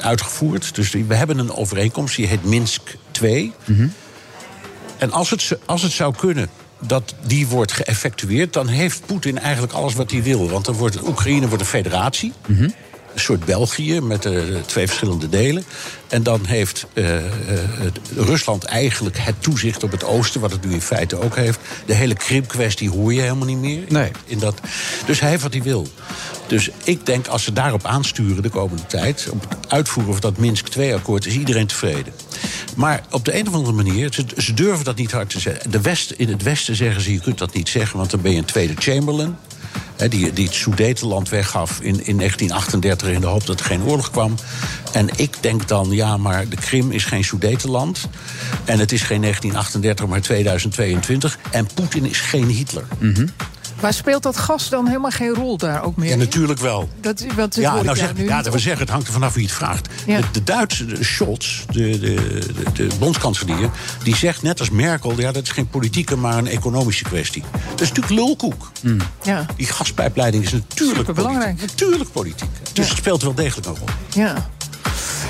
uitgevoerd. 0.00 0.74
Dus 0.74 0.90
we 0.90 1.14
hebben 1.14 1.38
een 1.38 1.52
overeenkomst, 1.52 2.16
die 2.16 2.26
heet 2.26 2.44
Minsk 2.44 2.96
2. 3.10 3.52
En 4.98 5.12
als 5.12 5.30
het, 5.30 5.58
als 5.64 5.82
het 5.82 5.92
zou 5.92 6.14
kunnen 6.16 6.48
dat 6.80 7.14
die 7.26 7.46
wordt 7.46 7.72
geëffectueerd... 7.72 8.52
dan 8.52 8.66
heeft 8.66 9.06
Poetin 9.06 9.38
eigenlijk 9.38 9.72
alles 9.72 9.94
wat 9.94 10.10
hij 10.10 10.22
wil. 10.22 10.50
Want 10.50 10.64
dan 10.64 10.74
wordt 10.74 11.08
Oekraïne 11.08 11.48
wordt 11.48 11.62
een 11.62 11.68
federatie. 11.68 12.32
Een 13.16 13.22
soort 13.22 13.44
België 13.44 14.00
met 14.00 14.24
eh, 14.24 14.42
twee 14.66 14.86
verschillende 14.86 15.28
delen. 15.28 15.64
En 16.08 16.22
dan 16.22 16.44
heeft 16.44 16.86
eh, 16.92 17.16
eh, 17.16 17.22
Rusland 18.16 18.64
eigenlijk 18.64 19.18
het 19.18 19.42
toezicht 19.42 19.82
op 19.82 19.90
het 19.90 20.04
oosten... 20.04 20.40
wat 20.40 20.50
het 20.52 20.64
nu 20.64 20.72
in 20.72 20.80
feite 20.80 21.20
ook 21.20 21.36
heeft. 21.36 21.58
De 21.86 21.94
hele 21.94 22.14
Krim-kwestie 22.14 22.90
hoor 22.90 23.14
je 23.14 23.20
helemaal 23.20 23.46
niet 23.46 23.58
meer. 23.58 23.84
Nee. 23.88 24.10
In 24.24 24.38
dat, 24.38 24.60
dus 25.06 25.20
hij 25.20 25.30
heeft 25.30 25.42
wat 25.42 25.52
hij 25.52 25.62
wil. 25.62 25.86
Dus 26.46 26.70
ik 26.84 27.06
denk, 27.06 27.26
als 27.26 27.44
ze 27.44 27.52
daarop 27.52 27.84
aansturen 27.84 28.42
de 28.42 28.48
komende 28.48 28.86
tijd... 28.86 29.28
op 29.30 29.46
het 29.48 29.72
uitvoeren 29.72 30.12
van 30.12 30.22
dat 30.22 30.38
Minsk 30.38 30.78
2-akkoord... 30.78 31.26
is 31.26 31.34
iedereen 31.34 31.66
tevreden. 31.66 32.12
Maar 32.74 33.02
op 33.10 33.24
de 33.24 33.38
een 33.38 33.48
of 33.48 33.54
andere 33.54 33.76
manier, 33.76 34.12
ze, 34.12 34.24
ze 34.36 34.54
durven 34.54 34.84
dat 34.84 34.96
niet 34.96 35.12
hard 35.12 35.30
te 35.30 35.40
zeggen. 35.40 35.70
De 35.70 35.80
West, 35.80 36.10
in 36.10 36.28
het 36.28 36.42
Westen 36.42 36.76
zeggen 36.76 37.02
ze, 37.02 37.12
je 37.12 37.20
kunt 37.20 37.38
dat 37.38 37.54
niet 37.54 37.68
zeggen... 37.68 37.98
want 37.98 38.10
dan 38.10 38.20
ben 38.20 38.32
je 38.32 38.38
een 38.38 38.44
tweede 38.44 38.74
Chamberlain... 38.78 39.36
Die, 39.96 40.32
die 40.32 40.46
het 40.46 40.54
Sudetenland 40.54 41.28
weggaf 41.28 41.80
in, 41.80 42.06
in 42.06 42.16
1938 42.16 43.08
in 43.08 43.20
de 43.20 43.26
hoop 43.26 43.46
dat 43.46 43.60
er 43.60 43.66
geen 43.66 43.84
oorlog 43.84 44.10
kwam. 44.10 44.34
En 44.92 45.08
ik 45.16 45.36
denk 45.40 45.68
dan, 45.68 45.90
ja, 45.90 46.16
maar 46.16 46.48
de 46.48 46.56
Krim 46.56 46.90
is 46.90 47.04
geen 47.04 47.24
Sudetenland. 47.24 48.08
En 48.64 48.78
het 48.78 48.92
is 48.92 49.02
geen 49.02 49.20
1938, 49.20 50.06
maar 50.06 50.20
2022. 50.20 51.38
En 51.50 51.66
Poetin 51.74 52.04
is 52.04 52.20
geen 52.20 52.46
Hitler. 52.46 52.84
Maar 53.80 53.92
speelt 53.94 54.22
dat 54.22 54.36
gas 54.38 54.68
dan 54.68 54.86
helemaal 54.86 55.10
geen 55.10 55.34
rol 55.34 55.56
daar 55.56 55.84
ook 55.84 55.96
meer? 55.96 56.06
Ja, 56.06 56.12
in? 56.12 56.18
natuurlijk 56.18 56.58
wel. 56.60 56.88
Dat, 57.00 57.24
want 57.36 57.54
dit 57.54 57.64
Ja, 57.64 57.82
nou 57.82 57.96
zeg, 57.96 58.14
nu 58.14 58.24
ja 58.24 58.42
dat 58.42 58.52
we 58.52 58.58
zeggen, 58.58 58.80
het 58.80 58.90
hangt 58.90 59.06
er 59.06 59.12
vanaf 59.12 59.34
wie 59.34 59.44
het 59.44 59.54
vraagt. 59.54 59.88
Ja. 60.06 60.20
De, 60.20 60.24
de 60.32 60.44
Duitse 60.44 60.84
de 60.86 61.04
Scholz, 61.04 61.64
de, 61.70 61.98
de, 61.98 62.14
de, 62.72 62.72
de 62.72 62.88
bondskanselier, 62.98 63.70
die 64.02 64.16
zegt 64.16 64.42
net 64.42 64.60
als 64.60 64.70
Merkel... 64.70 65.20
ja, 65.20 65.32
dat 65.32 65.42
is 65.42 65.50
geen 65.50 65.68
politieke, 65.68 66.16
maar 66.16 66.38
een 66.38 66.46
economische 66.48 67.04
kwestie. 67.04 67.42
Dat 67.70 67.80
is 67.80 67.88
natuurlijk 67.92 68.14
lulkoek. 68.14 68.70
Ja, 69.22 69.46
Die 69.56 69.66
gaspijpleiding 69.66 70.44
is 70.44 70.52
natuurlijk 70.52 71.12
politiek. 71.14 71.60
Natuurlijk 71.60 72.12
politiek. 72.12 72.48
Dus 72.72 72.88
het 72.88 72.98
speelt 72.98 73.22
wel 73.22 73.34
degelijk 73.34 73.66
een 73.66 73.76
rol. 73.76 73.88
ja. 74.14 74.50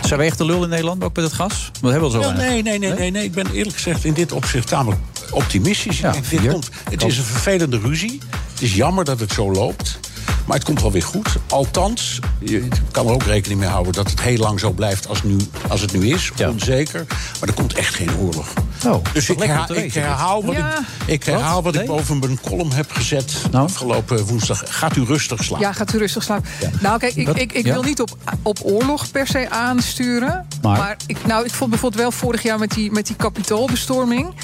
Zijn 0.05 0.19
we 0.21 0.25
echt 0.27 0.39
de 0.39 0.45
lul 0.45 0.63
in 0.63 0.69
Nederland, 0.69 1.05
ook 1.05 1.17
met 1.17 1.25
het 1.25 1.35
gas? 1.35 1.71
We 1.81 1.91
hebben 1.91 2.11
wel 2.11 2.23
zo 2.23 2.29
Wel, 2.29 2.37
weinig. 2.37 2.63
nee, 2.65 2.79
nee, 2.79 2.89
nee, 2.89 2.99
nee, 2.99 3.11
nee. 3.11 3.25
Ik 3.25 3.33
ben 3.33 3.47
eerlijk 3.53 3.75
gezegd 3.77 4.05
in 4.05 4.13
dit 4.13 4.33
opzicht 4.33 4.69
tamelijk 4.69 5.01
optimistisch. 5.33 5.99
Ja, 6.01 6.15
dit 6.31 6.47
komt, 6.49 6.69
het 6.91 7.03
is 7.05 7.19
een 7.19 7.25
vervelende 7.25 7.79
ruzie. 7.79 8.21
Het 8.53 8.63
is 8.63 8.75
jammer 8.75 9.05
dat 9.05 9.21
het 9.21 9.33
zo 9.33 9.53
loopt. 9.53 9.99
Maar 10.47 10.57
het 10.57 10.65
komt 10.65 10.81
wel 10.81 10.93
weer 10.93 11.03
goed. 11.03 11.29
Althans, 11.49 12.19
je 12.39 12.69
kan 12.91 13.07
er 13.07 13.13
ook 13.13 13.23
rekening 13.23 13.61
mee 13.61 13.69
houden 13.69 13.93
dat 13.93 14.11
het 14.11 14.21
heel 14.21 14.37
lang 14.39 14.61
zo 14.61 14.71
blijft 14.71 15.09
als, 15.09 15.23
nu, 15.23 15.37
als 15.69 15.81
het 15.81 15.93
nu 15.93 16.09
is. 16.09 16.33
Onzeker. 16.49 17.05
Maar 17.41 17.49
er 17.49 17.55
komt 17.55 17.75
echt 17.75 17.95
geen 17.95 18.17
oorlog. 18.17 18.47
Oh, 18.87 19.05
dus 19.13 19.29
ik, 19.29 19.39
herha- 19.39 19.69
ik 19.75 19.95
herhaal 19.95 20.45
wat, 20.45 20.57
Ja. 20.57 20.79
ik, 20.79 20.85
ik, 21.07 21.25
herhaal 21.25 21.63
Wat? 21.63 21.75
wat 21.75 21.83
ik 21.83 21.89
boven 21.89 22.19
mijn 22.19 22.41
column 22.41 22.73
heb 22.73 22.93
gezet 22.93 23.33
Nou? 23.51 23.65
afgelopen 23.65 24.25
woensdag. 24.25 24.63
Gaat 24.67 24.97
u 24.97 25.05
rustig 25.05 25.45
slapen. 25.45 25.67
Ja, 25.67 25.73
gaat 25.73 25.95
u 25.95 25.99
rustig 25.99 26.23
slapen. 26.23 26.49
Nou, 26.81 26.99
kijk, 26.99 27.15
ik, 27.15 27.27
Dat- 27.27 27.39
ik, 27.39 27.53
ik 27.53 27.65
ja. 27.67 27.73
wil 27.73 27.83
niet 27.83 28.01
op, 28.01 28.17
op 28.43 28.59
oorlog 28.63 29.11
per 29.11 29.27
se 29.27 29.51
aansturen. 29.51 30.47
Maar? 30.63 30.97
ik, 31.07 31.27
nou, 31.27 31.45
ik 31.45 31.55
vond 31.55 31.71
bijvoorbeeld 31.71 32.03
wel 32.03 32.11
vorig 32.13 32.43
jaar 32.43 32.59
met 32.59 32.71
die, 32.71 32.91
met 32.93 33.07
die 33.07 33.17
kapitoolbestorming. 33.17 34.35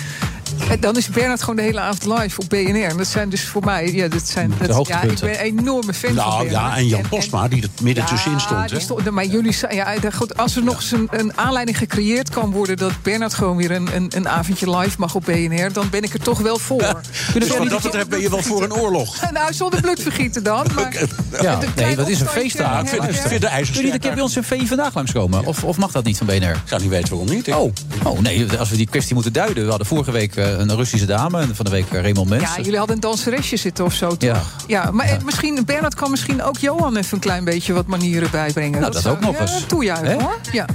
Dan 0.81 0.97
is 0.97 1.09
Bernard 1.09 1.41
gewoon 1.41 1.57
de 1.57 1.63
hele 1.63 1.81
avond 1.81 2.19
live 2.21 2.41
op 2.41 2.49
BNR. 2.49 2.85
En 2.85 2.97
dat 2.97 3.07
zijn 3.07 3.29
dus 3.29 3.45
voor 3.45 3.65
mij, 3.65 3.93
ja, 3.93 4.09
dat 4.09 4.29
zijn, 4.29 4.53
dat, 4.67 4.87
ja 4.87 5.03
ik 5.03 5.21
ben 5.21 5.31
een 5.31 5.37
enorme 5.59 5.95
fan 5.95 6.15
van 6.15 6.25
Nou 6.25 6.43
Bernard. 6.49 6.71
ja, 6.73 6.77
en 6.77 6.87
Jan 6.87 7.09
Postma, 7.09 7.49
die 7.49 7.63
er 7.63 7.69
midden 7.83 8.05
Ja, 8.05 8.11
tussenin 8.11 8.41
stond. 8.41 8.71
Hè? 8.71 8.81
stond- 8.81 9.11
maar 9.11 9.25
jullie 9.27 9.53
zijn, 9.53 9.75
ja, 9.75 9.95
goed, 10.15 10.37
als 10.37 10.57
er 10.57 10.63
nog 10.65 10.75
eens 10.75 10.93
een, 10.93 11.09
een 11.11 11.39
aanleiding 11.39 11.79
gecreëerd 11.79 12.31
kan 12.31 12.51
worden 12.51 12.77
dat 12.77 12.93
Bernard 13.03 13.35
gewoon 13.35 13.57
weer 13.57 13.71
een, 13.71 13.89
een, 13.95 14.13
een 14.17 14.29
avondje 14.29 14.77
live 14.79 14.97
mag 14.99 15.15
op 15.15 15.25
BNR, 15.25 15.73
dan 15.73 15.91
ben 15.91 16.03
ik 16.03 16.13
er 16.13 16.21
toch 16.21 16.39
wel 16.39 16.59
voor. 16.59 17.01
Dus 17.35 17.49
wat 17.57 17.71
dat 17.71 17.83
betreft 17.83 18.09
ben 18.09 18.21
je 18.21 18.31
wel 18.31 18.43
voor 18.43 18.63
een 18.63 18.73
oorlog. 18.75 19.17
Nou, 19.33 19.53
zonder 19.55 19.81
bloedvergieten 19.81 20.43
dan. 20.43 20.67
Maar 20.75 21.07
Ja, 21.43 21.53
een 21.63 21.69
nee, 21.77 21.97
dat 21.97 22.09
is 22.09 22.21
een 22.21 22.27
feestdag. 22.27 22.83
Ik 22.83 22.89
vind, 22.89 23.03
de 23.41 23.49
Kun 23.73 23.87
je 23.87 23.93
een 23.93 23.99
keer 24.01 24.13
bij 24.15 24.23
ons 24.23 24.37
in 24.37 24.45
VI 24.45 24.67
vandaag 24.67 24.95
langskomen? 24.95 25.47
Of, 25.47 25.65
of 25.65 25.77
mag 25.77 25.93
dat 25.93 26.05
niet 26.05 26.19
van 26.19 26.27
BNR? 26.27 26.35
Ik 26.51 26.57
zou 26.65 26.81
niet 26.81 26.91
weten 26.91 27.09
waarom 27.17 27.29
niet. 27.35 27.49
Oh, 27.53 27.73
oh, 28.05 28.19
nee, 28.19 28.47
als 28.59 28.71
we 28.71 28.77
die 28.77 28.87
kwestie 28.87 29.15
moeten 29.15 29.33
duiden. 29.33 29.63
We 29.65 29.69
hadden 29.69 29.87
vorige 29.87 30.11
week 30.11 30.37
een 30.43 30.77
Russische 30.77 31.07
dame 31.07 31.41
en 31.41 31.57
van 31.57 31.65
de 31.65 31.71
week 31.71 31.91
eh, 31.93 32.01
Raymond 32.01 32.29
Mens. 32.29 32.43
Ja, 32.43 32.57
jullie 32.63 32.79
hadden 32.79 32.95
een 32.97 33.03
danseresje 33.03 33.57
zitten 33.57 33.85
of 33.85 33.95
zo, 33.95 34.09
toch? 34.09 34.21
Ja. 34.21 34.43
Ja, 34.67 34.91
maar 34.91 35.07
eh, 35.07 35.23
misschien, 35.25 35.63
Bernard 35.67 35.95
kan 35.95 36.11
misschien 36.11 36.43
ook 36.43 36.59
Johan 36.59 36.97
even 36.97 37.15
een 37.15 37.21
klein 37.21 37.45
beetje 37.45 37.73
wat 37.73 37.87
manieren 37.87 38.31
bijbrengen. 38.31 38.81
Nou, 38.81 38.93
dat 38.93 39.03
zou- 39.03 39.15
ook 39.15 39.21
nog 39.21 39.41
eens. 39.41 39.65
Toejuichen, 39.67 40.21
hoor. 40.21 40.39
Ja. 40.53 40.67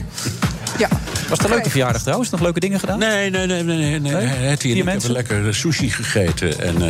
Ja. 0.78 0.88
Was 1.30 1.38
het 1.38 1.48
een 1.48 1.54
leuke 1.54 1.70
verjaardag 1.70 2.02
trouwens? 2.02 2.30
Nog 2.30 2.42
leuke 2.42 2.60
dingen 2.60 2.80
gedaan? 2.80 3.00
Nee, 3.00 3.30
nee, 3.30 3.46
nee, 3.48 3.64
nee, 3.64 4.00
nee. 4.00 4.00
nee. 4.00 4.58
Vier 4.58 4.78
ik 4.78 4.84
mensen? 4.84 5.14
hebben 5.16 5.30
lekker 5.38 5.56
sushi 5.56 5.90
gegeten. 5.90 6.60
En, 6.60 6.82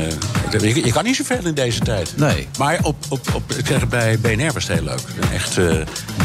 eh, 0.51 0.61
je, 0.61 0.85
je 0.85 0.91
kan 0.91 1.03
niet 1.03 1.15
zoveel 1.15 1.45
in 1.45 1.53
deze 1.53 1.79
tijd. 1.79 2.13
Nee. 2.15 2.47
Maar 2.57 2.79
op, 2.81 2.95
op, 3.09 3.19
op, 3.33 3.51
ik 3.51 3.65
zeg, 3.67 3.87
bij 3.87 4.19
BNR 4.19 4.53
was 4.53 4.67
het 4.67 4.77
heel 4.77 4.87
leuk. 4.87 4.99
Echt 5.33 5.57
eh, 5.57 5.65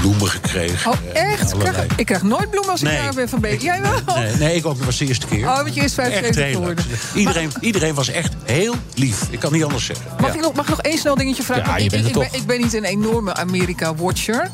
bloemen 0.00 0.28
gekregen. 0.28 0.90
Oh, 0.90 0.96
en 1.12 1.26
echt? 1.26 1.56
Krijg- 1.58 1.86
ik 1.96 2.06
krijg 2.06 2.22
nooit 2.22 2.50
bloemen 2.50 2.70
als 2.70 2.82
ik 2.82 2.88
Nee. 2.88 2.96
daar 2.96 3.14
ben 3.14 3.28
van 3.28 3.40
B. 3.40 3.46
Jij 3.58 3.80
wel? 3.82 4.16
Nee, 4.16 4.34
nee, 4.34 4.54
ik 4.54 4.66
ook. 4.66 4.76
Dat 4.76 4.86
was 4.86 4.98
de 4.98 5.06
eerste 5.06 5.26
keer. 5.26 5.46
Oh, 5.48 5.56
want 5.56 5.74
je 5.74 5.80
is 5.80 5.84
echt 5.84 5.94
75 5.94 6.44
heel 6.44 6.60
leuk. 6.60 6.80
geworden. 6.80 6.84
Iedereen, 7.14 7.50
iedereen 7.60 7.94
was 7.94 8.08
echt 8.08 8.32
heel 8.44 8.74
lief. 8.94 9.22
Ik 9.30 9.38
kan 9.38 9.52
niet 9.52 9.64
anders 9.64 9.84
zeggen. 9.84 10.06
Mag, 10.20 10.34
ik 10.34 10.40
nog, 10.40 10.52
mag 10.54 10.64
ik 10.64 10.70
nog 10.70 10.80
één 10.80 10.98
snel 10.98 11.14
dingetje 11.14 11.42
vragen? 11.42 11.62
Ja, 11.64 11.68
Want 11.68 11.78
je 11.78 11.84
ik, 11.84 11.90
bent 11.90 12.06
ik, 12.08 12.14
het 12.14 12.22
ik 12.24 12.30
ben, 12.30 12.40
ik 12.40 12.46
ben 12.46 12.60
niet 12.60 12.72
een 12.74 12.84
enorme 12.84 13.34
Amerika-watcher. 13.34 14.50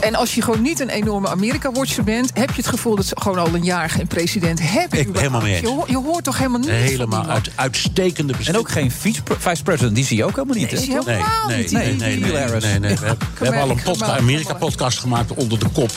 En 0.00 0.14
als 0.14 0.34
je 0.34 0.42
gewoon 0.42 0.62
niet 0.62 0.80
een 0.80 0.88
enorme 0.88 1.28
Amerika-watcher 1.28 2.04
bent... 2.04 2.30
heb 2.34 2.48
je 2.50 2.56
het 2.56 2.66
gevoel 2.66 2.96
dat 2.96 3.04
ze 3.06 3.16
gewoon 3.20 3.38
al 3.38 3.54
een 3.54 3.64
jaar 3.64 3.90
geen 3.90 4.06
president 4.06 4.60
hebben. 4.62 4.98
Ik 4.98 5.06
ben 5.12 5.16
helemaal 5.20 5.40
mee 5.40 5.52
eens. 5.52 5.60
Je, 5.60 5.68
ho- 5.68 5.84
je 5.86 5.96
hoort 5.96 6.24
toch 6.24 6.38
helemaal 6.38 6.58
niet 6.60 6.68
Helemaal 6.68 7.26
uit, 7.26 7.50
uitstekende 7.54 8.32
En 8.32 8.38
bestuur. 8.38 8.58
ook 8.58 8.70
geen 8.70 8.90
vice- 8.90 9.20
vice-president, 9.38 9.94
die 9.94 10.04
zie 10.04 10.16
je 10.16 10.24
ook 10.24 10.34
helemaal 10.36 10.56
niet. 10.56 10.70
Nee, 10.70 10.74
hè? 10.80 10.84
zie 10.84 10.90
je 10.92 10.96
Toch? 10.96 11.06
Nee, 11.06 11.16
helemaal 11.16 11.46
nee, 11.48 11.58
niet. 11.58 11.70
nee, 11.72 11.94
Nee, 11.94 12.18
nee, 12.18 12.30
nee, 12.32 12.40
Harris. 12.42 12.64
nee, 12.64 12.78
nee. 12.78 12.96
We, 12.96 13.06
hebben- 13.06 13.28
we 13.38 13.44
hebben 13.44 13.62
al 13.62 13.70
een 13.94 14.04
Amerika-podcast 14.04 14.98
gemaakt 14.98 15.34
onder 15.34 15.58
de 15.58 15.68
kop... 15.72 15.90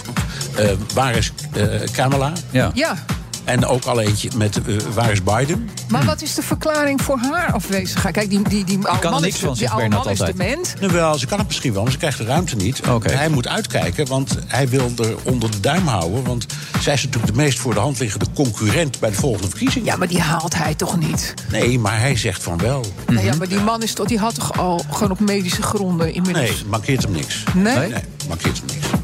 eh, 0.56 0.70
waar 0.94 1.16
is 1.16 1.32
eh, 1.54 1.66
Kamala? 1.92 2.32
Ja. 2.52 2.72
Ja, 2.74 3.06
En 3.44 3.66
ook 3.66 3.86
al 3.86 4.00
eentje 4.00 4.30
met 4.36 4.62
eh, 4.68 4.76
waar 4.94 5.12
is 5.12 5.24
Biden? 5.24 5.70
Maar 5.88 6.06
wat 6.06 6.22
is 6.22 6.34
de 6.34 6.42
verklaring 6.42 7.02
voor 7.02 7.18
haar 7.18 7.54
afwezigheid? 7.54 8.14
Kijk, 8.14 8.30
die, 8.30 8.42
die, 8.50 8.64
die 8.64 8.76
oude 8.76 9.00
kan 9.00 9.04
er 9.04 9.10
man, 9.12 9.22
niks 9.22 9.34
is, 9.34 9.40
van, 9.40 9.50
die 9.50 9.58
zegt 9.58 9.72
oude 9.72 9.88
Bernard 9.88 10.06
man 10.06 10.14
is 10.14 10.20
altijd. 10.20 10.38
dement. 10.38 10.76
Nou 10.80 10.94
wel, 10.94 11.18
ze 11.18 11.26
kan 11.26 11.38
het 11.38 11.48
misschien 11.48 11.74
wel, 11.74 11.84
maar 11.84 11.92
ze 11.92 11.98
krijgt 11.98 12.18
de 12.18 12.24
ruimte 12.24 12.56
niet. 12.56 12.82
Hij 13.04 13.30
moet 13.30 13.48
uitkijken, 13.48 14.08
want 14.08 14.38
hij 14.48 14.70
wil 14.70 14.92
er 14.98 15.16
onder 15.24 15.52
de 15.52 15.60
duim 15.60 15.88
houden. 15.88 16.24
Want 16.24 16.46
zij 16.80 16.94
is 16.94 17.04
natuurlijk 17.04 17.34
de 17.34 17.42
meest 17.42 17.60
voor 17.60 17.74
de 17.74 17.80
hand 17.80 18.00
liggende 18.00 18.26
concurrent 18.34 19.00
bij 19.00 19.10
de 19.10 19.16
volgende 19.16 19.48
verkiezingen. 19.50 19.86
Ja, 19.86 19.96
maar 19.96 20.08
die 20.08 20.22
haalt 20.22 20.56
hij 20.56 20.76
toch 20.76 20.98
niet? 20.98 21.34
Nee, 21.52 21.80
maar 21.80 22.00
hij 22.00 22.18
zegt 22.18 22.44
van 22.44 22.58
wel. 22.58 22.86
Nou 23.08 23.26
ja, 23.26 23.36
maar 23.36 23.48
die 23.48 23.60
man 23.60 23.84
is 23.84 23.94
toch, 23.94 24.08
die 24.08 24.20
had 24.20 24.36
toch 24.36 24.58
al 24.58 24.86
gewoon 24.92 25.12
op 25.12 25.20
medische 25.20 25.62
gronden 25.62 26.14
inmiddels. 26.14 26.50
Nee, 26.50 26.66
markeert 26.70 27.04
hem 27.04 27.12
niks. 27.12 27.44
Nee? 27.54 27.78
Nee, 27.78 27.94
niks. 28.28 28.62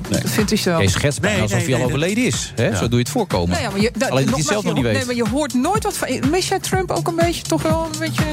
Nee. 0.09 0.22
Dat 0.22 0.32
vind 0.32 0.51
ik 0.51 0.59
zo. 0.59 0.82
Je 0.82 0.89
schetst 0.89 1.20
bijna 1.22 1.36
Nee, 1.36 1.43
alsof 1.43 1.57
nee, 1.57 1.65
hij 1.67 1.74
al 1.76 1.80
nee, 1.80 1.88
overleden 1.95 2.26
is. 2.26 2.53
Hè? 2.55 2.76
Zo 2.76 2.80
doe 2.88 2.89
je 2.91 2.97
het 2.97 3.09
voorkomen. 3.09 3.49
Nou 3.49 3.61
ja, 3.61 3.70
maar 3.70 3.80
je, 3.80 3.91
da- 3.97 4.07
Alleen 4.07 4.26
dat 4.26 4.34
hij 4.36 4.43
zelf 4.43 4.63
nog 4.63 4.74
niet 4.74 4.84
weet. 4.84 4.93
Nee, 4.93 5.05
maar 5.05 5.15
je 5.15 5.28
hoort 5.30 5.53
nooit 5.53 5.84
wat 5.84 5.97
van. 5.97 6.07
Mis 6.30 6.47
jij 6.47 6.59
Trump 6.59 6.91
ook 6.91 7.07
een 7.07 7.15
beetje, 7.15 7.41
toch 7.41 7.61
wel 7.61 7.88
een 7.93 7.99
beetje. 7.99 8.24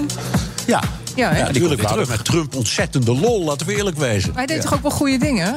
Ja, 0.67 0.81
Ja, 1.17 1.31
hè? 1.31 1.39
ja 1.39 1.47
natuurlijk. 1.47 1.81
We 1.81 1.87
hadden 1.87 2.09
met 2.09 2.25
Trump 2.25 2.55
ontzettende 2.55 3.15
lol, 3.15 3.45
laten 3.45 3.67
we 3.67 3.77
eerlijk 3.77 3.97
wezen. 3.99 4.33
Hij 4.35 4.47
deed 4.47 4.57
Ja. 4.57 4.63
toch 4.63 4.75
ook 4.75 4.83
wel 4.83 4.91
goede 4.91 5.19
dingen? 5.19 5.57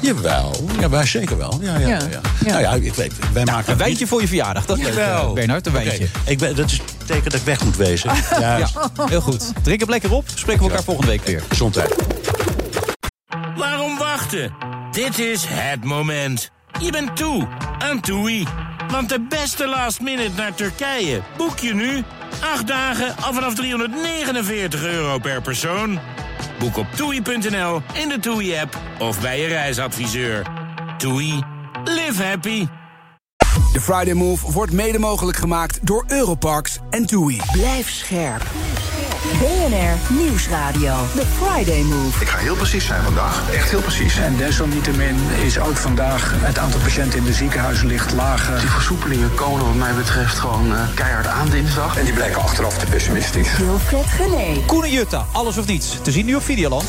Jawel, 0.00 0.64
ja, 0.80 0.88
wij 0.88 1.06
zeker 1.06 1.38
wel. 1.38 1.58
Ja, 1.62 1.78
ja, 1.78 1.88
ja. 1.88 1.88
Ja. 1.88 1.98
ja. 2.44 2.50
Nou 2.50 2.60
ja, 2.60 2.72
ik 2.74 2.94
weet, 2.94 3.12
wij 3.32 3.44
maken 3.44 3.72
Een 3.72 3.78
wijntje 3.78 4.06
voor 4.06 4.20
je 4.20 4.26
verjaardag, 4.26 4.66
dat 4.66 4.78
is 4.78 4.96
eh, 4.96 5.32
Bernhard, 5.32 5.66
een 5.66 5.72
wijntje. 5.72 6.06
Ik 6.26 6.38
ben, 6.38 6.56
dat 6.56 6.66
is 6.66 6.72
het 6.72 7.06
teken 7.06 7.24
dat 7.30 7.34
ik 7.40 7.46
weg 7.46 7.64
moet 7.64 7.76
wezen. 7.76 8.10
Ja, 8.40 8.68
heel 9.08 9.20
goed. 9.20 9.52
Drink 9.62 9.80
hem 9.80 9.88
lekker 9.90 10.12
op. 10.12 10.24
Spreken 10.34 10.62
we 10.62 10.68
elkaar 10.68 10.84
volgende 10.84 11.10
week 11.10 11.24
weer. 11.24 11.42
Gezondheid. 11.48 11.94
Waarom 13.56 13.98
wachten? 14.18 14.54
Dit 14.90 15.18
is 15.18 15.44
het 15.48 15.84
moment. 15.84 16.50
Je 16.80 16.90
bent 16.90 17.16
toe 17.16 17.48
aan 17.78 18.00
TUI. 18.00 18.46
Want 18.90 19.08
de 19.08 19.20
beste 19.28 19.66
last 19.66 20.00
minute 20.00 20.30
naar 20.36 20.54
Turkije 20.54 21.22
boek 21.36 21.58
je 21.58 21.74
nu. 21.74 22.04
Acht 22.40 22.66
dagen 22.66 23.16
al 23.16 23.32
vanaf 23.32 23.54
349 23.54 24.84
euro 24.84 25.18
per 25.18 25.42
persoon. 25.42 25.98
Boek 26.58 26.76
op 26.76 26.86
toei.nl, 26.96 27.82
in 27.92 28.08
de 28.08 28.18
TUI-app 28.20 28.78
of 28.98 29.20
bij 29.20 29.40
je 29.40 29.46
reisadviseur. 29.46 30.46
TUI. 30.96 31.42
Live 31.84 32.22
happy. 32.22 32.66
De 33.72 33.80
Friday 33.80 34.14
Move 34.14 34.52
wordt 34.52 34.72
mede 34.72 34.98
mogelijk 34.98 35.38
gemaakt 35.38 35.86
door 35.86 36.04
Europarks 36.06 36.78
en 36.90 37.06
TUI. 37.06 37.40
Blijf 37.52 37.90
scherp. 37.90 38.42
BNR 39.32 40.14
Nieuwsradio. 40.18 40.94
The 41.14 41.24
Friday 41.40 41.82
Move. 41.82 42.20
Ik 42.20 42.28
ga 42.28 42.38
heel 42.38 42.54
precies 42.54 42.86
zijn 42.86 43.02
vandaag. 43.02 43.42
Echt 43.54 43.70
heel 43.70 43.80
precies. 43.80 44.16
En 44.18 44.36
desalniettemin 44.36 45.16
is 45.44 45.58
ook 45.58 45.76
vandaag 45.76 46.34
het 46.36 46.58
aantal 46.58 46.80
patiënten 46.80 47.18
in 47.18 47.24
de 47.24 47.32
ziekenhuizen 47.32 47.86
ligt 47.86 48.12
lager. 48.12 48.60
Die 48.60 48.68
versoepelingen 48.68 49.34
komen 49.34 49.66
wat 49.66 49.74
mij 49.74 49.92
betreft 49.92 50.38
gewoon 50.38 50.74
eh, 50.74 50.80
keihard 50.94 51.26
aan 51.26 51.48
dinsdag. 51.48 51.98
En 51.98 52.04
die 52.04 52.14
blijken 52.14 52.40
achteraf 52.40 52.78
te 52.78 52.86
pessimistisch. 52.86 53.56
Wilfred 53.56 54.06
Gené. 54.06 54.64
Koen 54.66 54.84
en 54.84 54.90
Jutta, 54.90 55.26
alles 55.32 55.58
of 55.58 55.66
niets. 55.66 55.98
Te 56.02 56.10
zien 56.10 56.26
nu 56.26 56.34
op 56.34 56.42
Videoland. 56.42 56.84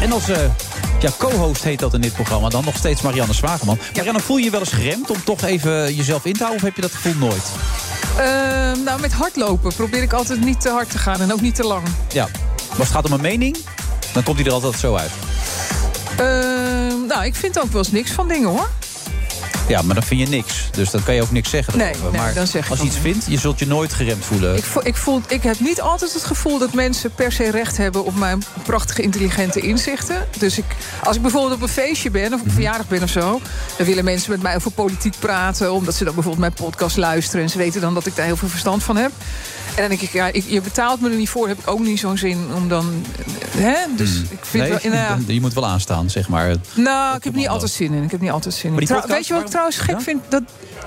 En 0.00 0.12
als 0.12 0.28
eh, 0.28 0.38
ja, 1.02 1.10
co-host 1.18 1.62
heet 1.62 1.78
dat 1.78 1.94
in 1.94 2.00
dit 2.00 2.12
programma 2.12 2.48
dan 2.48 2.64
nog 2.64 2.76
steeds 2.76 3.02
Marianne 3.02 3.34
Zwageman. 3.34 3.78
Marianne, 3.94 4.20
voel 4.20 4.36
je 4.36 4.44
je 4.44 4.50
wel 4.50 4.60
eens 4.60 4.72
geremd 4.72 5.10
om 5.10 5.24
toch 5.24 5.42
even 5.42 5.94
jezelf 5.94 6.24
in 6.24 6.32
te 6.32 6.38
houden? 6.38 6.56
Of 6.56 6.62
heb 6.62 6.76
je 6.76 6.82
dat 6.82 6.92
gevoel 6.92 7.28
nooit? 7.28 7.44
Ehm, 8.18 8.82
nou, 8.82 9.00
met 9.00 9.12
hardlopen 9.12 9.74
probeer 9.74 10.02
ik 10.02 10.12
altijd 10.12 10.40
niet 10.40 10.60
te 10.60 10.68
hard 10.68 10.90
te 10.90 10.98
gaan 10.98 11.20
en 11.20 11.32
ook 11.32 11.40
niet 11.40 11.54
te 11.54 11.64
lang. 11.64 11.86
Ja, 12.12 12.24
maar 12.24 12.78
als 12.78 12.78
het 12.78 12.96
gaat 12.96 13.06
om 13.06 13.12
een 13.12 13.20
mening, 13.20 13.56
dan 14.12 14.22
komt 14.22 14.36
hij 14.36 14.46
er 14.46 14.52
altijd 14.52 14.74
zo 14.74 14.94
uit. 14.94 15.10
Ehm, 16.16 17.06
nou, 17.06 17.24
ik 17.24 17.34
vind 17.34 17.60
ook 17.60 17.72
wel 17.72 17.78
eens 17.78 17.90
niks 17.92 18.10
van 18.10 18.28
dingen 18.28 18.48
hoor. 18.48 18.68
Ja, 19.68 19.82
maar 19.82 19.94
dan 19.94 20.04
vind 20.04 20.20
je 20.20 20.26
niks. 20.26 20.68
Dus 20.70 20.90
dan 20.90 21.02
kan 21.02 21.14
je 21.14 21.22
ook 21.22 21.30
niks 21.30 21.50
zeggen. 21.50 21.78
Nee, 21.78 21.88
erover. 21.88 22.10
nee, 22.10 22.20
maar 22.20 22.34
dan 22.34 22.46
zeg 22.46 22.64
ik 22.64 22.70
als 22.70 22.80
je 22.80 22.86
iets 22.86 22.98
vindt, 22.98 23.24
je 23.28 23.38
zult 23.38 23.58
je 23.58 23.66
nooit 23.66 23.92
geremd 23.92 24.24
voelen. 24.24 24.56
Ik, 24.56 24.64
voel, 24.64 24.86
ik, 24.86 24.96
voel, 24.96 25.20
ik 25.28 25.42
heb 25.42 25.60
niet 25.60 25.80
altijd 25.80 26.12
het 26.12 26.24
gevoel 26.24 26.58
dat 26.58 26.74
mensen 26.74 27.14
per 27.14 27.32
se 27.32 27.50
recht 27.50 27.76
hebben 27.76 28.04
op 28.04 28.16
mijn 28.16 28.42
prachtige, 28.62 29.02
intelligente 29.02 29.60
inzichten. 29.60 30.28
Dus 30.38 30.58
ik, 30.58 30.64
als 31.02 31.16
ik 31.16 31.22
bijvoorbeeld 31.22 31.54
op 31.54 31.62
een 31.62 31.68
feestje 31.68 32.10
ben 32.10 32.34
of 32.34 32.40
op 32.40 32.46
een 32.46 32.52
verjaardag 32.52 32.88
ben 32.88 33.02
of 33.02 33.10
zo, 33.10 33.40
dan 33.76 33.86
willen 33.86 34.04
mensen 34.04 34.30
met 34.30 34.42
mij 34.42 34.54
over 34.54 34.70
politiek 34.70 35.14
praten, 35.18 35.72
omdat 35.72 35.94
ze 35.94 36.04
dan 36.04 36.14
bijvoorbeeld 36.14 36.54
mijn 36.54 36.66
podcast 36.66 36.96
luisteren 36.96 37.42
en 37.42 37.50
ze 37.50 37.58
weten 37.58 37.80
dan 37.80 37.94
dat 37.94 38.06
ik 38.06 38.16
daar 38.16 38.26
heel 38.26 38.36
veel 38.36 38.48
verstand 38.48 38.82
van 38.82 38.96
heb. 38.96 39.10
En 39.76 39.82
dan 39.82 39.88
denk 39.88 40.00
ik, 40.00 40.12
ja, 40.12 40.26
ik, 40.26 40.44
je 40.48 40.60
betaalt 40.60 41.00
me 41.00 41.10
er 41.10 41.16
niet 41.16 41.28
voor, 41.28 41.48
heb 41.48 41.58
ik 41.58 41.68
ook 41.68 41.78
niet 41.80 41.98
zo'n 41.98 42.18
zin 42.18 42.46
om 42.54 42.68
dan. 42.68 43.04
Hè? 43.56 43.74
Dus 43.96 44.10
ik 44.30 44.44
vind 44.44 44.68
Nee, 44.68 44.90
wel. 44.90 44.92
Nou, 44.92 45.32
je 45.32 45.40
moet 45.40 45.54
wel 45.54 45.66
aanstaan, 45.66 46.10
zeg 46.10 46.28
maar. 46.28 46.54
nou, 46.74 47.16
ik 47.16 47.24
heb 47.24 47.34
niet 47.34 47.48
altijd 47.48 47.70
zin 47.70 47.92
in. 47.92 48.02
Ik 48.02 48.10
heb 48.10 48.20
niet 48.20 48.30
altijd 48.30 48.54
zin 48.54 48.70
in. 48.72 48.76
die 48.76 48.86
Trouw- 48.86 49.00
podcast, 49.00 49.18
weet 49.18 49.26
je 49.28 49.34
wat 49.34 49.42
ik 49.42 49.48
trouwens 49.48 49.76
gek 49.78 50.00
vind? 50.00 50.22
Dat 50.28 50.42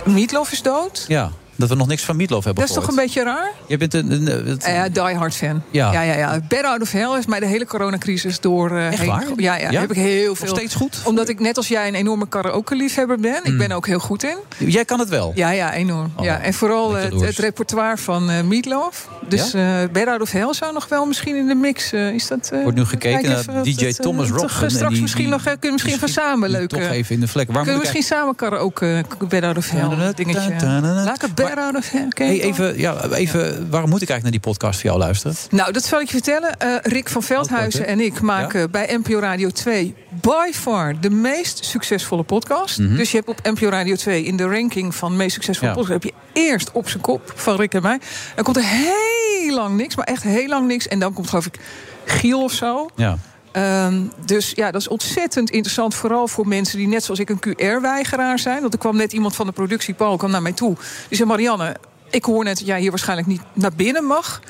Meatloaf 0.05 0.51
is 0.51 0.61
dood. 0.61 1.05
Ja, 1.07 1.31
dat 1.60 1.70
we 1.70 1.76
nog 1.76 1.88
niks 1.88 2.03
van 2.03 2.16
Meatloaf 2.16 2.43
hebben 2.43 2.64
Dat 2.68 2.76
is 2.76 2.80
toch 2.80 2.89
een 2.89 2.95
beetje 2.95 3.24
raar? 3.24 3.51
Je 3.68 3.78
bent 3.78 3.93
een... 3.93 4.12
een, 4.12 4.49
een- 4.49 4.60
Eh, 4.60 4.74
Ja, 4.76 4.89
die 4.89 5.01
hard 5.16 5.36
fan. 5.36 5.62
Ja. 5.72 5.91
ja, 5.91 6.01
ja, 6.01 6.14
ja. 6.14 6.39
Bad 6.47 6.64
Out 6.64 6.82
of 6.82 6.91
Hell 6.91 7.14
heeft 7.14 7.28
mij 7.28 7.39
de 7.39 7.45
hele 7.45 7.66
coronacrisis 7.66 8.39
door. 8.39 8.72
eh, 8.72 8.88
Echt 8.88 8.97
heen 8.97 9.07
waar? 9.07 9.24
Ja, 9.36 9.55
ja, 9.55 9.72
Ja? 9.72 9.80
heb 9.80 9.89
ik 9.91 9.95
heel 9.97 10.28
Nog 10.28 10.38
veel. 10.38 10.47
steeds 10.47 10.76
goed? 10.76 11.01
Omdat 11.03 11.30
ik 11.30 11.39
net 11.39 11.57
als 11.57 11.68
jij 11.68 11.88
een 11.88 11.95
enorme 11.95 12.28
karaoke-liefhebber 12.28 13.20
ben. 13.20 13.39
Ik 13.43 13.51
Mm. 13.51 13.57
ben 13.57 13.72
ook 13.72 13.88
heel 13.88 13.99
goed 13.99 14.24
in. 14.24 14.38
Jij 14.57 14.86
kan 14.86 14.99
het 14.99 15.10
wel. 15.10 15.32
Ja, 15.36 15.49
ja, 15.49 15.74
enorm. 15.74 16.12
ja. 16.22 16.39
En 16.39 16.53
vooral 16.53 16.93
het, 16.93 17.22
het 17.22 17.38
repertoire 17.38 17.97
van 17.97 18.30
eh 18.30 18.41
Meatloaf. 18.41 19.07
Dus 19.28 19.53
eh 19.53 19.64
Bad 19.91 20.07
Out 20.07 20.22
of 20.22 20.32
Hell 20.32 20.53
zou 20.53 20.74
nog 20.74 20.88
wel 20.88 21.05
misschien 21.05 21.36
in 21.36 21.47
de 21.47 21.55
mix. 21.55 21.93
is 21.93 22.28
dat, 22.28 22.51
Wordt 22.64 22.78
nu 22.78 22.86
gekeken 22.86 23.30
naar 23.30 23.64
DJ 23.64 23.86
het, 23.86 24.01
Thomas 24.01 24.30
en 24.62 24.72
Straks 24.72 24.99
misschien 24.99 25.30
nog, 25.30 25.43
kunnen 25.43 25.60
we 25.62 25.72
misschien 25.72 25.99
van 25.99 26.10
samen 26.10 26.49
leuk. 26.49 26.70
Toch 26.70 26.80
even 26.82 27.16
in 27.16 27.22
de 27.22 27.28
vlek. 27.28 27.47
Kunnen 27.47 27.66
we 27.74 27.78
misschien 27.80 28.03
samen 28.03 28.36
karaoke 28.36 29.03
Bad 29.30 29.43
Out 29.43 29.57
of 29.57 29.70
Hell 29.70 30.14
dingetje. 30.16 30.55
Laat 30.82 31.24
ik 31.24 31.30
Wel? 31.56 32.28
even, 32.28 32.80
ja, 32.80 33.04
even, 33.12 33.70
waarom 33.70 33.89
moet 33.89 34.02
ik 34.02 34.10
eigenlijk 34.10 34.22
naar 34.22 34.32
die 34.32 34.39
podcast 34.39 34.80
van 34.80 34.89
jou 34.89 35.02
luisteren? 35.02 35.36
Nou, 35.50 35.72
dat 35.72 35.84
zal 35.84 36.00
ik 36.02 36.06
je 36.06 36.14
vertellen. 36.14 36.60
Eh, 36.60 36.76
Rick 36.82 37.10
van 37.10 37.24
Veldhuizen 37.24 37.80
kort, 37.80 37.86
hè? 37.86 37.95
en 37.95 38.00
ik 38.06 38.22
maken 38.22 38.72
bij 38.72 38.97
NPO 39.04 39.20
Radio 39.20 39.50
2 39.50 39.95
by 40.22 40.52
far 40.54 41.00
de 41.00 41.10
meest 41.10 41.66
succesvolle 41.66 42.24
podcast. 42.24 42.80
Mhm. 42.80 42.95
Dus 42.95 43.12
je 43.12 43.18
hebt 43.18 43.30
op 43.30 43.39
NPO 43.43 43.70
Radio 43.70 43.95
2 43.95 44.24
in 44.24 44.38
de 44.38 44.43
ranking 44.43 44.95
van 44.95 45.16
meest 45.16 45.34
succesvolle 45.34 45.72
Ja. 45.72 45.78
podcast... 45.78 46.04
heb 46.04 46.14
je 46.14 46.41
eerst 46.41 46.72
op 46.72 46.89
zijn 46.89 47.02
kop 47.02 47.32
van 47.36 47.56
Rick 47.56 47.74
en 47.74 47.82
mij. 47.82 48.00
Dan 48.36 48.43
komt 48.43 48.58
er 48.58 48.64
heel 48.66 49.54
lang 49.56 49.78
niks, 49.78 49.95
maar 49.95 50.06
echt 50.06 50.24
heel 50.24 50.47
lang 50.47 50.68
niks. 50.68 50.88
En 50.88 51.00
dan 51.00 51.14
komt 51.14 51.30
geloof 51.30 51.45
ik 51.45 51.60
Giel 52.06 52.43
of 52.43 52.52
zo. 52.52 52.89
Ja. 52.95 53.18
Ehm, 53.52 54.04
dus 54.26 54.52
ja, 54.56 54.72
dat 54.72 54.82
is 54.82 54.88
ontzettend 54.88 55.50
interessant. 55.50 55.95
Vooral 55.95 56.28
voor 56.28 56.47
mensen 56.47 56.78
die 56.78 56.88
net 56.88 57.04
zoals 57.04 57.20
ik 57.20 57.30
een 57.30 57.39
QR-weigeraar 57.39 58.39
zijn. 58.39 58.62
Want 58.62 58.74
er 58.74 58.80
kwam 58.80 58.95
net 58.95 59.14
iemand 59.14 59.36
van 59.36 59.45
de 59.45 59.52
productie, 59.52 59.93
Paul, 59.93 60.18
kwam 60.18 60.32
naar 60.32 60.41
mij 60.41 60.54
toe. 60.54 60.76
Die 61.08 61.18
zei, 61.18 61.30
Marianne, 61.30 61.76
ik 62.10 62.26
hoor 62.26 62.43
net 62.43 62.58
dat 62.58 62.68
jij 62.68 62.80
hier 62.80 62.89
waarschijnlijk 62.89 63.28
niet 63.28 63.41
naar 63.54 63.74
binnen 63.76 64.04
mag. 64.04 64.41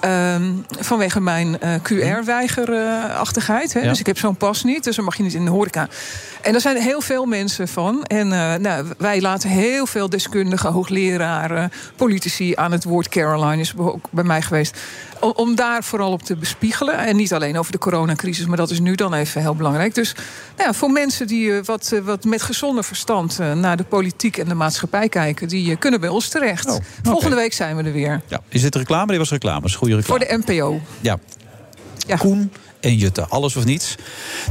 Ehm, 0.00 0.52
vanwege 0.68 1.20
mijn 1.20 1.60
eh, 1.60 1.74
QR-weigerachtigheid. 1.82 3.72
Ja. 3.72 3.80
Dus 3.80 4.00
ik 4.00 4.06
heb 4.06 4.18
zo'n 4.18 4.36
pas 4.36 4.64
niet, 4.64 4.84
dus 4.84 4.96
dan 4.96 5.04
mag 5.04 5.16
je 5.16 5.22
niet 5.22 5.34
in 5.34 5.44
de 5.44 5.50
horeca. 5.50 5.88
En 6.44 6.52
daar 6.52 6.60
zijn 6.60 6.76
heel 6.76 7.00
veel 7.00 7.24
mensen 7.24 7.68
van. 7.68 8.04
En 8.04 8.32
eh, 8.32 8.54
nou, 8.54 8.86
wij 8.98 9.20
laten 9.20 9.50
heel 9.50 9.86
veel 9.86 10.08
deskundigen, 10.08 10.72
hoogleraren, 10.72 11.72
politici 11.96 12.52
aan 12.54 12.72
het 12.72 12.84
woord. 12.84 13.08
Caroline 13.08 13.60
is 13.60 13.76
ook 13.76 14.06
bij 14.10 14.24
mij 14.24 14.42
geweest. 14.42 14.78
Om, 15.20 15.32
om 15.36 15.54
daar 15.54 15.84
vooral 15.84 16.12
op 16.12 16.22
te 16.22 16.36
bespiegelen. 16.36 16.98
En 16.98 17.16
niet 17.16 17.32
alleen 17.32 17.58
over 17.58 17.72
de 17.72 17.78
coronacrisis, 17.78 18.46
maar 18.46 18.56
dat 18.56 18.70
is 18.70 18.80
nu 18.80 18.94
dan 18.94 19.14
even 19.14 19.40
heel 19.40 19.54
belangrijk. 19.54 19.94
Dus 19.94 20.12
nou 20.56 20.68
ja, 20.68 20.74
voor 20.74 20.90
mensen 20.90 21.26
die 21.26 21.56
eh, 21.56 21.64
wat, 21.64 21.92
eh, 21.92 22.00
wat 22.00 22.24
met 22.24 22.42
gezonder 22.42 22.84
verstand 22.84 23.38
naar 23.38 23.76
de 23.76 23.84
politiek 23.84 24.36
en 24.36 24.48
de 24.48 24.54
maatschappij 24.54 25.08
kijken, 25.08 25.48
die 25.48 25.76
kunnen 25.76 26.00
bij 26.00 26.08
ons 26.08 26.28
terecht. 26.28 26.80
Volgende 27.02 27.36
week 27.36 27.52
zijn 27.52 27.76
we 27.76 27.82
er 27.82 27.92
weer. 27.92 28.20
Ja. 28.26 28.40
Is 28.48 28.62
dit 28.62 28.74
reclame? 28.74 29.06
Dit 29.06 29.18
was 29.18 29.30
reclame. 29.30 29.66
Is 29.66 29.74
goede 29.74 29.96
reclame. 29.96 30.26
Voor 30.26 30.28
de 30.28 30.52
NPO. 30.52 30.80
Ja. 31.00 31.18
Koen 32.18 32.50
en 32.84 32.96
Jutta, 32.96 33.26
alles 33.28 33.56
of 33.56 33.64
niets. 33.64 33.94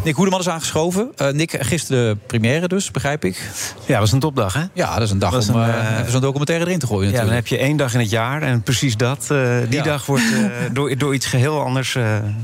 Nick 0.03 0.15
Hoedeman 0.15 0.39
is 0.39 0.49
aangeschoven. 0.49 1.11
Eh, 1.15 1.29
Nick, 1.29 1.55
gisteren 1.59 2.13
de 2.13 2.17
première 2.27 2.67
dus, 2.67 2.91
begrijp 2.91 3.25
ik. 3.25 3.49
Ja, 3.86 3.97
dat 3.97 4.07
is 4.07 4.13
een 4.13 4.19
topdag, 4.19 4.53
hè? 4.53 4.63
Ja, 4.73 4.93
dat 4.93 5.01
is 5.03 5.11
een 5.11 5.19
dag 5.19 5.34
om 5.49 5.55
een, 5.55 5.69
eh, 5.69 5.91
eh, 5.91 5.99
even 5.99 6.11
zo'n 6.11 6.21
documentaire 6.21 6.65
erin 6.65 6.79
te 6.79 6.88
gooien 6.88 7.11
Ja, 7.11 7.23
dan 7.23 7.34
heb 7.34 7.47
je 7.47 7.57
één 7.57 7.77
dag 7.77 7.93
in 7.93 7.99
het 7.99 8.09
jaar 8.09 8.41
en 8.41 8.61
precies 8.61 8.97
dat. 8.97 9.25
die 9.27 9.77
Ja. 9.77 9.84
dag 9.84 10.05
wordt 10.05 10.23
door, 10.73 10.97
door 10.97 11.13
iets 11.13 11.25
geheel 11.25 11.61
anders 11.61 11.95
een 11.95 12.36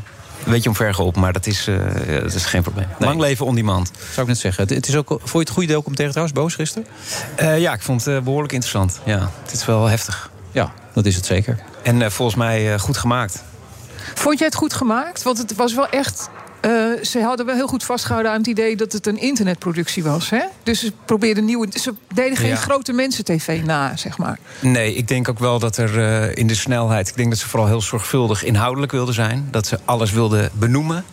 beetje 0.45 0.69
omvergeholpen. 0.69 1.21
Maar 1.21 1.33
dat 1.33 1.45
is, 1.47 1.67
dat 2.21 2.33
is 2.33 2.45
geen 2.45 2.61
probleem. 2.61 2.87
Lang 2.99 3.19
leven 3.19 3.45
on 3.45 3.55
demand. 3.55 3.91
Zou 4.11 4.21
ik 4.21 4.27
net 4.27 4.37
zeggen. 4.37 4.63
Het, 4.63 4.73
het 4.75 4.87
is 4.87 4.95
ook, 4.95 5.07
vond 5.07 5.31
je 5.31 5.39
het 5.39 5.49
goede 5.49 5.73
documentaire 5.73 6.13
trouwens, 6.13 6.39
Boos, 6.39 6.55
gisteren? 6.55 6.87
Ja, 7.61 7.73
ik 7.73 7.81
vond 7.81 8.05
het 8.05 8.15
eh, 8.15 8.21
behoorlijk 8.23 8.53
interessant. 8.53 8.99
Ja, 9.05 9.29
het 9.43 9.53
is 9.53 9.65
wel 9.65 9.85
heftig. 9.85 10.29
Ja, 10.51 10.71
dat 10.93 11.05
is 11.05 11.15
het 11.15 11.25
zeker. 11.25 11.59
En 11.83 12.11
volgens 12.11 12.37
mij 12.37 12.79
goed 12.79 12.97
gemaakt. 12.97 13.43
Vond 14.13 14.37
jij 14.37 14.47
het 14.47 14.55
goed 14.55 14.73
gemaakt? 14.73 15.23
Want 15.23 15.37
het 15.37 15.55
was 15.55 15.73
wel 15.73 15.89
echt 15.89 16.29
Uh, 16.65 17.03
ze 17.03 17.21
hadden 17.21 17.45
wel 17.45 17.55
heel 17.55 17.67
goed 17.67 17.83
vastgehouden 17.83 18.31
aan 18.31 18.37
het 18.37 18.47
idee 18.47 18.75
dat 18.75 18.91
het 18.91 19.07
een 19.07 19.17
internetproductie 19.17 20.03
was. 20.03 20.29
Hè? 20.29 20.41
Dus 20.63 20.79
ze 20.79 20.91
probeerden 21.05 21.45
nieuwe. 21.45 21.67
Ze 21.73 21.93
deden 22.13 22.37
geen 22.37 22.49
Ja. 22.49 22.55
grote 22.55 22.93
mensen-tv 22.93 23.61
na, 23.63 23.95
zeg 23.95 24.17
maar. 24.17 24.39
Nee, 24.59 24.93
ik 24.95 25.07
denk 25.07 25.29
ook 25.29 25.39
wel 25.39 25.59
dat 25.59 25.77
er 25.77 25.99
eh, 25.99 26.35
in 26.35 26.47
de 26.47 26.55
snelheid... 26.55 27.07
ik 27.09 27.15
denk 27.15 27.29
dat 27.29 27.37
ze 27.39 27.47
vooral 27.47 27.67
heel 27.67 27.81
zorgvuldig 27.81 28.43
inhoudelijk 28.43 28.91
wilden 28.91 29.13
zijn. 29.13 29.47
Dat 29.51 29.67
ze 29.67 29.79
alles 29.85 30.11
wilden 30.11 30.49
benoemen. 30.53 31.03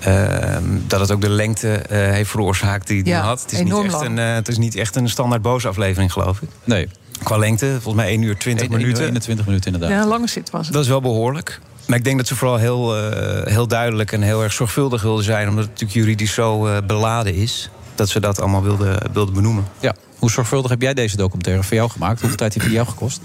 Ehm, 0.00 0.64
dat 0.86 1.00
het 1.00 1.10
ook 1.10 1.20
de 1.20 1.30
lengte 1.30 1.72
eh, 1.72 1.98
heeft 1.98 2.30
veroorzaakt 2.30 2.86
die 2.86 2.98
het 2.98 3.06
Ja, 3.06 3.20
had. 3.20 3.40
Het 3.42 3.52
is, 3.52 3.58
niet 3.58 3.66
enorm 3.66 3.84
echt 3.84 3.94
lang. 3.94 4.06
een, 4.06 4.18
eh, 4.18 4.34
het 4.34 4.48
is 4.48 4.58
niet 4.58 4.74
echt 4.74 4.96
een 4.96 5.08
standaard 5.08 5.42
boosaflevering, 5.42 6.12
geloof 6.12 6.40
ik. 6.40 6.48
Nee. 6.64 6.88
Qua 7.22 7.36
lengte, 7.36 7.66
volgens 7.70 7.94
mij 7.94 8.08
1 8.08 8.22
uur 8.22 8.36
20 8.38 8.64
1 8.64 8.72
uur 8.72 8.80
minuten. 8.80 9.04
21 9.04 9.46
minuten 9.46 9.72
inderdaad. 9.72 9.96
Ja, 9.96 10.02
een 10.02 10.08
lange 10.08 10.28
zit 10.28 10.50
was 10.50 10.64
het. 10.64 10.74
Dat 10.74 10.82
is 10.82 10.88
wel 10.88 11.00
behoorlijk. 11.00 11.60
Maar 11.88 11.98
ik 11.98 12.04
denk 12.04 12.16
dat 12.16 12.26
ze 12.26 12.36
vooral 12.36 12.56
heel, 12.56 12.96
eh, 12.96 13.52
heel 13.52 13.68
duidelijk 13.68 14.12
en 14.12 14.22
heel 14.22 14.42
erg 14.42 14.52
zorgvuldig 14.52 15.02
wilden 15.02 15.24
zijn... 15.24 15.48
omdat 15.48 15.64
het 15.64 15.72
natuurlijk 15.72 15.98
juridisch 15.98 16.32
zo 16.34 16.66
eh, 16.66 16.76
beladen 16.86 17.34
is... 17.34 17.70
dat 17.94 18.08
ze 18.08 18.20
dat 18.20 18.40
allemaal 18.40 18.62
wilden, 18.62 19.12
wilden 19.12 19.34
benoemen. 19.34 19.64
Ja. 19.80 19.94
Hoe 20.18 20.30
zorgvuldig 20.30 20.70
heb 20.70 20.82
jij 20.82 20.94
deze 20.94 21.16
documentaire 21.16 21.62
voor 21.62 21.76
jou 21.76 21.90
gemaakt? 21.90 22.20
Hoeveel 22.20 22.38
tijd 22.38 22.54
heeft 22.54 22.66
die 22.66 22.74
jou 22.74 22.88
gekost? 22.88 23.20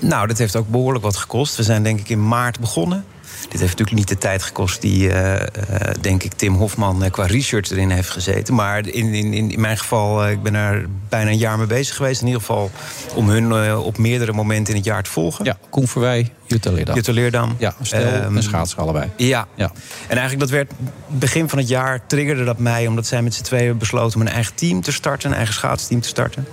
Nou, 0.00 0.26
dat 0.26 0.38
heeft 0.38 0.56
ook 0.56 0.68
behoorlijk 0.68 1.04
wat 1.04 1.16
gekost. 1.16 1.56
We 1.56 1.62
zijn 1.62 1.82
denk 1.82 2.00
ik 2.00 2.08
in 2.08 2.28
maart 2.28 2.60
begonnen. 2.60 3.04
Dit 3.48 3.60
heeft 3.60 3.78
natuurlijk 3.78 3.96
niet 3.96 4.08
de 4.08 4.18
tijd 4.18 4.42
gekost 4.42 4.80
die, 4.80 5.10
eh, 5.12 5.40
eh, 5.40 5.94
denk 6.00 6.22
ik, 6.22 6.32
Tim 6.32 6.54
Hofman 6.54 7.04
eh, 7.04 7.10
qua 7.10 7.26
research 7.26 7.70
erin 7.70 7.90
heeft 7.90 8.10
gezeten. 8.10 8.54
Maar 8.54 8.86
in, 8.86 9.14
in, 9.14 9.32
in 9.50 9.60
mijn 9.60 9.78
geval, 9.78 10.28
ik 10.28 10.42
ben 10.42 10.54
er 10.54 10.86
bijna 11.08 11.30
een 11.30 11.38
jaar 11.38 11.58
mee 11.58 11.66
bezig 11.66 11.96
geweest. 11.96 12.20
In 12.20 12.26
ieder 12.26 12.40
geval 12.40 12.70
om 13.14 13.28
hun 13.28 13.76
op 13.76 13.98
meerdere 13.98 14.32
momenten 14.32 14.74
in 14.74 14.78
het 14.80 14.88
jaar 14.88 15.02
te 15.02 15.10
volgen. 15.10 15.44
Ja, 15.44 15.58
Koen 15.70 15.88
Verwij, 15.88 16.32
Jutta 16.46 16.70
Leerdam. 16.70 16.94
Jutta 16.94 17.12
Leerdam. 17.12 17.54
Ja, 17.58 17.74
stel 17.82 18.00
Ehm, 18.00 18.36
en 18.36 18.42
schaatsen 18.42 18.78
allebei. 18.78 19.10
Ja. 19.16 19.46
Ja. 19.54 19.72
En 20.08 20.16
eigenlijk 20.16 20.40
dat 20.40 20.50
werd 20.50 20.72
begin 21.06 21.48
van 21.48 21.58
het 21.58 21.68
jaar 21.68 22.06
triggerde 22.06 22.44
dat 22.44 22.58
mij... 22.58 22.86
omdat 22.86 23.06
zij 23.06 23.22
met 23.22 23.34
z'n 23.34 23.42
tweeën 23.42 23.78
besloten 23.78 24.20
om 24.20 24.26
een 24.26 24.32
eigen 24.32 24.54
team 24.54 24.80
te 24.80 24.92
starten... 24.92 25.30
een 25.30 25.36
eigen 25.36 25.54
schaatsteam 25.54 26.00
te 26.00 26.08
starten. 26.08 26.46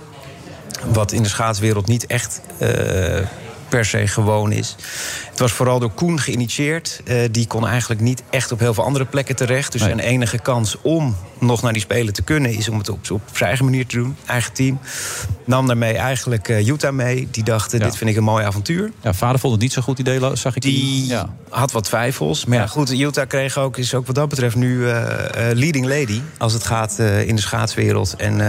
Wat 0.92 1.12
in 1.12 1.22
de 1.22 1.28
schaatswereld 1.28 1.86
niet 1.86 2.06
echt 2.06 2.40
per 3.68 3.84
se 3.84 4.06
gewoon 4.06 4.52
is. 4.52 4.76
Het 5.30 5.38
was 5.38 5.52
vooral 5.52 5.78
door 5.78 5.90
Koen 5.92 6.20
geïnitieerd. 6.20 7.00
Eh, 7.04 7.16
die 7.30 7.46
kon 7.46 7.66
eigenlijk 7.66 8.00
niet 8.00 8.22
echt 8.30 8.52
op 8.52 8.58
heel 8.58 8.74
veel 8.74 8.84
andere 8.84 9.04
plekken 9.04 9.36
terecht. 9.36 9.72
Dus 9.72 9.80
Nee. 9.80 9.90
zijn 9.90 10.02
enige 10.02 10.38
kans 10.38 10.76
om 10.82 11.16
nog 11.40 11.62
naar 11.62 11.72
die 11.72 11.82
Spelen 11.82 12.12
te 12.12 12.22
kunnen... 12.22 12.50
is 12.54 12.68
om 12.68 12.78
het 12.78 12.88
op, 12.88 13.10
op 13.10 13.20
zijn 13.32 13.48
eigen 13.48 13.64
manier 13.64 13.86
te 13.86 13.96
doen, 13.96 14.16
eigen 14.26 14.52
team. 14.52 14.78
Nam 15.44 15.66
daarmee 15.66 15.94
eigenlijk 15.96 16.48
Utah 16.48 16.92
mee. 16.92 17.28
Die 17.30 17.44
dacht, 17.44 17.72
Ja. 17.72 17.78
dit 17.78 17.96
vind 17.96 18.10
ik 18.10 18.16
een 18.16 18.22
mooi 18.22 18.44
avontuur. 18.44 18.92
Ja, 19.02 19.12
vader 19.14 19.38
vond 19.40 19.52
het 19.52 19.62
niet 19.62 19.72
zo 19.72 19.82
goed 19.82 19.98
idee, 19.98 20.20
zag 20.36 20.56
ik. 20.56 20.62
Die 20.62 21.06
Ja. 21.06 21.28
had 21.48 21.72
wat 21.72 21.84
twijfels. 21.84 22.44
Maar 22.44 22.58
ja, 22.58 22.66
goed, 22.66 22.90
Utah 22.92 23.26
kreeg 23.26 23.58
ook, 23.58 23.76
is 23.76 23.94
ook 23.94 24.06
wat 24.06 24.14
dat 24.14 24.28
betreft 24.28 24.56
nu 24.56 24.88
eh, 24.88 24.94
leading 25.54 25.86
lady. 25.86 26.20
Als 26.38 26.52
het 26.52 26.64
gaat 26.64 26.98
in 26.98 27.34
de 27.36 27.40
schaatswereld. 27.42 28.14
En 28.16 28.40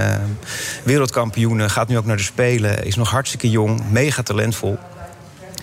wereldkampioen 0.84 1.70
gaat 1.70 1.88
nu 1.88 1.98
ook 1.98 2.06
naar 2.06 2.18
de 2.18 2.24
Spelen. 2.24 2.86
Is 2.86 2.96
nog 2.96 3.10
hartstikke 3.10 3.50
jong, 3.50 3.82
mega 3.90 4.22
talentvol. 4.24 4.78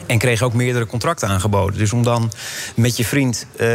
En 0.06 0.18
kreeg 0.18 0.42
ook 0.42 0.52
meerdere 0.52 0.86
contracten 0.86 1.28
aangeboden. 1.28 1.78
Dus 1.78 1.92
om 1.92 2.02
dan 2.02 2.32
met 2.76 2.96
je 2.96 3.04
vriend 3.04 3.46
eh, 3.56 3.68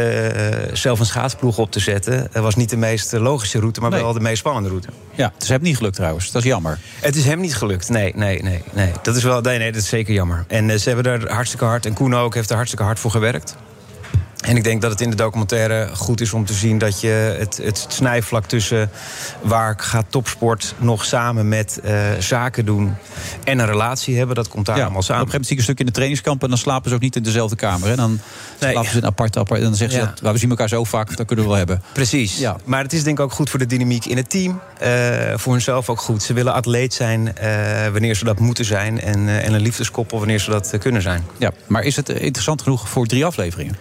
zelf 0.72 0.98
een 1.00 1.06
schaatsploeg 1.06 1.58
op 1.58 1.70
te 1.70 1.80
zetten... 1.80 2.32
eh, 2.32 2.42
was 2.42 2.54
niet 2.56 2.70
de 2.70 2.76
meest 2.76 3.12
logische 3.12 3.58
route, 3.58 3.80
maar 3.80 3.90
Nee. 3.90 4.02
wel 4.02 4.12
de 4.12 4.20
meest 4.20 4.38
spannende 4.38 4.68
route. 4.68 4.88
ja, 5.14 5.30
het 5.34 5.42
is 5.42 5.48
hem 5.48 5.62
niet 5.62 5.76
gelukt 5.76 5.94
trouwens. 5.96 6.30
Dat 6.30 6.42
is 6.42 6.48
jammer. 6.48 6.78
Het 7.00 7.16
is 7.16 7.24
hem 7.24 7.40
niet 7.40 7.56
gelukt. 7.56 7.88
Nee, 7.88 8.12
nee, 8.16 8.42
nee. 8.42 8.62
nee. 8.72 8.92
Dat 9.02 9.16
is 9.16 9.22
wel. 9.22 9.40
Nee, 9.40 9.58
nee, 9.58 9.72
dat 9.72 9.82
is 9.82 9.88
zeker 9.88 10.14
jammer. 10.14 10.44
En 10.48 10.70
eh, 10.70 10.76
ze 10.78 10.90
hebben 10.90 11.12
er 11.12 11.32
hartstikke 11.32 11.64
hard. 11.64 11.86
En 11.86 11.92
Koen 11.92 12.14
ook 12.14 12.34
heeft 12.34 12.48
er 12.50 12.54
hartstikke 12.56 12.84
hard 12.84 12.98
voor 12.98 13.10
gewerkt. 13.10 13.56
En 14.42 14.56
ik 14.56 14.64
denk 14.64 14.82
dat 14.82 14.90
het 14.90 15.00
in 15.00 15.10
de 15.10 15.16
documentaire 15.16 15.88
goed 15.96 16.20
is 16.20 16.32
om 16.32 16.44
te 16.46 16.52
zien 16.52 16.78
dat 16.78 17.00
je 17.00 17.36
het, 17.38 17.60
het 17.62 17.86
snijvlak 17.88 18.46
tussen 18.46 18.90
waar 19.42 19.74
gaat 19.78 20.04
topsport 20.08 20.74
nog 20.78 21.04
samen 21.04 21.48
met 21.48 21.80
eh, 21.80 21.94
zaken 22.18 22.64
doen 22.64 22.94
en 23.44 23.58
een 23.58 23.66
relatie 23.66 24.16
hebben, 24.16 24.36
dat 24.36 24.48
komt 24.48 24.66
daar 24.66 24.76
Ja, 24.76 24.82
allemaal 24.82 25.00
Op 25.02 25.08
een 25.08 25.14
samen. 25.14 25.30
gegeven 25.30 25.40
moment 25.40 25.46
zie 25.46 25.52
ik 25.52 25.58
een 25.58 25.64
stuk 25.64 25.78
in 25.78 25.86
de 25.86 25.92
trainingskamp... 25.92 26.42
en 26.42 26.48
dan 26.48 26.58
slapen 26.58 26.88
ze 26.88 26.94
ook 26.96 27.02
niet 27.02 27.16
in 27.16 27.22
dezelfde 27.22 27.56
kamer. 27.56 27.88
Hè? 27.88 27.96
Dan 27.96 28.20
Nee. 28.60 28.70
slapen 28.72 28.90
ze 28.90 28.96
in 28.96 29.06
apart, 29.06 29.36
apart. 29.36 29.60
En 29.60 29.66
dan 29.66 29.74
zeggen 29.76 29.98
ze, 30.00 30.04
dat, 30.06 30.20
"Nou, 30.20 30.32
we 30.34 30.38
zien 30.40 30.50
elkaar 30.50 30.68
zo 30.68 30.84
vaak, 30.84 31.16
dat 31.16 31.26
kunnen 31.26 31.44
we 31.44 31.50
wel 31.50 31.58
hebben. 31.58 31.82
Precies. 31.92 32.38
Ja. 32.38 32.56
Maar 32.64 32.82
het 32.82 32.92
is 32.92 33.02
denk 33.04 33.18
ik 33.18 33.24
ook 33.24 33.32
goed 33.32 33.50
voor 33.50 33.58
de 33.58 33.66
dynamiek 33.66 34.04
in 34.04 34.16
het 34.16 34.30
team. 34.30 34.60
Eh, 34.78 34.90
voor 35.34 35.52
hunzelf 35.52 35.88
ook 35.88 36.00
goed. 36.00 36.22
Ze 36.22 36.32
willen 36.32 36.52
atleet 36.54 36.94
zijn 36.94 37.36
eh, 37.36 37.50
wanneer 37.92 38.14
ze 38.14 38.24
dat 38.24 38.38
moeten 38.38 38.64
zijn. 38.64 39.00
En, 39.00 39.28
en 39.42 39.52
een 39.52 39.60
liefdeskoppel 39.60 40.18
wanneer 40.18 40.38
ze 40.40 40.50
dat 40.50 40.74
kunnen 40.78 41.02
zijn. 41.02 41.24
Ja, 41.38 41.50
maar 41.66 41.82
is 41.82 41.96
het 41.96 42.08
interessant 42.08 42.62
genoeg 42.62 42.88
voor 42.88 43.06
drie 43.06 43.24
afleveringen? 43.24 43.76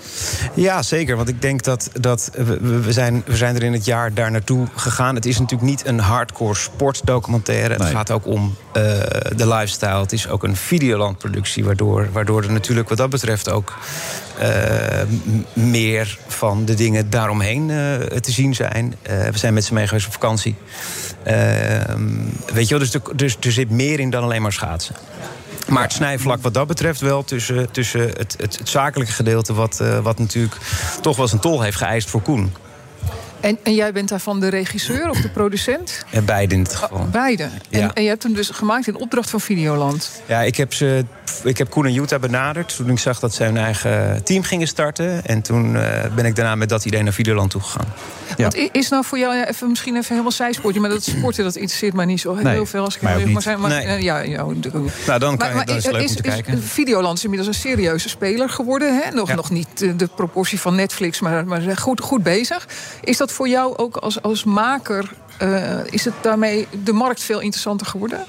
Ja, 0.53 0.81
zeker. 0.81 1.15
Want 1.15 1.29
ik 1.29 1.41
denk 1.41 1.63
dat, 1.63 1.89
dat 1.99 2.29
we, 2.61 2.91
zijn, 2.91 3.23
we 3.25 3.35
zijn 3.35 3.55
er 3.55 3.63
in 3.63 3.73
het 3.73 3.85
jaar 3.85 4.13
daar 4.13 4.31
naartoe 4.31 4.67
gegaan. 4.75 5.15
Het 5.15 5.25
is 5.25 5.39
natuurlijk 5.39 5.69
niet 5.69 5.85
een 5.85 5.99
hardcore 5.99 6.55
sportdocumentaire. 6.55 7.73
Het 7.73 7.83
Nee. 7.83 7.91
gaat 7.91 8.11
ook 8.11 8.25
om 8.25 8.55
eh, 8.73 8.83
de 9.35 9.47
lifestyle. 9.47 9.99
Het 9.99 10.11
is 10.11 10.27
ook 10.27 10.43
een 10.43 10.55
Videoland-productie. 10.55 11.65
Waardoor, 11.65 12.07
waardoor 12.11 12.43
er 12.43 12.51
natuurlijk 12.51 12.89
wat 12.89 12.97
dat 12.97 13.09
betreft 13.09 13.49
ook 13.49 13.77
eh, 14.39 14.49
meer 15.53 16.17
van 16.27 16.65
de 16.65 16.73
dingen 16.73 17.09
daaromheen 17.09 17.69
eh, 17.69 17.75
te 18.19 18.31
zien 18.31 18.55
zijn. 18.55 18.95
We 19.31 19.37
zijn 19.37 19.53
met 19.53 19.65
z'n 19.65 19.73
mee 19.73 19.87
geweest 19.87 20.05
op 20.05 20.13
vakantie. 20.13 20.55
Ehm, 21.23 22.01
weet 22.53 22.67
je 22.67 22.77
wel, 22.77 22.87
dus, 22.87 23.15
dus 23.15 23.37
er 23.41 23.51
zit 23.51 23.69
meer 23.69 23.99
in 23.99 24.09
dan 24.09 24.23
alleen 24.23 24.41
maar 24.41 24.53
schaatsen. 24.53 24.95
Maar 25.71 25.83
het 25.83 25.93
snijvlak 25.93 26.41
wat 26.41 26.53
dat 26.53 26.67
betreft 26.67 27.01
wel 27.01 27.23
tussen, 27.23 27.71
tussen 27.71 28.01
het, 28.01 28.35
het, 28.37 28.61
zakelijke 28.63 29.13
gedeelte... 29.13 29.53
Wat, 29.53 29.79
eh, 29.79 29.99
wat 29.99 30.19
natuurlijk 30.19 30.57
toch 31.01 31.17
wel 31.17 31.27
zijn 31.27 31.41
tol 31.41 31.61
heeft 31.61 31.77
geëist 31.77 32.09
voor 32.09 32.21
Koen. 32.21 32.53
En, 33.41 33.57
en 33.63 33.73
jij 33.73 33.91
bent 33.93 34.09
daarvan 34.09 34.39
de 34.39 34.47
regisseur 34.47 35.09
of 35.09 35.17
de 35.21 35.29
producent? 35.29 36.05
En 36.09 36.25
beide 36.25 36.55
in 36.55 36.63
dit 36.63 36.75
geval. 36.75 37.07
Beide. 37.11 37.43
En, 37.43 37.79
Ja. 37.79 37.91
en 37.93 38.03
je 38.03 38.09
hebt 38.09 38.23
hem 38.23 38.33
dus 38.33 38.49
gemaakt 38.49 38.87
in 38.87 38.95
opdracht 38.95 39.29
van 39.29 39.41
Videoland. 39.41 40.21
Ja, 40.25 40.41
ik 40.41 40.55
heb, 40.57 40.73
ze, 40.73 41.05
ik 41.43 41.57
heb 41.57 41.69
Koen 41.69 41.85
en 41.85 41.93
Jutta 41.93 42.19
benaderd 42.19 42.75
toen 42.75 42.89
ik 42.89 42.99
zag 42.99 43.19
dat 43.19 43.33
zij 43.33 43.45
hun 43.45 43.57
eigen 43.57 44.23
team 44.23 44.43
gingen 44.43 44.67
starten. 44.67 45.25
En 45.25 45.41
toen 45.41 45.75
eh, 45.75 46.13
ben 46.15 46.25
ik 46.25 46.35
daarna 46.35 46.55
met 46.55 46.69
dat 46.69 46.85
idee 46.85 47.03
naar 47.03 47.13
Videoland 47.13 47.51
toegegaan. 47.51 47.93
Want 48.37 48.55
i- 48.55 48.69
is 48.71 48.89
nou 48.89 49.05
voor 49.05 49.17
jou 49.17 49.35
ja, 49.35 49.47
even, 49.47 49.69
misschien 49.69 49.95
even 49.95 50.07
helemaal 50.09 50.31
zijspoortje... 50.31 50.81
maar 50.81 50.89
dat 50.89 51.03
sporten 51.03 51.43
dat 51.43 51.55
interesseert 51.55 51.93
mij 51.93 52.05
niet 52.05 52.19
zo 52.19 52.33
heel 52.35 52.43
Nee, 52.43 52.65
veel... 52.65 52.83
als 52.83 52.95
ik 52.95 53.01
mag 53.01 53.25
niet. 53.25 53.41
zijn. 53.41 53.59
Maar, 53.59 53.69
Nee. 53.69 53.85
eh, 53.85 54.01
ja, 54.01 54.19
ja. 54.19 54.43
Nou, 54.43 54.55
dan, 55.19 55.37
kan 55.37 55.49
je, 55.49 55.55
Maar- 55.55 55.65
dan 55.65 55.75
is 55.75 55.83
het 55.83 55.91
maar 55.91 56.01
leuk 56.01 56.09
om 56.09 56.15
te 56.15 56.21
kijken. 56.21 56.63
Videoland 56.63 57.17
is 57.17 57.23
inmiddels 57.23 57.55
een 57.55 57.61
serieuze 57.61 58.09
speler 58.09 58.49
geworden. 58.49 59.01
Hè? 59.01 59.11
Nog, 59.11 59.27
Ja. 59.27 59.35
nog 59.35 59.49
niet 59.49 59.99
de 59.99 60.09
proportie 60.15 60.59
van 60.59 60.75
Netflix, 60.75 61.19
maar, 61.19 61.45
maar 61.45 61.77
goed, 61.77 62.01
goed 62.01 62.23
bezig. 62.23 62.67
Is 63.03 63.17
dat 63.17 63.30
voor 63.31 63.47
jou 63.47 63.77
ook 63.77 63.97
als, 63.97 64.21
als 64.21 64.43
maker... 64.43 65.11
eh, 65.37 65.85
is 65.85 66.05
het 66.05 66.13
daarmee 66.21 66.67
de 66.83 66.93
markt 66.93 67.21
veel 67.21 67.39
interessanter 67.39 67.87
geworden? 67.87 68.25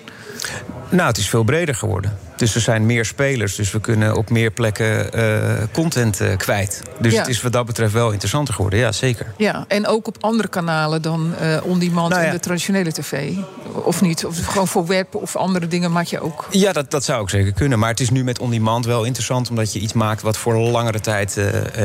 Nou, 0.89 1.09
het 1.09 1.19
is 1.19 1.29
veel 1.29 1.43
breder 1.45 1.75
geworden. 1.75 2.19
Dus 2.37 2.55
er 2.55 2.61
zijn 2.61 2.87
meer 2.87 3.05
spelers, 3.05 3.55
dus 3.55 3.71
we 3.73 3.81
kunnen 3.81 4.17
op 4.17 4.31
meer 4.31 4.51
plekken 4.51 5.13
eh, 5.13 5.63
content 5.73 6.21
eh, 6.21 6.37
kwijt. 6.37 6.83
Dus 7.01 7.13
Ja. 7.13 7.19
het 7.19 7.29
is 7.29 7.43
wat 7.43 7.53
dat 7.53 7.67
betreft 7.67 7.93
wel 7.93 8.11
interessanter 8.11 8.55
geworden, 8.55 8.79
ja, 8.79 8.93
zeker. 8.93 9.33
Ja, 9.37 9.65
en 9.69 9.87
ook 9.87 10.07
op 10.07 10.17
andere 10.21 10.49
kanalen 10.49 11.03
dan 11.03 11.35
eh 11.35 11.57
on-demand 11.65 12.09
Nou 12.09 12.21
ja. 12.23 12.29
en 12.29 12.35
de 12.35 12.41
traditionele 12.41 12.93
tv. 12.93 13.33
Of 13.73 14.01
niet? 14.01 14.25
Of 14.25 14.47
gewoon 14.47 14.69
voor 14.69 14.87
web 14.87 15.15
of 15.15 15.37
andere 15.37 15.69
dingen 15.69 15.93
maak 15.93 16.05
je 16.07 16.21
ook. 16.21 16.47
Ja, 16.51 16.73
dat, 16.73 16.91
dat 16.91 17.05
zou 17.05 17.21
ook 17.21 17.31
zeker 17.31 17.53
kunnen. 17.53 17.79
Maar 17.79 17.89
het 17.91 18.01
is 18.01 18.11
nu 18.11 18.25
met 18.25 18.39
on-demand 18.39 18.87
wel 18.87 19.05
interessant... 19.05 19.51
omdat 19.51 19.73
je 19.73 19.79
iets 19.79 19.93
maakt 19.93 20.23
wat 20.23 20.37
voor 20.37 20.57
langere 20.57 21.01
tijd 21.01 21.41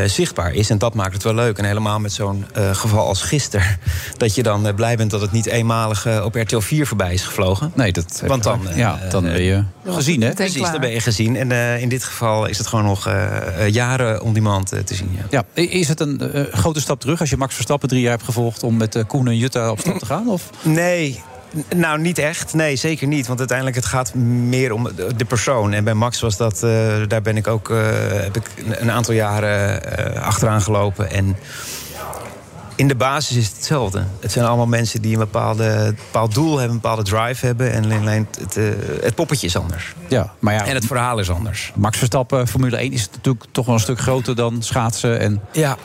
zichtbaar 0.06 0.54
is. 0.54 0.70
En 0.70 0.78
dat 0.78 0.94
maakt 0.94 1.14
het 1.14 1.24
wel 1.24 1.34
leuk. 1.34 1.58
En 1.58 1.66
helemaal 1.66 2.00
met 2.00 2.14
zo'n 2.14 2.46
geval 2.54 3.08
als 3.08 3.22
gisteren... 3.22 3.80
dat 4.18 4.36
je 4.36 4.44
dan 4.44 4.76
blij 4.76 4.96
bent 4.98 5.12
dat 5.12 5.22
het 5.22 5.32
niet 5.32 5.46
eenmalig 5.46 6.24
op 6.24 6.36
RTL 6.36 6.60
4 6.60 6.88
voorbij 6.88 7.14
is 7.14 7.24
gevlogen. 7.24 7.72
Nee, 7.76 7.92
dat... 7.92 8.24
Want 8.26 8.44
dan, 8.48 8.70
eh, 8.70 8.78
ja, 8.78 9.00
dan 9.10 9.24
ben 9.24 9.42
je 9.42 9.64
gezien, 9.86 10.22
hè? 10.22 10.34
Precies, 10.34 10.72
dan 10.72 10.80
ben 10.80 10.90
je 10.92 11.00
gezien. 11.00 11.36
En 11.36 11.52
eh, 11.52 11.82
in 11.82 11.90
dit 11.90 12.04
geval 12.04 12.46
is 12.46 12.58
het 12.58 12.68
gewoon 12.68 12.86
nog 12.86 13.08
eh, 13.08 13.66
eh, 13.66 13.74
jaren 13.74 14.22
on-demand 14.22 14.72
eh, 14.72 14.80
te 14.80 14.96
zien. 14.96 15.18
Ja. 15.30 15.44
Ja, 15.56 15.62
is 15.64 15.88
het 15.88 16.00
een 16.00 16.20
eh, 16.34 16.42
grote 16.54 16.80
stap 16.82 17.00
terug 17.00 17.20
als 17.20 17.30
je 17.30 17.38
Max 17.38 17.54
Verstappen 17.54 17.90
drie 17.90 18.02
jaar 18.02 18.12
hebt 18.12 18.24
gevolgd 18.24 18.64
om 18.64 18.78
met 18.78 18.96
eh, 18.96 19.04
Koen 19.08 19.28
en 19.28 19.38
Jutta 19.38 19.72
op 19.72 19.80
stap 19.80 19.98
te 20.00 20.06
gaan? 20.16 20.28
Of? 20.30 20.50
Nee, 20.62 21.22
nou 21.76 22.00
niet 22.00 22.18
echt. 22.18 22.54
Nee, 22.54 22.76
zeker 22.76 23.08
niet. 23.08 23.28
Want 23.28 23.40
uiteindelijk 23.40 23.78
het 23.78 23.86
gaat 23.86 24.14
meer 24.16 24.72
om 24.72 24.90
de- 25.18 25.26
persoon. 25.26 25.74
En 25.74 25.84
bij 25.84 25.94
Max 25.94 26.22
was 26.22 26.38
dat, 26.38 26.64
eh, 26.64 26.70
daar 27.08 27.22
ben 27.22 27.38
ik 27.38 27.48
ook, 27.48 27.70
eh, 27.70 27.78
heb 28.12 28.36
ik 28.36 28.50
een- 28.66 28.82
een 28.82 28.92
aantal 28.92 29.14
jaren 29.14 29.84
eh, 30.16 30.22
achteraan 30.24 30.62
gelopen. 30.62 31.12
En 31.12 31.36
in 32.78 32.88
de 32.88 32.96
basis 32.96 33.38
is 33.38 33.46
het 33.46 33.56
hetzelfde. 33.56 34.04
Het 34.20 34.32
zijn 34.32 34.46
allemaal 34.46 34.68
mensen 34.68 35.02
die 35.02 35.14
een 35.14 35.20
bepaalde, 35.20 35.94
bepaald 35.96 36.34
doel 36.34 36.58
hebben, 36.58 36.76
een 36.76 36.82
bepaalde 36.82 37.04
drive 37.04 37.46
hebben. 37.46 37.72
En 37.72 37.92
alleen 37.92 38.28
het, 38.40 38.58
eh, 38.58 38.64
het 39.02 39.16
poppetje 39.16 39.48
is 39.48 39.58
anders. 39.58 39.94
Ja, 40.08 40.34
maar 40.40 40.54
ja, 40.54 40.66
En 40.66 40.76
het 40.76 40.86
verhaal 40.86 41.20
is 41.20 41.30
anders. 41.32 41.72
Max 41.76 41.98
Verstappen, 41.98 42.48
Formule 42.48 42.78
1, 42.82 42.92
is 42.92 43.10
natuurlijk 43.16 43.46
toch 43.52 43.66
wel 43.66 43.76
een 43.76 43.82
stuk 43.82 44.00
groter 44.00 44.36
dan 44.36 44.64
schaatsen. 44.64 45.20
En 45.20 45.42
Ja. 45.52 45.78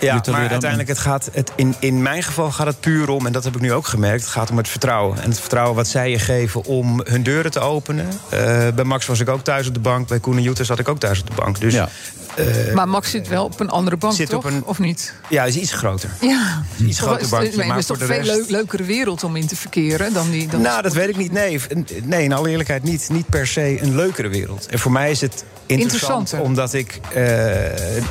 Ja, 0.00 0.22
maar 0.30 0.48
uiteindelijk 0.48 0.88
het 0.88 0.98
gaat 0.98 1.30
het 1.32 1.52
in, 1.56 1.74
in 1.78 2.02
mijn 2.02 2.22
geval 2.22 2.50
gaat 2.50 2.66
het 2.66 2.80
puur 2.80 3.08
om, 3.08 3.26
en 3.26 3.32
dat 3.32 3.44
heb 3.44 3.54
ik 3.54 3.60
nu 3.60 3.72
ook 3.72 3.86
gemerkt, 3.86 4.22
het 4.22 4.30
gaat 4.30 4.50
om 4.50 4.56
het 4.56 4.68
vertrouwen. 4.68 5.22
En 5.22 5.28
het 5.28 5.40
vertrouwen 5.40 5.76
wat 5.76 5.86
zij 5.86 6.10
je 6.10 6.18
geven 6.18 6.64
om 6.64 7.00
hun 7.04 7.22
deuren 7.22 7.50
te 7.50 7.60
openen. 7.60 8.08
Eh, 8.28 8.68
bij 8.74 8.84
Max 8.84 9.06
was 9.06 9.20
ik 9.20 9.28
ook 9.28 9.44
thuis 9.44 9.68
op 9.68 9.74
de 9.74 9.80
bank, 9.80 10.08
bij 10.08 10.18
Koen 10.18 10.36
en 10.36 10.42
Jutta 10.42 10.64
zat 10.64 10.78
ik 10.78 10.88
ook 10.88 10.98
thuis 10.98 11.20
op 11.20 11.26
de 11.26 11.34
bank. 11.34 11.60
Dus 11.60 11.74
Ja. 11.74 11.88
Eh, 12.36 12.74
Maar 12.74 12.88
Max 12.88 13.10
zit 13.10 13.28
wel 13.28 13.44
op 13.44 13.60
een 13.60 13.70
andere 13.70 13.96
bank, 13.96 14.14
Zit 14.14 14.28
toch? 14.28 14.44
op 14.44 14.50
een- 14.50 14.62
Of 14.64 14.78
niet? 14.78 15.14
ja, 15.28 15.44
is 15.44 15.56
iets 15.56 15.72
groter. 15.72 16.10
Ja. 16.20 16.62
Iets 16.86 16.96
Toch 16.98 17.06
groter 17.06 17.24
is- 17.24 17.28
bankje, 17.30 17.56
maar 17.56 17.66
het 17.66 17.78
is 17.78 17.86
toch 17.86 18.00
een 18.00 18.06
veel 18.06 18.36
rest- 18.36 18.50
leukere 18.50 18.82
wereld 18.84 19.24
om 19.24 19.36
in 19.36 19.46
te 19.46 19.56
verkeren 19.56 20.12
dan 20.12 20.30
die... 20.30 20.48
Dan 20.48 20.60
Nou, 20.60 20.82
dat 20.82 20.92
weet 20.92 21.08
ik 21.08 21.16
niet. 21.16 21.32
Nee, 21.32 21.60
nee, 22.04 22.24
in 22.24 22.32
alle 22.32 22.48
eerlijkheid 22.50 22.82
niet, 22.82 23.08
niet 23.12 23.26
per 23.28 23.46
se 23.46 23.78
een 23.82 23.94
leukere 23.96 24.28
wereld. 24.28 24.66
En 24.66 24.78
voor 24.78 24.92
mij 24.92 25.10
is 25.10 25.20
het 25.20 25.44
interessant 25.66 26.34
omdat 26.40 26.72
ik 26.74 27.00
eh, 27.14 27.64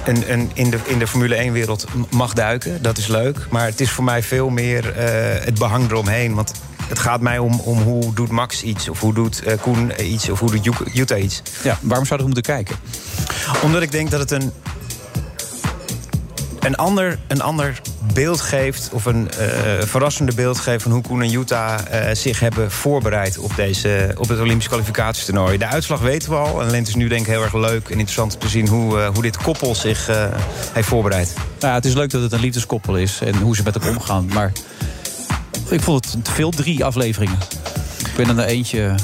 een, 0.05 0.31
een, 0.31 0.51
in, 0.53 0.69
de, 0.69 0.77
in 0.85 0.99
de 0.99 1.07
Formule 1.07 1.45
1-wereld 1.49 1.85
mag 2.09 2.33
duiken. 2.33 2.81
Dat 2.81 2.97
is 2.97 3.07
leuk. 3.07 3.47
Maar 3.49 3.65
het 3.65 3.79
is 3.81 3.89
voor 3.91 4.03
mij 4.03 4.23
veel 4.23 4.49
meer 4.49 4.95
eh, 4.97 5.45
het 5.45 5.57
behang 5.59 5.89
eromheen. 5.91 6.33
Want 6.33 6.51
het 6.89 6.99
gaat 6.99 7.21
mij 7.21 7.37
om, 7.37 7.59
om 7.59 7.81
hoe 7.81 8.13
doet 8.13 8.29
Max 8.29 8.63
iets, 8.63 8.89
of 8.89 8.99
hoe 8.99 9.13
doet 9.13 9.43
eh, 9.43 9.57
Koen 9.61 9.91
iets, 9.99 10.29
of 10.29 10.39
hoe 10.39 10.51
doet 10.51 10.63
Ju- 10.63 10.91
Jutta 10.93 11.15
iets. 11.15 11.41
Ja, 11.63 11.77
waarom 11.81 12.05
zouden 12.05 12.27
we 12.27 12.33
moeten 12.33 12.53
kijken? 12.53 12.75
Omdat 13.63 13.81
ik 13.81 13.91
denk 13.91 14.11
dat 14.11 14.19
het 14.19 14.31
een, 14.31 14.51
een, 16.59 16.75
ander, 16.75 17.19
een 17.27 17.41
ander 17.41 17.81
beeld 18.13 18.41
geeft... 18.41 18.89
of 18.91 19.05
een 19.05 19.31
eh, 19.31 19.47
verrassende 19.85 20.33
beeld 20.33 20.59
geeft 20.59 20.83
van 20.83 20.91
hoe 20.91 21.01
Koen 21.01 21.21
en 21.21 21.29
Jutta 21.29 21.85
eh, 21.85 22.15
zich 22.15 22.39
hebben 22.39 22.71
voorbereid... 22.71 23.37
Op, 23.37 23.55
deze, 23.55 24.11
op 24.17 24.27
het 24.29 24.39
Olympisch 24.39 24.67
kwalificatietoernooi. 24.67 25.57
De 25.57 25.67
uitslag 25.67 25.99
weten 25.99 26.29
we 26.29 26.35
al. 26.35 26.61
En 26.61 26.67
alleen 26.67 26.79
het 26.79 26.87
is 26.87 26.95
nu 26.95 27.07
denk 27.07 27.21
ik 27.21 27.27
heel 27.27 27.43
erg 27.43 27.53
leuk 27.53 27.85
en 27.85 27.91
interessant 27.91 28.33
om 28.33 28.39
te 28.39 28.47
zien... 28.47 28.67
hoe, 28.67 29.09
hoe 29.13 29.21
dit 29.21 29.37
koppel 29.37 29.75
zich 29.75 30.09
heeft 30.73 30.87
voorbereid. 30.87 31.33
Nou, 31.35 31.47
ja, 31.59 31.73
het 31.73 31.85
is 31.85 31.93
leuk 31.93 32.09
dat 32.09 32.21
het 32.21 32.31
een 32.31 32.39
liefdeskoppel 32.39 32.97
is 32.97 33.19
en 33.21 33.35
hoe 33.35 33.55
ze 33.55 33.63
met 33.63 33.75
elkaar 33.75 33.89
omgaan. 33.89 34.29
Maar 34.33 34.51
ik 35.69 35.81
vond 35.81 36.11
het 36.11 36.29
veel, 36.29 36.51
drie 36.51 36.85
afleveringen. 36.85 37.37
Ik 37.99 38.13
ben 38.15 38.37
er 38.37 38.45
eentje... 38.45 38.95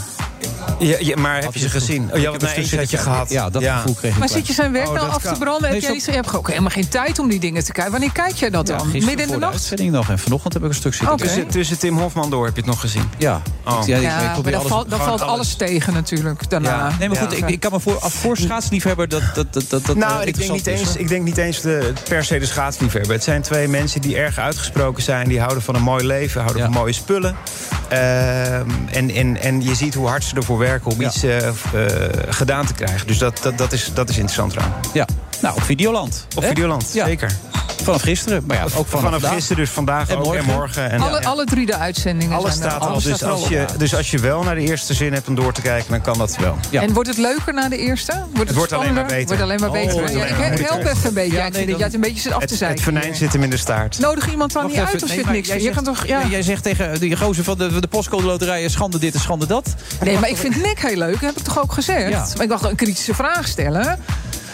Ja, 0.79 0.95
ja, 0.99 1.15
maar 1.17 1.41
heb 1.41 1.53
je 1.53 1.59
ze 1.59 1.69
gezien? 1.69 2.01
Oh, 2.11 2.17
Ik 2.17 2.23
heb 2.23 2.41
maar 2.41 2.57
een 2.57 2.65
stukje 2.65 2.97
gehad. 2.97 3.29
Ja, 3.29 3.49
dat 3.49 3.63
gevoel 3.63 3.93
kreeg 3.93 4.11
ik 4.13 4.19
Maar 4.19 4.29
zit 4.29 4.47
je 4.47 4.53
zijn 4.53 4.71
werk 4.71 4.87
Oh, 4.87 4.93
nou 4.93 5.09
af 5.09 5.21
te 5.21 5.33
branden? 5.39 5.61
Heb 5.63 5.71
Nee, 5.71 5.79
jij, 5.79 5.89
zo- 5.89 5.95
iets- 5.95 6.05
je 6.05 6.11
hebt 6.11 6.33
ook 6.33 6.47
helemaal 6.47 6.69
geen 6.69 6.87
tijd 6.87 7.19
om 7.19 7.27
die 7.29 7.39
dingen 7.39 7.63
te 7.63 7.71
kijken. 7.71 7.91
Wanneer 7.91 8.11
kijk 8.11 8.33
jij 8.33 8.49
dat 8.49 8.67
Ja, 8.67 8.77
dan? 8.77 8.87
Midden 8.91 9.09
in 9.11 9.17
de 9.17 9.23
voor 9.27 9.37
nacht? 9.39 9.53
uitzending 9.53 9.91
nog 9.91 10.09
en 10.09 10.19
vanochtend 10.19 10.53
heb 10.53 10.61
ik 10.63 10.69
een 10.69 10.75
stuk 10.75 10.93
zitten 10.93 11.17
kijken. 11.17 11.35
Tussen, 11.35 11.51
tussen 11.51 11.77
Tim 11.79 11.97
Hofman 11.97 12.29
door 12.29 12.45
heb 12.45 12.55
je 12.55 12.61
het 12.61 12.69
nog 12.69 12.79
gezien. 12.79 13.09
Ja. 13.17 13.41
Oh. 13.65 13.79
Ik- 13.81 13.87
ja, 13.87 13.95
ik- 13.95 14.01
ik 14.01 14.09
Ja, 14.09 14.21
maar 14.21 14.31
probeer 14.33 14.51
dan, 14.51 14.59
alles- 14.61 14.71
valt, 14.71 14.89
dan 14.89 14.99
gewoon 14.99 15.17
valt 15.17 15.29
alles. 15.29 15.35
alles 15.45 15.55
tegen 15.55 15.93
natuurlijk 15.93 16.49
daarna. 16.49 16.69
Ja. 16.69 16.95
Nee, 16.99 17.09
maar 17.09 17.17
goed, 17.17 17.31
Ja. 17.37 17.45
ik, 17.45 17.49
ik 17.53 17.59
kan 17.59 17.71
me 17.71 17.79
voor, 17.79 17.99
als 17.99 18.13
voor 18.13 18.37
schaatsliefhebber 18.37 19.07
dat 19.07 19.21
dat 19.33 19.53
dat 19.53 19.69
dat 19.69 19.85
dat 19.85 19.95
Nou, 19.95 20.21
eh, 20.21 20.27
ik 20.27 20.37
denk, 20.37 20.51
niet 20.51 20.67
eens, 20.67 20.95
ik 20.95 21.07
denk 21.07 21.23
niet 21.23 21.37
eens 21.37 21.61
de, 21.61 21.93
per 22.09 22.25
se 22.25 22.39
de 22.39 22.45
schaatsliefhebber. 22.45 23.13
Het 23.13 23.23
zijn 23.23 23.41
twee 23.41 23.67
mensen 23.67 24.01
die 24.01 24.15
erg 24.17 24.37
uitgesproken 24.37 25.03
zijn. 25.03 25.27
Die 25.27 25.39
houden 25.39 25.63
van 25.63 25.75
een 25.75 25.81
mooi 25.81 26.05
leven, 26.05 26.41
houden 26.41 26.61
Ja. 26.61 26.67
van 26.67 26.77
mooie 26.77 26.93
spullen. 26.93 27.35
Ehm, 27.89 28.69
en, 28.91 29.09
en, 29.09 29.41
en 29.41 29.61
je 29.63 29.75
ziet 29.75 29.93
hoe 29.93 30.07
hard 30.07 30.23
ze 30.23 30.35
ervoor 30.35 30.54
werken 30.57 30.91
om 30.91 31.01
Ja. 31.01 31.07
iets 31.07 31.23
eh, 31.23 31.47
eh, 31.47 31.53
gedaan 32.29 32.65
te 32.65 32.73
krijgen. 32.73 33.07
Dus 33.07 33.17
dat, 33.17 33.39
dat, 33.41 33.57
dat, 33.57 33.71
is, 33.73 33.91
dat 33.93 34.09
is 34.09 34.15
interessant 34.17 34.55
eraan. 34.55 34.73
Ja, 34.93 35.07
nou, 35.41 35.55
op 35.55 35.63
Videoland. 35.63 36.27
Op 36.35 36.41
hè? 36.41 36.47
Videoland, 36.47 36.85
zeker. 36.85 37.31
Vanaf 37.85 38.01
gisteren, 38.01 38.43
maar 38.47 38.57
ja, 38.57 38.63
ook 38.63 38.69
vanaf, 38.69 38.89
Vanaf 38.89 39.11
vandaag. 39.11 39.33
gisteren, 39.33 39.63
dus 39.63 39.71
vandaag 39.73 40.09
En 40.09 40.17
ook 40.17 40.23
morgen. 40.23 40.39
en 40.47 40.53
morgen. 40.55 40.89
En, 40.91 40.99
alle, 41.01 41.21
ja. 41.21 41.27
alle 41.27 41.45
drie 41.45 41.65
de 41.65 41.75
uitzendingen 41.75 42.37
Alles 42.37 42.55
zijn 42.55 42.69
staat 42.69 42.75
er 42.75 42.81
al. 42.81 42.87
Alles 42.91 43.03
Dus 43.03 43.15
staat 43.15 43.29
als, 43.31 43.43
al 43.43 43.49
je, 43.49 43.65
dus 43.77 43.95
als 43.95 44.11
je 44.11 44.19
wel 44.19 44.43
naar 44.43 44.55
de 44.55 44.61
eerste 44.61 44.93
zin 44.93 45.13
hebt 45.13 45.27
om 45.27 45.35
door 45.35 45.53
te 45.53 45.61
kijken, 45.61 45.91
dan 45.91 46.01
kan 46.01 46.17
dat 46.17 46.35
wel. 46.39 46.57
Ja. 46.69 46.81
En 46.81 46.93
wordt 46.93 47.09
het 47.09 47.17
leuker 47.17 47.53
na 47.53 47.69
de 47.69 47.77
eerste? 47.77 48.13
Wordt 48.33 48.49
het, 48.49 48.57
wordt 48.57 48.73
alleen 48.73 48.93
maar 48.93 49.05
beter. 49.05 49.25
Wordt 49.27 49.41
alleen 49.41 49.59
maar 49.59 49.69
Oh, 49.69 49.75
beter. 49.75 50.17
Ja, 50.17 50.25
ik 50.45 50.67
help 50.67 50.83
even 50.85 51.07
een 51.07 51.13
beetje. 51.13 51.37
Ja, 51.37 51.49
nee, 51.49 51.65
dat 51.65 51.75
jij 51.75 51.85
het 51.85 51.93
een 51.95 52.01
beetje 52.01 52.21
zit 52.21 52.31
af 52.33 52.45
te 52.45 52.55
zijn. 52.55 52.71
het 52.71 52.81
venijn 52.81 53.15
zit 53.15 53.33
hem 53.33 53.43
in 53.43 53.49
de 53.49 53.57
staart. 53.57 53.99
Nodig 53.99 54.31
iemand 54.31 54.53
dan 54.53 54.67
niet 54.67 54.77
uit 54.77 55.03
of 55.03 55.09
zit 55.09 55.29
niks? 55.29 55.47
jij 55.47 55.61
Je 55.61 55.69
kan 55.69 55.83
toch, 55.83 56.05
ja. 56.05 56.25
jij- 56.27 56.41
zegt 56.41 56.63
tegen 56.63 56.99
die 56.99 57.17
gozer 57.17 57.43
van 57.43 57.57
de, 57.57 57.79
de 57.79 57.87
postcode 57.87 58.25
loterij... 58.25 58.69
schande 58.69 58.99
dit 58.99 59.13
en 59.13 59.19
schande 59.19 59.45
dat. 59.45 59.73
Nee, 60.03 60.19
maar 60.19 60.29
ik 60.29 60.37
vind 60.37 60.61
Nick 60.61 60.79
heel 60.79 60.97
leuk. 60.97 61.11
Dat 61.11 61.21
heb 61.21 61.37
ik 61.37 61.43
toch 61.43 61.59
ook 61.61 61.73
gezegd? 61.73 62.33
Maar 62.35 62.43
ik 62.43 62.49
dacht 62.49 62.63
een 62.63 62.75
kritische 62.75 63.13
vraag 63.13 63.47
stellen. 63.47 63.99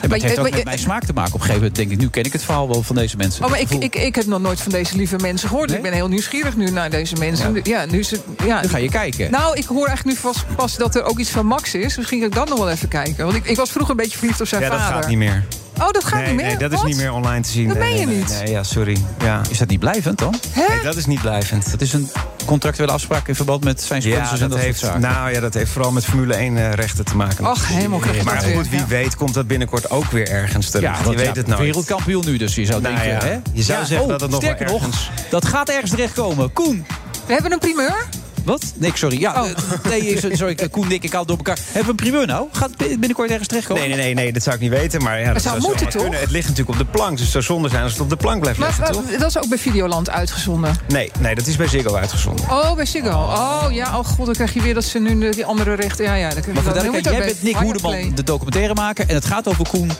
Ja, 0.02 0.08
maar 0.08 0.18
het 0.18 0.28
heeft 0.28 0.38
ook 0.40 0.44
maar- 0.48 0.56
met 0.56 0.64
mijn 0.66 0.80
smaak 0.80 1.04
te 1.06 1.14
maken. 1.14 1.34
Op 1.34 1.40
een 1.40 1.46
gegeven 1.46 1.62
moment 1.62 1.76
denk 1.76 1.92
ik, 1.92 1.98
nu 1.98 2.10
ken 2.10 2.24
ik 2.24 2.34
het 2.34 2.44
verhaal 2.44 2.68
wel 2.68 2.84
van 2.84 2.96
deze 2.96 3.18
mensen. 3.18 3.44
Oh, 3.44 3.50
maar 3.50 3.60
ik, 3.60 3.70
ik, 3.70 3.96
ik 3.96 4.16
heb 4.16 4.26
nog 4.26 4.42
nooit 4.42 4.62
van 4.62 4.72
deze 4.72 4.96
lieve 4.96 5.16
mensen 5.22 5.50
gehoord. 5.50 5.68
Nee? 5.68 5.78
Ik 5.78 5.84
ben 5.84 5.94
heel 5.94 6.08
nieuwsgierig 6.08 6.56
nu 6.56 6.70
naar 6.70 6.90
deze 6.90 7.16
mensen. 7.16 7.60
Ja, 7.64 7.86
nu 7.86 8.00
is 8.00 8.12
het, 8.12 8.22
ja, 8.46 8.62
Dan 8.62 8.70
ga 8.70 8.78
je 8.78 8.90
kijken. 8.90 9.32
Nou, 9.32 9.58
ik 9.58 9.66
hoor 9.66 9.88
eigenlijk 9.88 10.18
nu 10.18 10.24
pas, 10.32 10.44
pas 10.56 10.76
dat 10.78 10.96
er 10.96 11.04
ook 11.04 11.20
iets 11.20 11.30
van 11.30 11.46
Max 11.46 11.74
is. 11.76 11.98
Misschien 11.98 12.20
ga 12.20 12.26
ik 12.26 12.34
dat 12.34 12.50
nog 12.50 12.58
wel 12.58 12.70
even 12.70 12.88
kijken. 12.88 13.26
Want 13.26 13.38
ik, 13.38 13.46
ik 13.46 13.56
was 13.56 13.72
vroeger 13.72 13.92
een 13.92 13.98
beetje 14.02 14.18
verliefd 14.18 14.42
op 14.42 14.48
zijn 14.48 14.62
Ja, 14.62 14.70
dat 14.70 14.80
vader. 14.80 14.96
gaat 14.96 15.08
niet 15.08 15.18
meer. 15.18 15.44
Oh, 15.82 15.92
dat 15.92 16.04
gaat 16.04 16.20
nee, 16.20 16.28
niet 16.28 16.36
meer? 16.36 16.46
nee, 16.46 16.58
dat 16.58 16.72
is 16.72 16.78
Wat? 16.78 16.88
niet 16.88 16.98
meer 16.98 17.12
online 17.14 17.42
te 17.42 17.50
zien. 17.50 17.68
Dat 17.68 17.78
Nee, 17.78 17.94
meen 18.06 18.10
je 18.10 18.16
niet? 18.18 18.40
Nee, 18.44 18.52
ja, 18.52 18.64
sorry. 18.64 18.98
Ja. 19.24 19.42
Is 19.50 19.58
dat 19.58 19.68
niet 19.68 19.80
blijvend 19.80 20.18
dan? 20.20 20.36
Hè? 20.52 20.68
Nee, 20.74 20.84
dat 20.84 20.96
is 20.96 21.06
niet 21.06 21.22
blijvend. 21.22 21.72
Dat 21.72 21.82
is 21.82 21.94
een 21.94 22.10
contractuele 22.46 22.92
afspraak 22.92 23.28
in 23.28 23.36
verband 23.36 23.64
met 23.64 23.82
zijn 23.82 24.02
sponsors 24.02 24.28
Ja, 24.30 24.34
en 24.34 24.40
dat 24.42 24.50
dat 24.52 24.60
heeft, 24.60 24.80
zaken. 24.80 25.02
nou 25.02 25.32
ja, 25.32 25.40
dat 25.40 25.54
heeft 25.54 25.72
vooral 25.72 25.92
met 25.92 26.06
Formule 26.06 26.34
1 26.34 26.58
eh, 26.58 26.72
rechten 26.74 27.06
te 27.06 27.16
maken. 27.16 27.46
Och, 27.48 27.68
helemaal 27.68 28.00
krijg 28.00 28.18
je 28.18 28.24
Maar 28.24 28.42
dat 28.42 28.52
goed, 28.54 28.70
wie 28.70 28.80
ja. 28.80 28.88
weet 28.88 29.16
komt 29.16 29.34
dat 29.34 29.48
binnenkort 29.48 29.90
ook 29.92 30.12
weer 30.12 30.30
ergens 30.30 30.70
terecht. 30.70 31.04
want 31.04 31.10
je 31.12 31.16
weet 31.26 31.26
ja, 31.26 31.42
het 31.42 31.48
nooit. 31.48 31.60
Wereldkampioen 31.60 32.24
nu, 32.26 32.38
dus 32.38 32.56
je 32.56 32.66
zou 32.66 32.82
Nou 32.82 32.96
denken... 32.96 33.14
ja, 33.14 33.24
hè? 33.24 33.40
je 33.54 33.64
zou 33.64 33.86
zeggen 33.86 34.02
oh, 34.06 34.12
dat 34.12 34.22
het 34.22 34.30
nog 34.30 34.42
wel 34.42 34.52
sterker 34.52 34.76
ergens- 34.76 35.10
nog, 35.16 35.30
dat 35.30 35.46
gaat 35.48 35.70
ergens 35.70 35.92
terechtkomen. 35.92 36.54
Koen, 36.54 36.86
We 37.26 37.34
hebben 37.34 37.52
een 37.52 37.60
primeur. 37.60 38.06
Wat? 38.44 38.64
Nick, 38.76 38.96
sorry. 38.96 39.20
Ja, 39.20 39.42
Oh. 39.42 39.50
eh, 39.50 39.56
nee, 39.90 40.20
sorry, 40.36 40.56
Koen, 40.72 40.88
Nick, 40.88 41.04
ik 41.04 41.12
haal 41.12 41.20
het 41.20 41.28
door 41.28 41.38
elkaar. 41.38 41.58
Hebben 41.66 41.84
we 41.84 41.90
een 41.90 41.96
primeur 41.96 42.28
nou? 42.28 42.48
Gaat 42.52 42.70
het 42.78 42.88
binnenkort 42.88 43.30
ergens 43.30 43.48
terechtkomen? 43.48 43.82
Nee, 43.88 43.96
nee, 43.96 44.04
nee, 44.06 44.14
nee, 44.14 44.34
dat 44.34 44.44
zou 44.44 44.56
ik 44.56 44.62
niet 44.62 44.70
weten. 44.72 45.04
Maar 45.04 45.20
ja, 45.20 45.34
dat 45.34 45.42
zou 45.42 45.60
zou 45.60 45.68
moeten, 45.72 45.90
toch? 45.90 46.02
kunnen. 46.02 46.20
Het 46.20 46.32
ligt 46.32 46.48
natuurlijk 46.48 46.80
op 46.80 46.86
de 46.86 46.92
plank. 46.92 47.12
Dus 47.12 47.22
het 47.22 47.32
zou 47.32 47.44
zonde 47.44 47.70
zijn 47.70 47.84
als 47.84 47.92
het 47.92 48.02
op 48.02 48.10
de 48.10 48.16
plank 48.16 48.40
blijft 48.42 48.60
Maar 48.60 48.68
liggen, 48.68 48.92
toch? 48.94 49.04
eh, 49.12 49.20
dat 49.20 49.30
is 49.30 49.38
ook 49.38 49.50
bij 49.50 49.58
Videoland 49.58 50.10
uitgezonden. 50.10 50.76
Nee, 50.88 51.12
nee, 51.20 51.36
dat 51.36 51.48
is 51.48 51.56
bij 51.56 51.68
Ziggo 51.68 51.96
uitgezonden. 51.96 52.46
Oh, 52.50 52.74
bij 52.76 52.86
Ziggo. 52.86 53.10
Oh 53.10 53.66
ja, 53.70 53.98
oh 53.98 54.06
god, 54.06 54.26
dan 54.26 54.36
krijg 54.36 54.54
je 54.54 54.62
weer 54.62 54.74
dat 54.74 54.84
ze 54.84 55.00
nu 55.00 55.20
de- 55.20 55.36
die 55.36 55.46
andere 55.46 55.74
rechten... 55.74 56.06
Ja, 56.06 56.14
ja, 56.16 56.30
dan 56.30 56.44
Maar 56.54 56.64
dat- 56.64 56.76
dan 56.76 57.02
jij 57.02 57.18
bent 57.26 57.44
Nick 57.44 57.56
Hoedeman, 57.56 58.12
de 58.16 58.24
documentaire 58.24 58.74
maken. 58.74 59.08
En 59.10 59.16
het 59.16 59.26
gaat 59.26 59.48
over 59.48 59.68
Koen 59.70 59.92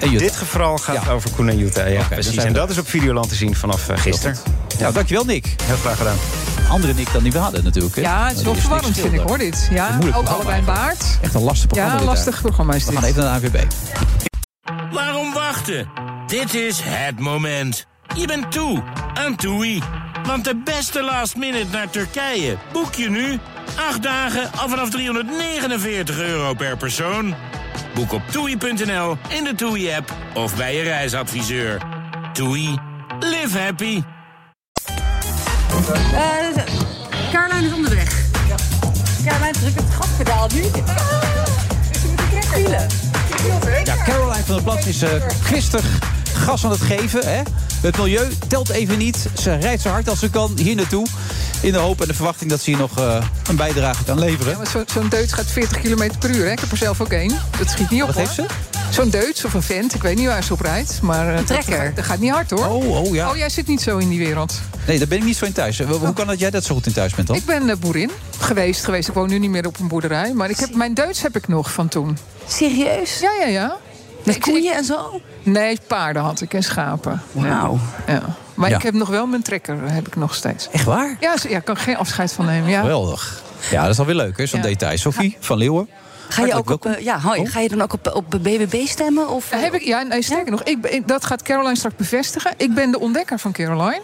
en 0.00 0.10
Jutta. 0.10 0.24
Dit 0.24 0.36
geval 0.36 0.76
gaat 0.78 1.04
Ja. 1.04 1.12
over 1.12 1.30
Koen 1.30 1.48
en 1.48 1.58
Jutta. 1.58 1.86
Ja, 1.86 2.02
precies. 2.02 2.36
En 2.36 2.52
dat 2.52 2.70
is 2.70 2.78
op 2.78 2.88
Videoland 2.88 3.28
te 3.28 3.34
zien 3.34 3.54
vanaf 3.56 3.88
eh, 3.88 3.98
gisteren. 3.98 4.36
Nou, 4.78 4.92
dankjewel 4.92 5.24
Nick. 5.24 5.54
Heel 5.62 5.76
graag 5.76 5.96
gedaan. 5.96 6.16
Andere 6.68 6.94
Nick 6.94 7.12
dan 7.12 7.22
die 7.22 7.32
we 7.32 7.38
hadden 7.38 7.64
natuurlijk. 7.64 7.94
Hè? 7.94 8.00
Ja, 8.00 8.26
het 8.28 8.36
is 8.36 8.42
wel 8.42 8.52
Die 8.52 8.62
verwarrend, 8.62 8.98
vind 8.98 9.12
ik, 9.12 9.20
hoor, 9.20 9.38
dit. 9.38 9.68
Ja, 9.72 9.90
moeilijk 9.90 10.16
ook 10.16 10.28
allebei 10.28 10.58
een 10.58 10.64
baard. 10.64 11.18
Echt 11.22 11.34
een 11.34 11.42
lastig 11.42 11.66
programma. 11.68 11.98
Ja, 11.98 12.04
lastig 12.04 12.40
programma 12.40 12.74
is 12.74 12.84
We 12.84 12.90
dit. 12.90 12.98
gaan 12.98 13.08
even 13.08 13.22
naar 13.24 13.40
de 13.40 13.46
ANVB. 13.46 13.64
Waarom 14.92 15.32
wachten? 15.32 15.88
Dit 16.26 16.54
is 16.54 16.80
het 16.84 17.20
moment. 17.20 17.86
Je 18.14 18.26
bent 18.26 18.52
toe 18.52 18.82
aan 19.14 19.36
TUI. 19.36 19.82
Want 20.26 20.44
de 20.44 20.56
beste 20.64 21.02
last 21.02 21.36
minute 21.36 21.66
naar 21.72 21.90
Turkije 21.90 22.56
boek 22.72 22.94
je 22.94 23.10
nu. 23.10 23.38
8 23.88 24.02
dagen 24.02 24.50
al 24.56 24.68
vanaf 24.68 24.90
349 24.90 26.18
euro 26.18 26.54
per 26.54 26.76
persoon. 26.76 27.34
Boek 27.94 28.12
op 28.12 28.22
toei.nl, 28.30 29.16
in 29.28 29.44
de 29.44 29.52
TUI-app 29.56 30.12
of 30.34 30.56
bij 30.56 30.76
je 30.76 30.82
reisadviseur. 30.82 31.80
TUI. 32.32 32.78
Live 33.20 33.58
happy. 33.58 34.02
Uh, 35.94 36.64
Caroline 37.32 37.66
is 37.66 37.72
onderweg. 37.72 38.24
Ja. 38.48 38.54
Caroline 39.24 39.58
drukt 39.58 39.74
het 39.74 39.94
gaspedaal 40.00 40.48
nu. 40.54 40.60
Dus 40.60 42.02
we 42.02 42.08
moeten 42.08 42.28
trekken. 42.30 42.88
Ja, 43.84 44.04
Caroline 44.04 44.44
van 44.44 44.54
der 44.54 44.62
Plas 44.64 44.86
is 44.86 45.02
uh, 45.02 45.10
gisteren 45.42 45.84
gas 46.34 46.64
aan 46.64 46.70
het 46.70 46.80
geven. 46.80 47.26
Hè? 47.26 47.42
Het 47.80 47.96
milieu 47.96 48.28
telt 48.48 48.68
even 48.68 48.98
niet. 48.98 49.26
Ze 49.40 49.54
rijdt 49.54 49.82
zo 49.82 49.88
hard 49.88 50.08
als 50.08 50.18
ze 50.18 50.30
kan 50.30 50.52
hier 50.56 50.74
naartoe. 50.74 51.06
In 51.60 51.72
de 51.72 51.78
hoop 51.78 52.00
en 52.00 52.08
de 52.08 52.14
verwachting 52.14 52.50
dat 52.50 52.60
ze 52.60 52.70
hier 52.70 52.78
nog 52.78 52.98
uh, 52.98 53.24
een 53.48 53.56
bijdrage 53.56 54.04
kan 54.04 54.18
leveren. 54.18 54.52
Ja, 54.52 54.58
maar 54.58 54.66
Zo'n 54.66 54.84
zo 54.92 55.08
deuts 55.08 55.32
gaat 55.32 55.46
40 55.46 55.80
km 55.80 56.10
per 56.18 56.30
uur. 56.30 56.44
Hè? 56.44 56.50
Ik 56.50 56.60
heb 56.60 56.70
er 56.70 56.76
zelf 56.76 57.00
ook 57.00 57.12
één. 57.12 57.38
Dat 57.58 57.70
schiet 57.70 57.90
niet 57.90 58.02
op. 58.02 58.06
Wat 58.06 58.16
hoor. 58.16 58.24
heeft 58.24 58.34
ze? 58.34 58.75
Zo'n 58.90 59.10
deuts 59.10 59.44
of 59.44 59.54
een 59.54 59.62
vent. 59.62 59.94
Ik 59.94 60.02
weet 60.02 60.16
niet 60.16 60.26
waar 60.26 60.42
ze 60.42 60.52
op 60.52 60.60
rijdt. 60.60 60.98
Maar 61.02 61.32
uh, 61.34 61.38
trekker. 61.38 61.84
Dat, 61.84 61.96
dat, 61.96 62.04
gaat 62.04 62.18
niet 62.18 62.30
hard 62.30 62.50
hoor. 62.50 62.66
Oh, 62.66 63.00
oh 63.04 63.14
ja. 63.14 63.30
Oh, 63.30 63.36
jij 63.36 63.48
zit 63.48 63.66
niet 63.66 63.80
zo 63.80 63.98
in 63.98 64.08
die 64.08 64.18
wereld. 64.18 64.60
Nee, 64.86 64.98
daar 64.98 65.08
ben 65.08 65.18
ik 65.18 65.24
niet 65.24 65.36
zo 65.36 65.44
in 65.44 65.52
thuis. 65.52 65.80
Hoe 65.80 66.12
kan 66.12 66.26
dat 66.26 66.38
jij 66.38 66.50
dat 66.50 66.64
zo 66.64 66.74
goed 66.74 66.86
in 66.86 66.92
thuis 66.92 67.14
bent 67.14 67.26
dan? 67.26 67.36
Ik 67.36 67.44
ben 67.44 67.68
uh, 67.68 67.74
boerin 67.80 68.10
geweest, 68.38 68.84
geweest. 68.84 69.08
Ik 69.08 69.14
woon 69.14 69.28
nu 69.28 69.38
niet 69.38 69.50
meer 69.50 69.66
op 69.66 69.78
een 69.78 69.88
boerderij. 69.88 70.32
Maar 70.34 70.50
ik 70.50 70.56
heb, 70.58 70.74
mijn 70.74 70.94
deuts 70.94 71.22
heb 71.22 71.36
ik 71.36 71.48
nog 71.48 71.72
van 71.72 71.88
toen. 71.88 72.18
Serieus? 72.48 73.18
Ja, 73.20 73.30
ja, 73.40 73.46
ja. 73.46 73.76
Met 74.24 74.38
koeien 74.38 74.74
en 74.74 74.84
zo? 74.84 75.20
Nee, 75.42 75.78
paarden 75.86 76.22
had 76.22 76.40
ik 76.40 76.54
en 76.54 76.62
schapen. 76.62 77.22
Wauw. 77.32 77.78
Ja. 78.06 78.22
Maar 78.54 78.70
Ja. 78.70 78.76
ik 78.76 78.82
heb 78.82 78.94
nog 78.94 79.08
wel 79.08 79.26
mijn 79.26 79.42
trekker, 79.42 79.76
heb 79.92 80.06
ik 80.06 80.16
nog 80.16 80.34
steeds. 80.34 80.68
Echt 80.70 80.84
waar? 80.84 81.16
Ja, 81.20 81.34
ja 81.48 81.56
ik 81.56 81.64
kan 81.64 81.76
geen 81.76 81.96
afscheid 81.96 82.32
van 82.32 82.44
nemen. 82.44 82.70
Ja. 82.70 82.80
Geweldig. 82.80 83.42
Ja, 83.70 83.82
dat 83.82 83.90
is 83.90 83.98
alweer 83.98 84.14
leuk, 84.14 84.38
hè? 84.38 84.46
Zo'n 84.46 84.60
Ja. 84.60 84.66
detail. 84.66 84.98
Sophie 84.98 85.36
van 85.40 85.58
Leeuwen. 85.58 85.88
Ga 86.28 86.44
je, 86.46 86.54
ook 86.54 86.70
op, 86.70 86.86
uh, 86.86 86.98
ja, 86.98 87.20
hoi, 87.20 87.40
Oh. 87.40 87.48
ga 87.48 87.60
je 87.60 87.68
dan 87.68 87.82
ook 87.82 87.92
op, 87.92 88.10
op 88.14 88.30
BBB 88.30 88.86
stemmen? 88.86 89.28
Of, 89.28 89.50
Ja, 89.50 89.56
heb 89.58 89.74
ik, 89.74 89.82
ja, 89.82 90.02
nee, 90.02 90.22
sterker 90.22 90.50
nog, 90.50 90.62
ik, 90.62 90.86
ik- 90.86 91.08
dat 91.08 91.24
gaat 91.24 91.42
Caroline 91.42 91.76
straks 91.76 91.94
bevestigen. 91.96 92.52
Ik 92.56 92.74
ben 92.74 92.90
de 92.90 92.98
ontdekker 93.00 93.38
van 93.38 93.52
Caroline. 93.52 94.00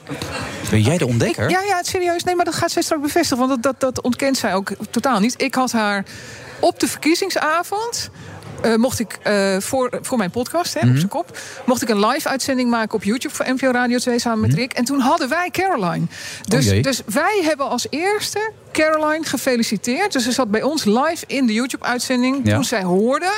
Ben 0.71 0.81
jij 0.83 0.99
de 0.99 1.07
ontdekker? 1.07 1.51
Ja, 1.51 1.61
ja, 1.63 1.83
serieus. 1.83 2.25
Nee, 2.25 2.35
maar 2.37 2.45
dat 2.45 2.55
gaat 2.55 2.71
zij 2.71 2.83
straks 2.83 3.03
bevestigen. 3.03 3.47
Want 3.47 3.63
dat, 3.63 3.81
dat, 3.81 3.95
dat 3.95 4.05
ontkent 4.05 4.37
zij 4.37 4.55
ook 4.55 4.71
totaal 4.91 5.21
niet. 5.21 5.43
Ik 5.43 5.55
had 5.55 5.73
haar 5.73 6.05
op 6.61 6.81
de 6.81 6.89
verkiezingsavond 6.89 8.11
eh, 8.63 8.75
mocht 8.75 8.99
ik 8.99 9.19
eh, 9.23 9.57
voor, 9.59 9.99
voor 10.03 10.19
mijn 10.19 10.31
podcast, 10.31 10.75
hè, 10.75 10.81
Mhm. 10.81 10.91
op 10.91 10.97
zijn 10.97 11.09
kop... 11.09 11.39
mocht 11.67 11.83
ik 11.83 11.89
een 11.89 12.07
live-uitzending 12.07 12.71
maken 12.71 12.95
op 12.95 13.05
YouTube 13.05 13.35
voor 13.35 13.47
NPO 13.49 13.71
Radio 13.71 13.99
2 13.99 14.19
samen 14.19 14.41
met 14.41 14.55
Rick. 14.55 14.73
En 14.73 14.85
toen 14.85 15.01
hadden 15.01 15.29
wij 15.29 15.49
Caroline. 15.51 16.07
Dus, 16.49 16.65
Mhm. 16.65 16.75
jee. 16.75 16.83
dus 16.83 17.03
wij 17.07 17.41
hebben 17.45 17.69
als 17.69 17.87
eerste 17.91 18.51
Caroline 18.73 19.25
gefeliciteerd. 19.25 20.13
Dus 20.13 20.25
ze 20.25 20.33
zat 20.33 20.51
bij 20.51 20.63
ons 20.63 20.85
live 20.85 21.25
in 21.27 21.47
de 21.47 21.53
YouTube-uitzending... 21.53 22.41
Ja. 22.45 22.55
toen 22.55 22.65
zij 22.65 22.83
hoorde 22.83 23.31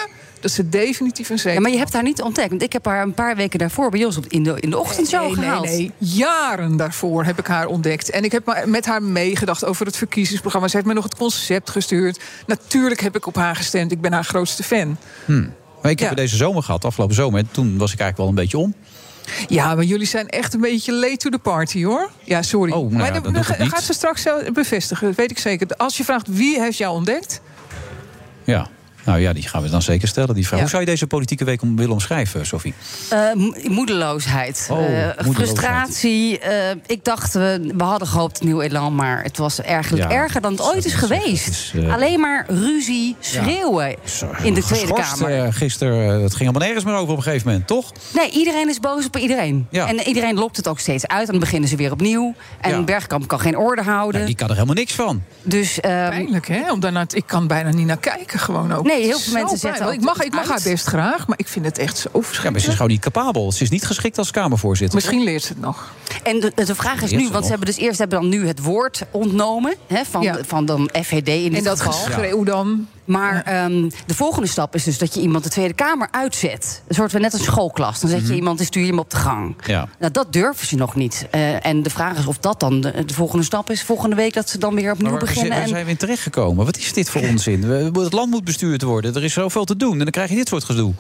dat 0.45 0.53
ze 0.53 0.69
definitief 0.69 1.29
een 1.31 1.39
zeker 1.39 1.53
Ja, 1.55 1.61
maar 1.61 1.71
je 1.71 1.77
hebt 1.79 1.93
haar 1.93 2.03
niet 2.03 2.23
ontdekt. 2.23 2.49
Want 2.49 2.63
ik 2.63 2.73
heb 2.73 2.85
haar 2.85 3.03
een 3.03 3.15
paar 3.15 3.37
weken 3.37 3.59
daarvoor 3.59 3.91
bij 3.91 4.05
ons 4.05 4.17
op- 4.17 4.27
in 4.29 4.43
de, 4.43 4.57
in 4.61 4.71
de 4.71 4.79
ochtendshow 4.79 5.21
Nee, 5.21 5.31
nee, 5.37 5.45
gehaald. 5.45 5.65
nee. 5.65 5.91
Jaren 5.99 6.77
daarvoor 6.77 7.25
heb 7.25 7.39
ik 7.39 7.47
haar 7.47 7.67
ontdekt. 7.67 8.11
En 8.11 8.25
ik 8.25 8.33
heb 8.33 8.63
met 8.67 8.87
haar 8.87 9.03
meegedacht 9.03 9.65
over 9.65 9.87
het 9.87 9.97
verkiezingsprogramma. 9.97 10.69
Ze 10.69 10.77
heeft 10.77 10.89
me 10.89 10.95
nog 10.95 11.05
het 11.05 11.15
concept 11.17 11.71
gestuurd. 11.71 12.21
Natuurlijk 12.47 13.01
heb 13.01 13.17
ik 13.17 13.27
op 13.27 13.35
haar 13.35 13.57
gestemd. 13.57 13.93
Ik 13.93 14.01
ben 14.01 14.13
haar 14.13 14.25
grootste 14.25 14.63
fan. 14.63 14.97
Hm. 15.25 15.45
Maar 15.83 15.91
ik 15.91 15.99
heb 16.01 16.17
deze 16.17 16.37
zomer 16.37 16.63
gehad, 16.63 16.85
afgelopen 16.85 17.15
zomer. 17.15 17.39
En 17.41 17.49
toen 17.51 17.79
was 17.79 17.93
ik 17.93 17.99
eigenlijk 18.01 18.17
wel 18.19 18.29
een 18.29 18.35
beetje 18.35 18.59
om. 18.59 18.75
Ja, 19.49 19.75
maar 19.75 19.85
jullie 19.85 20.07
zijn 20.07 20.29
echt 20.29 20.55
een 20.55 20.61
beetje 20.61 20.93
late 20.93 21.17
to 21.17 21.31
the 21.31 21.39
party, 21.39 21.85
hoor. 21.85 22.11
Ja, 22.25 22.43
sorry. 22.43 22.73
Oh, 22.73 22.91
nou 22.91 22.93
maar 23.23 23.33
dat, 23.33 23.47
gaat 23.47 23.83
ze 23.83 23.93
straks 23.93 24.23
zelf 24.23 24.53
bevestigen, 24.53 25.07
dat 25.07 25.17
weet 25.17 25.31
ik 25.31 25.39
zeker. 25.39 25.67
Als 25.77 25.97
je 25.97 26.05
vraagt 26.05 26.27
wie 26.31 26.61
heeft 26.61 26.79
jou 26.79 26.95
ontdekt... 26.95 27.41
Ja. 28.45 28.69
Nou 29.05 29.21
ja, 29.21 29.33
die 29.33 29.49
gaan 29.49 29.63
we 29.63 29.69
dan 29.71 29.83
zeker 29.83 30.09
stellen. 30.09 30.35
Die 30.35 30.43
vraag. 30.47 30.55
Ja. 30.55 30.61
Hoe 30.61 30.71
zou 30.71 30.83
je 30.83 30.89
deze 30.89 31.07
politieke 31.07 31.45
week 31.45 31.61
willen 31.61 31.91
omschrijven, 31.93 32.47
Sophie? 32.47 32.75
Eh, 33.11 33.19
moedeloosheid, 33.69 34.67
Oh, 34.71 34.79
Eh, 34.79 34.85
moedeloosheid. 35.25 35.35
frustratie. 35.37 36.39
Eh, 36.39 36.71
ik 36.87 37.05
dacht, 37.05 37.33
we, 37.35 37.73
we 37.77 37.85
hadden 37.85 38.09
gehoopt 38.09 38.43
nieuw 38.43 38.61
elan, 38.61 38.95
maar 38.95 39.23
het 39.23 39.37
was 39.39 39.61
eigenlijk 39.61 40.03
Ja, 40.11 40.17
erger 40.17 40.41
dan 40.41 40.53
het 40.53 40.63
ooit 40.63 40.85
is 40.85 40.95
geweest. 40.95 41.73
Alleen 41.91 42.21
maar 42.21 42.45
ruzie, 42.49 43.17
schreeuwen 43.21 43.95
in 44.43 44.55
de 44.55 44.63
Tweede 44.63 44.93
Kamer. 44.93 45.53
gisteren, 45.53 46.23
het 46.23 46.35
ging 46.35 46.49
allemaal 46.49 46.67
nergens 46.69 46.85
meer 46.85 46.95
over 46.95 47.11
op 47.13 47.17
een 47.17 47.23
gegeven 47.23 47.47
moment, 47.49 47.67
toch? 47.67 47.93
Nee, 48.15 48.31
iedereen 48.31 48.69
is 48.69 48.81
boos 48.81 49.07
op 49.07 49.17
iedereen. 49.17 49.67
Ja. 49.71 49.87
En 49.89 50.01
iedereen 50.01 50.35
lokt 50.35 50.57
het 50.57 50.69
ook 50.69 50.79
steeds 50.79 51.07
uit. 51.07 51.25
En 51.27 51.31
dan 51.31 51.41
beginnen 51.41 51.69
ze 51.69 51.77
weer 51.77 51.93
opnieuw. 51.93 52.35
En 52.61 52.71
Ja. 52.71 52.83
Bergkamp 52.83 53.29
kan 53.29 53.41
geen 53.41 53.57
orde 53.57 53.83
houden. 53.83 54.27
Die 54.27 54.35
kan 54.35 54.49
er 54.49 54.55
helemaal 54.55 54.75
niks 54.75 54.93
van. 54.93 55.23
Dus, 55.43 55.81
ehm, 55.81 56.09
Pijnlijk, 56.11 56.49
hè? 56.49 56.73
Om 56.73 56.81
daarna 56.81 57.07
te- 57.07 57.17
ik 57.17 57.27
kan 57.27 57.47
bijna 57.47 57.71
niet 57.71 57.87
naar 57.87 57.99
kijken, 57.99 58.39
gewoon 58.39 58.73
ook. 58.73 58.85
Nee, 58.85 58.94
heel 59.03 59.19
veel 59.19 59.33
mensen 59.33 59.87
ook 59.87 59.93
Ik 59.93 60.01
mag, 60.01 60.21
ik 60.23 60.31
mag 60.33 60.41
uit. 60.41 60.49
haar 60.49 60.61
best 60.73 60.87
graag, 60.87 61.27
maar 61.27 61.39
ik 61.39 61.49
vind 61.49 61.65
het 61.65 61.79
echt 61.79 61.97
zo 61.99 62.09
Ja, 62.13 62.19
maar 62.19 62.23
ze 62.23 62.27
verschrikkelijk. 62.27 62.67
is 62.69 62.75
gewoon 62.75 62.91
niet 62.91 63.01
capabel. 63.01 63.53
Ze 63.53 63.63
is 63.63 63.71
niet 63.71 63.87
geschikt 63.87 64.19
als 64.19 64.31
Kamervoorzitter. 64.31 64.95
Misschien 64.95 65.23
leert 65.25 65.43
ze 65.43 65.49
het 65.49 65.61
nog. 65.61 65.93
En 66.23 66.41
de, 66.41 66.53
de 66.55 66.75
vraag 66.75 67.03
is 67.03 67.11
nu, 67.11 67.29
want 67.29 67.45
ze 67.45 67.51
hebben 67.51 67.67
dus 67.69 67.77
eerst 67.77 67.99
hebben 67.99 68.21
dan 68.21 68.29
nu 68.29 68.47
het 68.47 68.63
woord 68.63 69.03
ontnomen 69.11 69.75
hè, 69.87 70.05
van, 70.11 70.23
Ja. 70.23 70.39
van 70.47 70.65
dan 70.67 70.91
FVD 71.03 71.29
in 71.29 71.43
dit 71.49 71.55
En 71.59 71.65
dat 71.65 71.81
geval. 71.81 71.93
geschreeuw 71.93 72.45
dan. 72.45 72.89
Maar 73.05 73.43
ehm, 73.43 73.89
de 74.07 74.15
volgende 74.15 74.49
stap 74.49 74.75
is 74.75 74.85
dus 74.85 74.99
dat 74.99 75.15
je 75.15 75.21
iemand 75.21 75.45
de 75.45 75.51
Tweede 75.51 75.75
Kamer 75.75 76.09
uitzet. 76.11 76.83
Een 76.89 76.95
soort 76.95 77.11
van 77.11 77.21
net 77.21 77.33
een 77.33 77.39
schoolklas. 77.39 78.01
Dan 78.01 78.11
zet 78.11 78.19
je 78.21 78.25
Mhm. 78.27 78.35
iemand 78.35 78.59
en 78.61 78.65
stuur 78.67 78.83
je 78.83 78.89
hem 78.89 78.99
op 78.99 79.11
de 79.11 79.17
gang. 79.17 79.57
Ja. 79.67 79.89
Nou, 79.99 80.13
dat 80.13 80.33
durven 80.33 80.67
ze 80.67 80.77
nog 80.77 80.95
niet. 80.95 81.27
Eh, 81.31 81.67
en 81.67 81.83
de 81.83 81.91
vraag 81.91 82.19
is 82.19 82.27
of 82.27 82.39
dat 82.39 82.61
dan 82.61 82.81
de, 82.81 83.05
de 83.05 83.15
volgende 83.15 83.45
stap 83.45 83.71
is. 83.71 83.83
Volgende 83.83 84.17
week 84.17 84.35
dat 84.35 84.49
ze 84.49 84.59
dan 84.59 84.75
weer 84.75 84.91
opnieuw 84.93 85.11
Maar 85.11 85.19
waar, 85.19 85.27
beginnen. 85.29 85.53
waar 85.53 85.63
En 85.63 85.69
zijn 85.69 85.85
we 85.85 85.91
in 85.91 85.97
terechtgekomen? 85.97 86.65
Wat 86.65 86.77
is 86.77 86.93
dit 86.93 87.11
voor 87.11 87.21
onzin? 87.21 87.69
We- 87.69 88.01
Het 88.01 88.13
land 88.13 88.31
moet 88.31 88.45
bestuurd 88.45 88.83
worden. 88.83 89.15
Er 89.15 89.25
is 89.25 89.33
zoveel 89.33 89.65
te 89.65 89.77
doen. 89.77 89.93
En 89.93 89.99
dan 89.99 90.11
krijg 90.11 90.29
je 90.31 90.37
dit 90.37 90.49
soort 90.49 90.65
gedoe. 90.65 90.93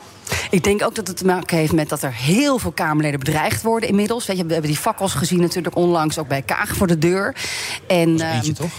ik 0.50 0.64
denk 0.64 0.82
ook 0.84 0.94
dat 0.94 1.06
het 1.08 1.16
te 1.16 1.24
maken 1.24 1.56
heeft 1.56 1.72
met 1.72 1.88
dat 1.88 2.02
er 2.02 2.12
heel 2.14 2.58
veel 2.58 2.72
Kamerleden 2.72 3.18
bedreigd 3.18 3.62
worden 3.62 3.88
inmiddels. 3.88 4.26
Weet 4.26 4.36
je, 4.36 4.44
we 4.46 4.52
hebben 4.52 4.70
die 4.70 4.80
fakkels 4.80 5.14
gezien 5.14 5.40
natuurlijk 5.40 5.76
onlangs 5.76 6.18
ook 6.18 6.28
bij 6.28 6.42
Kaag 6.42 6.76
voor 6.76 6.86
de 6.86 6.98
deur. 6.98 7.36
En, 7.86 8.08
eentje, 8.08 8.26
ehm, 8.26 8.52
toch? 8.52 8.72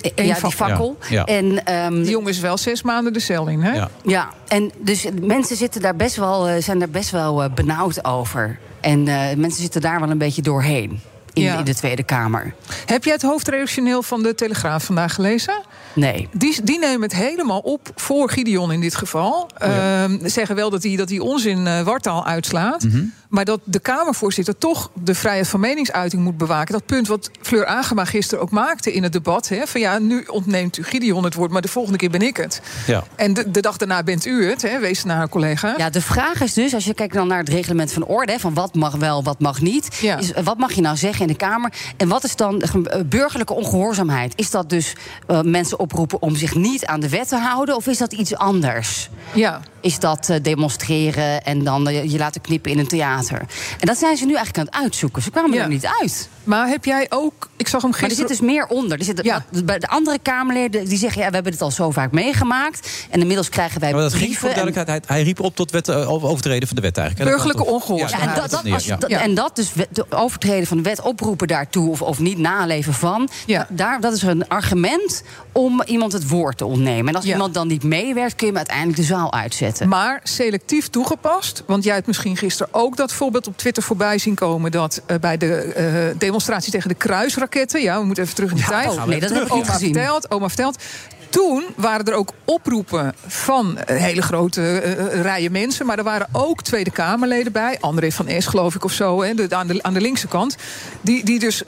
Eh, 0.00 0.10
Eén 0.14 0.26
Ja, 0.26 0.32
die 0.32 0.42
fakkel. 0.42 0.50
fakkel. 0.66 0.96
Ja, 1.08 1.16
ja. 1.16 1.24
En, 1.24 1.64
ehm, 1.64 1.94
Die 2.02 2.10
jongen 2.10 2.28
is 2.30 2.38
wel 2.40 2.58
zes 2.58 2.82
maanden 2.82 3.12
de 3.12 3.20
cel 3.20 3.46
in, 3.46 3.60
hè? 3.62 3.72
Ja. 3.72 3.90
Ja, 4.02 4.28
en 4.48 4.70
dus 4.78 5.06
mensen 5.20 5.56
zitten 5.56 5.80
daar 5.80 5.96
best 5.96 6.16
wel, 6.16 6.48
eh, 6.48 6.62
zijn 6.62 6.78
daar 6.78 6.88
best 6.90 7.10
wel 7.10 7.42
eh, 7.42 7.50
benauwd 7.54 8.04
over. 8.04 8.58
En 8.80 9.08
eh, 9.08 9.36
mensen 9.36 9.60
zitten 9.62 9.80
daar 9.80 10.00
wel 10.00 10.10
een 10.10 10.18
beetje 10.18 10.42
doorheen. 10.42 11.00
In, 11.32 11.42
Ja. 11.42 11.58
in 11.58 11.64
de 11.64 11.74
Tweede 11.74 12.02
Kamer. 12.02 12.54
Heb 12.86 13.04
jij 13.04 13.12
het 13.12 13.22
hoofdredactioneel 13.22 14.02
van 14.02 14.22
de 14.22 14.34
Telegraaf 14.34 14.84
vandaag 14.84 15.14
gelezen? 15.14 15.62
Nee. 15.92 16.28
Die, 16.32 16.62
die 16.64 16.78
nemen 16.78 17.02
het 17.02 17.14
helemaal 17.14 17.60
op 17.60 17.92
voor 17.94 18.30
Gideon 18.30 18.72
in 18.72 18.80
dit 18.80 18.94
geval. 18.94 19.48
Ehm, 19.58 20.28
zeggen 20.28 20.56
wel 20.56 20.70
dat 20.70 20.82
hij, 20.82 20.96
dat 20.96 21.08
hij 21.08 21.18
onzin 21.18 21.66
eh, 21.66 21.82
wartaal 21.82 22.26
uitslaat. 22.26 22.84
Mhm. 22.84 23.04
Maar 23.28 23.44
dat 23.44 23.60
de 23.64 23.78
Kamervoorzitter 23.78 24.58
toch 24.58 24.90
de 25.02 25.14
vrijheid 25.14 25.48
van 25.48 25.60
meningsuiting 25.60 26.22
moet 26.22 26.36
bewaken. 26.36 26.72
Dat 26.72 26.86
punt 26.86 27.08
wat 27.08 27.30
Fleur 27.42 27.66
Agema 27.66 28.04
gisteren 28.04 28.44
ook 28.44 28.50
maakte 28.50 28.92
in 28.92 29.02
het 29.02 29.12
debat. 29.12 29.48
Hè, 29.48 29.66
van 29.66 29.80
ja, 29.80 29.98
nu 29.98 30.24
ontneemt 30.26 30.78
u 30.78 30.82
Gideon 30.82 31.24
het 31.24 31.34
woord, 31.34 31.50
maar 31.50 31.62
de 31.62 31.68
volgende 31.68 31.98
keer 31.98 32.10
ben 32.10 32.22
ik 32.22 32.36
het. 32.36 32.60
Ja. 32.86 33.04
En 33.16 33.34
de, 33.34 33.50
de 33.50 33.60
dag 33.60 33.76
daarna 33.76 34.02
bent 34.02 34.26
u 34.26 34.48
het, 34.48 34.62
hè, 34.62 34.78
wees 34.78 35.04
naar 35.04 35.16
haar 35.16 35.28
collega. 35.28 35.74
Ja, 35.76 35.90
de 35.90 36.00
vraag 36.00 36.40
is 36.40 36.54
dus, 36.54 36.74
als 36.74 36.84
je 36.84 36.94
kijkt 36.94 37.14
dan 37.14 37.28
naar 37.28 37.38
het 37.38 37.48
reglement 37.48 37.92
van 37.92 38.04
orde... 38.04 38.38
van 38.38 38.54
wat 38.54 38.74
mag 38.74 38.94
wel, 38.94 39.22
wat 39.22 39.40
mag 39.40 39.60
niet... 39.60 40.00
Is, 40.18 40.32
eh, 40.32 40.44
wat 40.44 40.58
mag 40.58 40.72
je 40.72 40.80
nou 40.80 40.96
zeggen 40.96 41.20
in 41.20 41.26
de 41.26 41.36
Kamer... 41.36 41.72
en 41.96 42.08
wat 42.08 42.24
is 42.24 42.36
dan 42.36 42.62
eh, 42.62 43.00
burgerlijke 43.06 43.54
ongehoorzaamheid? 43.54 44.32
Is 44.36 44.50
dat 44.50 44.70
dus 44.70 44.94
eh, 45.26 45.40
mensen 45.40 45.78
oproepen 45.80 46.22
om 46.22 46.36
zich 46.36 46.54
niet 46.54 46.86
aan 46.86 47.00
de 47.00 47.08
wet 47.08 47.28
te 47.28 47.36
houden... 47.36 47.76
of 47.76 47.86
is 47.86 47.98
dat 47.98 48.12
iets 48.12 48.36
anders? 48.36 49.08
Ja. 49.34 49.60
Is 49.80 49.98
dat 49.98 50.28
eh, 50.28 50.36
demonstreren 50.42 51.44
en 51.44 51.64
dan 51.64 51.88
eh, 51.88 52.10
je 52.10 52.18
laten 52.18 52.40
knippen 52.40 52.70
in 52.70 52.78
een 52.78 52.86
theater? 52.88 53.38
En 53.80 53.86
dat 53.86 53.98
zijn 53.98 54.16
ze 54.16 54.24
nu 54.26 54.34
eigenlijk 54.34 54.58
aan 54.58 54.74
het 54.74 54.82
uitzoeken. 54.84 55.22
Ze 55.22 55.30
kwamen 55.30 55.52
Ja. 55.52 55.62
er 55.62 55.68
niet 55.68 55.86
uit. 56.00 56.28
Maar 56.44 56.68
heb 56.68 56.84
jij 56.84 57.06
ook... 57.08 57.48
Ik 57.56 57.68
zag 57.68 57.82
hem 57.82 57.90
Maar 57.90 58.00
er 58.00 58.06
gisteren... 58.06 58.28
zit 58.30 58.38
dus 58.38 58.48
meer 58.54 58.66
onder. 58.66 58.98
Er 58.98 59.04
zit, 59.04 59.42
Bij 59.64 59.78
de 59.78 59.88
andere 59.88 60.18
Kamerleden 60.22 60.88
die 60.88 60.98
zeggen... 60.98 61.20
ja, 61.22 61.28
we 61.28 61.34
hebben 61.34 61.52
dit 61.52 61.60
al 61.62 61.70
zo 61.70 61.90
vaak 61.90 62.12
meegemaakt. 62.12 63.06
En 63.10 63.20
inmiddels 63.20 63.48
krijgen 63.48 63.80
wij 63.80 63.92
Maar 63.92 64.00
dat 64.00 64.12
ging 64.12 64.24
brieven... 64.24 64.48
en- 64.48 64.54
duidelijkheid. 64.54 65.06
Hij, 65.08 65.16
hij 65.16 65.24
riep 65.24 65.40
op 65.40 65.56
tot 65.56 65.70
wet, 65.70 65.88
eh, 65.88 66.10
overtreden 66.24 66.68
van 66.68 66.76
de 66.76 66.82
wet 66.82 66.98
eigenlijk. 66.98 67.30
Burgerlijke 67.30 67.64
ongehoorzaamheid. 67.66 68.36
Ja, 68.36 68.42
en 68.42 68.98
dat, 69.00 69.10
en 69.10 69.34
dat 69.34 69.56
dus 69.56 69.72
de 69.90 70.04
overtreden 70.10 70.66
van 70.66 70.76
de 70.76 70.82
wet 70.82 71.00
oproepen 71.00 71.48
daartoe 71.48 71.90
of, 71.90 72.02
of 72.02 72.18
niet 72.18 72.38
naleven 72.38 72.94
van. 72.94 73.28
Daar, 73.68 74.00
dat 74.00 74.12
is 74.12 74.22
een 74.22 74.48
argument 74.48 75.22
om 75.52 75.82
iemand 75.86 76.12
het 76.12 76.28
woord 76.28 76.58
te 76.58 76.64
ontnemen. 76.64 77.08
En 77.08 77.14
als 77.14 77.24
Ja. 77.24 77.32
iemand 77.32 77.54
dan 77.54 77.68
niet 77.68 77.82
meewerkt, 77.82 78.34
kun 78.34 78.46
je 78.46 78.52
hem 78.52 78.56
uiteindelijk 78.56 78.96
de 78.98 79.04
zaal 79.04 79.32
uitzetten. 79.32 79.68
Maar 79.86 80.20
selectief 80.22 80.88
toegepast. 80.88 81.62
Want 81.66 81.84
jij 81.84 81.94
hebt 81.94 82.06
misschien 82.06 82.36
gisteren 82.36 82.74
ook 82.74 82.96
dat 82.96 83.12
voorbeeld 83.12 83.46
op 83.46 83.56
Twitter 83.56 83.82
voorbij 83.82 84.18
zien 84.18 84.34
komen. 84.34 84.70
Dat 84.70 85.02
eh, 85.06 85.16
bij 85.18 85.36
de 85.36 85.54
eh, 85.54 86.18
demonstratie 86.18 86.72
tegen 86.72 86.88
de 86.88 86.94
kruisraketten. 86.94 87.82
Ja, 87.82 87.98
we 87.98 88.04
moeten 88.04 88.22
even 88.22 88.34
terug 88.34 88.50
in 88.50 88.56
de 88.56 88.62
tijd. 88.62 88.88
oh, 88.88 89.04
nee, 89.04 89.20
dat 89.20 89.30
heb 89.30 89.42
ik 89.42 89.52
niet 89.52 89.62
oma 89.62 89.72
gezien. 89.72 89.94
Vertelt, 89.94 90.30
oma 90.30 90.46
vertelt. 90.46 90.82
Toen 91.30 91.64
waren 91.76 92.04
er 92.06 92.14
ook 92.14 92.32
oproepen 92.44 93.14
van 93.26 93.78
eh, 93.78 93.96
hele 93.96 94.22
grote 94.22 94.60
eh, 94.80 94.92
eh, 94.92 95.22
rijen 95.22 95.52
mensen. 95.52 95.86
Maar 95.86 95.98
er 95.98 96.04
waren 96.04 96.28
ook 96.32 96.62
Tweede 96.62 96.90
Kamerleden 96.90 97.52
bij. 97.52 97.76
André 97.80 98.10
van 98.12 98.26
Es, 98.26 98.46
geloof 98.46 98.74
ik, 98.74 98.84
of 98.84 98.92
zo. 98.92 99.22
Hè, 99.22 99.34
de, 99.34 99.46
aan, 99.56 99.66
de, 99.66 99.82
aan 99.82 99.94
de 99.94 100.00
linkse 100.00 100.26
kant. 100.26 100.56
Die, 101.00 101.24
die 101.24 101.38
dus 101.38 101.62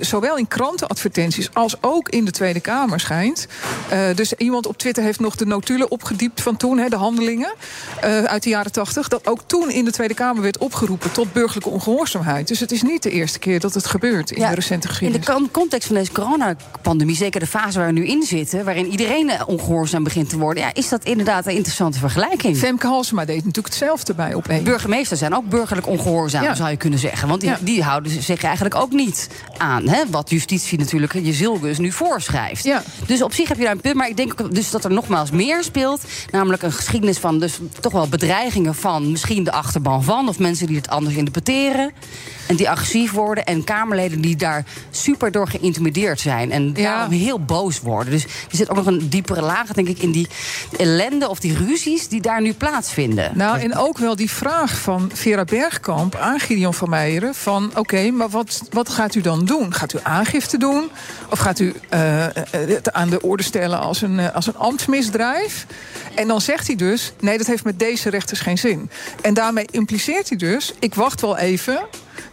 zowel 0.00 0.36
in 0.36 0.48
krantenadvertenties 0.48 1.48
als 1.52 1.74
ook 1.80 2.08
in 2.08 2.24
de 2.24 2.30
Tweede 2.30 2.60
Kamer 2.60 3.00
schijnt. 3.00 3.46
Dus 4.14 4.32
iemand 4.32 4.66
op 4.66 4.78
Twitter 4.78 5.02
heeft 5.02 5.20
nog 5.20 5.36
de 5.36 5.46
notulen 5.46 5.90
opgediept 5.90 6.40
van 6.40 6.56
toen, 6.56 6.78
hè, 6.78 6.88
de 6.88 6.96
handelingen 6.96 7.54
uit 8.26 8.42
de 8.42 8.48
jaren 8.48 8.72
tachtig. 8.72 9.08
Dat 9.08 9.26
ook 9.26 9.40
toen 9.46 9.70
in 9.70 9.84
de 9.84 9.90
Tweede 9.90 10.14
Kamer 10.14 10.42
werd 10.42 10.58
opgeroepen 10.58 11.12
tot 11.12 11.32
burgerlijke 11.32 11.68
ongehoorzaamheid. 11.70 12.48
Dus 12.48 12.60
het 12.60 12.72
is 12.72 12.82
niet 12.82 13.02
de 13.02 13.10
eerste 13.10 13.38
keer 13.38 13.60
dat 13.60 13.74
het 13.74 13.86
gebeurt 13.86 14.30
in 14.30 14.40
Ja, 14.40 14.48
de 14.48 14.54
recente 14.54 14.86
In 14.86 14.92
geschiedenis. 14.92 15.26
de 15.26 15.32
con- 15.32 15.50
context 15.50 15.86
van 15.86 15.96
deze 15.96 16.12
coronapandemie, 16.12 17.16
zeker 17.16 17.40
de 17.40 17.46
fase 17.46 17.78
waar 17.78 17.86
we 17.86 17.92
nu 17.92 18.06
in 18.06 18.22
zitten, 18.22 18.64
waarin 18.68 18.90
iedereen 18.90 19.30
eh, 19.30 19.40
ongehoorzaam 19.46 20.02
begint 20.02 20.28
te 20.28 20.38
worden, 20.38 20.62
ja, 20.62 20.74
is 20.74 20.88
dat 20.88 21.04
inderdaad 21.04 21.46
een 21.46 21.54
interessante 21.54 21.98
vergelijking. 21.98 22.56
Femke 22.56 22.86
Halsema 22.86 23.24
deed 23.24 23.36
natuurlijk 23.44 23.66
hetzelfde 23.66 24.14
bij 24.14 24.34
op 24.34 24.48
één. 24.48 24.64
Burgemeesters 24.64 25.20
zijn 25.20 25.34
ook 25.34 25.48
burgerlijk 25.48 25.86
ongehoorzaam, 25.86 26.42
Ja. 26.42 26.54
zou 26.54 26.70
je 26.70 26.76
kunnen 26.76 26.98
zeggen. 26.98 27.28
Want 27.28 27.40
die, 27.40 27.50
Ja. 27.50 27.58
die 27.60 27.82
houden 27.82 28.22
zich 28.22 28.42
eigenlijk 28.42 28.74
ook 28.74 28.92
niet 28.92 29.28
aan. 29.56 29.88
Hè, 29.88 30.02
wat 30.10 30.30
justitie 30.30 30.78
natuurlijk 30.78 31.12
je 31.12 31.32
zilgus 31.32 31.78
nu 31.78 31.92
voorschrijft. 31.92 32.64
Ja. 32.64 32.82
Dus 33.06 33.22
op 33.22 33.32
zich 33.32 33.48
heb 33.48 33.56
je 33.56 33.62
daar 33.62 33.72
een 33.72 33.80
punt. 33.80 33.94
Maar 33.94 34.08
ik 34.08 34.16
denk 34.16 34.54
dus 34.54 34.70
dat 34.70 34.84
er 34.84 34.92
nogmaals 34.92 35.30
meer 35.30 35.62
speelt. 35.64 36.00
Namelijk 36.30 36.62
een 36.62 36.72
geschiedenis 36.72 37.18
van 37.18 37.38
dus 37.40 37.58
toch 37.80 37.92
wel 37.92 38.08
bedreigingen 38.08 38.74
van 38.74 39.10
misschien 39.10 39.44
de 39.44 39.52
achterban 39.52 40.02
van. 40.04 40.28
Of 40.28 40.38
mensen 40.38 40.66
die 40.66 40.76
het 40.76 40.88
anders 40.88 41.14
interpreteren. 41.16 41.92
En 42.48 42.56
die 42.56 42.70
agressief 42.70 43.12
worden. 43.12 43.44
En 43.44 43.64
Kamerleden 43.64 44.20
die 44.20 44.36
daar 44.36 44.64
super 44.90 45.32
door 45.32 45.48
geïntimideerd 45.48 46.20
zijn. 46.20 46.52
En 46.52 46.72
daarom 46.72 47.12
heel 47.12 47.40
boos 47.44 47.80
worden. 47.80 48.12
Dus 48.12 48.24
er 48.24 48.56
zit 48.56 48.70
ook 48.70 48.76
nog 48.76 48.86
een 48.86 49.08
diepere 49.08 49.42
laag, 49.42 49.72
denk 49.72 49.88
ik, 49.88 49.98
in 49.98 50.10
die 50.10 50.28
ellende 50.76 51.28
of 51.28 51.38
die 51.38 51.56
ruzies 51.56 52.08
die 52.08 52.20
daar 52.20 52.42
nu 52.42 52.54
plaatsvinden. 52.54 53.30
Nou, 53.34 53.60
en 53.60 53.76
ook 53.76 53.98
wel 53.98 54.16
die 54.16 54.30
vraag 54.30 54.78
van 54.78 55.10
Vera 55.14 55.44
Bergkamp 55.44 56.14
aan 56.14 56.40
Gideon 56.40 56.74
van 56.74 56.90
Meijeren: 56.90 57.34
van 57.34 57.70
oké, 57.74 58.10
maar 58.10 58.28
wat, 58.28 58.62
wat 58.70 58.88
gaat 58.88 59.14
u 59.14 59.20
dan 59.20 59.44
doen? 59.44 59.74
Gaat 59.74 59.94
u 59.94 59.98
aangifte 60.02 60.58
doen? 60.58 60.90
Of 61.30 61.38
gaat 61.38 61.58
u 61.58 61.74
eh, 61.88 62.24
eh, 62.24 62.32
het 62.50 62.92
aan 62.92 63.10
de 63.10 63.22
orde 63.22 63.42
stellen 63.42 63.80
als 63.80 64.02
een, 64.02 64.18
eh, 64.18 64.34
als 64.34 64.46
een 64.46 64.56
ambtsmisdrijf? 64.56 65.66
En 66.14 66.28
dan 66.28 66.40
zegt 66.40 66.66
hij 66.66 66.76
dus: 66.76 67.12
nee, 67.20 67.38
dat 67.38 67.46
heeft 67.46 67.64
met 67.64 67.78
deze 67.78 68.10
rechters 68.10 68.40
geen 68.40 68.58
zin. 68.58 68.90
En 69.20 69.34
daarmee 69.34 69.66
impliceert 69.70 70.28
hij 70.28 70.38
dus: 70.38 70.72
ik 70.78 70.94
wacht 70.94 71.20
wel 71.20 71.36
even 71.36 71.80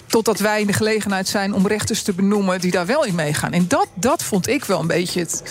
Totdat 0.07 0.39
wij 0.39 0.61
in 0.61 0.67
de 0.67 0.73
gelegenheid 0.73 1.27
zijn 1.27 1.53
om 1.53 1.67
rechters 1.67 2.01
te 2.01 2.13
benoemen 2.13 2.59
die 2.59 2.71
daar 2.71 2.85
wel 2.85 3.05
in 3.05 3.15
meegaan. 3.15 3.51
En 3.51 3.67
dat, 3.67 3.87
dat 3.93 4.23
vond 4.23 4.47
ik 4.47 4.65
wel 4.65 4.79
een 4.79 4.87
beetje 4.87 5.19
het. 5.19 5.43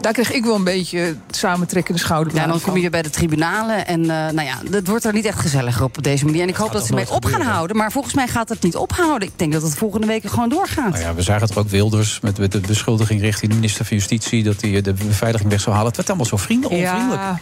Daar 0.00 0.12
kreeg 0.12 0.32
ik 0.32 0.44
wel 0.44 0.54
een 0.54 0.64
beetje 0.64 0.98
het 0.98 1.16
samentrekkende 1.30 2.00
schouder. 2.00 2.34
Ja, 2.34 2.46
dan 2.46 2.60
kom 2.60 2.76
je 2.76 2.90
bij 2.90 3.02
de 3.02 3.10
tribunalen 3.10 3.86
en 3.86 4.00
uh, 4.00 4.06
nou 4.08 4.42
ja, 4.42 4.58
het 4.70 4.88
wordt 4.88 5.04
er 5.04 5.12
niet 5.12 5.24
echt 5.24 5.38
gezelliger 5.38 5.84
op 5.84 6.02
deze 6.02 6.24
manier. 6.24 6.42
En 6.42 6.48
ik 6.48 6.56
hoop 6.56 6.72
dat 6.72 6.86
ze 6.86 6.94
mee 6.94 7.10
op 7.10 7.24
gaan 7.24 7.40
houden. 7.40 7.76
Maar 7.76 7.92
volgens 7.92 8.14
mij 8.14 8.28
gaat 8.28 8.48
het 8.48 8.62
niet 8.62 8.76
ophouden. 8.76 9.28
Ik 9.28 9.38
denk 9.38 9.52
dat 9.52 9.62
het 9.62 9.74
volgende 9.74 10.06
week 10.06 10.24
gewoon 10.24 10.48
doorgaat. 10.48 10.90
Nou 10.90 11.02
ja, 11.02 11.14
we 11.14 11.22
zagen 11.22 11.48
het 11.48 11.56
ook 11.56 11.68
Wilders 11.68 12.20
met, 12.20 12.38
met 12.38 12.52
de 12.52 12.60
beschuldiging 12.60 13.20
richting 13.20 13.50
de 13.50 13.56
minister 13.56 13.84
van 13.84 13.96
Justitie 13.96 14.42
dat 14.42 14.60
hij 14.60 14.80
de 14.80 14.92
beveiliging 14.92 15.50
weg 15.50 15.60
zou 15.60 15.74
halen. 15.74 15.88
Het 15.88 15.96
werd 15.96 16.08
allemaal 16.08 16.26
zo 16.26 16.36
vriendelijk, 16.36 16.80
onvriendelijk. 16.80 17.22
Ja. 17.22 17.38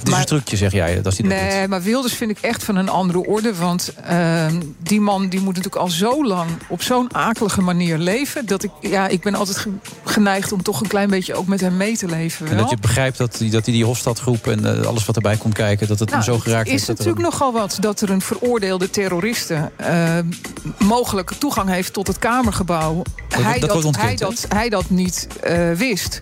Het 0.00 0.08
is 0.08 0.14
een 0.14 0.24
trucje, 0.24 0.56
zeg 0.56 0.72
jij. 0.72 1.02
Dat 1.02 1.18
nee, 1.18 1.68
maar 1.68 1.82
Wilders 1.82 2.14
vind 2.14 2.30
ik 2.30 2.38
echt 2.40 2.64
van 2.64 2.76
een 2.76 2.88
andere 2.88 3.26
orde. 3.26 3.54
Want 3.54 3.92
uh, 4.10 4.46
die 4.78 5.00
man 5.00 5.28
die 5.28 5.40
moet 5.40 5.56
natuurlijk 5.56 5.82
al 5.82 5.88
zo 5.88 6.24
lang 6.24 6.50
op 6.68 6.82
zo'n 6.82 7.14
akelige 7.14 7.60
manier 7.60 7.98
leven. 7.98 8.46
Dat 8.46 8.62
ik, 8.62 8.70
ja, 8.80 9.08
ik 9.08 9.20
ben 9.20 9.34
altijd 9.34 9.66
geneigd 10.04 10.52
om 10.52 10.62
toch 10.62 10.80
een 10.80 10.86
klein 10.86 11.10
beetje 11.10 11.34
ook 11.34 11.46
met 11.46 11.60
hem 11.60 11.76
mee 11.76 11.96
te 11.96 12.06
leven. 12.06 12.44
Wel. 12.44 12.54
En 12.54 12.58
dat 12.58 12.70
je 12.70 12.76
begrijpt 12.76 13.18
dat 13.18 13.38
hij 13.38 13.50
dat 13.50 13.64
die, 13.64 13.74
die 13.74 13.84
Hofstadgroep 13.84 14.46
en 14.46 14.60
uh, 14.60 14.86
alles 14.86 15.04
wat 15.04 15.16
erbij 15.16 15.36
komt 15.36 15.54
kijken, 15.54 15.88
dat 15.88 15.98
het 15.98 16.10
nou, 16.10 16.22
hem 16.22 16.34
zo 16.34 16.40
geraakt 16.40 16.68
is. 16.68 16.72
Het 16.72 16.80
is 16.80 16.88
natuurlijk 16.88 17.18
er... 17.18 17.24
nogal 17.24 17.52
wat 17.52 17.76
dat 17.80 18.00
er 18.00 18.10
een 18.10 18.20
veroordeelde 18.20 18.90
terroriste 18.90 19.70
uh, 19.80 20.18
mogelijk 20.78 21.30
toegang 21.38 21.68
heeft 21.68 21.92
tot 21.92 22.06
het 22.06 22.18
Kamergebouw. 22.18 23.02
Dat, 23.28 23.42
hij, 23.42 23.58
dat, 23.58 23.82
dat, 23.82 23.96
hij, 23.96 24.16
dat, 24.16 24.46
hij 24.48 24.68
dat 24.68 24.90
niet 24.90 25.26
uh, 25.44 25.72
wist. 25.72 26.20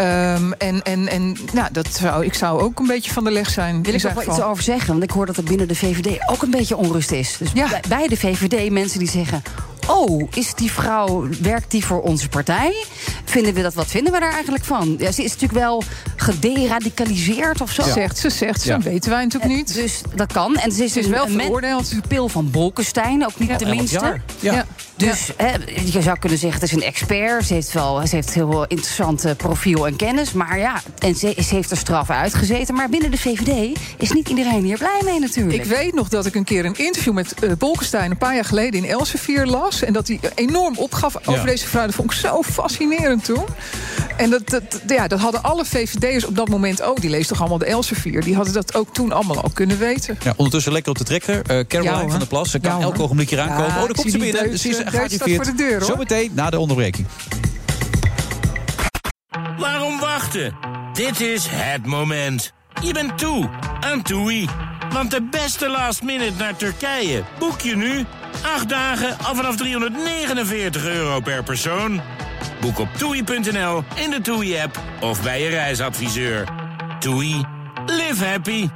Um, 0.00 0.52
en 0.52 0.82
en, 0.82 1.08
en 1.08 1.36
nou, 1.52 1.68
dat 1.72 1.86
zou, 1.92 2.24
ik 2.24 2.34
zou 2.34 2.60
ook 2.60 2.78
een 2.78 2.86
beetje 2.86 2.95
van 3.04 3.24
de 3.24 3.30
leg 3.30 3.50
zijn. 3.50 3.82
Wil 3.82 3.94
ik 3.94 4.02
nog 4.02 4.12
wel 4.12 4.34
iets 4.34 4.42
over 4.42 4.62
zeggen? 4.62 4.88
Want 4.88 5.02
ik 5.02 5.10
hoor 5.10 5.26
dat 5.26 5.36
er 5.36 5.42
binnen 5.42 5.68
de 5.68 5.74
VVD 5.74 6.30
ook 6.30 6.42
een 6.42 6.50
beetje 6.50 6.76
onrust 6.76 7.10
is. 7.10 7.36
Dus 7.38 7.50
ja. 7.54 7.80
bij 7.88 8.08
de 8.08 8.16
VVD 8.16 8.70
mensen 8.70 8.98
die 8.98 9.08
zeggen... 9.10 9.42
Oh, 9.88 10.28
is 10.34 10.54
die 10.54 10.72
vrouw, 10.72 11.28
werkt 11.40 11.70
die 11.70 11.84
voor 11.84 12.00
onze 12.00 12.28
partij? 12.28 12.84
Vinden 13.24 13.54
we 13.54 13.62
dat, 13.62 13.74
wat 13.74 13.86
vinden 13.86 14.12
we 14.12 14.20
daar 14.20 14.32
eigenlijk 14.32 14.64
van? 14.64 14.94
Ja, 14.98 15.12
ze 15.12 15.24
is 15.24 15.30
natuurlijk 15.32 15.58
wel 15.58 15.82
gederadicaliseerd 16.16 17.60
of 17.60 17.70
zo. 17.72 17.84
Ja. 17.86 17.92
Zegt 17.92 18.18
ze, 18.18 18.30
zegt 18.30 18.60
ze, 18.60 18.68
ja. 18.68 18.80
weten 18.80 19.10
wij 19.10 19.22
natuurlijk 19.22 19.52
niet. 19.54 19.74
Dus 19.74 20.00
dat 20.14 20.32
kan. 20.32 20.56
En 20.56 20.72
ze 20.72 20.84
is, 20.84 20.92
ze 20.92 20.98
is 20.98 21.06
dus 21.06 21.14
wel 21.14 21.26
een 21.26 21.40
veroordeeld. 21.40 21.88
pupil 21.88 22.28
van 22.28 22.50
Bolkestein, 22.50 23.24
ook 23.24 23.38
niet 23.38 23.48
Ja. 23.48 23.56
tenminste. 23.56 24.20
Elf 24.42 24.64
Ja. 24.96 25.10
Dus 25.10 25.30
hè, 25.36 25.52
je 25.92 26.02
zou 26.02 26.18
kunnen 26.18 26.38
zeggen, 26.38 26.60
het 26.60 26.70
is 26.70 26.76
een 26.76 26.82
expert. 26.82 27.46
Ze 27.46 27.54
heeft 27.54 27.72
wel 27.72 28.06
ze 28.06 28.14
heeft 28.14 28.34
heel 28.34 28.50
veel 28.50 28.66
interessante 28.66 29.34
profiel 29.36 29.86
en 29.86 29.96
kennis. 29.96 30.32
Maar 30.32 30.58
ja, 30.58 30.82
en 30.98 31.14
ze, 31.14 31.34
ze 31.48 31.54
heeft 31.54 31.70
er 31.70 31.76
straf 31.76 32.10
uitgezeten. 32.10 32.74
Maar 32.74 32.88
binnen 32.88 33.10
de 33.10 33.16
VVD 33.18 33.78
is 33.98 34.12
niet 34.12 34.28
iedereen 34.28 34.64
hier 34.64 34.78
blij 34.78 35.00
mee 35.04 35.20
natuurlijk. 35.20 35.64
Ik 35.64 35.70
weet 35.70 35.94
nog 35.94 36.08
dat 36.08 36.26
ik 36.26 36.34
een 36.34 36.44
keer 36.44 36.64
een 36.64 36.76
interview 36.76 37.12
met 37.12 37.34
uh, 37.44 37.52
Bolkestein... 37.58 38.10
een 38.10 38.18
paar 38.18 38.34
jaar 38.34 38.44
geleden 38.44 38.84
in 38.84 38.90
Elsevier 38.90 39.46
las. 39.46 39.82
En 39.82 39.92
dat 39.92 40.08
hij 40.08 40.20
enorm 40.34 40.76
opgaf 40.78 41.16
over 41.16 41.32
Ja. 41.32 41.44
deze 41.44 41.66
vrouw. 41.66 41.86
Dat 41.86 41.94
vond 41.94 42.12
ik 42.12 42.18
zo 42.18 42.42
fascinerend 42.42 43.24
toen. 43.24 43.44
En 44.16 44.30
dat, 44.30 44.48
dat, 44.50 44.62
ja, 44.86 45.08
dat 45.08 45.18
hadden 45.20 45.42
alle 45.42 45.64
VVD'ers 45.64 46.24
op 46.24 46.36
dat 46.36 46.48
moment 46.48 46.82
ook. 46.82 47.00
Die 47.00 47.10
leest 47.10 47.28
toch 47.28 47.40
allemaal 47.40 47.58
de 47.58 47.64
Elsevier. 47.66 48.22
Die 48.24 48.34
hadden 48.34 48.52
dat 48.54 48.74
ook 48.74 48.94
toen 48.94 49.12
allemaal 49.12 49.42
al 49.42 49.50
kunnen 49.54 49.78
weten. 49.78 50.18
Ja, 50.22 50.32
ondertussen 50.36 50.72
lekker 50.72 50.90
op 50.90 50.98
de 50.98 51.04
trekker. 51.04 51.34
Eh, 51.36 51.42
Caroline 51.66 51.94
Ja, 51.94 52.00
hoor. 52.00 52.10
van 52.10 52.18
der 52.18 52.28
Plas. 52.28 52.50
Ze 52.50 52.58
kan 52.58 52.76
Ja, 52.78 52.82
elk 52.84 52.94
hoor. 52.94 53.04
ogenblik 53.04 53.30
hier 53.30 53.40
aankomen. 53.40 53.66
Ja, 53.66 53.74
oh, 53.80 53.84
daar 53.84 53.94
komt 53.94 54.10
ze 54.10 54.18
binnen. 54.18 54.58
Ze 54.58 54.68
is 54.68 54.78
gearriveerd. 54.90 55.34
voor 55.34 55.44
de 55.44 55.54
deur, 55.54 55.78
hoor. 55.78 55.84
Zometeen 55.84 56.30
na 56.34 56.50
de 56.50 56.58
onderbreking. 56.58 57.06
Waarom 59.58 59.98
wachten? 60.00 60.56
Dit 60.92 61.20
is 61.20 61.46
het 61.50 61.86
moment. 61.86 62.52
Je 62.82 62.92
bent 62.92 63.18
toe 63.18 63.48
aan 63.80 64.02
TUI. 64.02 64.48
Want 64.92 65.10
de 65.10 65.22
beste 65.30 65.68
last 65.68 66.02
minute 66.02 66.32
naar 66.38 66.56
Turkije 66.56 67.22
boek 67.38 67.60
je 67.60 67.76
nu. 67.76 68.04
8 68.54 68.68
dagen 68.68 69.18
al 69.18 69.34
vanaf 69.34 69.56
349 69.56 70.84
euro 70.84 71.20
per 71.20 71.42
persoon. 71.42 72.00
Boek 72.60 72.78
op 72.78 72.88
toei.nl, 72.98 73.84
in 73.94 74.10
de 74.10 74.20
TUI-app 74.22 74.80
of 75.00 75.22
bij 75.22 75.42
je 75.42 75.48
reisadviseur. 75.48 76.48
TUI. 76.98 77.44
Live 77.86 78.24
happy. 78.24 78.68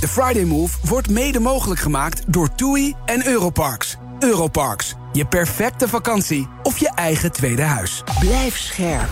De 0.00 0.08
Friday 0.08 0.44
Move 0.44 0.76
wordt 0.84 1.10
mede 1.10 1.40
mogelijk 1.40 1.80
gemaakt 1.80 2.32
door 2.32 2.54
TUI 2.54 2.94
en 3.04 3.26
Europarks. 3.26 3.96
Europarks, 4.18 4.94
je 5.12 5.24
perfecte 5.24 5.88
vakantie 5.88 6.48
of 6.62 6.78
je 6.78 6.90
eigen 6.94 7.32
tweede 7.32 7.62
huis. 7.62 8.02
Blijf 8.20 8.58
scherp. 8.58 9.08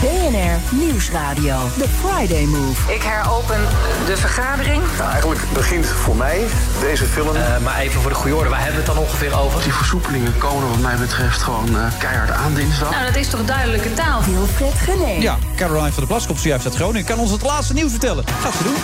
BNR 0.00 0.76
Nieuwsradio. 0.76 1.56
The 1.78 1.88
Friday 1.88 2.44
Move. 2.44 2.92
Ik 2.92 3.02
heropen 3.02 3.60
de 4.06 4.16
vergadering. 4.16 4.82
Nou, 4.98 5.10
eigenlijk 5.10 5.40
begint 5.52 5.86
voor 5.86 6.16
mij 6.16 6.46
deze 6.80 7.04
film. 7.04 7.36
Eh, 7.36 7.58
maar 7.58 7.78
even 7.78 8.00
voor 8.00 8.10
de 8.10 8.16
goede 8.16 8.36
orde, 8.36 8.48
waar 8.48 8.62
hebben 8.62 8.80
we 8.80 8.86
het 8.86 8.94
dan 8.94 9.04
ongeveer 9.04 9.38
over? 9.38 9.62
Die 9.62 9.72
versoepelingen 9.72 10.38
komen 10.38 10.68
wat 10.68 10.78
mij 10.78 10.96
betreft 10.96 11.42
gewoon 11.42 11.76
eh, 11.76 11.98
keihard 11.98 12.30
aan 12.30 12.54
dinsdag. 12.54 12.90
Nou, 12.90 13.04
dat 13.04 13.16
is 13.16 13.28
toch 13.28 13.44
duidelijke 13.44 13.94
taal? 13.94 14.22
Wilfred 14.22 14.74
Gené. 14.74 15.20
Ja, 15.20 15.38
Caroline 15.56 15.92
van 15.92 15.96
der 15.96 16.06
Plas 16.06 16.26
komt 16.26 16.40
zojuist 16.40 16.64
uit 16.64 16.74
Groningen. 16.74 17.04
Kan 17.04 17.18
ons 17.18 17.30
het 17.30 17.42
laatste 17.42 17.72
nieuws 17.72 17.90
vertellen. 17.90 18.24
Gaat 18.42 18.54
ze 18.54 18.62
doen. 18.62 18.76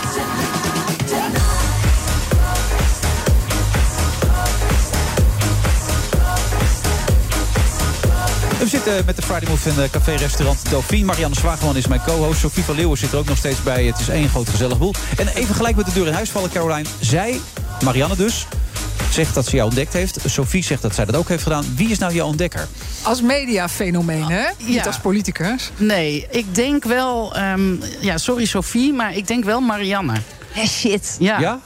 We 8.66 8.72
zitten 8.72 9.04
met 9.06 9.16
de 9.16 9.22
Friday 9.22 9.48
Move 9.48 9.68
in 9.68 9.82
eh, 9.82 9.90
café-restaurant 9.90 10.70
Dauphine. 10.70 11.04
Marianne 11.04 11.36
Zwageman 11.36 11.76
is 11.76 11.86
mijn 11.86 12.00
co-host. 12.06 12.40
Sophie 12.40 12.62
van 12.62 12.74
Leeuwen 12.76 12.98
zit 12.98 13.12
er 13.12 13.18
ook 13.18 13.28
nog 13.28 13.36
steeds 13.36 13.62
bij. 13.62 13.84
Het 13.84 13.98
is 13.98 14.08
één 14.08 14.28
groot 14.28 14.48
gezellig 14.48 14.78
boel. 14.78 14.94
En 15.16 15.28
even 15.28 15.54
gelijk 15.54 15.76
met 15.76 15.86
de 15.86 15.92
deur 15.92 16.06
in 16.06 16.12
huis 16.12 16.30
vallen, 16.30 16.50
Caroline. 16.50 16.88
Zij, 17.00 17.40
Marianne 17.84 18.16
dus, 18.16 18.46
zegt 19.10 19.34
dat 19.34 19.46
ze 19.46 19.56
jou 19.56 19.68
ontdekt 19.68 19.92
heeft. 19.92 20.18
Sophie 20.24 20.62
zegt 20.64 20.82
dat 20.82 20.94
zij 20.94 21.04
dat 21.04 21.16
ook 21.16 21.28
heeft 21.28 21.42
gedaan. 21.42 21.64
Wie 21.76 21.88
is 21.88 21.98
nou 21.98 22.14
jouw 22.14 22.26
ontdekker? 22.26 22.68
Als 23.02 23.22
mediafenomeen, 23.22 24.24
hè? 24.30 24.44
Niet 24.58 24.74
Ja. 24.74 24.82
als 24.84 24.98
politicus. 24.98 25.70
Nee, 25.76 26.26
ik 26.30 26.54
denk 26.54 26.84
wel... 26.84 27.34
ehm, 27.36 27.74
ja, 28.00 28.18
sorry 28.18 28.44
Sophie, 28.44 28.92
maar 28.92 29.16
ik 29.16 29.26
denk 29.26 29.44
wel 29.44 29.60
Marianne. 29.60 30.14
Shit. 30.64 31.16
Ja, 31.18 31.38
Ja? 31.38 31.60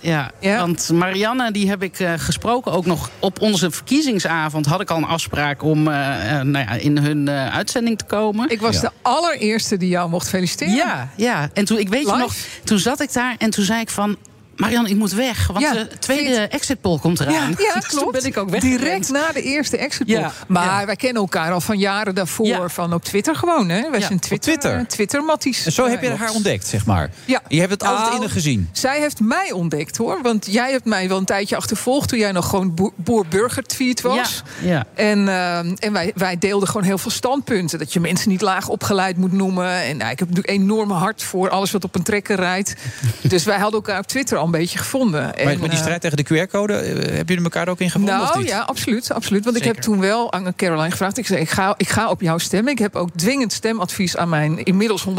ja, 0.00 0.30
ja. 0.40 0.58
Want 0.58 0.90
Marianne, 0.92 1.50
die 1.52 1.68
heb 1.68 1.82
ik 1.82 2.00
eh, 2.00 2.12
gesproken 2.16 2.72
ook 2.72 2.86
nog 2.86 3.10
op 3.18 3.40
onze 3.40 3.70
verkiezingsavond. 3.70 4.66
Had 4.66 4.80
ik 4.80 4.90
al 4.90 4.96
een 4.96 5.04
afspraak 5.04 5.62
om 5.62 5.88
eh, 5.88 6.38
eh, 6.38 6.44
nou 6.46 6.64
ja, 6.64 6.72
in 6.72 6.98
hun 6.98 7.28
eh, 7.28 7.54
uitzending 7.54 7.98
te 7.98 8.04
komen. 8.04 8.50
Ik 8.50 8.60
was 8.60 8.74
Ja. 8.74 8.80
de 8.80 8.90
allereerste 9.02 9.76
die 9.76 9.88
jou 9.88 10.10
mocht 10.10 10.28
feliciteren. 10.28 10.74
Ja, 10.74 11.08
ja. 11.16 11.48
En 11.52 11.64
toen, 11.64 11.78
ik 11.78 11.88
weet 11.88 12.06
je 12.06 12.16
nog, 12.16 12.34
toen 12.64 12.78
zat 12.78 13.00
ik 13.00 13.12
daar 13.12 13.34
en 13.38 13.50
toen 13.50 13.64
zei 13.64 13.80
ik 13.80 13.90
van... 13.90 14.16
Marianne, 14.58 14.88
ik 14.88 14.96
moet 14.96 15.12
weg, 15.12 15.46
want 15.46 15.60
Ja, 15.60 15.72
de 15.72 15.88
tweede 15.98 16.36
exit 16.36 16.80
poll 16.80 16.98
komt 16.98 17.20
eraan. 17.20 17.32
Ja, 17.32 17.40
ja 17.58 17.74
Dus 17.80 17.88
toen 17.88 17.98
klopt. 18.00 18.12
ben 18.12 18.24
ik 18.26 18.36
ook 18.36 18.50
Direct 18.50 18.78
weggerend. 18.80 19.08
na 19.10 19.32
de 19.32 19.42
eerste 19.42 19.76
exit 19.76 20.06
poll. 20.06 20.16
Ja, 20.16 20.32
Maar 20.48 20.80
ja. 20.80 20.86
wij 20.86 20.96
kennen 20.96 21.22
elkaar 21.22 21.52
al 21.52 21.60
van 21.60 21.78
jaren 21.78 22.14
daarvoor. 22.14 22.46
Ja. 22.46 22.68
Van 22.68 22.92
op 22.92 23.04
Twitter 23.04 23.36
gewoon, 23.36 23.68
hè? 23.68 23.90
Wij 23.90 24.00
Ja, 24.00 24.06
zijn 24.06 24.18
Twitter, 24.20 24.52
Twitter. 24.52 24.78
eh, 24.78 24.84
Twitter-matties. 24.84 25.64
En 25.66 25.72
zo 25.72 25.86
heb 25.88 26.02
je 26.02 26.10
haar 26.10 26.30
ontdekt, 26.32 26.66
zeg 26.66 26.86
maar. 26.86 27.10
Ja. 27.24 27.42
Je 27.48 27.58
hebt 27.60 27.72
het 27.72 27.82
altijd 27.82 28.02
Nou, 28.02 28.14
in 28.14 28.20
haar 28.20 28.30
gezien. 28.30 28.68
Zij 28.72 29.00
heeft 29.00 29.20
mij 29.20 29.52
ontdekt, 29.52 29.96
hoor. 29.96 30.18
Want 30.22 30.46
jij 30.50 30.70
hebt 30.70 30.84
mij 30.84 31.08
wel 31.08 31.18
een 31.18 31.24
tijdje 31.24 31.56
achtervolgd... 31.56 32.08
toen 32.08 32.18
jij 32.18 32.32
nog 32.32 32.48
gewoon 32.48 32.74
boer- 32.74 32.92
boer-burger-tweet 32.96 34.00
was. 34.00 34.42
Ja, 34.60 34.68
ja. 34.70 34.86
En, 34.94 35.28
eh, 35.28 35.58
en 35.58 35.92
wij, 35.92 36.12
wij 36.14 36.38
deelden 36.38 36.68
gewoon 36.68 36.82
heel 36.82 36.98
veel 36.98 37.10
standpunten. 37.10 37.78
Dat 37.78 37.92
je 37.92 38.00
mensen 38.00 38.28
niet 38.30 38.40
laag 38.40 38.68
opgeleid 38.68 39.16
moet 39.16 39.32
noemen. 39.32 39.72
En 39.82 39.96
nou, 39.96 40.10
ik 40.10 40.18
heb 40.18 40.28
natuurlijk 40.28 40.58
enorm 40.60 40.90
hart 40.90 41.22
voor 41.22 41.48
alles 41.50 41.70
wat 41.70 41.84
op 41.84 41.94
een 41.94 42.02
trekker 42.02 42.36
rijdt. 42.36 42.74
dus 43.22 43.44
wij 43.44 43.56
hadden 43.58 43.74
elkaar 43.80 43.98
op 43.98 44.06
Twitter 44.06 44.38
al 44.38 44.47
een 44.54 44.58
beetje 44.60 44.78
gevonden. 44.78 45.22
Maar, 45.22 45.34
En, 45.34 45.46
maar 45.46 45.68
die 45.68 45.70
eh, 45.70 45.76
strijd 45.84 46.00
tegen 46.00 46.16
de 46.16 46.24
QR-code, 46.24 46.72
eh, 46.74 46.94
hebben 46.94 47.26
jullie 47.26 47.42
elkaar 47.42 47.68
ook 47.68 47.80
in 47.80 47.90
gevonden? 47.90 48.20
of 48.20 48.28
nou 48.28 48.38
niet? 48.38 48.48
ja, 48.48 48.60
absoluut, 48.60 49.12
absoluut. 49.12 49.44
Want 49.44 49.56
ik 49.56 49.64
heb 49.64 49.76
toen 49.76 50.00
wel 50.00 50.32
aan 50.32 50.54
Caroline 50.56 50.90
gevraagd. 50.90 51.18
Ik 51.18 51.26
zei, 51.26 51.40
ik 51.40 51.50
ga, 51.50 51.74
ik 51.76 51.88
ga 51.88 52.10
op 52.10 52.20
jou 52.20 52.40
stemmen. 52.40 52.72
Ik 52.72 52.78
heb 52.78 52.96
ook 52.96 53.08
dwingend 53.16 53.52
stemadvies 53.52 54.16
aan 54.16 54.28
mijn 54.28 54.64
inmiddels 54.64 55.04
135.000 55.06 55.12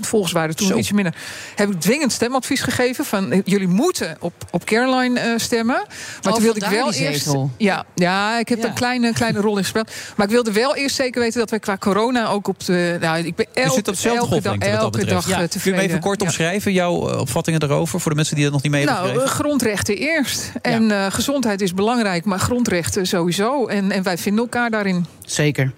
volgers 0.00 0.32
waren 0.32 0.56
toen 0.56 0.66
Zo. 0.68 0.76
iets 0.76 0.92
minder. 0.92 1.14
Heb 1.54 1.70
ik 1.70 1.80
dwingend 1.80 2.12
stemadvies 2.12 2.60
gegeven 2.60 3.04
van 3.04 3.32
eh, 3.32 3.40
jullie 3.44 3.68
moeten 3.68 4.16
op, 4.20 4.32
op 4.50 4.64
Caroline 4.64 5.20
eh, 5.20 5.32
stemmen. 5.36 5.84
Maar 6.22 6.32
toen 6.32 6.42
wilde 6.42 6.60
ik 6.64 6.70
wel 6.70 6.92
eerst. 6.92 7.34
Ja, 7.56 7.84
ja, 7.94 8.38
ik 8.38 8.48
heb 8.48 8.58
Ja. 8.58 8.66
een 8.66 8.74
kleine, 8.74 9.12
kleine 9.12 9.40
rol 9.40 9.56
in 9.56 9.62
gespeeld. 9.62 9.90
Maar 10.16 10.26
ik 10.26 10.32
wilde 10.32 10.52
wel 10.52 10.76
eerst 10.76 10.96
zeker 10.96 11.20
weten 11.20 11.38
dat 11.40 11.50
wij 11.50 11.58
qua 11.58 11.76
corona 11.76 12.28
ook 12.28 12.48
op 12.48 12.64
de. 12.64 12.96
Nou, 13.00 13.18
ik 13.24 13.34
ben 13.34 13.46
Je 13.54 13.60
elke, 13.60 13.74
zit 13.74 13.88
op 13.88 13.94
dezelfde 13.94 14.20
elke 14.20 14.30
dag, 14.34 14.52
golflengte 14.52 14.70
wat 14.70 14.92
dat 14.92 14.94
elke 14.94 15.06
dag 15.06 15.62
Kun 15.62 15.74
je 15.74 15.80
even 15.80 16.00
kort 16.00 16.20
Ja. 16.20 16.26
omschrijven, 16.26 16.72
jouw 16.72 17.18
opvattingen 17.18 17.62
erover... 17.62 18.00
voor 18.00 18.10
de 18.10 18.16
mensen 18.16 18.25
die 18.34 18.44
dat 18.44 18.52
nog 18.52 18.62
niet 18.62 18.72
mee 18.72 18.84
hebben 18.84 19.00
Nou, 19.02 19.08
gekregen? 19.08 19.34
grondrechten 19.34 19.96
eerst. 19.96 20.52
En 20.62 20.90
eh, 20.90 21.06
gezondheid 21.12 21.60
is 21.60 21.74
belangrijk, 21.74 22.24
maar 22.24 22.38
grondrechten 22.38 23.06
sowieso. 23.06 23.66
En, 23.66 23.90
en 23.90 24.02
wij 24.02 24.18
vinden 24.18 24.42
elkaar 24.44 24.70
daarin. 24.70 25.06
Zeker. 25.24 25.72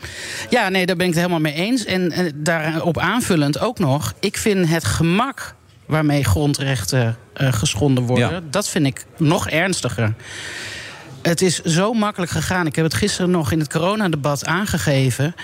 Ja, 0.51 0.69
nee, 0.69 0.87
daar 0.87 0.97
ben 0.97 1.07
ik 1.07 1.13
het 1.13 1.21
helemaal 1.23 1.41
mee 1.53 1.55
eens. 1.55 1.85
En 1.85 2.33
daarop 2.35 2.99
aanvullend 2.99 3.61
ook 3.61 3.79
nog... 3.79 4.15
ik 4.21 4.37
vind 4.37 4.69
het 4.69 4.85
gemak 4.85 5.55
waarmee 5.87 6.25
grondrechten 6.25 7.17
eh, 7.33 7.53
geschonden 7.53 8.05
worden... 8.05 8.31
Ja. 8.31 8.41
dat 8.51 8.69
vind 8.69 8.87
ik 8.87 9.05
nog 9.17 9.49
ernstiger. 9.49 10.15
Het 11.23 11.43
is 11.43 11.63
zo 11.63 11.93
makkelijk 11.93 12.31
gegaan. 12.33 12.67
Ik 12.67 12.77
heb 12.77 12.85
het 12.85 12.95
gisteren 12.95 13.31
nog 13.31 13.53
in 13.53 13.59
het 13.59 13.69
coronadebat 13.69 14.47
aangegeven. 14.47 15.35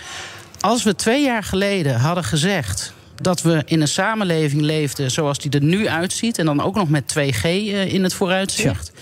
Als 0.60 0.82
we 0.82 0.94
twee 0.94 1.24
jaar 1.24 1.43
geleden 1.43 1.97
hadden 2.01 2.24
gezegd 2.24 2.93
dat 3.20 3.43
we 3.43 3.62
in 3.65 3.81
een 3.81 3.89
samenleving 3.89 4.62
leefden 4.62 5.11
zoals 5.11 5.39
die 5.39 5.51
er 5.51 5.62
nu 5.62 5.89
uitziet... 5.89 6.39
en 6.39 6.47
dan 6.47 6.62
ook 6.62 6.74
nog 6.74 6.89
met 6.89 7.15
2G 7.19 7.43
eh, 7.43 7.93
in 7.93 8.03
het 8.03 8.15
vooruitzicht... 8.15 8.93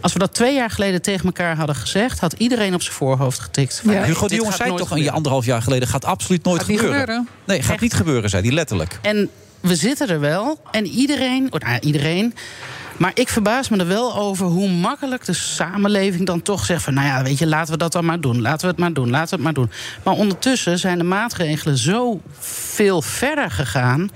Als 0.00 0.12
we 0.12 0.18
dat 0.18 0.34
twee 0.34 0.54
jaar 0.54 0.70
geleden 0.70 1.02
tegen 1.02 1.24
elkaar 1.24 1.56
hadden 1.56 1.76
gezegd, 1.76 2.20
had 2.20 2.32
iedereen 2.32 2.74
op 2.74 2.82
zijn 2.82 2.94
voorhoofd 2.94 3.38
getikt. 3.38 3.80
Van, 3.84 3.94
nee, 3.94 4.02
Hugo 4.02 4.28
de 4.28 4.44
gaat 4.44 4.56
zei 4.56 4.76
toch 4.76 4.90
een 4.90 5.10
anderhalf 5.10 5.44
jaar 5.44 5.62
geleden... 5.62 5.88
gaat 5.88 6.04
absoluut 6.04 6.44
nooit 6.44 6.60
Gaat 6.60 6.68
niet 6.68 6.78
gebeuren. 6.78 7.00
gebeuren. 7.00 7.28
Nee, 7.44 7.62
gaat 7.62 7.80
niet 7.80 7.94
gebeuren, 7.94 8.30
zei 8.30 8.42
hij 8.42 8.52
letterlijk. 8.52 8.98
En 9.02 9.30
we 9.60 9.76
zitten 9.76 10.08
er 10.08 10.20
wel. 10.20 10.60
En 10.70 10.86
iedereen, 10.86 11.52
oh, 11.52 11.60
nou, 11.60 11.78
iedereen. 11.80 12.34
Maar 12.98 13.10
ik 13.14 13.28
verbaas 13.28 13.68
me 13.68 13.76
er 13.76 13.86
wel 13.86 14.16
over 14.16 14.46
hoe 14.46 14.68
makkelijk 14.68 15.24
de 15.24 15.32
samenleving 15.32 16.26
dan 16.26 16.42
toch 16.42 16.64
zegt 16.64 16.82
van... 16.82 16.94
nou 16.94 17.06
ja, 17.06 17.22
weet 17.22 17.38
je, 17.38 17.46
laten 17.46 17.72
we 17.72 17.78
dat 17.78 17.92
dan 17.92 18.04
maar 18.04 18.20
doen. 18.20 18.40
Laten 18.40 18.60
we 18.60 18.66
het 18.66 18.78
maar 18.78 18.92
doen, 18.92 19.10
laten 19.10 19.28
we 19.28 19.34
het 19.34 19.44
maar 19.44 19.64
doen. 19.64 19.70
Maar 20.04 20.14
ondertussen 20.14 20.78
zijn 20.78 20.98
de 20.98 21.04
maatregelen 21.04 21.76
zo 21.76 22.20
veel 22.38 23.02
verder 23.02 23.50
gegaan. 23.50 24.10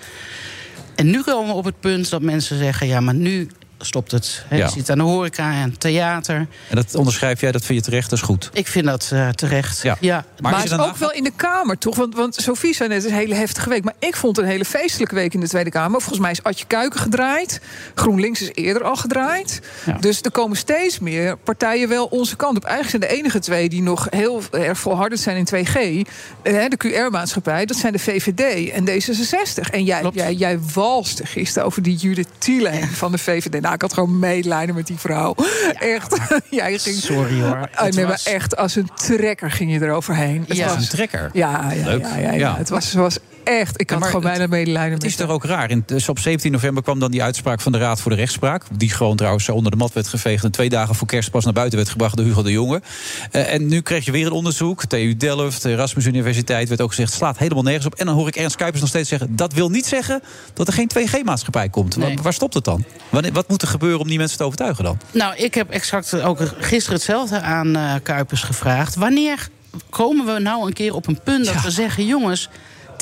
En 0.94 1.10
nu 1.10 1.22
komen 1.22 1.48
we 1.48 1.54
op 1.54 1.64
het 1.64 1.80
punt 1.80 2.10
dat 2.10 2.22
mensen 2.22 2.58
zeggen... 2.58 2.86
ja, 2.86 3.00
maar 3.00 3.14
nu 3.14 3.48
stopt 3.86 4.10
het. 4.10 4.44
Ja. 4.50 4.56
Je 4.56 4.68
ziet 4.68 4.90
aan 4.90 4.98
de 4.98 5.04
horeca 5.04 5.52
en 5.52 5.78
theater. 5.78 6.36
En 6.36 6.76
dat 6.76 6.94
onderschrijf 6.94 7.40
jij, 7.40 7.52
dat 7.52 7.64
vind 7.64 7.78
je 7.78 7.84
terecht, 7.84 8.10
dat 8.10 8.18
is 8.18 8.24
goed. 8.24 8.50
Ik 8.52 8.66
vind 8.66 8.86
dat 8.86 9.10
eh, 9.12 9.28
terecht. 9.28 9.82
Ja. 10.00 10.24
Maar, 10.40 10.64
is 10.64 10.72
ook 10.72 10.96
wel 10.96 11.12
in 11.12 11.24
de 11.24 11.32
Kamer, 11.36 11.78
toch? 11.78 11.96
Want, 11.96 12.14
want 12.14 12.34
Sophie 12.34 12.74
zei 12.74 12.88
net, 12.88 12.96
het 12.96 13.06
is 13.06 13.12
een 13.12 13.18
hele 13.18 13.34
heftige 13.34 13.68
week. 13.68 13.84
Maar 13.84 13.94
ik 13.98 14.16
vond 14.16 14.36
het 14.36 14.44
een 14.44 14.50
hele 14.50 14.64
feestelijke 14.64 15.14
week 15.14 15.34
in 15.34 15.40
de 15.40 15.48
Tweede 15.48 15.70
Kamer. 15.70 16.00
Volgens 16.00 16.20
mij 16.20 16.30
is 16.30 16.42
Adje 16.42 16.64
Kuiken 16.66 17.00
gedraaid. 17.00 17.60
GroenLinks 17.94 18.40
is 18.40 18.50
eerder 18.52 18.84
al 18.84 18.96
gedraaid. 18.96 19.60
Dus 20.00 20.20
er 20.20 20.30
komen 20.30 20.56
steeds 20.56 20.98
meer 20.98 21.36
partijen 21.36 21.88
wel 21.88 22.06
onze 22.06 22.36
kant 22.36 22.56
op. 22.56 22.64
Eigenlijk 22.64 23.04
zijn 23.04 23.12
de 23.12 23.18
enige 23.18 23.38
twee 23.38 23.68
die 23.68 23.82
nog 23.82 24.06
heel 24.10 24.42
erg 24.50 24.78
volhardend 24.78 25.20
zijn 25.20 25.36
in 25.36 25.66
2G... 25.66 26.08
eh, 26.42 26.64
de 26.68 26.76
QR-maatschappij, 26.76 27.66
dat 27.66 27.76
zijn 27.76 27.92
de 27.92 27.98
VVD 27.98 28.70
en 28.70 28.88
D66. 28.88 29.70
En 29.70 29.84
jij, 29.84 30.10
jij, 30.12 30.34
jij 30.34 30.58
walste 30.74 31.26
gisteren 31.26 31.66
over 31.66 31.82
die 31.82 31.96
Judith 31.96 32.28
Thielen 32.38 32.88
van 32.88 33.12
de 33.12 33.18
VVD. 33.18 33.60
Nou, 33.60 33.71
ik 33.72 33.80
had 33.82 33.92
gewoon 33.92 34.18
medelijden 34.18 34.74
met 34.74 34.86
die 34.86 34.98
vrouw. 34.98 35.34
echt. 35.78 36.16
jij 36.50 36.78
ging, 36.78 36.96
Sorry 36.96 37.40
hoor. 37.40 37.68
Het 37.70 37.94
nee, 37.94 38.06
was- 38.06 38.24
maar 38.24 38.34
echt, 38.34 38.56
als 38.56 38.76
een 38.76 38.88
trekker 38.94 39.50
ging 39.50 39.72
je 39.72 39.80
eroverheen. 39.82 40.44
Het 40.48 40.56
Ja. 40.56 40.64
was 40.64 40.74
Als 40.74 40.82
een 40.84 40.90
trekker? 40.90 41.30
Ja, 41.32 41.70
ja, 41.72 41.84
Leuk. 41.84 42.02
ja, 42.02 42.16
ja, 42.16 42.22
ja. 42.30 42.32
Ja. 42.32 42.56
Het 42.56 42.68
was, 42.68 42.92
was 42.92 43.18
echt... 43.44 43.80
Ik 43.80 43.90
had 43.90 43.98
maar 43.98 44.08
gewoon 44.08 44.24
bijna 44.24 44.46
medelijden 44.46 44.92
Het 44.92 45.02
met 45.02 45.10
is 45.10 45.16
toch 45.16 45.28
ook 45.30 45.44
raar. 45.44 45.70
In, 45.70 45.82
dus 45.86 46.08
op 46.08 46.18
17 46.18 46.52
november 46.52 46.82
kwam 46.82 46.98
dan 46.98 47.10
die 47.10 47.22
uitspraak 47.22 47.60
van 47.60 47.72
de 47.72 47.78
Raad 47.78 48.00
voor 48.00 48.10
de 48.10 48.16
Rechtspraak. 48.16 48.64
Die 48.76 48.90
gewoon 48.90 49.16
trouwens 49.16 49.48
onder 49.48 49.70
de 49.70 49.76
mat 49.76 49.92
werd 49.92 50.08
geveegd. 50.08 50.44
En 50.44 50.50
twee 50.50 50.68
dagen 50.68 50.94
voor 50.94 51.06
kerst 51.06 51.30
pas 51.30 51.44
naar 51.44 51.52
buiten 51.52 51.78
werd 51.78 51.90
gebracht 51.90 52.16
door 52.16 52.26
Hugo 52.26 52.42
de 52.42 52.52
Jonge. 52.52 52.82
Eh, 53.30 53.52
en 53.52 53.66
nu 53.66 53.80
kreeg 53.80 54.04
je 54.04 54.12
weer 54.12 54.26
een 54.26 54.32
onderzoek. 54.32 54.84
TU 54.84 55.16
Delft, 55.16 55.62
de 55.62 55.70
Erasmus 55.70 56.06
Universiteit 56.06 56.68
werd 56.68 56.80
ook 56.80 56.88
gezegd. 56.88 57.08
Het 57.08 57.18
slaat 57.18 57.38
helemaal 57.38 57.62
nergens 57.62 57.86
op. 57.86 57.94
En 57.94 58.06
dan 58.06 58.14
hoor 58.14 58.28
ik 58.28 58.36
Ernst 58.36 58.56
Kuipers 58.56 58.80
nog 58.80 58.90
steeds 58.90 59.08
zeggen. 59.08 59.36
Dat 59.36 59.52
wil 59.52 59.68
niet 59.70 59.86
zeggen 59.86 60.22
dat 60.54 60.66
er 60.66 60.72
geen 60.72 60.90
2G-maatschappij 60.98 61.68
komt. 61.68 61.94
Wa- 61.94 62.14
Waar, 62.22 62.32
stopt 62.32 62.54
het 62.54 62.64
dan? 62.64 62.84
Wanneer, 63.08 63.32
wat 63.32 63.48
moet 63.48 63.62
er 63.62 63.68
gebeuren 63.68 64.00
om 64.00 64.08
die 64.08 64.18
mensen 64.18 64.38
te 64.38 64.44
overtuigen 64.44 64.84
dan? 64.84 64.98
Nou, 65.10 65.36
ik 65.36 65.54
heb 65.54 65.70
exact 65.70 66.20
ook 66.20 66.38
gisteren 66.58 66.94
hetzelfde 66.96 67.40
aan 67.40 67.76
eh, 67.76 67.94
Kuipers 68.02 68.42
gevraagd. 68.42 68.94
Wanneer 68.94 69.48
komen 69.90 70.34
we 70.34 70.40
nou 70.40 70.66
een 70.66 70.72
keer 70.72 70.94
op 70.94 71.06
een 71.06 71.20
punt 71.24 71.44
dat 71.46 71.62
we 71.62 71.70
zeggen... 71.70 72.06
jongens, 72.06 72.48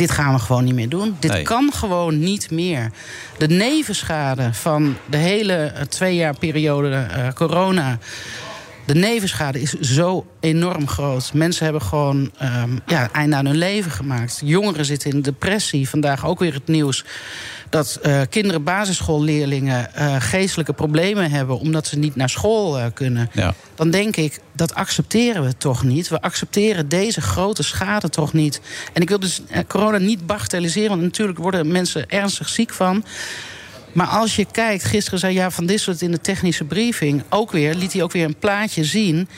dit 0.00 0.10
gaan 0.10 0.32
we 0.32 0.38
gewoon 0.38 0.64
niet 0.64 0.74
meer 0.74 0.88
doen. 0.88 1.16
Dit 1.18 1.30
Nee. 1.32 1.42
kan 1.42 1.72
gewoon 1.72 2.18
niet 2.18 2.50
meer. 2.50 2.90
De 3.38 3.46
nevenschade 3.48 4.48
van 4.52 4.96
de 5.10 5.16
hele 5.16 5.54
eh, 5.54 5.82
twee 5.82 6.14
jaar 6.14 6.34
periode 6.38 6.90
eh, 6.90 7.28
corona... 7.34 7.98
De 8.90 8.98
nevenschade 8.98 9.60
is 9.60 9.72
zo 9.72 10.26
enorm 10.40 10.88
groot. 10.88 11.30
Mensen 11.34 11.64
hebben 11.64 11.82
gewoon 11.82 12.30
ehm 12.38 12.70
ja, 12.86 13.08
einde 13.12 13.36
aan 13.36 13.46
hun 13.46 13.56
leven 13.56 13.90
gemaakt. 13.90 14.40
Jongeren 14.44 14.84
zitten 14.84 15.10
in 15.10 15.22
depressie. 15.22 15.88
Vandaag 15.88 16.26
ook 16.26 16.38
weer 16.38 16.54
het 16.54 16.66
nieuws 16.66 17.04
dat 17.68 17.98
eh, 18.02 18.20
kinderen, 18.30 18.62
basisschoolleerlingen... 18.62 19.94
eh, 19.94 20.16
geestelijke 20.18 20.72
problemen 20.72 21.30
hebben 21.30 21.58
omdat 21.58 21.86
ze 21.86 21.98
niet 21.98 22.16
naar 22.16 22.28
school 22.28 22.78
eh, 22.78 22.86
kunnen. 22.94 23.30
Ja. 23.32 23.54
Dan 23.74 23.90
denk 23.90 24.16
ik, 24.16 24.40
dat 24.52 24.74
accepteren 24.74 25.44
we 25.44 25.56
toch 25.56 25.84
niet. 25.84 26.08
We 26.08 26.20
accepteren 26.20 26.88
deze 26.88 27.20
grote 27.20 27.62
schade 27.62 28.08
toch 28.08 28.32
niet. 28.32 28.60
En 28.92 29.02
ik 29.02 29.08
wil 29.08 29.20
dus 29.20 29.42
corona 29.66 29.98
niet 29.98 30.26
bagatelliseren... 30.26 30.88
want 30.88 31.02
natuurlijk 31.02 31.38
worden 31.38 31.72
mensen 31.72 32.08
ernstig 32.08 32.48
ziek 32.48 32.72
van... 32.72 33.04
Maar 33.92 34.06
als 34.06 34.36
je 34.36 34.46
kijkt, 34.52 34.84
gisteren 34.84 35.18
zei 35.18 35.34
ja 35.34 35.50
van 35.50 35.66
Disselt 35.66 36.02
in 36.02 36.10
de 36.10 36.20
technische 36.20 36.64
briefing 36.64 37.22
ook 37.28 37.52
weer, 37.52 37.74
liet 37.74 37.92
hij 37.92 38.02
ook 38.02 38.12
weer 38.12 38.24
een 38.24 38.38
plaatje 38.38 38.84
zien. 38.84 39.28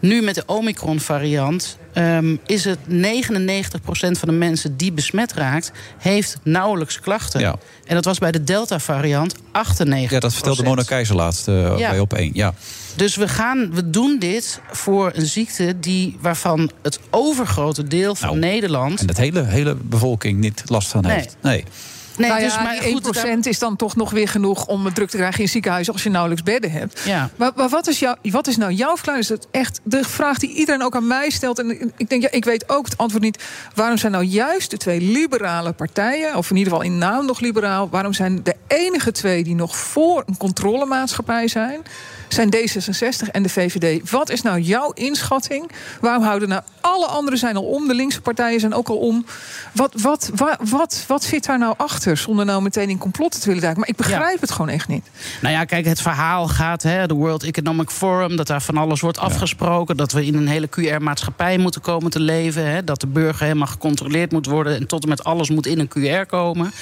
Nu 0.00 0.22
met 0.22 0.34
de 0.34 0.42
Omicron-variant 0.46 1.78
ehm, 1.92 2.36
is 2.46 2.64
het 2.64 2.78
99% 2.88 4.18
van 4.18 4.28
de 4.28 4.32
mensen 4.34 4.76
die 4.76 4.92
besmet 4.92 5.32
raakt, 5.32 5.72
heeft 5.98 6.38
nauwelijks 6.42 7.00
klachten. 7.00 7.40
Ja. 7.40 7.56
En 7.84 7.94
dat 7.94 8.04
was 8.04 8.18
bij 8.18 8.32
de 8.32 8.44
Delta-variant 8.44 9.34
98%. 9.36 9.40
Ja, 10.10 10.20
dat 10.20 10.34
vertelde 10.34 10.62
Mona 10.62 10.82
Keizer 10.82 11.16
laatst 11.16 11.48
eh, 11.48 11.78
Ja. 11.78 11.90
bij 11.90 11.98
op 11.98 12.12
1. 12.12 12.30
Ja. 12.34 12.54
Dus 12.96 13.16
we, 13.16 13.28
gaan, 13.28 13.70
we 13.74 13.90
doen 13.90 14.18
dit 14.18 14.60
voor 14.70 15.10
een 15.14 15.26
ziekte 15.26 15.74
die, 15.80 16.16
waarvan 16.20 16.70
het 16.82 17.00
overgrote 17.10 17.84
deel 17.84 18.14
van 18.14 18.38
Nederland. 18.38 19.00
En 19.00 19.06
dat 19.06 19.16
hele, 19.16 19.44
hele 19.44 19.74
bevolking 19.74 20.40
niet 20.40 20.62
last 20.66 20.88
van 20.88 21.02
Nee. 21.02 21.12
heeft. 21.16 21.36
Nee. 21.42 21.64
Nee, 22.18 22.28
nou 22.30 22.42
dus 22.42 22.56
maar 22.56 22.80
die 22.80 22.92
goed, 22.92 23.26
1% 23.26 23.38
is 23.42 23.58
dan 23.58 23.76
toch 23.76 23.96
nog 23.96 24.10
weer 24.10 24.28
genoeg 24.28 24.66
om 24.66 24.84
het 24.84 24.94
druk 24.94 25.10
te 25.10 25.16
krijgen 25.16 25.40
in 25.40 25.48
ziekenhuis 25.48 25.92
als 25.92 26.02
je 26.02 26.10
nauwelijks 26.10 26.42
bedden 26.44 26.70
hebt. 26.70 27.00
Ja. 27.04 27.30
Maar, 27.36 27.50
maar 27.56 27.68
wat, 27.68 27.86
is 27.86 27.98
jou, 27.98 28.16
wat 28.22 28.46
is 28.46 28.56
nou 28.56 28.72
jouw 28.72 28.94
verklaring? 28.94 29.22
Is 29.24 29.30
dat 29.30 29.46
echt 29.50 29.80
de 29.82 30.04
vraag 30.04 30.38
die 30.38 30.50
iedereen 30.54 30.82
ook 30.82 30.94
aan 30.96 31.06
mij 31.06 31.30
stelt? 31.30 31.58
En 31.58 31.70
ik- 31.70 31.92
ik 31.96 32.08
denk, 32.08 32.22
ja, 32.22 32.30
ik 32.30 32.44
weet 32.44 32.68
ook 32.68 32.84
het 32.84 32.96
antwoord 32.98 33.22
niet. 33.22 33.42
Waarom 33.74 33.96
zijn 33.98 34.12
nou 34.12 34.24
juist 34.24 34.70
de 34.70 34.76
twee 34.76 35.00
liberale 35.00 35.72
partijen, 35.72 36.36
of 36.36 36.50
in 36.50 36.56
ieder 36.56 36.72
geval 36.72 36.86
in 36.88 36.98
naam 36.98 37.26
nog 37.26 37.40
liberaal, 37.40 37.88
waarom 37.90 38.12
zijn 38.12 38.40
de 38.42 38.54
enige 38.66 39.12
twee 39.12 39.44
die 39.44 39.54
nog 39.54 39.76
voor 39.76 40.22
een 40.26 40.36
controlemaatschappij 40.36 41.48
zijn, 41.48 41.80
zijn 42.34 42.54
D66 42.54 43.30
en 43.30 43.42
de 43.42 43.48
VVD? 43.48 44.10
Wat 44.10 44.30
is 44.30 44.42
nou 44.42 44.60
jouw 44.60 44.90
inschatting? 44.90 45.70
Waarom 46.00 46.22
houden 46.22 46.48
nou 46.48 46.62
alle 46.80 47.06
anderen 47.06 47.38
zijn 47.38 47.56
al 47.56 47.62
om, 47.62 47.88
de 47.88 47.94
linkse 47.94 48.20
partijen 48.20 48.60
zijn 48.60 48.74
ook 48.74 48.88
al 48.88 48.96
om? 48.96 49.26
Wat, 49.72 49.92
wat, 50.00 50.30
wat, 50.34 50.56
wat, 50.70 51.04
wat 51.06 51.24
zit 51.24 51.44
daar 51.44 51.58
nou 51.58 51.74
achter? 51.76 52.16
Zonder 52.16 52.44
nou 52.44 52.62
meteen 52.62 52.88
in 52.88 52.98
complotten 52.98 53.40
te 53.40 53.46
willen 53.46 53.62
duiken. 53.62 53.80
Maar 53.80 53.90
ik 53.90 53.96
begrijp 53.96 54.40
het 54.40 54.50
gewoon 54.50 54.68
echt 54.68 54.88
niet. 54.88 55.10
Nou 55.40 55.54
ja, 55.54 55.64
kijk, 55.64 55.84
het 55.84 56.00
verhaal 56.00 56.48
gaat, 56.48 56.82
hè, 56.82 57.06
de 57.06 57.14
World 57.14 57.42
Economic 57.42 57.90
Forum, 57.90 58.36
dat 58.36 58.46
daar 58.46 58.62
van 58.62 58.76
alles 58.76 59.00
wordt 59.00 59.18
afgesproken. 59.18 59.96
Dat 59.96 60.12
we 60.12 60.26
in 60.26 60.34
een 60.34 60.48
hele 60.48 60.68
QR-maatschappij 60.68 61.58
moeten 61.58 61.80
komen 61.80 62.10
te 62.10 62.20
leven. 62.20 62.70
Hè, 62.70 62.84
dat 62.84 63.00
de 63.00 63.06
burger 63.06 63.42
helemaal 63.42 63.66
gecontroleerd 63.66 64.32
moet 64.32 64.46
worden. 64.46 64.76
En 64.76 64.86
tot 64.86 65.02
en 65.02 65.08
met 65.08 65.24
alles 65.24 65.50
moet 65.50 65.66
in 65.66 65.78
een 65.78 65.88
QR 65.88 66.26
komen. 66.26 66.72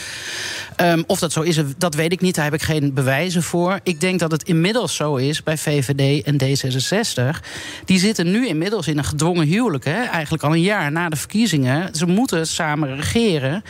Ehm, 0.77 1.03
of 1.07 1.19
dat 1.19 1.33
zo 1.33 1.41
is, 1.41 1.61
dat 1.77 1.95
weet 1.95 2.13
ik 2.13 2.21
niet. 2.21 2.35
Daar 2.35 2.45
heb 2.45 2.55
ik 2.55 2.63
geen 2.63 2.95
bewijzen 2.95 3.43
voor. 3.43 3.81
Ik 3.83 4.01
denk 4.01 4.19
dat 4.19 4.31
het 4.31 4.43
inmiddels 4.43 4.97
zo 4.97 5.17
is 5.17 5.42
bij 5.45 5.57
VVD 5.57 6.25
en 6.25 6.37
D66. 6.43 7.41
Die 7.85 7.99
zitten 7.99 8.31
nu 8.31 8.47
inmiddels 8.47 8.87
in 8.87 8.99
een 8.99 9.05
gedwongen 9.05 9.47
huwelijk. 9.47 9.85
Hè, 9.85 10.03
eigenlijk 10.03 10.43
al 10.43 10.53
een 10.53 10.61
jaar 10.61 10.93
na 10.93 11.09
de 11.09 11.17
verkiezingen. 11.17 11.95
Ze 11.95 12.07
moeten 12.07 12.47
samen 12.47 12.97
regeren. 12.97 13.65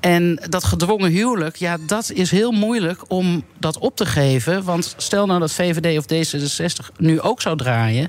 En 0.00 0.40
dat 0.48 0.64
gedwongen 0.64 1.10
huwelijk, 1.10 1.56
ja, 1.56 1.76
dat 1.86 2.10
is 2.10 2.30
heel 2.30 2.50
moeilijk 2.50 3.00
om 3.08 3.44
dat 3.58 3.78
op 3.78 3.96
te 3.96 4.06
geven. 4.06 4.64
Want 4.64 4.94
stel 4.96 5.26
nou 5.26 5.40
dat 5.40 5.52
VVD 5.52 5.98
of 5.98 6.04
D66 6.04 6.96
nu 6.96 7.20
ook 7.20 7.40
zou 7.40 7.56
draaien. 7.56 8.08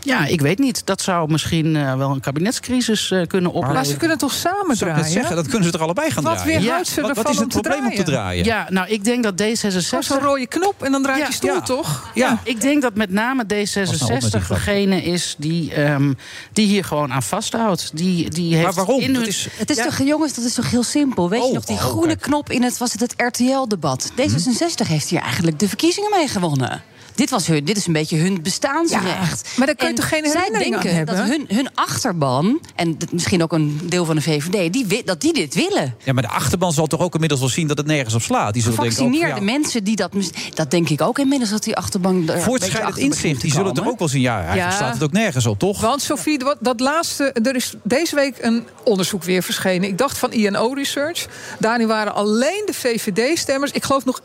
Ja, 0.00 0.26
ik 0.26 0.40
weet 0.40 0.58
niet. 0.58 0.86
Dat 0.86 1.02
zou 1.02 1.30
misschien 1.30 1.76
eh, 1.76 1.96
wel 1.96 2.10
een 2.10 2.20
kabinetscrisis 2.20 3.10
eh, 3.10 3.26
kunnen 3.26 3.50
opleveren. 3.50 3.74
Maar 3.74 3.84
ze 3.84 3.96
kunnen 3.96 4.18
toch 4.18 4.32
samen 4.32 4.76
draaien? 4.76 4.96
net 4.96 5.12
zeggen, 5.12 5.36
dat 5.36 5.48
kunnen 5.48 5.68
ze 5.68 5.74
er 5.74 5.82
allebei 5.82 6.10
gaan 6.10 6.22
Wat 6.22 6.38
draaien. 6.38 6.86
ze 6.86 7.00
wat, 7.00 7.16
wat 7.16 7.28
is 7.28 7.38
het 7.38 7.48
probleem 7.48 7.86
om 7.86 7.94
te 7.94 8.02
draaien? 8.02 8.44
Ja, 8.44 8.66
nou, 8.70 8.88
ik 8.88 9.04
denk 9.04 9.22
dat 9.22 9.42
D66... 9.42 9.98
Zo'n 9.98 10.18
rode 10.20 10.46
knop 10.46 10.82
en 10.82 10.92
dan 10.92 11.02
draait 11.02 11.20
Ja, 11.20 11.26
je 11.26 11.32
stoel, 11.32 11.54
ja. 11.54 11.60
toch? 11.60 12.10
Ja, 12.14 12.40
ik 12.44 12.60
denk 12.60 12.82
dat 12.82 12.94
met 12.94 13.10
name 13.10 13.44
Was 13.46 13.74
nou 13.74 14.00
op 14.04 14.08
met 14.10 14.20
die 14.20 14.30
D66 14.30 14.42
grap. 14.42 14.56
degene 14.56 15.02
is 15.02 15.34
die, 15.38 15.74
ehm, 15.74 16.12
die 16.52 16.66
hier 16.66 16.84
gewoon 16.84 17.12
aan 17.12 17.22
vasthoudt. 17.22 17.90
Die, 17.94 18.30
die 18.30 18.56
heeft 18.56 18.88
In 18.88 19.14
hun, 19.14 19.32
Het 19.56 19.70
is 19.70 19.76
toch, 19.76 19.98
jongens, 19.98 20.34
dat 20.34 20.44
is 20.44 20.54
toch 20.54 20.70
heel 20.70 20.82
simpel. 20.82 21.15
Weet 21.24 21.40
Oh, 21.40 21.46
je 21.48 21.54
nog, 21.54 21.64
die 21.64 21.76
oh, 21.76 21.82
groene 21.82 22.06
kijk. 22.06 22.20
knop 22.20 22.50
in 22.50 22.62
het, 22.62 22.78
was 22.78 22.92
het, 22.92 23.00
het 23.00 23.14
RTL-debat. 23.16 24.10
D66 24.12 24.86
heeft 24.86 25.08
hier 25.08 25.20
eigenlijk 25.20 25.58
de 25.58 25.68
verkiezingen 25.68 26.10
mee 26.10 26.28
gewonnen. 26.28 26.82
Dit, 27.16 27.30
was 27.30 27.46
hun, 27.46 27.64
dit 27.64 27.76
is 27.76 27.86
een 27.86 27.92
beetje 27.92 28.16
hun 28.16 28.42
bestaansrecht. 28.42 29.56
maar 29.56 29.66
daar 29.66 29.76
kun 29.76 29.86
je 29.86 29.92
En 29.92 30.00
toch 30.00 30.08
geen 30.08 30.24
zij 30.24 30.32
herinnering 30.32 30.74
aan 30.74 30.82
denken 30.82 30.96
hebben? 30.96 31.16
dat 31.16 31.26
hun, 31.26 31.46
hun 31.48 31.68
achterban, 31.74 32.60
en 32.74 32.96
misschien 33.10 33.42
ook 33.42 33.52
een 33.52 33.80
deel 33.84 34.04
van 34.04 34.16
de 34.16 34.22
VVD... 34.22 34.72
Die, 34.72 35.04
dat 35.04 35.20
die 35.20 35.32
dit 35.32 35.54
willen. 35.54 35.94
Ja, 36.04 36.12
maar 36.12 36.22
de 36.22 36.28
achterban 36.28 36.72
zal 36.72 36.86
toch 36.86 37.00
ook 37.00 37.14
inmiddels 37.14 37.40
wel 37.40 37.50
zien 37.50 37.66
dat 37.66 37.78
het 37.78 37.86
nergens 37.86 38.14
op 38.14 38.22
slaat. 38.22 38.52
Die 38.52 38.62
zullen 38.62 38.80
denken, 38.80 39.04
ook, 39.06 39.14
ja, 39.14 39.40
mensen 39.40 39.84
die 39.84 39.96
dat... 39.96 40.12
Dat 40.54 40.70
denk 40.70 40.88
ik 40.88 41.00
ook 41.00 41.18
inmiddels 41.18 41.50
dat 41.50 41.64
die 41.64 41.76
achterban... 41.76 42.28
er 42.28 42.34
een 42.34 42.42
voortschrijdend 42.42 42.98
inzicht, 42.98 43.40
die 43.40 43.52
zullen 43.52 43.74
toch 43.74 43.86
ook 43.86 43.98
wel 43.98 44.08
zien. 44.08 44.20
Ja, 44.20 44.36
eigenlijk 44.36 44.70
Ja. 44.70 44.76
staat 44.76 44.92
het 44.94 45.02
ook 45.02 45.12
nergens 45.12 45.46
op, 45.46 45.58
toch? 45.58 45.80
Want 45.80 46.02
Sophie, 46.02 46.44
dat 46.60 46.80
laatste, 46.80 47.32
er 47.32 47.56
is 47.56 47.74
deze 47.82 48.14
week 48.14 48.34
een 48.40 48.66
onderzoek 48.84 49.24
weer 49.24 49.42
verschenen. 49.42 49.88
Ik 49.88 49.98
dacht 49.98 50.18
van 50.18 50.32
INO 50.32 50.72
Research. 50.72 51.26
Daarin 51.58 51.86
waren 51.86 52.14
alleen 52.14 52.62
de 52.66 52.74
VVD-stemmers. 52.74 53.70
Ik 53.72 53.84
geloof 53.84 54.04
nog 54.04 54.20
51% 54.20 54.22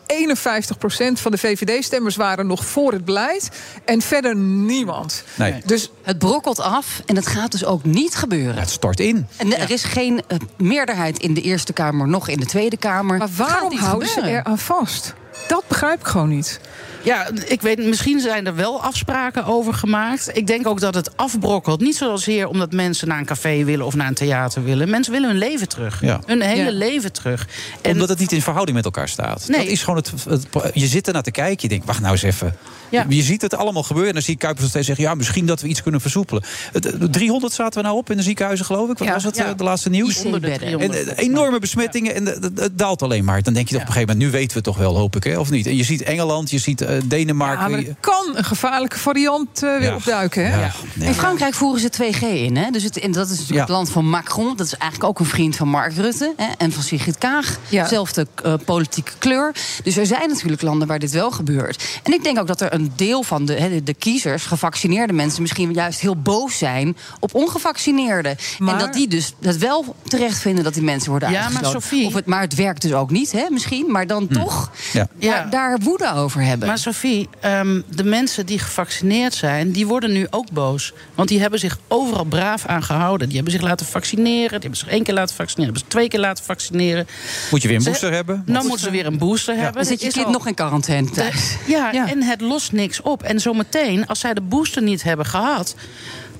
van 1.13 1.31
de 1.31 1.37
VVD-stemmers 1.37 2.15
waren 2.15 2.47
nog 2.47 2.65
voor 2.65 2.80
het 2.89 3.05
beleid. 3.05 3.49
En 3.85 4.01
verder 4.01 4.35
niemand. 4.35 5.23
Nee. 5.35 5.61
Dus 5.65 5.91
Het 6.01 6.17
brokkelt 6.17 6.59
af 6.59 7.01
en 7.05 7.15
het 7.15 7.27
gaat 7.27 7.51
dus 7.51 7.65
ook 7.65 7.83
niet 7.83 8.15
gebeuren. 8.15 8.59
Het 8.59 8.69
stort 8.69 8.99
in. 8.99 9.27
En 9.37 9.59
er 9.59 9.71
is 9.71 9.83
geen 9.83 10.21
eh, 10.27 10.37
meerderheid 10.57 11.19
in 11.19 11.33
de 11.33 11.41
Eerste 11.41 11.73
Kamer, 11.73 12.07
nog 12.07 12.27
in 12.27 12.39
de 12.39 12.45
Tweede 12.45 12.77
Kamer. 12.77 13.17
Maar 13.17 13.29
waarom 13.35 13.77
houden 13.77 14.09
ze 14.09 14.21
er 14.21 14.43
aan 14.43 14.57
vast? 14.59 15.13
Dat 15.47 15.63
begrijp 15.67 15.99
ik 15.99 16.07
gewoon 16.07 16.29
niet. 16.29 16.59
Ja, 17.03 17.29
ik 17.47 17.61
weet, 17.61 17.77
misschien 17.85 18.19
zijn 18.19 18.45
er 18.47 18.55
wel 18.55 18.81
afspraken 18.83 19.45
over 19.45 19.73
gemaakt. 19.73 20.29
Ik 20.37 20.47
denk 20.47 20.67
ook 20.67 20.79
dat 20.79 20.95
het 20.95 21.17
afbrokkelt. 21.17 21.81
Niet 21.81 21.95
zozeer 21.95 22.47
omdat 22.47 22.71
mensen 22.71 23.07
naar 23.07 23.17
een 23.19 23.25
café 23.25 23.63
willen 23.63 23.85
of 23.85 23.95
naar 23.95 24.07
een 24.07 24.13
theater 24.13 24.63
willen. 24.63 24.89
Mensen 24.89 25.13
willen 25.13 25.29
hun 25.29 25.37
leven 25.37 25.67
terug. 25.69 26.01
Ja. 26.01 26.19
Hun 26.25 26.41
hele 26.41 26.63
Ja. 26.71 26.77
leven 26.77 27.11
terug. 27.11 27.47
Omdat 27.89 28.09
het 28.09 28.19
niet 28.19 28.31
in 28.31 28.41
verhouding 28.41 28.75
met 28.77 28.85
elkaar 28.85 29.09
staat. 29.09 29.45
Nee. 29.47 29.59
Dat 29.59 29.67
is 29.67 29.79
gewoon 29.83 29.95
het, 29.95 30.11
het- 30.29 30.71
je 30.73 30.87
zit 30.87 31.07
ernaar 31.07 31.23
te 31.23 31.31
kijken. 31.31 31.57
Je 31.61 31.67
denkt, 31.67 31.85
wacht 31.85 31.99
nou 31.99 32.11
eens 32.11 32.21
even. 32.23 32.55
Ja. 32.89 33.05
Je 33.09 33.21
ziet 33.21 33.41
het 33.41 33.55
allemaal 33.55 33.83
gebeuren. 33.83 34.07
En 34.09 34.15
dan 34.15 34.23
zie 34.23 34.33
je 34.33 34.39
Kuipers 34.39 34.61
nog 34.61 34.69
steeds 34.71 34.87
zeggen... 34.87 35.05
ja, 35.05 35.15
misschien 35.15 35.45
dat 35.45 35.61
we 35.61 35.67
iets 35.67 35.81
kunnen 35.81 36.01
versoepelen. 36.01 36.43
Het, 36.71 36.85
eh, 36.85 36.93
300 37.11 37.53
zaten 37.53 37.81
we 37.81 37.85
nou 37.87 37.97
op 37.99 38.09
in 38.11 38.17
de 38.17 38.23
ziekenhuizen, 38.23 38.65
geloof 38.65 38.89
ik. 38.89 38.97
Wat 38.97 39.07
Ja. 39.07 39.13
was 39.13 39.23
het, 39.23 39.35
Ja. 39.37 39.45
eh, 39.45 39.57
de 39.57 39.63
laatste 39.63 39.89
nieuws? 39.89 40.23
Onder 40.25 40.41
de 40.41 40.51
300. 40.57 41.05
En, 41.07 41.17
eh, 41.17 41.23
enorme 41.25 41.59
besmettingen 41.59 42.15
en 42.15 42.27
eh, 42.27 42.41
het- 42.55 42.77
daalt 42.77 43.01
alleen 43.01 43.23
maar. 43.25 43.41
Dan 43.43 43.53
denk 43.53 43.67
je 43.67 43.73
toch 43.73 43.81
op 43.81 43.87
een 43.87 43.93
gegeven 43.93 44.15
moment... 44.15 44.31
nu 44.33 44.37
weten 44.39 44.49
we 44.49 44.55
het 44.55 44.63
toch 44.63 44.77
wel, 44.77 44.97
hoop 44.97 45.15
ik, 45.15 45.23
hè, 45.23 45.37
of 45.39 45.49
niet? 45.49 45.65
En 45.67 45.75
je 45.75 45.83
ziet 45.83 46.01
Engeland, 46.01 46.49
je 46.49 46.57
ziet 46.57 46.81
eh, 46.91 47.01
Ja, 47.01 47.01
Denemarken. 47.07 47.71
maar 47.71 47.79
er 47.79 47.95
kan 47.99 48.31
een 48.33 48.43
gevaarlijke 48.43 48.99
variant 48.99 49.63
eh, 49.63 49.69
weer 49.77 49.81
Ja. 49.81 49.95
opduiken. 49.95 50.51
Hè? 50.51 50.59
Ja. 50.59 50.71
In 50.99 51.13
Frankrijk 51.13 51.53
voeren 51.53 51.81
ze 51.81 51.89
2G 51.89 52.21
in. 52.21 52.57
Hè? 52.57 52.69
Dus 52.71 52.83
het, 52.83 52.99
en 52.99 53.11
dat 53.11 53.25
is 53.25 53.31
natuurlijk 53.31 53.53
Ja. 53.57 53.59
het 53.61 53.69
land 53.69 53.89
van 53.89 54.09
Macron. 54.09 54.57
Dat 54.57 54.65
is 54.65 54.75
eigenlijk 54.77 55.09
ook 55.09 55.19
een 55.19 55.25
vriend 55.25 55.55
van 55.55 55.67
Mark 55.67 55.93
Rutte 55.95 56.33
hè? 56.37 56.45
en 56.57 56.71
van 56.71 56.83
Sigrid 56.83 57.17
Kaag. 57.17 57.57
Ja. 57.69 57.87
Zelfde 57.87 58.27
eh, 58.43 58.53
politieke 58.65 59.11
kleur. 59.17 59.51
Dus 59.83 59.97
er 59.97 60.05
zijn 60.05 60.29
natuurlijk 60.29 60.61
landen 60.61 60.87
waar 60.87 60.99
dit 60.99 61.11
wel 61.11 61.31
gebeurt. 61.31 61.83
En 62.03 62.13
ik 62.13 62.23
denk 62.23 62.39
ook 62.39 62.47
dat 62.47 62.61
er 62.61 62.73
een 62.73 62.91
deel 62.95 63.23
van 63.23 63.45
de, 63.45 63.53
hè, 63.53 63.69
de, 63.69 63.83
de 63.83 63.93
kiezers, 63.93 64.45
gevaccineerde 64.45 65.13
mensen, 65.13 65.41
misschien 65.41 65.73
juist 65.73 65.99
heel 65.99 66.15
boos 66.15 66.57
zijn 66.57 66.97
op 67.19 67.35
ongevaccineerden. 67.35 68.35
Maar- 68.59 68.73
En 68.73 68.79
dat 68.79 68.93
die 68.93 69.07
dus 69.07 69.33
het 69.41 69.57
wel 69.57 69.95
terecht 70.07 70.39
vinden 70.39 70.63
dat 70.63 70.73
die 70.73 70.83
mensen 70.83 71.09
worden 71.09 71.31
Ja, 71.31 71.49
maar. 71.49 71.65
Sophie- 71.65 72.05
Of 72.05 72.13
het, 72.13 72.25
maar 72.25 72.41
het 72.41 72.55
werkt 72.55 72.81
dus 72.81 72.93
ook 72.93 73.09
niet, 73.11 73.31
hè, 73.31 73.45
misschien. 73.49 73.91
Maar 73.91 74.07
dan 74.07 74.27
toch 74.27 74.71
Ja. 74.93 75.07
daar, 75.19 75.49
daar 75.49 75.79
woede 75.83 76.13
over 76.13 76.41
hebben. 76.41 76.67
Maar 76.67 76.77
Sophie, 76.81 77.29
ehm, 77.39 77.81
de 77.95 78.03
mensen 78.03 78.45
die 78.45 78.59
gevaccineerd 78.59 79.33
zijn, 79.33 79.71
die 79.71 79.87
worden 79.87 80.11
nu 80.11 80.27
ook 80.29 80.51
boos. 80.51 80.93
Want 81.15 81.29
die 81.29 81.39
hebben 81.39 81.59
zich 81.59 81.79
overal 81.87 82.23
braaf 82.23 82.65
aan 82.65 82.83
gehouden. 82.83 83.27
Die 83.27 83.35
hebben 83.35 83.53
zich 83.53 83.61
laten 83.61 83.85
vaccineren. 83.85 84.49
Die 84.49 84.59
hebben 84.59 84.77
zich 84.77 84.87
één 84.87 85.03
keer 85.03 85.13
laten 85.13 85.35
vaccineren. 85.35 85.73
Die 85.73 85.81
hebben 85.81 85.81
zich 85.81 85.87
twee 85.99 86.07
keer 86.07 86.19
laten 86.19 86.43
vaccineren. 86.43 87.07
Moet 87.51 87.61
je 87.61 87.67
weer 87.67 87.77
een 87.77 87.83
Ze- 87.83 87.89
booster 87.89 88.11
hebben? 88.13 88.43
Dan 88.45 88.61
moeten 88.65 88.85
ze 88.85 88.91
weer 88.91 89.05
een 89.05 89.17
booster 89.17 89.55
hebben. 89.55 89.73
dan 89.73 89.85
zit 89.85 90.01
je 90.01 90.11
kind 90.11 90.25
al- 90.25 90.31
nog 90.31 90.47
in 90.47 90.53
quarantaine 90.53 91.09
thuis. 91.09 91.55
Ja, 91.67 92.07
en 92.07 92.23
het 92.23 92.41
lost 92.41 92.71
niks 92.71 93.01
op. 93.01 93.23
En 93.23 93.39
zometeen, 93.39 94.07
als 94.07 94.19
zij 94.19 94.33
de 94.33 94.41
booster 94.41 94.81
niet 94.81 95.03
hebben 95.03 95.25
gehad... 95.25 95.75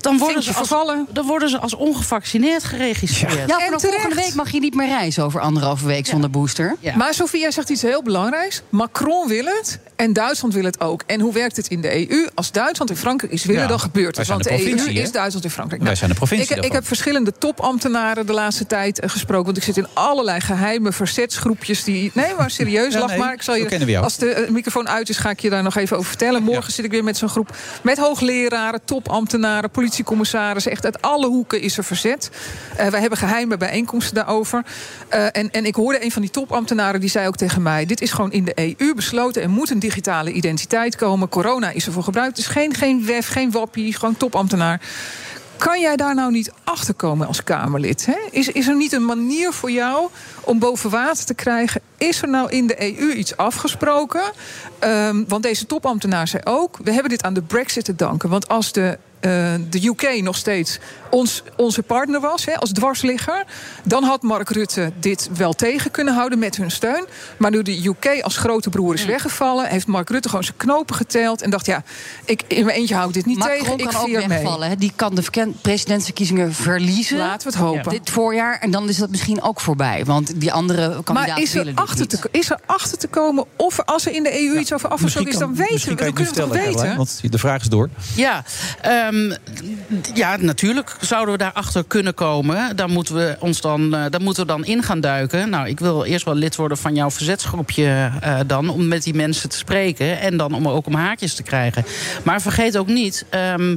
Dan 0.02 0.18
worden, 0.18 0.42
ze 0.42 0.52
als, 0.54 0.68
dan 1.08 1.26
worden 1.26 1.48
ze 1.48 1.58
als 1.58 1.74
ongevaccineerd 1.74 2.64
geregistreerd. 2.64 3.48
Ja, 3.48 3.58
En 3.58 3.64
vanaf 3.64 3.80
terecht. 3.80 4.00
volgende 4.00 4.24
week 4.24 4.34
mag 4.34 4.50
je 4.50 4.60
niet 4.60 4.74
meer 4.74 4.86
reizen 4.88 5.24
over 5.24 5.40
anderhalve 5.40 5.86
week 5.86 6.06
zonder 6.06 6.30
booster. 6.30 6.76
Ja. 6.80 6.96
Maar 6.96 7.14
Sofie, 7.14 7.40
jij 7.40 7.50
zegt 7.50 7.68
iets 7.68 7.82
heel 7.82 8.02
belangrijks. 8.02 8.62
Macron 8.68 9.28
wil 9.28 9.44
het 9.44 9.78
en 9.96 10.12
Duitsland 10.12 10.54
wil 10.54 10.64
het 10.64 10.80
ook. 10.80 11.02
En 11.06 11.20
hoe 11.20 11.32
werkt 11.32 11.56
het 11.56 11.68
in 11.68 11.80
de 11.80 12.10
EU? 12.10 12.26
Als 12.34 12.52
Duitsland 12.52 12.90
en 12.90 12.96
Frankrijk 12.96 13.32
iets 13.32 13.44
willen, 13.44 13.62
Ja, 13.62 13.68
dan 13.68 13.80
gebeurt 13.80 14.16
het. 14.16 14.26
Want 14.26 14.42
de 14.44 14.50
de, 14.50 14.68
EU 14.70 14.90
is 14.90 15.12
Duitsland 15.12 15.44
en 15.44 15.50
Frankrijk. 15.50 15.82
Wij 15.82 15.94
zijn 15.94 16.10
de 16.10 16.16
provincie 16.16 16.56
Ik, 16.56 16.64
ik 16.64 16.72
heb 16.72 16.86
verschillende 16.86 17.32
topambtenaren 17.38 18.26
de 18.26 18.32
laatste 18.32 18.66
tijd 18.66 19.00
eh, 19.00 19.10
gesproken. 19.10 19.44
Want 19.44 19.56
ik 19.56 19.62
zit 19.62 19.76
in 19.76 19.86
allerlei 19.92 20.40
geheime 20.40 20.92
verzetsgroepjes. 20.92 21.84
Die, 21.84 22.10
nee, 22.14 22.34
maar 22.38 22.50
serieus, 22.50 22.92
Ja, 22.92 22.98
lach 23.00 23.08
nee, 23.08 23.18
maar. 23.18 23.32
Ik 23.32 23.42
zal 23.42 23.54
je, 23.54 23.64
kennen 23.66 23.86
we 23.86 23.92
jou. 23.92 24.04
als 24.04 24.16
de 24.16 24.30
eh, 24.30 24.50
microfoon 24.50 24.88
uit 24.88 25.08
is, 25.08 25.16
ga 25.18 25.30
ik 25.30 25.40
je 25.40 25.50
daar 25.50 25.62
nog 25.62 25.76
even 25.76 25.96
over 25.96 26.08
vertellen. 26.08 26.42
Morgen 26.42 26.72
zit 26.72 26.84
ik 26.84 26.90
weer 26.90 27.04
met 27.04 27.16
zo'n 27.16 27.28
groep 27.28 27.56
met 27.82 27.98
hoogleraren, 27.98 28.80
topambtenaren, 28.84 29.70
politiecommissarissen. 29.92 30.72
Echt 30.72 30.84
uit 30.84 31.02
alle 31.02 31.26
hoeken 31.26 31.60
is 31.60 31.78
er 31.78 31.84
verzet. 31.84 32.30
Eh, 32.76 32.86
wij 32.86 33.00
hebben 33.00 33.18
geheime 33.18 33.56
bijeenkomsten 33.56 34.14
daarover. 34.14 34.64
Eh, 35.08 35.24
en, 35.24 35.50
en 35.50 35.64
ik 35.64 35.74
hoorde 35.74 36.04
een 36.04 36.10
van 36.10 36.22
die 36.22 36.30
topambtenaren 36.30 37.00
die 37.00 37.10
zei 37.10 37.26
ook 37.26 37.36
tegen 37.36 37.62
mij: 37.62 37.86
Dit 37.86 38.00
is 38.00 38.12
gewoon 38.12 38.32
in 38.32 38.44
de 38.44 38.76
EU 38.78 38.94
besloten. 38.94 39.42
Er 39.42 39.50
moet 39.50 39.70
een 39.70 39.78
digitale 39.78 40.32
identiteit 40.32 40.96
komen. 40.96 41.28
Corona 41.28 41.70
is 41.70 41.86
ervoor 41.86 42.02
gebruikt. 42.02 42.36
Dus 42.36 42.46
geen, 42.46 42.74
geen 42.74 43.04
WEF, 43.04 43.28
geen 43.28 43.50
wappie, 43.50 43.94
gewoon 43.94 44.16
topambtenaar. 44.16 44.80
Kan 45.56 45.80
jij 45.80 45.96
daar 45.96 46.14
nou 46.14 46.32
niet 46.32 46.52
achter 46.64 46.94
komen 46.94 47.26
als 47.26 47.44
Kamerlid? 47.44 48.06
Hè? 48.06 48.18
Is, 48.30 48.48
is 48.48 48.68
er 48.68 48.76
niet 48.76 48.92
een 48.92 49.04
manier 49.04 49.52
voor 49.52 49.70
jou 49.70 50.08
om 50.44 50.58
boven 50.58 50.90
water 50.90 51.24
te 51.24 51.34
krijgen? 51.34 51.80
Is 51.98 52.22
er 52.22 52.28
nou 52.28 52.50
in 52.50 52.66
de 52.66 52.98
EU 52.98 53.12
iets 53.12 53.36
afgesproken? 53.36 54.22
Ehm, 54.78 55.24
want 55.28 55.42
deze 55.42 55.66
topambtenaar 55.66 56.28
zei 56.28 56.42
ook: 56.44 56.78
we 56.84 56.92
hebben 56.92 57.10
dit 57.10 57.22
aan 57.22 57.34
de 57.34 57.42
Brexit 57.42 57.84
te 57.84 57.94
danken. 57.94 58.28
Want 58.28 58.48
als 58.48 58.72
de 58.72 58.98
de 59.68 59.86
UK 59.86 60.22
nog 60.22 60.36
steeds 60.36 60.78
ons, 61.12 61.42
onze 61.56 61.82
partner 61.82 62.20
was, 62.20 62.44
hè, 62.44 62.56
als 62.56 62.72
dwarsligger... 62.72 63.44
dan 63.84 64.04
had 64.04 64.22
Mark 64.22 64.50
Rutte 64.50 64.92
dit 65.00 65.28
wel 65.36 65.52
tegen 65.52 65.90
kunnen 65.90 66.14
houden 66.14 66.38
met 66.38 66.56
hun 66.56 66.70
steun. 66.70 67.06
Maar 67.36 67.50
nu 67.50 67.62
de 67.62 67.84
UK 67.86 68.22
als 68.22 68.36
grote 68.36 68.70
broer 68.70 68.94
is 68.94 69.04
weggevallen... 69.04 69.66
heeft 69.66 69.86
Mark 69.86 70.10
Rutte 70.10 70.28
gewoon 70.28 70.44
zijn 70.44 70.56
knopen 70.56 70.94
geteld 70.94 71.42
en 71.42 71.50
dacht... 71.50 71.66
ja, 71.66 71.82
ik, 72.24 72.42
in 72.48 72.64
mijn 72.64 72.76
eentje 72.76 72.94
hou 72.94 73.08
ik 73.08 73.14
dit 73.14 73.26
niet 73.26 73.38
Macron 73.38 73.58
tegen, 73.58 73.78
ik 73.78 73.88
kan 73.88 74.00
ook 74.00 74.26
wegvallen. 74.26 74.68
hè. 74.68 74.76
Die 74.76 74.92
kan 74.96 75.14
de 75.14 75.52
presidentsverkiezingen 75.60 76.54
verliezen. 76.54 77.18
Laten 77.18 77.50
we 77.50 77.56
het 77.56 77.66
hopen. 77.66 77.90
Dit 77.90 78.10
voorjaar. 78.10 78.58
En 78.58 78.70
dan 78.70 78.88
is 78.88 78.96
dat 78.96 79.10
misschien 79.10 79.42
ook 79.42 79.60
voorbij. 79.60 80.04
Want 80.04 80.40
die 80.40 80.52
andere 80.52 80.88
kandidaten 81.02 81.32
Maar 81.32 81.42
is 81.42 81.54
er, 81.54 81.72
achter 81.74 82.08
te, 82.08 82.18
is 82.30 82.50
er 82.50 82.58
achter 82.66 82.98
te 82.98 83.08
komen 83.08 83.44
of 83.56 83.78
er, 83.78 83.84
als 83.84 84.06
er 84.06 84.12
in 84.12 84.22
de 84.22 84.46
EU 84.46 84.58
iets 84.58 84.72
over 84.72 84.88
afgesproken 84.88 85.32
is... 85.32 85.38
dan 85.38 85.54
weten 85.54 85.96
we, 85.96 86.04
het 86.04 86.14
kunnen 86.14 86.14
we 86.14 86.22
het 86.22 86.34
toch 86.34 86.52
weten? 86.52 86.96
Want 86.96 87.32
de 87.32 87.38
vraag 87.38 87.60
is 87.60 87.68
door. 87.68 87.88
Ja, 88.14 88.44
ehm, 89.12 89.32
ja, 90.14 90.36
natuurlijk 90.36 90.96
zouden 91.00 91.32
we 91.32 91.38
daarachter 91.38 91.84
kunnen 91.86 92.14
komen. 92.14 92.76
Daar 92.76 92.88
moeten, 92.88 93.14
we 93.14 93.36
ons 93.38 93.60
dan, 93.60 93.94
eh, 93.94 94.04
daar 94.10 94.20
moeten 94.20 94.42
we 94.42 94.48
dan 94.48 94.64
in 94.64 94.82
gaan 94.82 95.00
duiken. 95.00 95.50
Nou, 95.50 95.68
ik 95.68 95.80
wil 95.80 96.04
eerst 96.04 96.24
wel 96.24 96.34
lid 96.34 96.56
worden 96.56 96.78
van 96.78 96.94
jouw 96.94 97.10
verzetsgroepje 97.10 98.10
eh, 98.20 98.40
dan... 98.46 98.68
om 98.68 98.88
met 98.88 99.02
die 99.02 99.14
mensen 99.14 99.48
te 99.48 99.56
spreken 99.56 100.20
en 100.20 100.36
dan 100.36 100.54
om 100.54 100.68
ook 100.68 100.86
om 100.86 100.94
haakjes 100.94 101.34
te 101.34 101.42
krijgen. 101.42 101.84
Maar 102.24 102.42
vergeet 102.42 102.76
ook 102.76 102.88
niet... 102.88 103.24
ehm, 103.28 103.76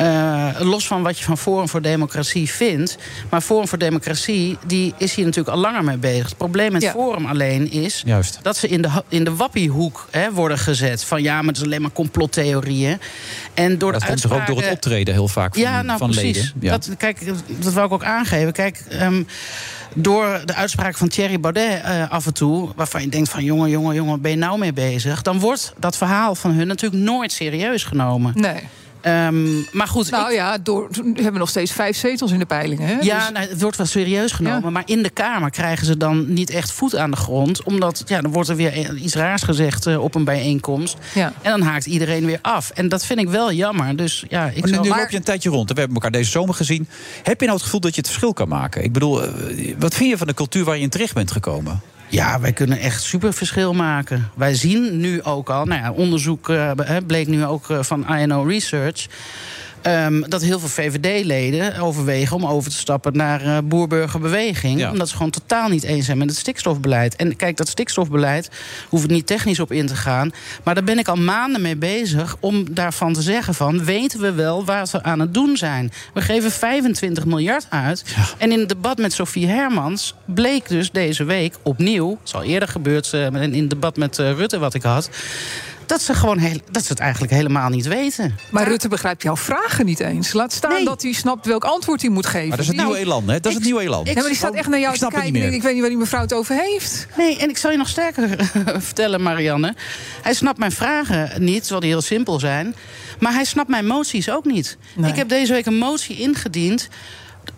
eh, 0.00 0.48
los 0.58 0.86
van 0.86 1.02
wat 1.02 1.18
je 1.18 1.24
van 1.24 1.38
Forum 1.38 1.68
voor 1.68 1.82
Democratie 1.82 2.50
vindt. 2.50 2.98
Maar 3.30 3.40
Forum 3.40 3.68
voor 3.68 3.78
Democratie 3.78 4.58
die 4.66 4.94
is 4.96 5.14
hier 5.14 5.24
natuurlijk 5.24 5.56
al 5.56 5.62
langer 5.62 5.84
mee 5.84 5.96
bezig. 5.96 6.24
Het 6.28 6.36
probleem 6.36 6.72
met 6.72 6.82
Ja. 6.82 6.90
Forum 6.90 7.26
alleen 7.26 7.70
is 7.70 8.02
Juist. 8.06 8.38
dat 8.42 8.56
ze 8.56 8.68
in 8.68 8.82
de, 8.82 8.88
in 9.08 9.24
de 9.24 9.34
wappiehoek 9.34 10.08
hè, 10.10 10.32
worden 10.32 10.58
gezet. 10.58 11.04
Van 11.04 11.22
ja, 11.22 11.36
maar 11.36 11.44
het 11.48 11.56
is 11.56 11.62
alleen 11.62 11.82
maar 11.82 11.92
complottheorieën. 11.92 12.98
En 13.54 13.78
door 13.78 13.92
Dat 13.92 14.00
de 14.00 14.06
komt 14.06 14.20
toch 14.20 14.32
ook 14.32 14.46
door 14.46 14.62
het 14.62 14.70
optreden 14.72 15.14
heel 15.14 15.28
vaak 15.28 15.52
van, 15.54 15.62
ja, 15.62 15.82
nou 15.82 15.98
van 15.98 16.10
precies. 16.10 16.36
leden. 16.36 16.52
Ja. 16.60 16.70
Dat, 16.70 16.90
kijk, 16.96 17.26
dat 17.58 17.72
wou 17.72 17.86
ik 17.86 17.92
ook 17.92 18.04
aangeven. 18.04 18.52
Kijk, 18.52 18.84
ehm, 18.88 19.22
door 19.94 20.40
de 20.44 20.54
uitspraak 20.54 20.96
van 20.96 21.08
Thierry 21.08 21.40
Baudet 21.40 21.82
eh, 21.82 22.10
af 22.10 22.26
en 22.26 22.34
toe... 22.34 22.68
waarvan 22.76 23.00
je 23.02 23.08
denkt 23.08 23.28
van 23.28 23.44
jongen, 23.44 23.70
jongen, 23.70 23.94
jongen, 23.94 24.20
ben 24.20 24.30
je 24.30 24.36
nou 24.36 24.58
mee 24.58 24.72
bezig... 24.72 25.22
dan 25.22 25.38
wordt 25.38 25.72
dat 25.78 25.96
verhaal 25.96 26.34
van 26.34 26.50
hun 26.50 26.66
natuurlijk 26.66 27.02
nooit 27.02 27.32
serieus 27.32 27.84
genomen. 27.84 28.32
Nee. 28.34 28.60
Ehm, 29.00 29.60
maar 29.72 29.88
goed, 29.88 30.10
Nou 30.10 30.32
ja, 30.32 30.58
door, 30.58 30.88
we 30.90 31.22
hebben 31.22 31.40
nog 31.40 31.48
steeds 31.48 31.72
vijf 31.72 31.96
zetels 31.96 32.32
in 32.32 32.38
de 32.38 32.46
peilingen. 32.46 32.86
Hè? 32.86 32.92
ja, 33.00 33.18
Dus- 33.18 33.30
nou, 33.32 33.48
het 33.48 33.60
wordt 33.60 33.76
wel 33.76 33.86
serieus 33.86 34.32
genomen. 34.32 34.62
Ja. 34.62 34.70
Maar 34.70 34.82
in 34.86 35.02
de 35.02 35.10
Kamer 35.10 35.50
krijgen 35.50 35.86
ze 35.86 35.96
dan 35.96 36.32
niet 36.32 36.50
echt 36.50 36.72
voet 36.72 36.96
aan 36.96 37.10
de 37.10 37.16
grond. 37.16 37.62
Omdat 37.62 38.02
ja, 38.06 38.20
dan 38.20 38.32
wordt 38.32 38.48
er 38.48 38.56
weer 38.56 38.94
iets 38.96 39.14
raars 39.14 39.42
gezegd 39.42 39.86
eh, 39.86 40.02
op 40.02 40.14
een 40.14 40.24
bijeenkomst. 40.24 40.96
Ja. 41.14 41.32
En 41.42 41.50
dan 41.50 41.62
haakt 41.62 41.86
iedereen 41.86 42.24
weer 42.26 42.38
af. 42.42 42.70
En 42.70 42.88
dat 42.88 43.06
vind 43.06 43.20
ik 43.20 43.28
wel 43.28 43.52
jammer. 43.52 43.96
Dus 43.96 44.24
ja, 44.28 44.46
ik 44.46 44.60
Maar 44.60 44.68
nu, 44.68 44.74
zou... 44.74 44.88
nu 44.88 44.94
loop 44.94 45.10
je 45.10 45.16
een 45.16 45.22
tijdje 45.22 45.50
rond. 45.50 45.68
We 45.68 45.78
hebben 45.78 45.94
elkaar 45.94 46.10
deze 46.10 46.30
zomer 46.30 46.54
gezien. 46.54 46.88
Heb 47.22 47.40
je 47.40 47.46
nou 47.46 47.56
het 47.56 47.64
gevoel 47.64 47.80
dat 47.80 47.94
je 47.94 48.00
het 48.00 48.08
verschil 48.08 48.32
kan 48.32 48.48
maken? 48.48 48.84
Ik 48.84 48.92
bedoel, 48.92 49.22
eh, 49.24 49.74
wat 49.78 49.94
vind 49.94 50.10
je 50.10 50.18
van 50.18 50.26
de 50.26 50.34
cultuur 50.34 50.64
waar 50.64 50.76
je 50.76 50.82
in 50.82 50.88
terecht 50.88 51.14
bent 51.14 51.30
gekomen? 51.30 51.80
Ja, 52.10 52.40
wij 52.40 52.52
kunnen 52.52 52.78
echt 52.78 53.02
super 53.02 53.32
verschil 53.32 53.74
maken. 53.74 54.30
Wij 54.34 54.54
zien 54.54 55.00
nu 55.00 55.22
ook 55.22 55.50
al, 55.50 55.64
nou 55.64 55.82
ja, 55.82 55.92
onderzoek 55.92 56.48
eh, 56.48 56.70
bleek 57.06 57.26
nu 57.26 57.44
ook 57.44 57.70
eh, 57.70 57.82
van 57.82 58.16
INO 58.16 58.42
Research. 58.42 59.06
Ehm, 59.82 60.22
dat 60.28 60.42
heel 60.42 60.58
veel 60.58 60.68
VVD-leden 60.68 61.78
overwegen 61.78 62.36
om 62.36 62.46
over 62.46 62.70
te 62.70 62.76
stappen 62.76 63.16
naar 63.16 63.40
eh 63.40 63.58
boerburgerbeweging. 63.64 64.78
Ja. 64.78 64.90
Omdat 64.90 65.08
ze 65.08 65.16
gewoon 65.16 65.30
totaal 65.30 65.68
niet 65.68 65.82
eens 65.82 66.06
zijn 66.06 66.18
met 66.18 66.28
het 66.28 66.38
stikstofbeleid. 66.38 67.16
En 67.16 67.36
kijk, 67.36 67.56
dat 67.56 67.68
stikstofbeleid 67.68 68.50
hoef 68.88 69.04
ik 69.04 69.10
niet 69.10 69.26
technisch 69.26 69.60
op 69.60 69.72
in 69.72 69.86
te 69.86 69.96
gaan. 69.96 70.32
Maar 70.64 70.74
daar 70.74 70.84
ben 70.84 70.98
ik 70.98 71.08
al 71.08 71.16
maanden 71.16 71.62
mee 71.62 71.76
bezig 71.76 72.36
om 72.40 72.74
daarvan 72.74 73.12
te 73.12 73.22
zeggen 73.22 73.54
van... 73.54 73.84
weten 73.84 74.20
we 74.20 74.32
wel 74.32 74.64
wat 74.64 74.90
we 74.90 75.02
aan 75.02 75.20
het 75.20 75.34
doen 75.34 75.56
zijn? 75.56 75.92
We 76.14 76.20
geven 76.20 76.50
25 76.50 77.24
miljard 77.24 77.66
uit. 77.68 78.04
En 78.38 78.52
in 78.52 78.58
het 78.58 78.68
debat 78.68 78.98
met 78.98 79.12
Sofie 79.12 79.46
Hermans 79.46 80.14
bleek 80.24 80.68
dus 80.68 80.90
deze 80.90 81.24
week 81.24 81.54
opnieuw... 81.62 82.10
het 82.10 82.18
is 82.24 82.34
al 82.34 82.42
eerder 82.42 82.68
gebeurd 82.68 83.12
eh, 83.12 83.26
in 83.26 83.60
het 83.60 83.70
debat 83.70 83.96
met 83.96 84.18
eh, 84.18 84.32
Rutte 84.32 84.58
wat 84.58 84.74
ik 84.74 84.82
had... 84.82 85.10
dat 85.90 86.02
ze, 86.02 86.14
gewoon 86.14 86.38
heel, 86.38 86.58
dat 86.70 86.82
ze 86.84 86.88
het 86.92 86.98
eigenlijk 87.00 87.32
helemaal 87.32 87.68
niet 87.68 87.86
weten. 87.86 88.38
Maar 88.50 88.68
Rutte 88.68 88.88
begrijpt 88.88 89.22
jouw 89.22 89.36
vragen 89.36 89.84
niet 89.86 90.00
eens. 90.00 90.32
Laat 90.32 90.52
staan 90.52 90.72
Nee. 90.72 90.84
dat 90.84 91.02
hij 91.02 91.12
snapt 91.12 91.46
welk 91.46 91.64
antwoord 91.64 92.00
hij 92.00 92.10
moet 92.10 92.26
geven. 92.26 92.48
Maar 92.48 92.56
dat 92.56 92.66
is 92.66 92.66
het 92.66 92.76
Nou, 92.76 92.88
nieuwe 92.88 93.04
elan, 93.04 93.28
hè? 93.28 93.40
Dat 93.40 93.46
is 93.46 93.54
het 93.54 93.64
nieuwe 93.64 93.80
elan. 93.82 94.04
Ja, 94.04 94.14
maar 94.14 94.22
die 94.24 94.34
staat 94.34 94.54
echt 94.54 94.68
naar 94.68 94.78
jou 94.80 94.92
Ik 94.94 94.98
te 95.00 95.06
snap 95.06 95.10
het 95.12 95.20
kijken. 95.20 95.32
niet 95.32 95.42
Ik, 95.42 95.48
meer. 95.48 95.56
ik 95.58 95.62
weet 95.62 95.72
niet 95.72 95.80
waar 95.80 95.90
die 95.90 95.98
mevrouw 95.98 96.20
het 96.20 96.32
over 96.32 96.54
heeft. 96.54 97.06
Nee, 97.16 97.38
en 97.38 97.48
ik 97.48 97.56
zal 97.58 97.70
je 97.70 97.76
nog 97.76 97.88
sterker 97.88 98.28
vertellen, 98.88 99.22
Marianne. 99.22 99.74
Hij 100.22 100.34
snapt 100.34 100.58
mijn 100.58 100.72
vragen 100.72 101.44
niet, 101.44 101.60
terwijl 101.60 101.80
die 101.80 101.90
heel 101.90 102.00
simpel 102.02 102.38
zijn. 102.38 102.74
Maar 103.18 103.32
hij 103.32 103.44
snapt 103.44 103.68
mijn 103.68 103.86
moties 103.86 104.30
ook 104.30 104.44
niet. 104.44 104.76
Ik 105.06 105.16
heb 105.16 105.28
deze 105.28 105.52
week 105.52 105.66
een 105.66 105.78
motie 105.78 106.16
ingediend 106.18 106.88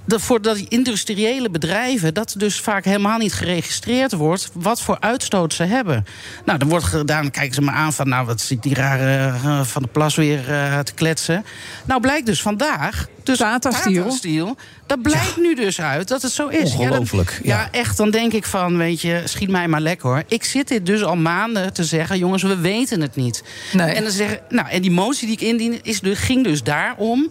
voor 0.07 0.43
dat 0.43 0.57
industriële 0.57 1.51
bedrijven, 1.51 2.15
dat 2.15 2.35
dus 2.39 2.61
vaak 2.61 2.85
helemaal 2.85 3.19
niet 3.19 3.33
geregistreerd 3.33 4.13
wordt 4.13 4.51
wat 4.53 4.81
voor 4.81 4.97
uitstoot 5.01 5.55
ze 5.55 5.63
hebben. 5.65 6.07
Nou, 6.45 6.59
dan 6.59 6.69
wordt 6.69 6.85
gedaan, 6.85 7.31
kijken 7.31 7.55
ze 7.55 7.63
me 7.63 7.71
aan 7.71 7.93
van, 7.93 8.09
nou, 8.09 8.27
wat 8.27 8.41
zit 8.41 8.63
die 8.63 8.75
rare 8.75 9.27
eh, 9.27 9.61
van 9.65 9.83
de 9.83 9.89
plas 9.89 10.15
weer 10.17 10.51
eh, 10.53 10.79
te 10.79 10.93
kletsen. 10.95 11.45
Nou, 11.85 12.01
blijkt 12.01 12.27
dus 12.27 12.43
vandaag. 12.43 13.07
Dus 13.23 13.39
Tata 13.39 13.71
Steel. 13.71 14.03
Tata 14.03 14.17
Steel, 14.17 14.57
dat 14.87 15.03
blijkt 15.03 15.37
nu 15.37 15.55
dus 15.55 15.81
uit 15.81 16.09
dat 16.09 16.23
het 16.23 16.33
zo 16.33 16.49
is. 16.49 16.75
Ongelooflijk, 16.75 17.31
Ja, 17.31 17.57
dan- 17.57 17.65
ja, 17.73 17.79
echt, 17.81 17.97
dan 17.97 18.11
denk 18.11 18.33
ik 18.33 18.45
van, 18.47 18.77
weet 18.77 19.01
je, 19.01 19.23
schiet 19.25 19.49
mij 19.51 19.69
maar 19.69 19.81
lekker 19.81 20.09
hoor. 20.09 20.23
Ik 20.29 20.45
zit 20.45 20.69
dit 20.69 20.87
dus 20.87 21.03
al 21.03 21.17
maanden 21.17 21.73
te 21.73 21.85
zeggen, 21.85 22.19
jongens, 22.19 22.43
we 22.43 22.57
weten 22.57 23.01
het 23.01 23.17
niet. 23.17 23.43
En, 23.77 24.03
dan 24.03 24.13
zeggen, 24.13 24.41
nou, 24.49 24.69
en 24.69 24.83
die 24.83 24.91
motie 24.91 25.27
die 25.27 25.37
ik 25.37 25.43
indien 25.43 25.79
is, 25.83 26.01
dus- 26.01 26.19
ging 26.19 26.45
dus 26.45 26.63
daarom. 26.63 27.31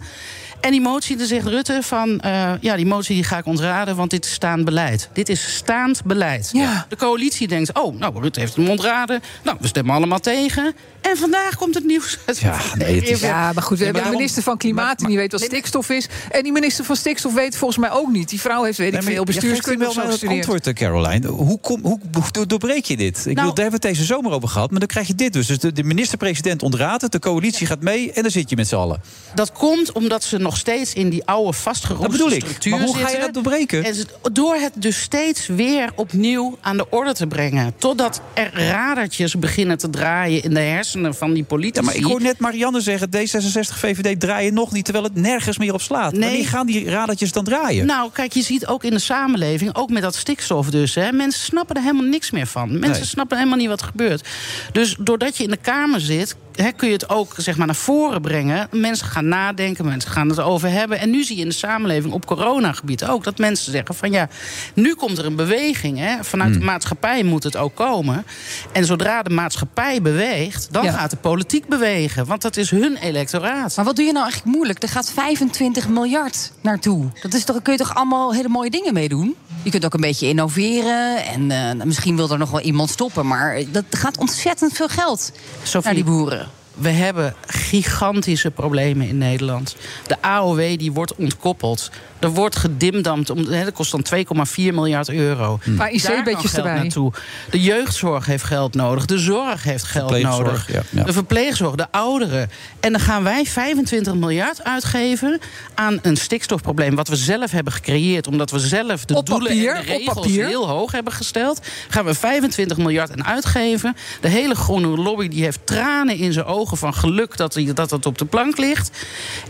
En 0.62 0.70
die 0.70 0.80
motie, 0.80 1.16
dan 1.16 1.26
zegt 1.26 1.46
Rutte 1.46 1.78
van... 1.82 2.20
eh, 2.20 2.52
ja, 2.60 2.76
die 2.76 2.86
motie 2.86 3.14
die 3.14 3.24
ga 3.24 3.38
ik 3.38 3.46
ontraden, 3.46 3.96
want 3.96 4.10
dit 4.10 4.24
is 4.24 4.32
staand 4.32 4.64
beleid. 4.64 5.08
Dit 5.12 5.28
is 5.28 5.54
staand 5.54 6.04
beleid. 6.04 6.50
Ja. 6.52 6.86
De 6.88 6.96
coalitie 6.96 7.48
denkt, 7.48 7.72
oh, 7.80 7.98
nou, 7.98 8.20
Rutte 8.20 8.40
heeft 8.40 8.56
hem 8.56 8.68
ontraden. 8.68 9.22
Nou, 9.44 9.56
we 9.60 9.66
stemmen 9.66 9.94
allemaal 9.94 10.20
tegen. 10.20 10.74
En 11.00 11.16
vandaag 11.16 11.56
komt 11.56 11.74
het 11.74 11.84
nieuws. 11.84 12.18
Ja, 12.40 12.60
nee, 12.74 12.94
het 12.94 13.08
is... 13.08 13.20
Ja, 13.32 13.52
maar 13.52 13.62
goed, 13.62 13.78
we 13.78 13.84
hebben 13.84 14.02
maar 14.02 14.10
een 14.10 14.16
minister 14.16 14.42
van 14.42 14.56
Klimaat 14.56 14.98
die 14.98 15.08
niet 15.08 15.16
weet 15.16 15.32
wat 15.32 15.40
stikstof 15.40 15.88
is. 15.90 16.08
En 16.30 16.42
die 16.42 16.52
minister 16.52 16.84
van 16.84 16.96
stikstof 16.96 17.34
weet 17.34 17.56
volgens 17.56 17.78
mij 17.78 17.90
ook 17.90 18.08
niet. 18.12 18.28
Die 18.28 18.40
vrouw 18.40 18.62
heeft, 18.62 18.78
weet 18.78 18.86
ik 18.86 18.92
maar 18.92 19.02
veel, 19.02 19.24
bestuurskunde 19.24 19.78
wel 19.78 19.88
of 19.88 19.94
zo 19.94 20.00
maar 20.00 20.10
gestudeerd. 20.10 20.38
antwoord, 20.38 20.66
eh, 20.66 20.74
Caroline. 20.74 21.28
Hoe, 21.28 21.60
kom, 21.60 21.82
hoe, 21.82 21.98
hoe 22.32 22.46
doorbreek 22.46 22.84
je 22.84 22.96
dit? 22.96 23.16
Ik 23.18 23.24
bedoel, 23.24 23.34
daar 23.34 23.62
hebben 23.64 23.80
we 23.80 23.86
het 23.88 23.96
deze 23.96 24.04
zomer 24.04 24.32
over 24.32 24.48
gehad. 24.48 24.70
Maar 24.70 24.78
dan 24.78 24.88
krijg 24.88 25.06
je 25.06 25.14
dit 25.14 25.32
dus. 25.32 25.46
Dus 25.46 25.58
de, 25.58 25.72
de 25.72 25.84
minister-president 25.84 26.62
ontraadt 26.62 27.02
het. 27.02 27.12
De 27.12 27.18
coalitie 27.18 27.66
gaat 27.66 27.80
mee. 27.80 28.12
En 28.12 28.22
dan 28.22 28.30
zit 28.30 28.50
je 28.50 28.56
met 28.56 28.68
z'n 28.68 28.76
allen. 28.76 29.00
Dat 29.34 29.52
komt 29.52 29.92
omdat 29.92 30.22
ze 30.22 30.38
nog 30.38 30.51
steeds 30.56 30.94
in 30.94 31.08
die 31.08 31.24
oude 31.24 31.52
vastgeroeste 31.52 32.08
Dat 32.08 32.18
bedoel 32.18 32.32
ik. 32.32 32.40
structuur 32.40 32.76
Maar 32.76 32.86
hoe 32.86 32.96
ga 32.96 33.10
je 33.10 33.18
dat 33.18 33.34
doorbreken? 33.34 33.84
En 33.84 33.94
door 34.32 34.54
het 34.54 34.72
dus 34.74 35.00
steeds 35.00 35.46
weer 35.46 35.90
opnieuw 35.94 36.58
aan 36.60 36.76
de 36.76 36.86
orde 36.90 37.14
te 37.14 37.26
brengen. 37.26 37.74
Totdat 37.78 38.20
er 38.34 38.50
radertjes 38.54 39.38
beginnen 39.38 39.78
te 39.78 39.90
draaien 39.90 40.42
in 40.42 40.54
de 40.54 40.60
hersenen 40.60 41.14
van 41.14 41.32
die 41.32 41.44
politici. 41.44 41.80
Ja, 41.80 41.86
maar 41.86 41.96
ik 41.96 42.04
hoor 42.04 42.22
net 42.22 42.38
Marianne 42.38 42.80
zeggen... 42.80 43.08
D66, 43.16 43.78
VVD 43.78 44.20
draaien 44.20 44.54
nog 44.54 44.72
niet, 44.72 44.84
terwijl 44.84 45.04
het 45.04 45.14
nergens 45.14 45.58
meer 45.58 45.74
op 45.74 45.82
slaat. 45.82 46.12
Nee. 46.12 46.20
Wanneer 46.20 46.48
gaan 46.48 46.66
die 46.66 46.90
radertjes 46.90 47.32
dan 47.32 47.44
draaien? 47.44 47.86
Nou, 47.86 48.10
kijk, 48.12 48.32
je 48.32 48.42
ziet 48.42 48.66
ook 48.66 48.84
in 48.84 48.90
de 48.90 48.98
samenleving, 48.98 49.74
ook 49.74 49.90
met 49.90 50.02
dat 50.02 50.14
stikstof 50.14 50.70
dus... 50.70 50.94
Hè, 50.94 51.12
mensen 51.12 51.44
snappen 51.44 51.76
er 51.76 51.82
helemaal 51.82 52.06
niks 52.06 52.30
meer 52.30 52.46
van. 52.46 52.70
Mensen 52.70 52.90
Nee. 52.90 53.04
snappen 53.04 53.36
helemaal 53.36 53.58
niet 53.58 53.68
wat 53.68 53.80
er 53.80 53.86
gebeurt. 53.86 54.28
Dus 54.72 54.96
doordat 54.98 55.36
je 55.36 55.44
in 55.44 55.50
de 55.50 55.56
Kamer 55.56 56.00
zit, 56.00 56.36
kun 56.76 56.88
je 56.88 56.92
het 56.94 57.08
ook 57.08 57.34
zeg 57.36 57.56
maar, 57.56 57.66
naar 57.66 57.74
voren 57.76 58.20
brengen. 58.20 58.68
Mensen 58.70 59.06
gaan 59.06 59.28
nadenken, 59.28 59.84
mensen 59.84 60.10
gaan 60.10 60.28
het 60.28 60.40
over 60.40 60.70
hebben. 60.70 60.98
En 60.98 61.10
nu 61.10 61.24
zie 61.24 61.36
je 61.36 61.42
in 61.42 61.48
de 61.48 61.54
samenleving 61.54 62.12
op 62.12 62.26
coronagebied 62.26 63.04
ook... 63.04 63.24
dat 63.24 63.38
mensen 63.38 63.72
zeggen 63.72 63.94
van 63.94 64.10
ja, 64.10 64.28
nu 64.74 64.94
komt 64.94 65.18
er 65.18 65.24
een 65.26 65.36
beweging. 65.36 65.98
Hè, 65.98 66.16
vanuit 66.24 66.52
de 66.54 66.60
maatschappij 66.60 67.22
moet 67.22 67.42
het 67.42 67.56
ook 67.56 67.74
komen. 67.74 68.24
En 68.72 68.84
zodra 68.84 69.22
de 69.22 69.30
maatschappij 69.30 70.02
beweegt, 70.02 70.68
dan 70.70 70.84
Ja. 70.84 70.92
gaat 70.92 71.10
de 71.10 71.16
politiek 71.16 71.66
bewegen. 71.68 72.26
Want 72.26 72.42
dat 72.42 72.56
is 72.56 72.70
hun 72.70 72.96
electoraat. 72.96 73.76
Maar 73.76 73.84
wat 73.84 73.96
doe 73.96 74.04
je 74.04 74.12
nou 74.12 74.24
eigenlijk 74.24 74.54
moeilijk? 74.54 74.82
Er 74.82 74.88
gaat 74.88 75.10
25 75.12 75.88
miljard 75.88 76.52
naartoe. 76.60 77.06
Dat 77.22 77.34
is 77.34 77.44
toch, 77.44 77.54
daar 77.54 77.64
kun 77.64 77.72
je 77.72 77.78
toch 77.78 77.94
allemaal 77.94 78.34
hele 78.34 78.48
mooie 78.48 78.70
dingen 78.70 78.94
mee 78.94 79.08
doen? 79.08 79.34
Je 79.62 79.70
kunt 79.70 79.84
ook 79.84 79.94
een 79.94 80.00
beetje 80.00 80.28
innoveren. 80.28 81.24
En 81.24 81.50
eh, 81.50 81.84
misschien 81.84 82.16
wil 82.16 82.30
er 82.30 82.38
nog 82.38 82.50
wel 82.50 82.60
iemand 82.60 82.90
stoppen. 82.90 83.26
Maar 83.26 83.62
dat 83.70 83.84
gaat 83.90 84.18
ontzettend 84.18 84.72
veel 84.72 84.88
geld 84.88 85.32
Sophie, 85.62 85.82
naar 85.84 85.94
die 85.94 86.04
boeren. 86.04 86.48
We 86.74 86.88
hebben 86.88 87.34
gigantische 87.46 88.50
problemen 88.50 89.08
in 89.08 89.18
Nederland. 89.18 89.76
De 90.06 90.22
AOW 90.22 90.78
die 90.78 90.92
wordt 90.92 91.14
ontkoppeld. 91.14 91.90
Er 92.22 92.30
wordt 92.30 92.56
gedimdamd. 92.56 93.30
Om, 93.30 93.38
hè, 93.38 93.64
dat 93.64 93.72
kost 93.72 93.90
dan 93.90 94.04
2,4 94.04 94.54
miljard 94.56 95.08
euro. 95.08 95.58
Paar 95.76 95.88
kan 95.88 95.96
IC-bedjes 95.96 96.50
geld 96.50 96.66
erbij. 96.66 96.82
naartoe. 96.82 97.12
De 97.50 97.60
jeugdzorg 97.62 98.26
heeft 98.26 98.44
geld 98.44 98.74
nodig. 98.74 99.06
De 99.06 99.18
zorg 99.18 99.62
heeft 99.62 99.84
geld 99.84 100.22
nodig. 100.22 100.72
ja, 100.72 100.82
ja. 100.90 101.04
De 101.04 101.12
verpleegzorg, 101.12 101.74
de 101.74 101.86
ouderen. 101.90 102.50
En 102.80 102.92
dan 102.92 103.00
gaan 103.00 103.22
wij 103.22 103.44
25 103.44 104.14
miljard 104.14 104.64
uitgeven 104.64 105.40
aan 105.74 105.98
een 106.02 106.16
stikstofprobleem... 106.16 106.94
wat 106.94 107.08
we 107.08 107.16
zelf 107.16 107.50
hebben 107.50 107.72
gecreëerd. 107.72 108.26
Omdat 108.26 108.50
we 108.50 108.58
zelf 108.58 109.04
de 109.04 109.14
Op 109.14 109.26
doelen 109.26 109.48
papier, 109.48 109.74
en 109.74 109.80
op 109.80 109.86
de 109.86 109.92
regels 109.92 110.14
papier. 110.14 110.46
heel 110.46 110.68
hoog 110.68 110.92
hebben 110.92 111.12
gesteld. 111.12 111.60
Gaan 111.88 112.04
we 112.04 112.14
25 112.14 112.76
miljard 112.76 113.12
aan 113.12 113.24
uitgeven. 113.24 113.96
De 114.20 114.28
hele 114.28 114.54
groene 114.54 114.86
lobby 114.86 115.28
die 115.28 115.42
heeft 115.42 115.60
tranen 115.64 116.16
in 116.16 116.32
zijn 116.32 116.46
ogen 116.46 116.76
van 116.76 116.94
geluk 116.94 117.36
dat, 117.36 117.52
die, 117.52 117.72
dat 117.72 117.90
het 117.90 118.06
op 118.06 118.18
de 118.18 118.24
plank 118.24 118.58
ligt. 118.58 118.90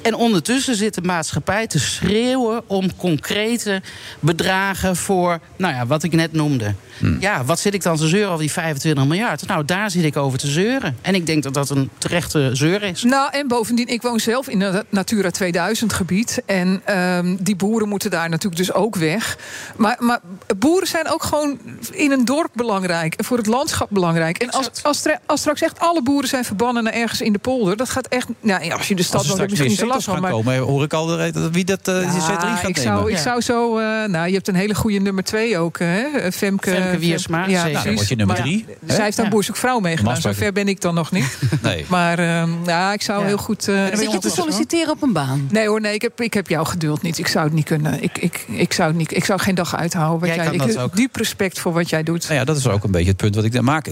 En 0.02 0.14
ondertussen 0.14 0.76
zit 0.76 0.94
de 0.94 1.02
maatschappij 1.02 1.66
te 1.66 1.78
schreeuwen 1.78 2.61
om 2.66 2.96
concrete 2.96 3.82
bedragen 4.20 4.96
voor, 4.96 5.38
nou 5.56 5.74
ja, 5.74 5.86
wat 5.86 6.02
ik 6.02 6.12
net 6.12 6.32
noemde. 6.32 6.74
Ja, 7.20 7.44
wat 7.44 7.60
zit 7.60 7.74
ik 7.74 7.82
dan 7.82 7.96
te 7.96 8.08
zeuren 8.08 8.28
over 8.28 8.40
die 8.40 8.52
25 8.52 9.04
miljard? 9.04 9.46
Nou, 9.46 9.64
daar 9.64 9.90
zit 9.90 10.04
ik 10.04 10.16
over 10.16 10.38
te 10.38 10.46
zeuren. 10.46 10.96
En 11.00 11.14
ik 11.14 11.26
denk 11.26 11.42
dat 11.42 11.54
dat 11.54 11.70
een 11.70 11.90
terechte 11.98 12.50
zeur 12.52 12.82
is. 12.82 13.02
Nou, 13.02 13.32
en 13.32 13.48
bovendien, 13.48 13.86
ik 13.86 14.02
woon 14.02 14.20
zelf 14.20 14.48
in 14.48 14.60
een 14.60 14.82
Natura 14.88 15.30
2000 15.30 15.92
gebied. 15.92 16.42
En 16.46 16.82
ehm, 16.84 17.36
die 17.40 17.56
boeren 17.56 17.88
moeten 17.88 18.10
daar 18.10 18.28
natuurlijk 18.28 18.56
dus 18.56 18.72
ook 18.72 18.96
weg. 18.96 19.38
Maar, 19.76 19.96
maar 19.98 20.20
boeren 20.58 20.88
zijn 20.88 21.08
ook 21.08 21.22
gewoon 21.22 21.58
in 21.90 22.12
een 22.12 22.24
dorp 22.24 22.50
belangrijk. 22.54 23.14
En 23.14 23.24
voor 23.24 23.36
het 23.36 23.46
landschap 23.46 23.88
belangrijk. 23.90 24.38
En 24.38 24.50
als, 24.50 24.70
als, 24.82 25.02
als 25.26 25.40
straks 25.40 25.62
echt 25.62 25.80
alle 25.80 26.02
boeren 26.02 26.28
zijn 26.28 26.44
verbannen 26.44 26.84
naar 26.84 26.92
ergens 26.92 27.20
in 27.20 27.32
de 27.32 27.38
polder... 27.38 27.76
dat 27.76 27.90
gaat 27.90 28.06
echt... 28.06 28.28
Nou, 28.40 28.64
ja, 28.64 28.74
als 28.74 28.88
je 28.88 28.94
de 28.94 29.02
stad 29.02 29.26
woont, 29.26 29.38
heb 29.38 29.48
je 29.48 29.54
straks 29.54 29.70
misschien 29.70 29.88
te 29.88 29.94
last 29.94 30.06
van. 30.06 30.20
Maar 30.20 30.30
komen, 30.30 30.58
hoor 30.58 30.82
ik 30.82 30.92
al 30.92 31.06
de- 31.06 31.48
wie 31.52 31.64
dat 31.64 31.88
uh, 31.88 32.12
die 32.12 32.20
Ja, 32.52 32.58
Z3 32.58 32.60
gaat 32.60 32.68
ik 32.68 32.76
nemen. 32.76 32.92
zou, 32.96 33.10
ik 33.10 33.16
Ja. 33.16 33.22
zou 33.22 33.40
zo... 33.40 33.78
eh, 33.78 33.84
nou, 34.08 34.26
je 34.28 34.32
hebt 34.34 34.48
een 34.48 34.54
hele 34.54 34.74
goede 34.74 34.98
nummer 34.98 35.24
twee 35.24 35.58
ook, 35.58 35.78
hè? 35.78 36.02
Femke, 36.32 36.70
Femke 36.70 36.98
Wiersma, 36.98 37.46
Ja. 37.46 37.62
Nou, 37.68 37.84
dan 37.84 37.94
word 37.94 38.08
je 38.08 38.16
nummer 38.16 38.36
Maar 38.36 38.44
drie. 38.44 38.64
hè? 38.86 38.94
Zij 38.94 39.04
heeft 39.04 39.18
aan 39.18 39.24
Ja. 39.24 39.30
Boer 39.30 39.44
Zoekt 39.44 39.58
Vrouw 39.58 39.78
meegedaan. 39.80 40.16
Zover 40.16 40.52
ben 40.52 40.68
ik 40.68 40.80
dan 40.80 40.94
nog 40.94 41.10
niet. 41.12 41.38
Nee. 41.62 41.84
Maar 41.88 42.18
ehm, 42.18 42.50
ja, 42.66 42.92
ik 42.92 43.02
zou 43.02 43.20
Ja. 43.20 43.26
heel 43.26 43.36
goed... 43.36 43.68
eh, 43.68 43.84
Zit 43.94 44.12
je 44.12 44.18
te 44.18 44.30
solliciteren 44.30 44.90
op 44.92 45.02
een 45.02 45.12
baan? 45.12 45.48
Nee 45.50 45.66
hoor, 45.68 45.80
nee, 45.80 45.94
ik 45.94 46.02
heb, 46.02 46.20
ik 46.20 46.34
heb 46.34 46.48
jouw 46.48 46.64
geduld 46.64 47.02
niet. 47.02 47.18
Ik 47.18 47.26
zou 47.26 47.44
het 47.44 47.54
niet 47.54 47.64
kunnen. 47.64 48.02
Ik, 48.02 48.18
ik, 48.18 48.44
ik, 48.48 48.72
zou, 48.72 48.88
het 48.88 48.96
niet, 48.98 49.16
ik 49.16 49.24
zou 49.24 49.40
geen 49.40 49.54
dag 49.54 49.76
uithouden. 49.76 50.18
Wat 50.18 50.28
Jij 50.28 50.36
jij, 50.36 50.44
kan 50.44 50.54
ik 50.68 50.74
dat 50.74 50.82
ook. 50.84 50.96
Diep 50.96 51.16
respect 51.16 51.58
voor 51.58 51.72
wat 51.72 51.90
jij 51.90 52.02
doet. 52.02 52.22
Nou 52.22 52.34
ja, 52.34 52.44
dat 52.44 52.56
is 52.56 52.68
ook 52.68 52.84
een 52.84 52.90
beetje 52.90 53.08
het 53.08 53.16
punt 53.16 53.34
wat 53.34 53.44
ik 53.44 53.60
maak. 53.60 53.86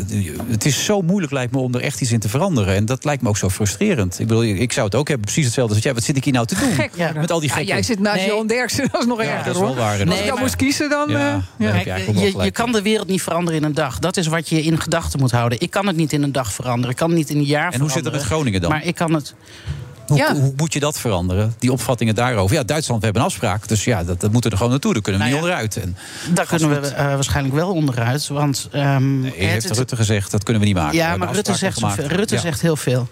Het 0.51 0.65
is 0.65 0.85
zo 0.85 1.03
moeilijk, 1.03 1.33
lijkt 1.33 1.53
me, 1.53 1.59
om 1.59 1.75
er 1.75 1.81
echt 1.81 2.01
iets 2.01 2.13
in 2.13 2.21
te 2.21 2.29
veranderen. 2.29 2.75
En 2.75 2.85
dat 2.87 3.05
lijkt 3.05 3.23
me 3.23 3.29
ook 3.29 3.37
zo 3.37 3.49
frustrerend. 3.49 4.19
Ik 4.19 4.27
bedoel, 4.27 4.43
ik 4.45 4.73
zou 4.73 4.87
het 4.87 4.95
ook 4.95 5.09
hebben, 5.09 5.25
precies 5.25 5.45
hetzelfde 5.45 5.75
als 5.75 5.83
jij. 5.83 5.95
Wat 5.95 6.03
zit 6.05 6.17
ik 6.17 6.25
hier 6.25 6.33
nou 6.33 6.47
te 6.47 6.55
doen? 6.55 6.71
Gek 6.73 6.91
Ja, 6.95 7.13
met 7.15 7.31
al 7.31 7.41
die 7.41 7.49
Ja, 7.49 7.55
gekken. 7.55 7.75
jij 7.75 7.83
zit 7.83 7.99
naast 7.99 8.17
Nee. 8.17 8.27
Derksen, 8.51 8.89
dat 8.93 9.01
is 9.01 9.07
nog 9.07 9.23
Ja, 9.23 9.29
erger 9.29 9.45
dat 9.45 9.55
is 9.55 9.61
wel 9.61 9.69
hoor. 9.69 9.77
waar. 9.77 10.07
Als 10.09 10.19
ik 10.21 10.31
maar- 10.33 10.39
moest 10.41 10.57
kiezen, 10.57 10.89
dan... 10.91 11.11
Ja, 11.11 11.43
eh, 11.59 12.45
je 12.45 12.51
kan 12.51 12.73
de 12.73 12.83
wereld 12.83 13.09
niet 13.09 13.23
veranderen 13.23 13.61
in 13.61 13.67
een 13.67 13.75
dag. 13.75 13.99
Dat 13.99 14.17
is 14.17 14.27
wat 14.27 14.49
je 14.49 14.63
in 14.63 14.81
gedachten 14.81 15.21
moet 15.21 15.31
houden. 15.31 15.61
Ik 15.61 15.71
kan 15.71 15.87
het 15.87 15.97
niet 15.97 16.13
in 16.13 16.23
een 16.23 16.33
dag 16.33 16.53
veranderen. 16.53 16.91
Ik 16.91 16.97
kan 16.97 17.09
het 17.09 17.19
niet 17.19 17.31
in 17.31 17.37
een 17.37 17.45
jaar 17.45 17.73
En 17.73 17.81
hoe 17.81 17.91
zit 17.91 18.05
het 18.05 18.13
met 18.13 18.23
Groningen 18.23 18.61
dan? 18.61 18.71
Maar 18.71 18.85
ik 18.85 18.95
kan 18.95 19.15
het... 19.15 19.35
Hoe, 20.07 20.19
Ja. 20.19 20.35
hoe 20.35 20.53
moet 20.57 20.73
je 20.73 20.81
dat 20.81 20.99
veranderen? 20.99 21.55
Die 21.59 21.73
opvattingen 21.73 22.15
daarover. 22.15 22.57
Ja, 22.57 22.63
Duitsland, 22.63 22.99
we 23.01 23.05
hebben 23.05 23.23
een 23.25 23.29
afspraak. 23.29 23.69
Dus 23.69 23.85
ja, 23.85 24.05
dat, 24.05 24.21
dat 24.21 24.33
moeten 24.33 24.41
we 24.43 24.51
er 24.51 24.57
gewoon 24.57 24.71
naartoe. 24.71 24.93
Daar 24.93 25.03
kunnen 25.03 25.21
we 25.21 25.27
Nou 25.29 25.39
niet 25.41 25.49
onderuit. 25.51 25.77
En 25.77 25.97
Daar 26.35 26.47
kunnen 26.47 26.81
we 26.81 26.87
eh, 26.89 27.05
waarschijnlijk 27.05 27.55
wel 27.55 27.73
onderuit. 27.73 28.29
Want 28.29 28.69
ehm, 28.73 29.21
nee, 29.21 29.31
het- 29.31 29.39
heeft 29.39 29.69
het- 29.69 29.77
Rutte 29.79 29.97
gezegd, 29.97 30.31
dat 30.31 30.43
kunnen 30.45 30.63
we 30.63 30.69
niet 30.69 30.77
maken. 30.77 30.97
Ja, 30.97 31.17
maar 31.17 31.33
Rutte, 31.33 31.55
zegt, 31.55 31.81
Rutte 31.97 32.35
Ja. 32.35 32.41
zegt 32.41 32.61
heel 32.61 32.77
veel. 32.77 33.09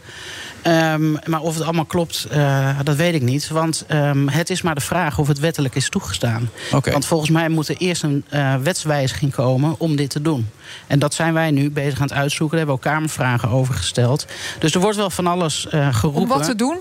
Ehm, 0.63 1.13
maar 1.13 1.41
of 1.41 1.55
het 1.55 1.65
allemaal 1.65 1.85
klopt, 1.85 2.27
eh, 2.31 2.79
dat 2.85 2.97
weet 2.97 3.15
ik 3.15 3.23
niet. 3.23 3.49
Want 3.49 3.85
ehm, 3.87 4.29
het 4.29 4.51
is 4.51 4.63
maar 4.63 4.75
de 4.75 4.81
vraag 4.81 5.19
of 5.19 5.29
het 5.29 5.39
wettelijk 5.39 5.75
is 5.75 5.89
toegestaan. 5.89 6.51
Want 6.93 7.07
volgens 7.07 7.31
mij 7.31 7.49
moet 7.49 7.69
er 7.69 7.77
eerst 7.77 8.03
een 8.03 8.25
eh, 8.29 8.55
wetswijziging 8.57 9.33
komen 9.33 9.75
om 9.79 9.97
dit 9.97 10.11
te 10.11 10.23
doen. 10.23 10.49
En 10.87 10.99
dat 10.99 11.15
zijn 11.15 11.35
wij 11.35 11.51
nu 11.51 11.71
bezig 11.71 12.01
aan 12.01 12.07
het 12.07 12.17
uitzoeken. 12.17 12.59
Daar 12.59 12.67
hebben 12.67 12.83
we 12.85 12.89
ook 12.89 12.95
Kamervragen 12.95 13.49
over 13.49 13.75
gesteld. 13.75 14.27
Dus 14.59 14.75
er 14.75 14.81
wordt 14.81 14.97
wel 14.97 15.11
van 15.11 15.27
alles 15.27 15.69
eh, 15.69 15.95
geroepen. 15.95 16.23
Om 16.23 16.29
wat 16.29 16.45
te 16.45 16.55
doen? 16.55 16.79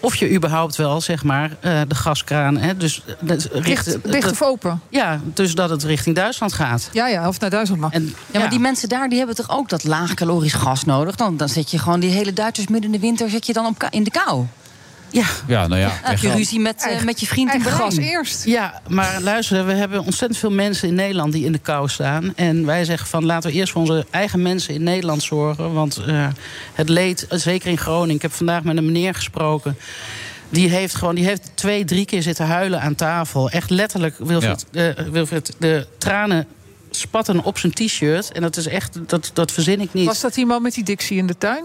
Of 0.00 0.14
je 0.16 0.30
überhaupt 0.32 0.76
wel, 0.76 1.00
zeg 1.00 1.24
maar, 1.24 1.56
eh, 1.60 1.80
de 1.88 1.94
gaskraan... 1.94 2.56
Hè, 2.56 2.76
dus, 2.76 3.02
dat- 3.20 3.48
richt- 3.52 3.98
Dicht, 4.12 4.30
of 4.30 4.42
open? 4.42 4.80
Ja, 4.88 5.20
dus 5.24 5.54
dat 5.54 5.70
het 5.70 5.82
richting 5.84 6.16
Duitsland 6.16 6.52
gaat. 6.52 6.88
Ja, 6.92 7.06
ja, 7.08 7.28
of 7.28 7.40
naar 7.40 7.50
Duitsland 7.50 7.80
mag. 7.80 7.92
En, 7.92 8.14
Ja, 8.30 8.38
maar 8.40 8.50
die 8.50 8.58
mensen 8.58 8.88
daar 8.88 9.08
die 9.08 9.18
hebben 9.18 9.36
toch 9.36 9.50
ook 9.50 9.68
dat 9.68 9.84
laagcalorisch 9.84 10.52
gas 10.52 10.84
nodig? 10.84 11.14
Dan, 11.16 11.36
dan 11.36 11.48
zet 11.48 11.70
je 11.70 11.78
gewoon 11.78 12.00
die 12.00 12.10
hele 12.10 12.32
Duitsers 12.32 12.66
midden 12.68 12.92
in 12.92 13.00
de 13.00 13.06
winter 13.06 13.30
zet 13.30 13.46
je 13.46 13.52
dan 13.52 13.66
op 13.66 13.88
in 13.90 14.02
de 14.04 14.10
kou. 14.10 14.44
Ja, 15.16 15.26
Ja, 15.46 15.66
nou 15.66 15.80
ja. 15.80 15.88
Heb 16.02 16.18
je 16.18 16.26
echt- 16.28 16.36
ruzie 16.36 16.60
met, 16.60 16.86
eh, 16.90 17.02
met 17.02 17.20
je 17.20 17.26
vriend 17.26 17.54
in 17.54 17.62
gas 17.62 17.96
eerst. 17.96 18.44
Ja, 18.44 18.80
maar 18.88 19.20
luister, 19.20 19.66
we 19.66 19.72
hebben 19.72 20.04
ontzettend 20.04 20.38
veel 20.38 20.50
mensen 20.50 20.88
in 20.88 20.94
Nederland 20.94 21.32
die 21.32 21.44
in 21.44 21.52
de 21.52 21.58
kou 21.58 21.88
staan. 21.88 22.32
En 22.34 22.66
wij 22.66 22.84
zeggen 22.84 23.08
van 23.08 23.24
laten 23.24 23.50
we 23.50 23.56
eerst 23.56 23.72
voor 23.72 23.80
onze 23.80 24.06
eigen 24.10 24.42
mensen 24.42 24.74
in 24.74 24.82
Nederland 24.82 25.22
zorgen. 25.22 25.72
Want 25.72 25.96
eh, 26.06 26.26
het 26.74 26.88
leed, 26.88 27.26
eh, 27.26 27.38
zeker 27.38 27.70
in 27.70 27.78
Groningen. 27.78 28.14
Ik 28.14 28.22
heb 28.22 28.32
vandaag 28.32 28.62
met 28.62 28.76
een 28.76 28.84
meneer 28.86 29.14
gesproken. 29.14 29.76
Die 30.48 30.68
heeft 30.68 30.94
gewoon, 30.94 31.14
die 31.14 31.24
heeft 31.24 31.50
twee, 31.54 31.84
drie 31.84 32.04
keer 32.04 32.22
zitten 32.22 32.46
huilen 32.46 32.80
aan 32.80 32.94
tafel. 32.94 33.50
Echt 33.50 33.70
letterlijk, 33.70 34.14
Wilfried, 34.18 34.66
eh, 34.72 34.88
Wilfried 35.10 35.52
de 35.58 35.86
tranen 35.98 36.46
spatten 36.90 37.44
op 37.44 37.58
zijn 37.58 37.72
t-shirt. 37.72 38.32
En 38.32 38.42
dat 38.42 38.56
is 38.56 38.66
echt, 38.66 38.98
dat, 39.06 39.30
dat 39.32 39.52
verzin 39.52 39.80
ik 39.80 39.92
niet. 39.92 40.06
Was 40.06 40.20
dat 40.20 40.36
iemand 40.36 40.62
met 40.62 40.74
die 40.74 40.84
Dixie 40.84 41.16
in 41.18 41.26
de 41.26 41.38
tuin? 41.38 41.64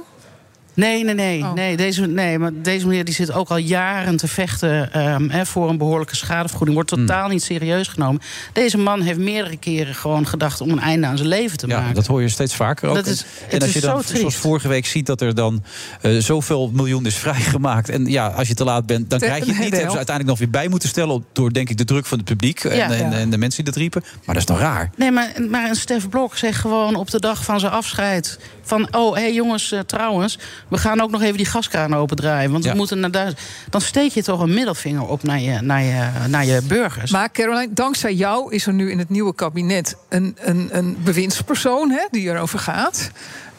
Nee, 0.81 1.03
nee, 1.03 1.13
nee. 1.15 1.43
nee, 1.43 1.77
deze, 1.77 2.05
nee 2.07 2.39
maar 2.39 2.51
deze 2.53 2.87
meneer 2.87 3.05
die 3.05 3.13
zit 3.13 3.31
ook 3.33 3.49
al 3.49 3.57
jaren 3.57 4.17
te 4.17 4.27
vechten 4.27 4.93
ehm, 4.93 5.29
hè, 5.29 5.45
voor 5.45 5.69
een 5.69 5.77
behoorlijke 5.77 6.15
schadevergoeding. 6.15 6.75
Wordt 6.77 6.89
totaal 6.89 7.27
niet 7.27 7.43
serieus 7.43 7.87
genomen. 7.87 8.21
Deze 8.53 8.77
man 8.77 9.01
heeft 9.01 9.19
meerdere 9.19 9.57
keren 9.57 9.95
gewoon 9.95 10.27
gedacht 10.27 10.61
om 10.61 10.69
een 10.69 10.79
einde 10.79 11.07
aan 11.07 11.17
zijn 11.17 11.29
leven 11.29 11.57
te 11.57 11.67
Ja, 11.67 11.79
maken. 11.79 11.95
dat 11.95 12.07
hoor 12.07 12.21
je 12.21 12.29
steeds 12.29 12.55
vaker 12.55 12.89
ook. 12.89 12.95
Dat 12.95 13.05
is- 13.07 13.21
en 13.21 13.27
het 13.49 13.61
als 13.61 13.67
is 13.67 13.73
je 13.73 13.81
dan, 13.81 14.03
zoals 14.03 14.35
vorige 14.35 14.67
week 14.67 14.85
ziet, 14.85 15.05
dat 15.05 15.21
er 15.21 15.35
dan 15.35 15.63
eh, 16.01 16.17
zoveel 16.17 16.69
miljoen 16.73 17.05
is 17.05 17.15
vrijgemaakt. 17.25 17.89
En 17.89 18.05
ja, 18.05 18.27
als 18.27 18.47
je 18.47 18.53
te 18.53 18.63
laat 18.63 18.85
bent, 18.85 19.09
dan 19.09 19.19
krijg 19.19 19.45
je 19.45 19.51
het 19.51 19.59
niet. 19.59 19.71
Hebben 19.71 19.91
ze 19.91 19.97
uiteindelijk 19.97 20.27
nog 20.27 20.37
weer 20.39 20.49
bij 20.61 20.67
moeten 20.67 20.89
stellen. 20.89 21.25
Door 21.33 21.53
denk 21.53 21.69
ik 21.69 21.77
de 21.77 21.85
druk 21.85 22.05
van 22.05 22.17
het 22.17 22.27
publiek 22.27 22.63
en, 22.63 22.75
Ja. 22.75 22.89
en, 22.91 23.09
Ja. 23.11 23.17
en 23.17 23.29
de 23.29 23.37
mensen 23.37 23.63
die 23.63 23.73
dat 23.73 23.81
riepen. 23.81 24.01
Maar 24.03 24.21
dat 24.35 24.37
is 24.37 24.45
toch 24.45 24.59
raar? 24.59 24.89
Nee, 24.97 25.11
maar, 25.11 25.31
maar 25.49 25.69
een 25.69 25.75
Stef 25.75 26.09
Blok 26.09 26.37
zegt 26.37 26.59
gewoon 26.59 26.95
op 26.95 27.09
de 27.11 27.19
dag 27.19 27.43
van 27.43 27.59
zijn 27.59 27.71
afscheid... 27.71 28.39
van, 28.63 28.87
oh, 28.95 29.15
hé 29.15 29.21
hey 29.21 29.33
jongens, 29.33 29.71
eh, 29.71 29.79
trouwens... 29.79 30.37
we 30.71 30.77
gaan 30.77 31.01
ook 31.01 31.11
nog 31.11 31.21
even 31.21 31.37
die 31.37 31.45
gaskraan 31.45 31.95
opendraaien... 31.95 32.51
want 32.51 32.63
Ja. 32.63 32.71
we 32.71 32.77
moeten 32.77 32.99
naar. 32.99 33.33
Dan 33.69 33.81
steek 33.81 34.11
je 34.11 34.23
toch 34.23 34.39
een 34.39 34.53
middelvinger 34.53 35.07
op 35.07 35.23
naar 35.23 35.39
je, 35.39 35.61
naar 35.61 35.83
je, 35.83 36.09
naar 36.27 36.45
je 36.45 36.61
burgers. 36.67 37.11
Maar 37.11 37.31
Caroline, 37.31 37.73
dankzij 37.73 38.13
jou 38.13 38.53
is 38.53 38.65
er 38.65 38.73
nu 38.73 38.91
in 38.91 38.99
het 38.99 39.09
nieuwe 39.09 39.35
kabinet 39.35 39.95
een, 40.09 40.37
een, 40.39 40.69
een 40.71 40.97
bewindspersoon 41.03 41.89
hè, 41.89 42.05
die 42.11 42.29
erover 42.29 42.59
gaat. 42.59 43.11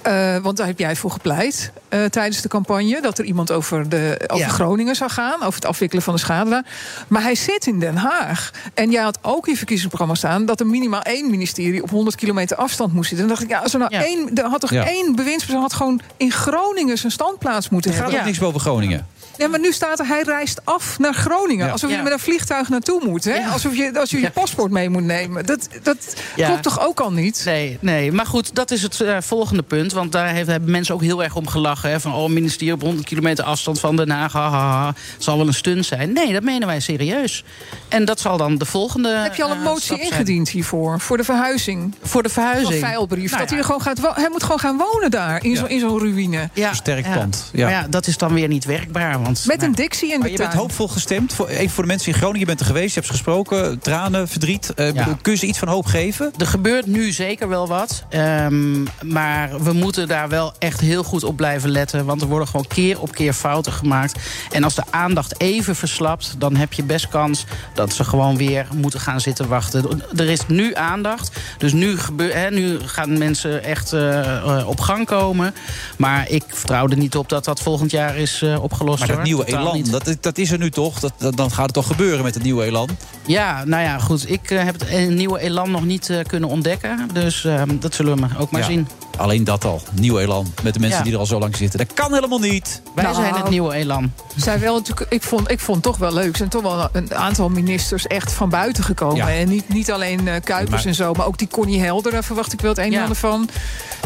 Eh, 0.02 0.36
want 0.36 0.56
daar 0.56 0.66
heb 0.66 0.78
jij 0.78 0.96
voor 0.96 1.10
gepleit 1.10 1.72
eh, 1.88 2.04
tijdens 2.04 2.40
de 2.42 2.48
campagne. 2.48 3.00
Dat 3.02 3.18
er 3.18 3.24
iemand 3.24 3.50
over, 3.52 3.88
de, 3.88 4.20
over 4.26 4.44
Ja. 4.46 4.48
Groningen 4.52 4.94
zou 4.94 5.10
gaan. 5.10 5.34
Over 5.42 5.54
het 5.54 5.66
afwikkelen 5.66 6.02
van 6.04 6.14
de 6.14 6.20
schade 6.20 6.50
daar. 6.50 6.64
Maar 7.08 7.22
hij 7.22 7.34
zit 7.34 7.66
in 7.66 7.78
Den 7.80 7.96
Haag. 7.96 8.50
En 8.74 8.90
jij 8.90 9.02
had 9.02 9.18
ook 9.22 9.44
in 9.46 9.50
je 9.52 9.56
verkiezingsprogramma 9.58 10.14
staan. 10.14 10.46
dat 10.46 10.60
er 10.60 10.66
minimaal 10.66 11.02
één 11.02 11.30
ministerie 11.30 11.82
op 11.82 11.90
100 11.90 12.16
kilometer 12.16 12.56
afstand 12.56 12.92
moest 12.92 13.08
zitten. 13.08 13.28
En 13.28 13.34
dan 13.34 13.38
dacht 13.38 13.50
ik, 13.50 13.56
ja, 13.56 13.62
als 13.62 13.72
er 13.72 13.78
nou 13.78 14.04
één. 14.04 14.34
Er 14.34 14.44
had 14.50 14.60
toch 14.60 14.70
Ja. 14.70 14.86
één 14.86 15.14
bewindspersoon. 15.16 15.60
had 15.60 15.72
gewoon 15.72 16.00
in 16.16 16.30
Groningen 16.30 16.98
zijn 16.98 17.12
standplaats 17.12 17.68
moeten 17.68 17.90
Er 17.90 17.96
gaat 17.96 18.04
hebben. 18.04 18.20
ook 18.22 18.26
niks 18.26 18.38
boven 18.42 18.60
Groningen. 18.60 19.06
Ja, 19.42 19.48
maar 19.48 19.60
nu 19.60 19.72
staat 19.72 19.98
er, 19.98 20.06
hij 20.06 20.22
reist 20.22 20.60
af 20.64 20.98
naar 20.98 21.14
Groningen. 21.14 21.66
Ja. 21.66 21.72
Alsof 21.72 21.90
je 21.90 21.96
Ja. 21.96 22.02
met 22.02 22.12
een 22.12 22.18
vliegtuig 22.18 22.68
naartoe 22.68 23.02
moet. 23.04 23.24
Hè? 23.24 23.40
Alsof 23.52 23.76
je, 23.76 23.98
als 24.00 24.10
je 24.10 24.20
je 24.20 24.30
paspoort 24.30 24.70
mee 24.70 24.88
moet 24.90 25.02
nemen. 25.04 25.46
Dat, 25.46 25.68
dat 25.82 26.14
Ja. 26.36 26.46
klopt 26.46 26.62
toch 26.62 26.80
ook 26.86 27.00
al 27.00 27.12
niet? 27.12 27.42
Nee, 27.44 27.78
nee, 27.80 28.12
maar 28.12 28.26
goed, 28.26 28.54
dat 28.54 28.70
is 28.70 28.82
het 28.82 29.00
eh, 29.00 29.16
volgende 29.20 29.62
punt. 29.62 29.92
Want 29.92 30.12
daar 30.12 30.28
heeft, 30.28 30.48
hebben 30.48 30.70
mensen 30.70 30.94
ook 30.94 31.02
heel 31.02 31.22
erg 31.22 31.36
om 31.36 31.46
gelachen. 31.48 31.90
Hè, 31.90 32.00
van, 32.00 32.14
oh, 32.14 32.24
een 32.24 32.32
ministerie 32.32 32.72
op 32.72 32.80
100 32.80 33.06
kilometer 33.06 33.44
afstand 33.44 33.80
van 33.80 33.96
Den 33.96 34.10
Haag. 34.10 34.32
Ha, 34.32 34.50
ha, 34.50 34.58
ha, 34.82 34.94
zal 35.18 35.36
wel 35.36 35.46
een 35.46 35.54
stunt 35.54 35.86
zijn. 35.86 36.12
Nee, 36.12 36.32
dat 36.32 36.42
menen 36.42 36.66
wij 36.68 36.80
serieus. 36.80 37.44
En 37.88 38.04
dat 38.04 38.20
zal 38.20 38.36
dan 38.36 38.58
de 38.58 38.64
volgende 38.64 39.08
Heb 39.08 39.34
je 39.34 39.44
al 39.44 39.50
een 39.50 39.56
eh, 39.56 39.64
motie 39.64 40.00
ingediend 40.00 40.48
hiervoor? 40.48 41.00
Voor 41.00 41.16
de 41.16 41.24
verhuizing? 41.24 41.94
Voor 42.02 42.22
de 42.22 42.28
verhuizing? 42.28 42.72
Een 42.82 42.88
veilbrief. 42.88 43.30
Nou 43.30 43.40
dat 43.40 43.40
ja. 43.40 43.46
hij 43.48 43.58
er 43.58 43.64
gewoon 43.64 43.82
gaat 43.82 44.16
Hij 44.16 44.28
moet 44.30 44.42
gewoon 44.42 44.58
gaan 44.60 44.76
wonen 44.76 45.10
daar. 45.10 45.44
In 45.44 45.56
zo- 45.56 45.64
in 45.66 45.80
zo'n 45.80 45.98
ruïne. 45.98 46.48
Ja, 46.52 46.66
Versterkt 46.68 47.06
ja. 47.06 47.14
pand. 47.16 47.50
Ja. 47.52 47.64
Maar 47.64 47.72
ja, 47.72 47.86
dat 47.90 48.06
is 48.06 48.16
dan 48.18 48.34
weer 48.34 48.48
niet 48.48 48.64
werkbaar. 48.64 49.22
Want, 49.22 49.31
Met 49.46 49.62
een 49.62 49.72
dictie 49.72 50.12
in 50.12 50.20
de 50.20 50.30
je 50.30 50.36
tuin. 50.36 50.48
bent 50.48 50.60
hoopvol 50.60 50.88
gestemd. 50.88 51.32
Voor, 51.34 51.48
even 51.48 51.70
voor 51.70 51.82
de 51.82 51.88
mensen 51.88 52.12
in 52.12 52.18
Groningen. 52.18 52.40
Je 52.40 52.46
bent 52.46 52.60
er 52.60 52.66
geweest, 52.66 52.88
je 52.88 52.94
hebt 52.94 53.06
ze 53.06 53.12
gesproken. 53.12 53.78
Tranen, 53.78 54.28
verdriet. 54.28 54.74
Eh, 54.74 54.94
Ja. 54.94 55.18
Kun 55.22 55.32
je 55.32 55.38
ze 55.38 55.46
iets 55.46 55.58
van 55.58 55.68
hoop 55.68 55.86
geven? 55.86 56.32
Er 56.38 56.46
gebeurt 56.46 56.86
nu 56.86 57.12
zeker 57.12 57.48
wel 57.48 57.66
wat. 57.68 58.04
Ehm, 58.08 58.82
maar 59.02 59.62
we 59.62 59.72
moeten 59.72 60.08
daar 60.08 60.28
wel 60.28 60.52
echt 60.58 60.80
heel 60.80 61.02
goed 61.02 61.24
op 61.24 61.36
blijven 61.36 61.70
letten. 61.70 62.04
Want 62.04 62.20
er 62.20 62.26
worden 62.26 62.48
gewoon 62.48 62.66
keer 62.66 63.00
op 63.00 63.12
keer 63.12 63.32
fouten 63.32 63.72
gemaakt. 63.72 64.18
En 64.50 64.64
als 64.64 64.74
de 64.74 64.82
aandacht 64.90 65.40
even 65.40 65.76
verslapt, 65.76 66.34
dan 66.38 66.56
heb 66.56 66.72
je 66.72 66.82
best 66.82 67.08
kans 67.08 67.44
dat 67.74 67.92
ze 67.92 68.04
gewoon 68.04 68.36
weer 68.36 68.66
moeten 68.74 69.00
gaan 69.00 69.20
zitten 69.20 69.48
wachten. 69.48 70.02
Er 70.16 70.28
is 70.30 70.46
nu 70.46 70.74
aandacht. 70.74 71.30
Dus 71.58 71.72
nu, 71.72 71.98
gebeur, 71.98 72.52
nu 72.52 72.78
gaan 72.84 73.18
mensen 73.18 73.64
echt 73.64 73.92
eh, 73.92 74.36
eh, 74.36 74.68
op 74.68 74.80
gang 74.80 75.06
komen. 75.06 75.54
Maar 75.96 76.28
ik 76.30 76.42
vertrouw 76.48 76.88
er 76.88 76.96
niet 76.96 77.16
op 77.16 77.28
dat 77.28 77.44
dat 77.44 77.60
volgend 77.60 77.90
jaar 77.90 78.16
is 78.16 78.42
eh, 78.42 78.62
opgelost. 78.62 79.06
Maar 79.06 79.11
dat 79.16 79.26
hoor. 79.26 79.26
nieuwe 79.26 79.44
Totaal 79.44 79.74
elan, 79.74 79.90
dat, 79.90 80.16
dat 80.20 80.38
is 80.38 80.50
er 80.50 80.58
nu 80.58 80.70
toch? 80.70 81.00
Dat, 81.00 81.12
dat- 81.18 81.36
dan 81.36 81.50
gaat 81.50 81.64
het 81.64 81.74
toch 81.74 81.86
gebeuren 81.86 82.24
met 82.24 82.34
het 82.34 82.42
nieuwe 82.42 82.64
elan? 82.64 82.88
Ja, 83.26 83.64
nou 83.64 83.82
ja, 83.82 83.98
goed. 83.98 84.30
Ik 84.30 84.50
eh, 84.50 84.64
heb 84.64 84.80
het 84.80 84.88
eh, 84.88 85.08
nieuwe 85.08 85.40
elan 85.40 85.70
nog 85.70 85.84
niet 85.84 86.10
eh, 86.10 86.18
kunnen 86.26 86.48
ontdekken. 86.48 87.08
Dus 87.12 87.44
ehm, 87.44 87.78
dat 87.78 87.94
zullen 87.94 88.16
we 88.16 88.26
ook 88.38 88.50
maar 88.50 88.64
zien. 88.64 88.88
Alleen 89.22 89.44
dat 89.44 89.64
al. 89.64 89.82
Nieuw 89.92 90.18
elan. 90.18 90.52
Met 90.62 90.74
de 90.74 90.80
mensen 90.80 90.98
Ja. 90.98 91.04
die 91.04 91.12
er 91.12 91.18
al 91.18 91.26
zo 91.26 91.38
lang 91.38 91.56
zitten. 91.56 91.78
Dat 91.78 91.92
kan 91.94 92.14
helemaal 92.14 92.38
niet. 92.38 92.82
Wij 92.94 93.04
Nou, 93.04 93.16
zijn 93.16 93.34
het 93.34 93.48
nieuwe 93.48 93.74
elan. 93.74 94.12
Zij 94.36 94.60
wel 94.60 94.74
natuurlijk, 94.74 95.12
ik, 95.12 95.22
vond, 95.22 95.50
ik 95.50 95.60
vond 95.60 95.76
het 95.76 95.86
toch 95.86 95.96
wel 95.96 96.12
leuk. 96.14 96.30
Er 96.30 96.36
zijn 96.36 96.48
toch 96.48 96.62
wel 96.62 96.88
een 96.92 97.14
aantal 97.14 97.48
ministers 97.48 98.06
echt 98.06 98.32
van 98.32 98.48
buiten 98.48 98.84
gekomen. 98.84 99.16
Ja. 99.16 99.30
En 99.30 99.48
niet, 99.48 99.68
niet 99.68 99.92
alleen 99.92 100.28
eh, 100.28 100.34
Kuipers 100.44 100.70
Maar- 100.70 100.86
en 100.86 100.94
zo, 100.94 101.12
maar 101.12 101.26
ook 101.26 101.38
die 101.38 101.48
Connie 101.48 101.80
Helder. 101.80 102.12
Daar 102.12 102.24
verwacht 102.24 102.52
ik 102.52 102.60
wel 102.60 102.70
het 102.70 102.78
een 102.80 102.92
en 102.94 103.00
ander 103.02 103.16
van. 103.16 103.48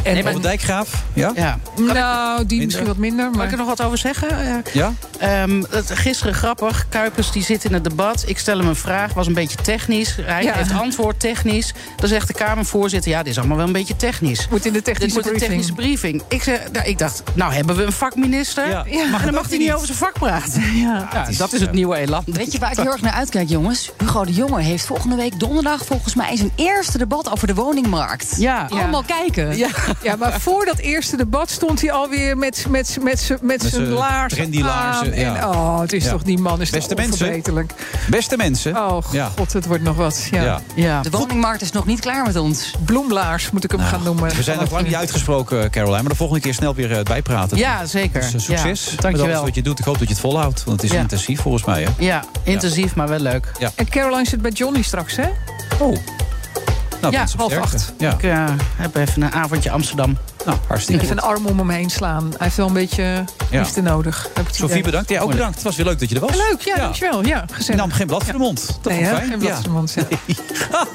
En, 0.02 0.14
Nee, 0.14 0.22
maar 0.22 0.40
Dijkgraaf? 0.40 1.02
Ja? 1.12 1.32
Ja. 1.34 1.58
nou, 1.76 2.46
die 2.46 2.64
misschien 2.64 2.86
wat 2.86 2.96
minder. 2.96 3.24
Mag 3.24 3.32
ik 3.34 3.38
Maar... 3.38 3.50
er 3.50 3.56
nog 3.58 3.66
wat 3.66 3.82
over 3.82 3.98
zeggen? 3.98 4.28
Eh, 4.30 4.72
Ja? 4.72 4.92
Ehm, 5.18 5.62
het, 5.70 5.90
gisteren 5.94 6.34
grappig. 6.34 6.86
Kuipers 6.88 7.30
die 7.30 7.42
zit 7.42 7.64
in 7.64 7.72
het 7.72 7.84
debat. 7.84 8.24
Ik 8.26 8.38
stel 8.38 8.58
hem 8.58 8.68
een 8.68 8.76
vraag. 8.76 9.12
Was 9.12 9.26
een 9.26 9.34
beetje 9.34 9.56
technisch. 9.62 10.16
Hij 10.22 10.42
Ja. 10.42 10.52
heeft 10.52 10.72
antwoord 10.72 11.20
technisch. 11.20 11.74
Dan 11.96 12.08
zegt 12.08 12.26
de 12.26 12.34
Kamervoorzitter. 12.34 13.10
Ja, 13.10 13.18
dit 13.22 13.32
is 13.32 13.38
allemaal 13.38 13.56
wel 13.56 13.66
een 13.66 13.72
beetje 13.72 13.96
technisch. 13.96 14.46
Moet 14.50 14.64
in 14.66 14.72
de 14.72 14.82
Dit 15.14 15.22
technische 15.22 15.30
moet 15.32 15.42
een 15.42 15.48
briefing. 15.48 15.48
technische 15.50 15.72
briefing. 15.72 16.22
Ik, 16.28 16.42
zeg, 16.42 16.72
nou, 16.72 16.86
ik 16.86 16.98
dacht, 16.98 17.22
nou 17.34 17.52
hebben 17.52 17.76
we 17.76 17.82
een 17.82 17.92
vakminister. 17.92 18.68
Ja. 18.68 18.84
Ja. 18.90 19.06
Maar 19.06 19.24
dan 19.24 19.34
mag 19.34 19.48
hij 19.48 19.58
niet 19.58 19.72
over 19.72 19.86
zijn 19.86 19.98
vak 19.98 20.12
praten. 20.12 20.62
Ja, 20.76 21.08
dat 21.38 21.52
is 21.52 21.60
het 21.60 21.72
nieuwe 21.72 21.96
elan. 21.96 22.22
Weet 22.26 22.52
je 22.52 22.58
waar 22.58 22.70
ik 22.70 22.76
heel 22.76 22.92
erg 22.92 23.00
naar 23.00 23.12
uitkijk, 23.12 23.48
jongens? 23.48 23.90
Hugo 23.98 24.24
de 24.24 24.32
Jonge 24.32 24.60
heeft 24.62 24.86
volgende 24.86 25.16
week 25.16 25.40
donderdag 25.40 25.84
volgens 25.86 26.14
mij 26.14 26.36
zijn 26.36 26.50
eerste 26.54 26.98
debat 26.98 27.30
over 27.30 27.46
de 27.46 27.54
woningmarkt. 27.54 28.34
Ja. 28.38 28.66
Allemaal 28.70 29.02
kijken. 29.02 29.56
Ja. 29.56 29.68
Ja, 30.02 30.16
maar 30.16 30.40
voor 30.40 30.64
dat 30.64 30.78
eerste 30.78 31.16
debat 31.16 31.50
stond 31.50 31.80
hij 31.80 31.92
alweer 31.92 32.36
met, 32.38 32.64
met, 32.68 32.96
met, 33.02 33.18
z'n- 33.20 33.38
met 33.42 33.60
zijn 33.60 33.72
zijn 33.72 33.88
laars 33.88 34.32
trendy 34.32 34.60
laarzen, 34.62 35.12
aan. 35.12 35.18
ja. 35.18 35.36
En, 35.36 35.44
oh, 35.48 35.80
het 35.80 35.92
is 35.92 36.04
Ja. 36.04 36.10
toch, 36.10 36.22
die 36.22 36.38
man 36.38 36.60
is 36.60 36.70
Beste 36.70 36.94
toch 36.94 36.98
mensen. 37.06 37.66
Beste 38.10 38.36
mensen. 38.36 38.76
Oh 38.76 38.98
Ja. 39.12 39.30
god, 39.36 39.52
het 39.52 39.66
wordt 39.66 39.82
nog 39.82 39.96
wat. 39.96 40.28
Ja. 40.30 40.42
Ja. 40.42 40.60
Ja. 40.74 41.02
De 41.02 41.10
woningmarkt 41.10 41.62
is 41.62 41.72
nog 41.72 41.86
niet 41.86 42.00
klaar 42.00 42.24
met 42.26 42.36
ons. 42.36 42.74
Bloemlaars 42.84 43.50
moet 43.50 43.64
ik 43.64 43.70
hem 43.70 43.80
gaan 43.80 44.02
noemen. 44.02 44.34
We 44.36 44.42
zijn 44.42 44.58
nog 44.58 44.70
lang 44.70 44.85
niet 44.86 44.94
uitgesproken, 44.94 45.70
Caroline. 45.70 46.00
Maar 46.02 46.10
de 46.10 46.16
volgende 46.16 46.42
keer 46.42 46.54
snel 46.54 46.74
weer 46.74 46.92
eh, 46.98 47.02
bijpraten. 47.02 47.56
Ja, 47.58 47.86
zeker. 47.86 48.20
Dus, 48.20 48.32
eh, 48.34 48.40
succes 48.40 48.84
Ja, 48.84 48.90
met 48.92 49.00
dankjewel. 49.02 49.30
alles 49.34 49.40
wat 49.46 49.54
je 49.54 49.62
doet. 49.62 49.78
Ik 49.78 49.84
hoop 49.84 49.98
dat 49.98 50.08
je 50.08 50.12
het 50.14 50.22
volhoudt. 50.22 50.64
Want 50.64 50.80
het 50.80 50.90
is 50.90 50.96
Ja. 50.96 51.02
intensief 51.02 51.40
volgens 51.40 51.64
mij. 51.64 51.82
Hè? 51.82 51.90
Ja, 51.98 52.24
intensief, 52.44 52.94
maar 52.94 53.08
wel 53.08 53.18
leuk. 53.18 53.52
Ja. 53.58 53.70
En 53.74 53.88
Caroline 53.88 54.26
zit 54.28 54.42
bij 54.42 54.50
Johnny 54.50 54.82
straks, 54.82 55.16
hè? 55.16 55.28
Oh. 55.78 55.96
Nou, 57.10 57.26
Ja, 57.28 57.36
half 57.36 57.50
sterkte. 57.52 57.76
acht. 57.76 57.92
Ja. 57.98 58.12
Ik 58.12 58.22
eh, 58.22 58.44
heb 58.76 58.96
even 58.96 59.22
een 59.22 59.32
avondje 59.32 59.70
Amsterdam. 59.70 60.16
Nou, 60.44 60.58
hartstikke 60.66 61.02
Even 61.02 61.14
goed. 61.14 61.24
een 61.24 61.30
arm 61.30 61.46
om 61.46 61.58
hem 61.58 61.70
heen 61.70 61.90
slaan. 61.90 62.24
Hij 62.28 62.36
heeft 62.38 62.56
wel 62.56 62.66
een 62.66 62.72
beetje 62.72 63.24
Ja. 63.50 63.60
liefde 63.60 63.82
nodig. 63.82 64.22
heb 64.22 64.38
ik 64.38 64.46
het 64.46 64.54
Sofie, 64.56 64.68
idee. 64.70 64.82
bedankt. 64.82 65.08
Ja, 65.10 65.20
ook 65.20 65.30
bedankt. 65.30 65.54
Het 65.54 65.64
was 65.64 65.76
weer 65.76 65.86
leuk 65.86 65.98
dat 65.98 66.08
je 66.08 66.14
er 66.14 66.20
was. 66.20 66.36
Leuk, 66.36 66.60
ja, 66.60 66.76
dankjewel. 66.76 67.24
Ja, 67.24 67.44
Je 67.46 67.54
gezellig. 67.54 67.80
nam 67.80 67.90
geen 67.90 68.06
blad 68.06 68.24
voor 68.24 68.32
de 68.32 68.38
mond. 68.38 68.78
Dat 68.82 68.92
Nee, 68.92 69.04
fijn. 69.04 69.28
Geen 69.28 69.38
blad 69.38 69.42
Ja. 69.50 69.54
voor 69.54 69.62
de 69.64 69.70
mond, 69.70 69.92
ja. 69.94 70.02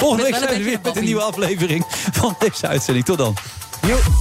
Volgende 0.00 0.22
week 0.22 0.34
zijn 0.34 0.58
we 0.58 0.64
weer 0.64 0.78
met 0.82 0.96
een 0.96 1.04
nieuwe 1.04 1.22
aflevering 1.22 1.84
van 2.12 2.36
deze 2.38 2.66
uitzending. 2.66 3.04
Tot 3.04 3.18
dan. 3.18 3.34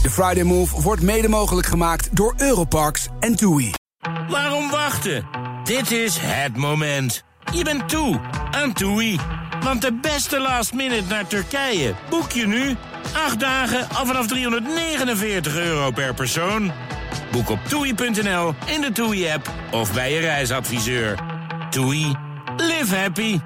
De 0.02 0.10
Friday 0.10 0.44
Move 0.44 0.82
wordt 0.82 1.02
mede 1.02 1.28
mogelijk 1.28 1.68
gemaakt 1.68 2.10
door 2.12 2.34
Europarks 2.38 3.08
en 3.20 3.36
TUI. 3.36 3.72
Waarom 4.30 4.70
wachten? 4.70 5.26
Dit 5.64 5.92
is 5.92 6.18
het 6.20 6.58
moment. 6.58 7.24
Je 7.54 7.64
bent 7.64 7.90
toe 7.90 8.20
aan 8.52 8.74
TUI. 8.74 9.20
Want 9.64 9.82
de 9.82 9.94
beste 10.02 10.40
last 10.40 10.74
minute 10.74 11.04
naar 11.10 11.28
Turkije 11.28 11.94
boek 12.10 12.32
je 12.32 12.48
nu. 12.48 12.76
Acht 13.14 13.40
dagen 13.40 13.88
al 13.90 14.06
vanaf 14.06 14.28
349 14.28 15.56
euro 15.56 15.92
per 15.92 16.14
persoon. 16.14 16.72
Boek 17.32 17.50
op 17.50 17.60
toei.nl, 17.68 18.56
in 18.66 18.82
de 18.82 18.92
TUI-app 18.94 19.52
of 19.72 19.94
bij 19.94 20.14
je 20.14 20.20
reisadviseur. 20.20 21.20
TUI, 21.70 22.16
live 22.58 22.96
happy. 22.96 23.40